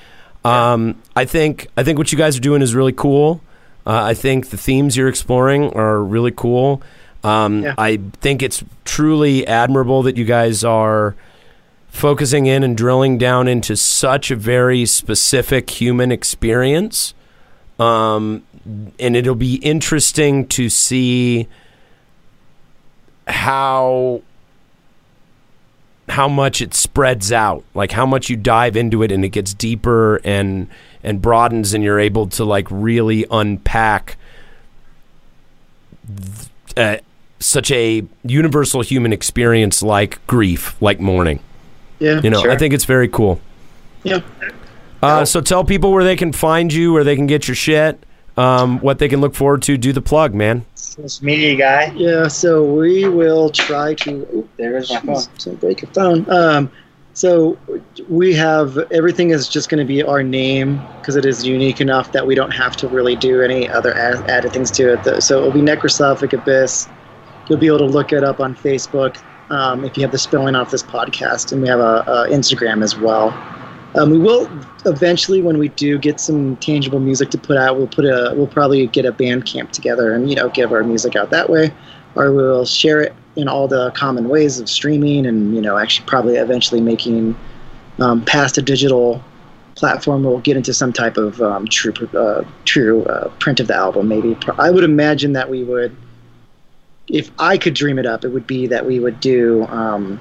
[0.45, 3.41] um, I think I think what you guys are doing is really cool.
[3.87, 6.83] Uh, I think the themes you're exploring are really cool.
[7.23, 7.75] Um, Yeah.
[7.79, 11.15] I think it's truly admirable that you guys are
[11.89, 17.15] focusing in and drilling down into such a very specific human experience.
[17.79, 18.45] Um,
[18.99, 21.49] and it'll be interesting to see
[23.27, 24.23] how
[26.09, 29.53] how much it spreads out, like how much you dive into it and it gets
[29.53, 30.69] deeper and
[31.03, 34.17] and broadens, and you're able to like really unpack
[36.07, 36.97] th- uh,
[37.39, 41.41] such a universal human experience like grief, like mourning.
[41.99, 42.21] Yeah.
[42.23, 42.51] You know, Sure.
[42.51, 43.41] I think it's very cool.
[44.05, 44.21] Yeah.
[45.03, 48.05] Uh, so tell people where they can find you, where they can get your shit,
[48.37, 49.77] um, what they can look forward to.
[49.77, 50.65] Do the plug, man.
[50.75, 51.93] Social media guy.
[51.97, 54.11] Yeah, so we will try to.
[54.11, 55.15] Ooh, There goes my phone.
[55.17, 56.29] jeez, So break your phone.
[56.31, 56.71] Um,
[57.15, 57.59] so
[58.09, 62.13] we have everything is just going to be our name because it is unique enough
[62.13, 65.21] that we don't have to really do any other add, added things to it.
[65.23, 66.89] So it'll be Necrosophik Abyss.
[67.49, 69.17] You'll be able to look it up on Facebook
[69.51, 72.83] um, if you have the spelling off this podcast, and we have a, a Instagram
[72.83, 73.31] as well.
[73.95, 74.49] Um, we will
[74.85, 78.47] eventually, when we do get some tangible music to put out, we'll put a we'll
[78.47, 81.73] probably get a Bandcamp together and you know give our music out that way,
[82.15, 86.07] or we'll share it in all the common ways of streaming and you know actually
[86.07, 87.37] probably eventually making
[87.99, 89.23] um, past a digital
[89.75, 90.25] platform.
[90.25, 94.09] We'll get into some type of um, true uh, true uh, print of the album.
[94.09, 95.97] Maybe I would imagine that we would,
[97.09, 99.67] if I could dream it up, it would be that we would do.
[99.67, 100.21] Um,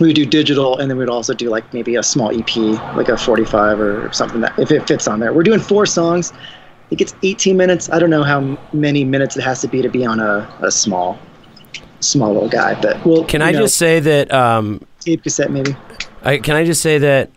[0.00, 2.56] we would do digital and then we'd also do like maybe a small ep
[2.96, 6.32] like a 45 or something that if it fits on there we're doing four songs
[6.32, 9.82] i think it's 18 minutes i don't know how many minutes it has to be
[9.82, 11.18] to be on a, a small
[11.98, 14.32] small little guy but we'll Can I know, just say that?
[14.32, 15.74] Um, tape cassette maybe
[16.22, 17.30] I, can I just say that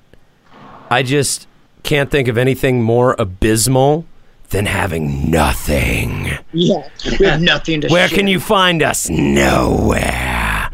[0.92, 1.48] I just
[1.84, 4.06] can't think of anything more abysmal
[4.52, 6.38] than having nothing.
[6.52, 6.88] yeah
[7.20, 7.94] we have nothing to share.
[7.94, 8.18] Where share.
[8.18, 9.10] can you find us?
[9.10, 10.70] Nowhere.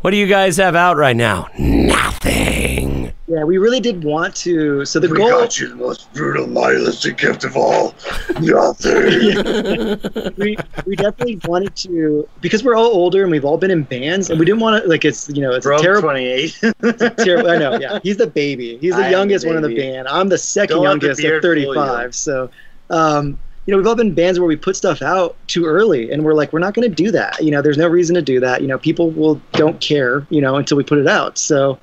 [0.00, 1.48] What do you guys have out right now?
[1.58, 3.12] Nothing.
[3.28, 6.46] yeah we really did want to so the We goal got you the most brutal
[6.46, 7.94] nihilistic gift of all.
[8.40, 10.00] Nothing.
[10.36, 10.56] we,
[10.86, 14.38] we definitely wanted to because we're all older and we've all been in bands and
[14.40, 16.58] we didn't want to like it's you know it's a terrible 28.
[17.18, 17.50] terrible.
[17.50, 17.78] I know.
[17.78, 18.78] Yeah, he's the baby.
[18.78, 20.08] He's the am youngest the one in the band.
[20.08, 21.74] I'm the 2nd Don't let the youngest at beard fool you.
[21.74, 22.14] 35.
[22.14, 22.50] So,
[22.90, 26.24] um, you know, we've all been bands where we put stuff out too early, and
[26.24, 27.42] we're like, we're not going to do that.
[27.42, 28.60] You know, there's no reason to do that.
[28.62, 30.26] You know, people will don't care.
[30.30, 31.38] You know, until we put it out.
[31.38, 31.78] So.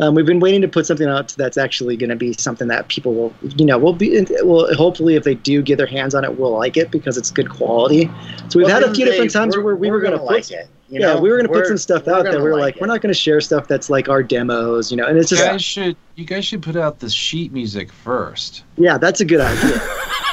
[0.00, 2.88] Um, we've been waiting to put something out that's actually going to be something that
[2.88, 6.24] people will, you know, will be, will hopefully if they do get their hands on
[6.24, 8.10] it, will like it because it's good quality.
[8.48, 10.26] So we've Well, had a few they- different times where we were, going to put
[10.26, 10.66] like it.
[10.88, 12.74] you yeah, we were going to put some stuff out that gonna we were like
[12.74, 15.30] like, we're not going to share stuff that's like our demos, you know, and it's
[15.30, 19.24] You guys should you guys should put out the sheet music first, yeah, that's a
[19.24, 19.80] good idea.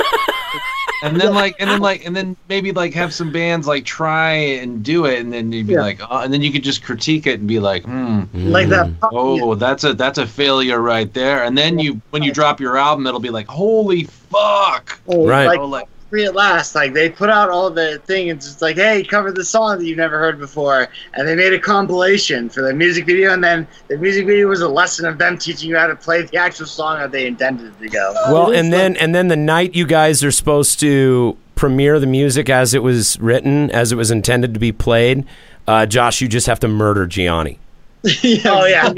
[1.02, 4.32] and then like and then like and then maybe like have some bands like try
[4.32, 5.82] and do it, and then you'd be Yeah.
[5.82, 8.92] like, oh, and then you could just critique it and be like, hmm, like that.
[9.04, 11.44] oh, that's a that's a failure right there.
[11.44, 15.00] And then you when you drop your album, it'll be like, holy fuck.
[15.08, 15.48] Oh, Right.
[15.48, 16.76] Like, Oh, like free at last.
[16.76, 19.86] Like they put out all the thing and just like, hey, cover the song that
[19.86, 23.68] you've never heard before, and they made a compilation for the music video, and then
[23.88, 26.66] the music video was a lesson of them teaching you how to play the actual
[26.66, 28.14] song that they intended to go.
[28.30, 32.00] Well, It is and then and then the night you guys are supposed to premiere
[32.00, 35.26] the music as it was written, as it was intended to be played,
[35.68, 37.60] uh, Josh, you just have to murder Gianni.
[38.22, 38.94] yeah, Oh yeah,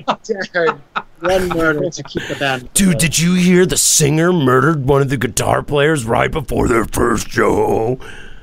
[1.22, 2.72] one murder to keep the band.
[2.74, 6.86] Dude, did you hear the singer murdered one of the guitar players right before their
[6.86, 8.00] first show?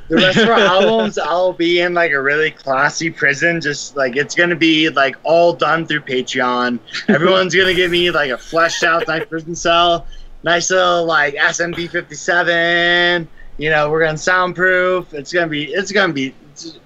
[0.09, 3.61] the rest of our albums, I'll be in like a really classy prison.
[3.61, 6.79] Just like it's gonna be like all done through Patreon.
[7.09, 10.07] Everyone's gonna give me like a fleshed out nice prison cell,
[10.43, 13.29] nice little like SMB fifty seven.
[13.59, 15.13] You know, we're gonna soundproof.
[15.13, 15.65] It's gonna be.
[15.65, 16.35] It's gonna be.
[16.53, 16.79] It's,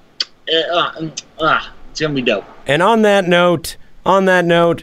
[0.53, 2.45] uh, uh, it's gonna be dope.
[2.67, 4.83] And on that note, on that note,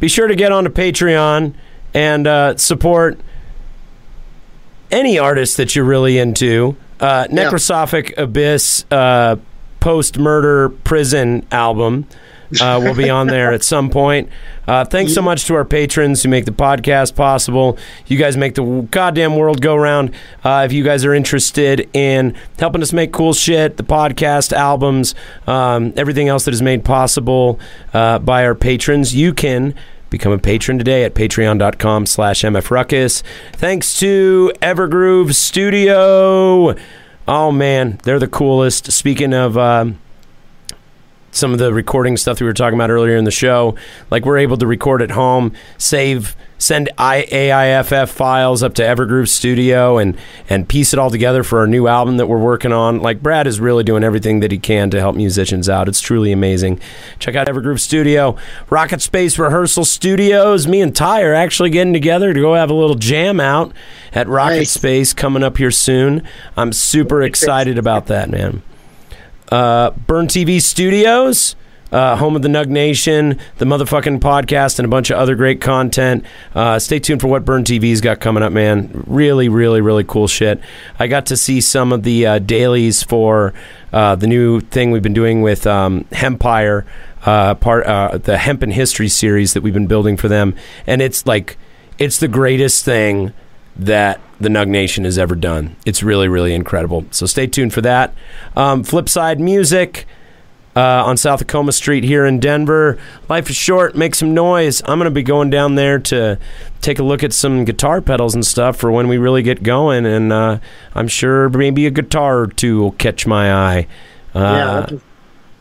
[0.00, 1.54] be sure to get onto Patreon
[1.94, 3.20] and uh, support
[4.90, 6.76] any artist that you're really into.
[6.98, 9.36] Uh, Necrosophik Abyss uh,
[9.78, 12.06] post murder prison album.
[12.58, 14.28] Uh, we'll be on there at some point.
[14.66, 17.78] Uh, thanks so much to our patrons who make the podcast possible.
[18.06, 20.12] You guys make the goddamn world go round.
[20.42, 25.14] Uh, if you guys are interested in helping us make cool shit, the podcast, albums,
[25.46, 27.60] um, everything else that is made possible
[27.94, 29.74] uh, by our patrons, you can
[30.08, 33.22] become a patron today at patreon.com slash mfruckus.
[33.52, 36.74] Thanks to Evergroove Studio.
[37.28, 38.90] Oh, man, they're the coolest.
[38.90, 39.56] Speaking of...
[39.56, 40.00] Um,
[41.32, 43.74] some of the recording stuff that we were talking about earlier in the show.
[44.10, 49.28] Like we're able to record at home, save, send I- AIFF files up to Evergroove
[49.28, 50.16] Studio, and
[50.48, 53.00] and piece it all together for our new album that we're working on.
[53.00, 55.88] Like Brad is really doing everything that he can to help musicians out.
[55.88, 56.80] It's truly amazing.
[57.18, 58.36] Check out Evergroove Studio,
[58.68, 60.66] RocketSpace Rehearsal Studios.
[60.66, 63.72] Me and Ty are actually getting together to go have a little jam out
[64.12, 64.70] at Rocket Nice.
[64.72, 66.22] Space coming up here soon.
[66.56, 68.62] I'm super excited about that, man
[69.50, 71.56] uh, Burn TV Studios,
[71.92, 75.60] uh, home of the Nug Nation, the motherfucking podcast, and a bunch of other great
[75.60, 76.24] content.
[76.54, 79.04] Uh, stay tuned for what Burn TV's got coming up, man.
[79.06, 80.60] Really, really, really cool shit.
[80.98, 83.52] I got to see some of the uh, dailies for
[83.92, 86.84] uh, the new thing we've been doing with um, Hempire,
[87.26, 90.54] uh, part uh, the Hemp and History series that we've been building for them,
[90.86, 91.58] and it's like
[91.98, 93.32] it's the greatest thing
[93.76, 95.76] that the Nug Nation has ever done.
[95.84, 97.04] It's really, really incredible.
[97.10, 98.14] So stay tuned for that.
[98.56, 100.06] Um, Flipside Music
[100.74, 102.98] uh, on South Tacoma Street here in Denver.
[103.28, 103.94] Life is short.
[103.94, 104.80] Make some noise.
[104.86, 106.38] I'm going to be going down there to
[106.80, 110.06] take a look at some guitar pedals and stuff for when we really get going.
[110.06, 110.58] And uh,
[110.94, 113.86] I'm sure maybe a guitar or two will catch my eye.
[114.34, 114.98] Uh, yeah,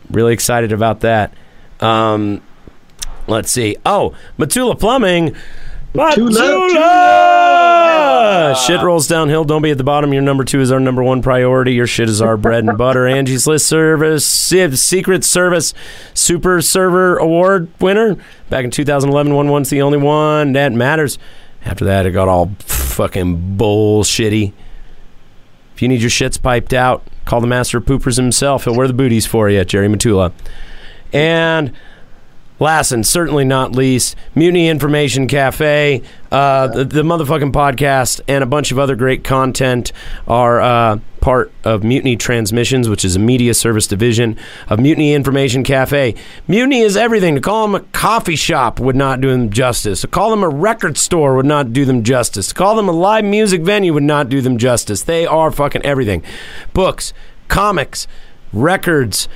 [0.09, 1.33] really excited about that.
[1.81, 2.41] Um,
[3.27, 3.75] let's see.
[3.85, 5.35] Oh, Matula Plumbing.
[5.93, 7.38] Matula!
[8.21, 8.83] Ah, shit ah.
[8.83, 9.45] rolls downhill.
[9.45, 10.11] Don't be at the bottom.
[10.11, 11.73] Your number two is our number one priority.
[11.73, 13.07] Your shit is our bread and butter.
[13.07, 15.73] Angie's List Service, Secret Service
[16.13, 18.17] Super Server Award winner
[18.49, 19.33] back in 2011.
[19.33, 21.17] One one's the only one that matters.
[21.63, 24.53] After that, it got all fucking bullshitty.
[25.73, 28.65] If you need your shits piped out, call the master of poopers himself.
[28.65, 30.33] He'll wear the booties for you, Jerry Matula.
[31.13, 31.73] And
[32.59, 38.47] last and certainly not least, Mutiny Information Cafe, uh, the, the motherfucking podcast, and a
[38.47, 39.91] bunch of other great content
[40.27, 45.63] are uh, part of Mutiny Transmissions, which is a media service division of Mutiny Information
[45.63, 46.15] Cafe.
[46.47, 47.35] Mutiny is everything.
[47.35, 50.01] To call them a coffee shop would not do them justice.
[50.01, 52.47] To call them a record store would not do them justice.
[52.49, 55.03] To call them a live music venue would not do them justice.
[55.03, 56.23] They are fucking everything.
[56.73, 57.13] Books,
[57.47, 58.07] comics,
[58.53, 59.27] records,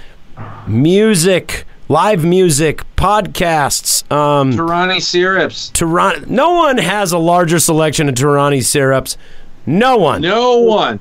[0.67, 4.11] music, live music, podcasts.
[4.11, 5.69] Um, Torani syrups.
[5.69, 6.25] Toronto.
[6.27, 9.15] No one has a larger selection of Torani syrups.
[9.67, 10.19] No one.
[10.21, 10.99] No one.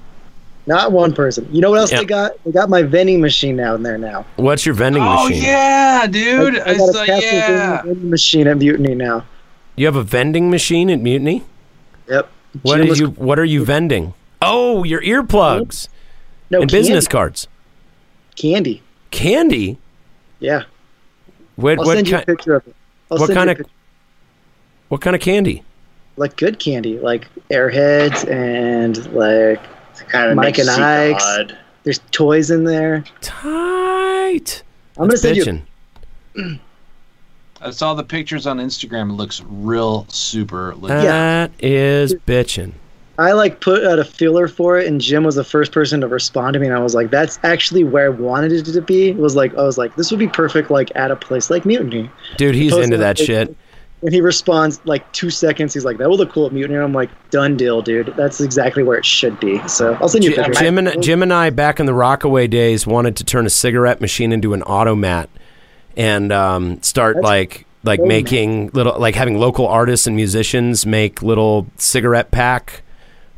[0.66, 1.48] Not one person.
[1.50, 2.00] You know what else Yeah.
[2.00, 2.32] they got?
[2.44, 4.26] They got my vending machine down there now.
[4.36, 5.42] What's your vending Oh machine?
[5.42, 6.58] yeah, dude.
[6.60, 7.82] I, I, got saw, a Castlevania yeah.
[7.82, 9.24] vending machine at Mutiny now.
[9.76, 11.42] You have a vending machine at Mutiny.
[12.06, 12.28] Yep.
[12.60, 13.06] What Jim are you?
[13.08, 14.12] What are you vending?
[14.42, 15.88] Oh, your earplugs
[16.50, 16.82] No, and candy.
[16.82, 17.48] business cards.
[18.36, 18.82] candy.
[19.10, 19.78] Candy.
[20.38, 20.64] Yeah.
[21.56, 22.26] What I'll what send you a kind?
[22.26, 22.74] picture of it.
[23.10, 23.72] I'll what send you kind a of- picture.
[24.89, 25.62] What kind of candy?
[26.18, 29.60] like good candy, like Airheads and like
[30.08, 31.24] kind of Mike and super Ike's.
[31.24, 31.58] odd.
[31.84, 33.02] there's toys in there.
[33.22, 34.62] Tight.
[34.98, 35.64] I'm gonna send
[36.36, 36.58] you.
[37.62, 39.08] I saw the pictures on Instagram.
[39.10, 41.02] It looks real super legit.
[41.02, 42.72] That is bitchin'.
[43.18, 46.08] I like put out a filler for it, and Jim was the first person to
[46.08, 49.10] respond to me, and I was like, "That's actually where I wanted it to be."
[49.10, 51.66] It was like I was like, "This would be perfect, like at a place like
[51.66, 53.57] Mutiny." Dude, he's into that on shit.
[54.05, 55.74] And he responds like two seconds.
[55.74, 58.15] He's like, "That will look cool at Mutiny." And I'm like, "Done deal, dude.
[58.16, 60.60] That's exactly where it should be." So I'll send you a Jim, picture.
[60.60, 64.00] Jim and Jim and I back in the Rockaway days wanted to turn a cigarette
[64.00, 65.28] machine into an automat
[65.97, 71.23] and um, start That's like like making little like having local artists and musicians make
[71.23, 72.82] little cigarette pack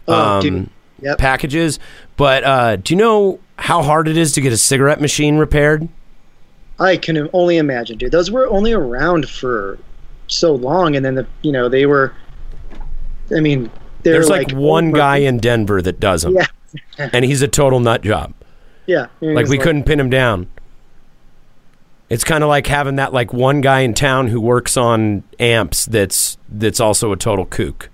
[0.08, 0.70] Oh, um.
[1.00, 1.18] Yep.
[1.18, 1.78] packages.
[2.16, 5.88] But uh, do you know how hard it is to get a cigarette machine repaired?
[6.78, 8.10] I can only imagine, dude.
[8.12, 9.78] Those were only around for
[10.28, 12.12] so long, and then the you know they were.
[13.34, 13.70] I mean,
[14.02, 16.46] There's like, one over- guy in Denver that does them, Yeah.
[16.98, 18.32] and he's a total nut job.
[18.86, 20.46] Yeah, like we couldn't pin him down.
[22.10, 25.86] It's kind of like having that like one guy in town who works on amps
[25.86, 27.88] that's that's also a total kook.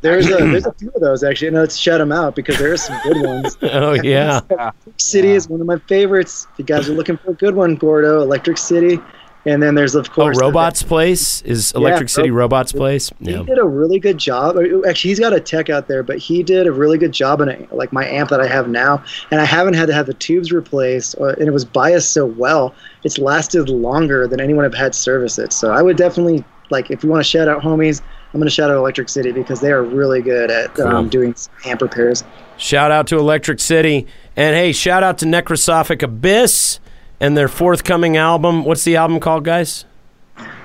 [0.00, 2.72] There's a there's a few of those actually, and let's shout them out because there
[2.72, 3.56] are some good ones.
[3.62, 4.40] Oh yeah.
[4.50, 6.46] Electric City is one of my favorites.
[6.52, 8.98] If you guys are looking for a good one, Gordo, Electric City.
[9.46, 13.10] And then there's of Oh, course the- Robots Place is Electric City Ro- Robots Place.
[13.20, 13.44] He Yeah.
[13.44, 14.56] did a really good job.
[14.86, 17.48] Actually, he's got a tech out there, but he did a really good job on
[17.48, 19.02] it, like my amp that I have now.
[19.30, 22.26] And I haven't had to have the tubes replaced, uh, and it was biased so
[22.26, 22.74] well.
[23.04, 25.52] It's lasted longer than anyone have had service it.
[25.52, 28.02] So I would definitely like if you want to shout out homies,
[28.32, 30.86] I'm going to shout out Electric City because they are really good at Cool.
[30.86, 31.34] um, doing
[31.64, 32.24] amp repairs.
[32.58, 34.06] Shout out to Electric City.
[34.36, 36.78] And hey, shout out to Necrosophik Abyss
[37.20, 38.64] and their forthcoming album.
[38.64, 39.84] What's the album called, guys?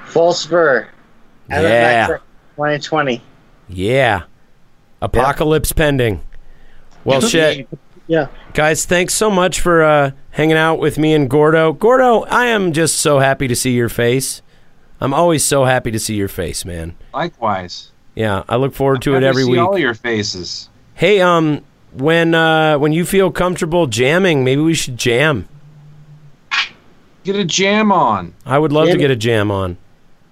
[0.07, 0.87] False Fur.
[1.49, 2.07] Yeah.
[2.55, 3.21] 2020.
[3.69, 4.23] Yeah.
[5.01, 6.21] Apocalypse pending.
[7.03, 7.67] Well, shit.
[8.07, 8.27] Yeah.
[8.53, 11.71] Guys, thanks so much for uh, hanging out with me and Gordo.
[11.73, 14.41] Gordo, I am just so happy to see your face.
[15.03, 16.95] I'm always so happy to see your face, man.
[17.13, 17.91] Likewise.
[18.15, 19.59] Yeah, I look forward to it every see week.
[19.59, 20.69] all your faces.
[20.93, 25.49] Hey, um, when uh, when you feel comfortable jamming, maybe we should jam.
[27.25, 28.33] Get a jam on.
[28.45, 29.77] I would love to get a jam on.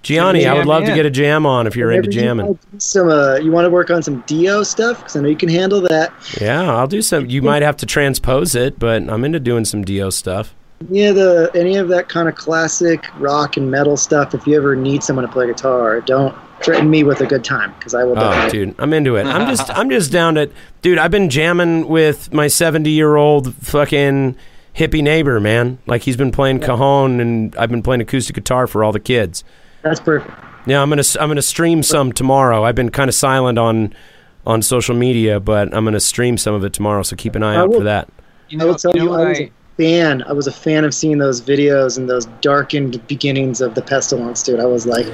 [0.03, 2.27] Gianni, I would Jam love to get a jam on if you're into Whenever you
[2.27, 2.45] jamming.
[2.45, 5.35] wanna Some uh, you want to work on some Dio stuff because I know you
[5.35, 6.11] can handle that.
[6.39, 7.27] Yeah, I'll do some.
[7.27, 10.55] You might have to transpose it, but I'm into doing some Dio stuff.
[10.89, 14.33] Yeah, the any of that kind of classic rock and metal stuff.
[14.33, 17.73] If you ever need someone to play guitar, don't threaten me with a good time
[17.77, 18.17] because I will.
[18.17, 19.25] Oh, definitely- dude, I'm into it.
[19.25, 20.49] I'm just, I'm just down to,
[20.81, 20.97] dude.
[20.97, 24.35] I've been jamming with my 70 year old fucking
[24.75, 25.77] hippie neighbor, man.
[25.85, 29.43] Like he's been playing cajon, and I've been playing acoustic guitar for all the kids.
[29.81, 30.33] That's perfect.
[30.67, 32.63] Yeah, I'm gonna, I'm gonna stream some tomorrow.
[32.63, 33.95] I've been kind of silent on,
[34.45, 37.01] on social media, but I'm gonna stream some of it tomorrow.
[37.03, 38.09] So keep an eye I out will- for that.
[38.49, 39.51] You I know, will tell you you, know I what was I, a
[39.81, 40.23] fan.
[40.23, 44.43] I was a fan of seeing those videos and those darkened beginnings of the pestilence,
[44.43, 44.59] dude.
[44.59, 45.07] I was like,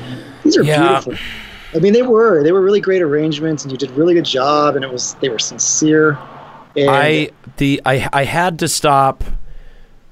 [0.43, 0.99] these are Yeah.
[0.99, 1.13] beautiful.
[1.75, 2.43] I mean, they were.
[2.43, 4.75] They were really great arrangements, and you did a really good job.
[4.75, 6.17] And it was they were sincere.
[6.75, 9.23] And I the I I had to stop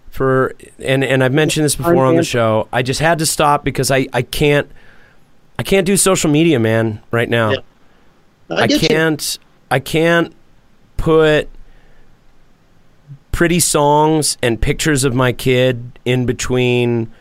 [0.10, 2.68] for and and I've mentioned this before on the show.
[2.72, 4.70] I just had to stop because I I can't
[5.60, 7.52] I can't do social media, man, right now.
[7.52, 7.58] Yeah.
[8.50, 9.40] I, I can't
[9.72, 10.34] I can't
[10.98, 11.50] put
[13.36, 17.12] pretty songs and pictures of my kid in between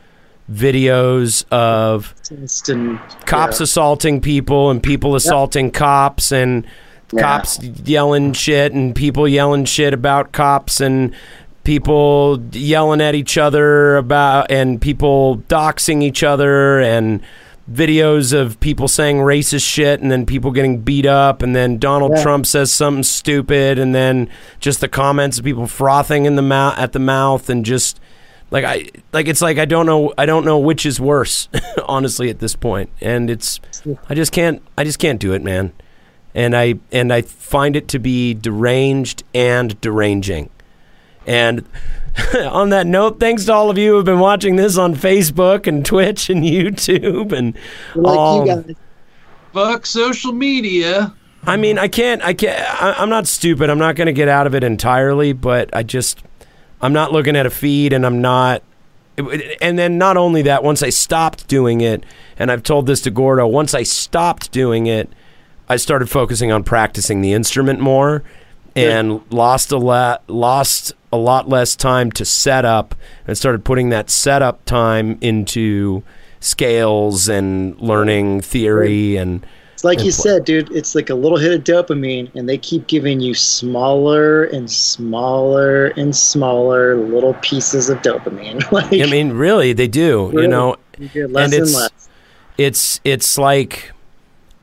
[0.50, 3.64] videos of Instant, cops yeah.
[3.64, 6.64] assaulting people and people assaulting cops and
[7.12, 7.20] Yeah.
[7.22, 11.12] cops yelling shit and people yelling shit about cops and
[11.64, 17.20] people yelling at each other about and people doxing each other and
[17.70, 22.12] videos of people saying racist shit and then people getting beat up and then Donald
[22.16, 22.22] Yeah.
[22.22, 24.28] Trump says something stupid and then
[24.60, 27.98] just the comments of people frothing in the mouth at the mouth and just
[28.50, 31.48] like I like it's like I don't know I don't know which is worse
[31.86, 32.90] honestly at this point.
[33.00, 33.60] And it's
[34.10, 35.72] I just can't I just can't do it man.
[36.34, 40.50] And I and I find it to be deranged and deranging.
[41.26, 41.64] And
[42.50, 45.66] on that note thanks to all of you who have been watching this on Facebook
[45.66, 47.56] and Twitch and YouTube and
[47.94, 48.76] like all you guys.
[49.52, 51.14] fuck social media.
[51.46, 52.22] I mean, I can't.
[52.22, 52.58] I can't.
[52.82, 53.70] I, I'm not stupid.
[53.70, 56.22] I'm not going to get out of it entirely, but I just,
[56.80, 58.62] I'm not looking at a feed, and I'm not.
[59.16, 62.04] And then not only that, once I stopped doing it,
[62.36, 65.08] and I've told this to Gordo, once I stopped doing it,
[65.68, 68.24] I started focusing on practicing the instrument more,
[68.76, 72.94] and lost a lot, lost a lot less time to set up,
[73.26, 76.02] and started putting that setup time into
[76.40, 79.44] scales and learning theory and.
[79.72, 80.70] It's like you said, dude.
[80.70, 85.86] It's like a little hit of dopamine, and they keep giving you smaller and smaller
[85.96, 88.70] and smaller little pieces of dopamine.
[88.72, 90.30] like I mean, really, they do.
[90.32, 90.46] You Really?
[90.48, 92.08] know, you less and and, it's- less.
[92.56, 93.90] it's it's like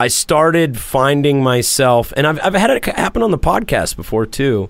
[0.02, 4.68] I started finding myself, and I've I've had it happen on the podcast before too,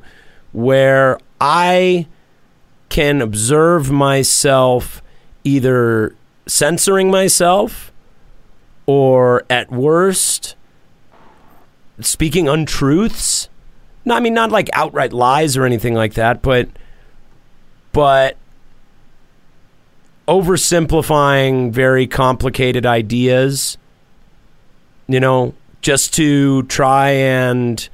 [0.51, 2.07] where I
[2.89, 5.01] can observe myself
[5.45, 6.13] either
[6.47, 7.93] censoring myself
[8.85, 10.57] or at worst
[12.01, 13.47] speaking untruths.
[14.03, 16.67] No, I mean not like outright lies or anything like that, but
[17.93, 18.35] but
[20.27, 23.77] oversimplifying very complicated ideas,
[25.11, 27.89] you know, just to try and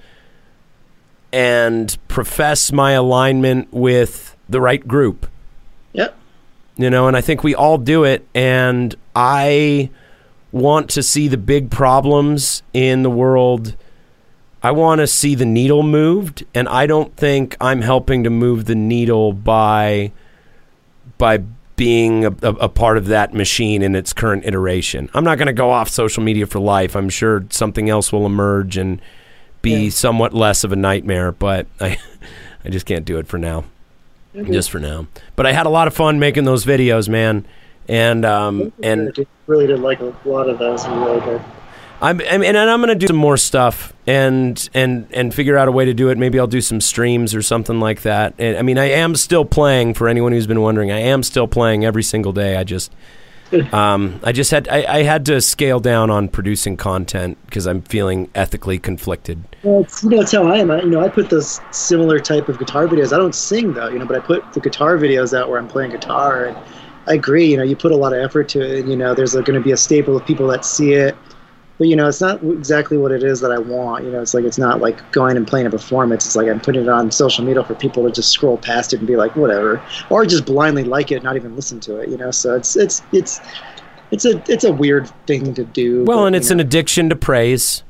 [1.32, 5.28] and profess my alignment with the right group.
[5.94, 6.16] Yep.
[6.78, 9.90] You know, and I think we all do it and I
[10.52, 13.76] want to see the big problems in the world.
[14.64, 18.66] I want to see the needle moved and I don't think I'm helping to move
[18.66, 20.12] the needle by
[21.18, 21.44] by
[21.78, 25.10] being a, a, a part of that machine in its current iteration.
[25.14, 26.96] I'm not going to go off social media for life.
[26.96, 29.00] I'm sure something else will emerge and
[29.62, 29.90] be Yeah.
[29.92, 31.98] somewhat less of a nightmare, but I
[32.66, 33.64] I just can't do it for now.
[34.36, 35.08] Just for now.
[35.36, 37.46] But I had a lot of fun making those videos, man.
[37.88, 40.86] and um, and really did like a lot of those.
[40.88, 41.42] Really good.
[42.02, 45.68] I'm, I'm and I'm going to do some more stuff and and and figure out
[45.68, 46.18] a way to do it.
[46.18, 48.36] Maybe I'll do some streams or something like that.
[48.38, 49.96] And, I mean, I am still playing.
[49.96, 52.58] For anyone who's been wondering, I am still playing every single day.
[52.58, 52.92] I just
[53.74, 57.82] um, I just had I, I had to scale down on producing content because I'm
[57.82, 59.44] feeling ethically conflicted.
[59.64, 60.70] Well, it's, you know, that's how I am.
[60.70, 63.14] I, you know, I put those similar type of guitar videos.
[63.14, 65.68] I don't sing though, you know, but I put the guitar videos out where I'm
[65.68, 66.58] playing guitar, and
[67.08, 67.46] I agree.
[67.46, 69.46] You know, you put a lot of effort to it, and you know, there's going
[69.54, 71.16] to be a staple of people that see it.
[71.78, 74.04] But you know, it's not exactly what it is that I want.
[74.04, 76.26] You know, it's like it's not like going and playing a performance.
[76.26, 78.98] It's like I'm putting it on social media for people to just scroll past it
[78.98, 82.10] and be like, whatever, or just blindly like it, and not even listen to it.
[82.10, 83.42] You know, so it's it's it's
[84.12, 86.04] it's a it's a weird thing to do.
[86.06, 87.84] Well, but, and you it's an addiction to praise.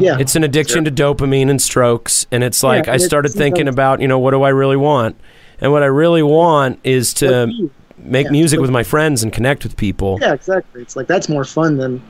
[0.00, 0.16] yeah.
[0.18, 2.26] It's an addiction to dopamine and strokes.
[2.32, 5.16] And it's like Yeah, I started thinking about, you know, what do I really want?
[5.60, 8.82] And what I really want is to What do you- make yeah, music with my
[8.84, 10.18] friends and connect with people.
[10.20, 10.80] Yeah, exactly.
[10.82, 12.00] It's like that's more fun than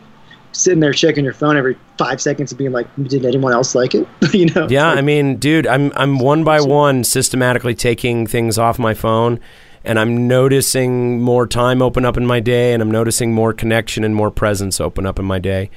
[0.52, 3.94] sitting there checking your phone every five seconds and being like, "Did anyone else like
[3.94, 4.66] it?" you know?
[4.68, 8.94] Yeah, like- I mean, dude, I'm I'm one by one systematically taking things off my
[8.94, 9.40] phone
[9.84, 14.04] and I'm noticing more time open up in my day and I'm noticing more connection
[14.04, 15.70] and more presence open up in my day.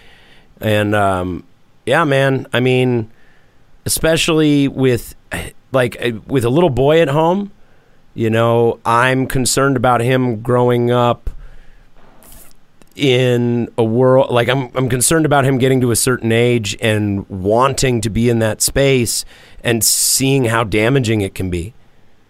[0.59, 1.43] And um
[1.85, 3.11] yeah, man, I mean,
[3.85, 5.15] especially with
[5.71, 7.51] like uh, with a little boy at home,
[8.13, 11.29] you know, I'm concerned about him growing up
[12.95, 17.27] in a world like I'm I'm concerned about him getting to a certain age and
[17.29, 19.23] wanting to be in that space
[19.63, 21.73] and seeing how damaging it can be.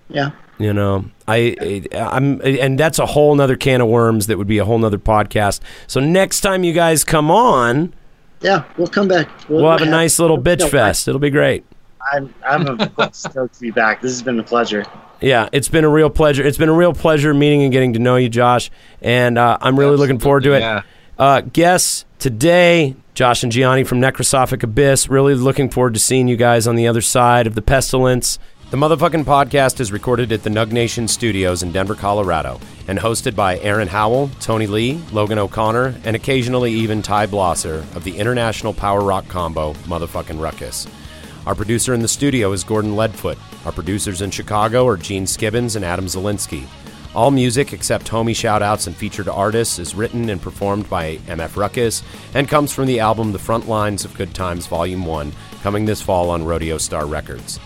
[0.09, 0.31] yeah.
[0.59, 4.59] You know, I, I'm and that's a whole nother can of worms that would be
[4.59, 5.59] a whole nother podcast.
[5.87, 7.95] So next time you guys come on,
[8.41, 9.27] Yeah, we'll come back.
[9.49, 11.07] we'll have a nice little bitch fest.
[11.07, 11.65] It'll be great.
[12.11, 14.01] I'm I'm stoked to be back.
[14.01, 14.85] This has been a pleasure.
[15.21, 16.43] Yeah, it's been a real pleasure.
[16.43, 18.71] It's been a real pleasure meeting and getting to know you, Josh.
[19.01, 20.61] And uh, I'm really looking forward to it.
[20.61, 20.81] Yeah.
[21.17, 25.09] Uh, guests today, Josh and Gianni from Necrosophik Abyss.
[25.09, 28.39] Really looking forward to seeing you guys on the other side of the pestilence.
[28.71, 32.57] The motherfucking podcast is recorded at the Nug Nation Studios in Denver, Colorado,
[32.87, 38.05] and hosted by Aaron Howell, Tony Lee, Logan O'Connor, and occasionally even Ty Blosser of
[38.05, 40.87] the international power rock combo Motherfucking Ruckus.
[41.45, 43.37] Our producer in the studio is Gordon Leadfoot.
[43.65, 46.67] Our producers in Chicago are Gene Skibbins and Adam Zielinski.
[47.15, 52.03] All music except homie shoutouts and featured artists is written and performed by MF Ruckus
[52.35, 56.01] and comes from the album The Front Lines of Good Times Volume 1, coming this
[56.01, 57.59] fall on Rodeo Star Records.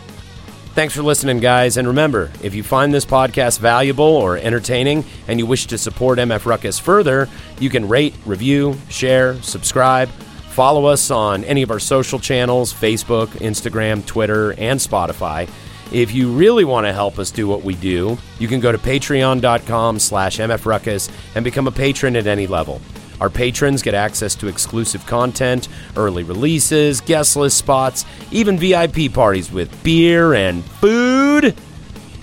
[0.74, 1.76] Thanks for listening, guys.
[1.76, 6.18] And remember, if you find this podcast valuable or entertaining and you wish to support
[6.18, 7.28] MF Ruckus further,
[7.60, 10.10] you can rate, review, share, subscribe,
[10.56, 15.50] follow us on any of our social channels Facebook, Instagram, Twitter, and Spotify.
[15.92, 18.78] If you really want to help us do what we do, you can go to
[18.78, 22.80] patreon.com slash mfruckus and become a patron at any level.
[23.20, 25.68] Our patrons get access to exclusive content,
[25.98, 31.54] early releases, guest list spots, even VIP parties with beer and food,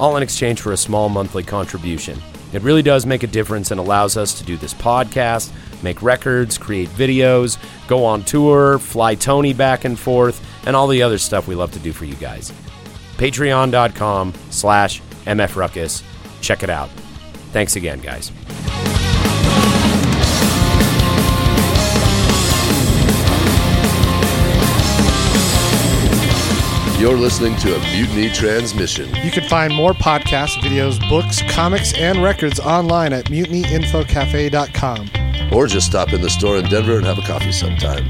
[0.00, 2.18] all in exchange for a small monthly contribution.
[2.54, 5.52] It really does make a difference and allows us to do this podcast,
[5.82, 11.02] make records, create videos, go on tour, fly Tony back and forth, and all the
[11.02, 12.52] other stuff we love to do for you guys.
[13.16, 16.02] Patreon.com slash mfruckus.
[16.40, 16.90] Check it out.
[17.52, 18.32] Thanks again, guys.
[27.02, 29.12] You're listening to a Mutiny Transmission.
[29.24, 35.21] You can find more podcasts, videos, books, comics, and records online at mutinyinfocafe.com.
[35.54, 38.08] Or just stop in the store in Denver and have a coffee sometime.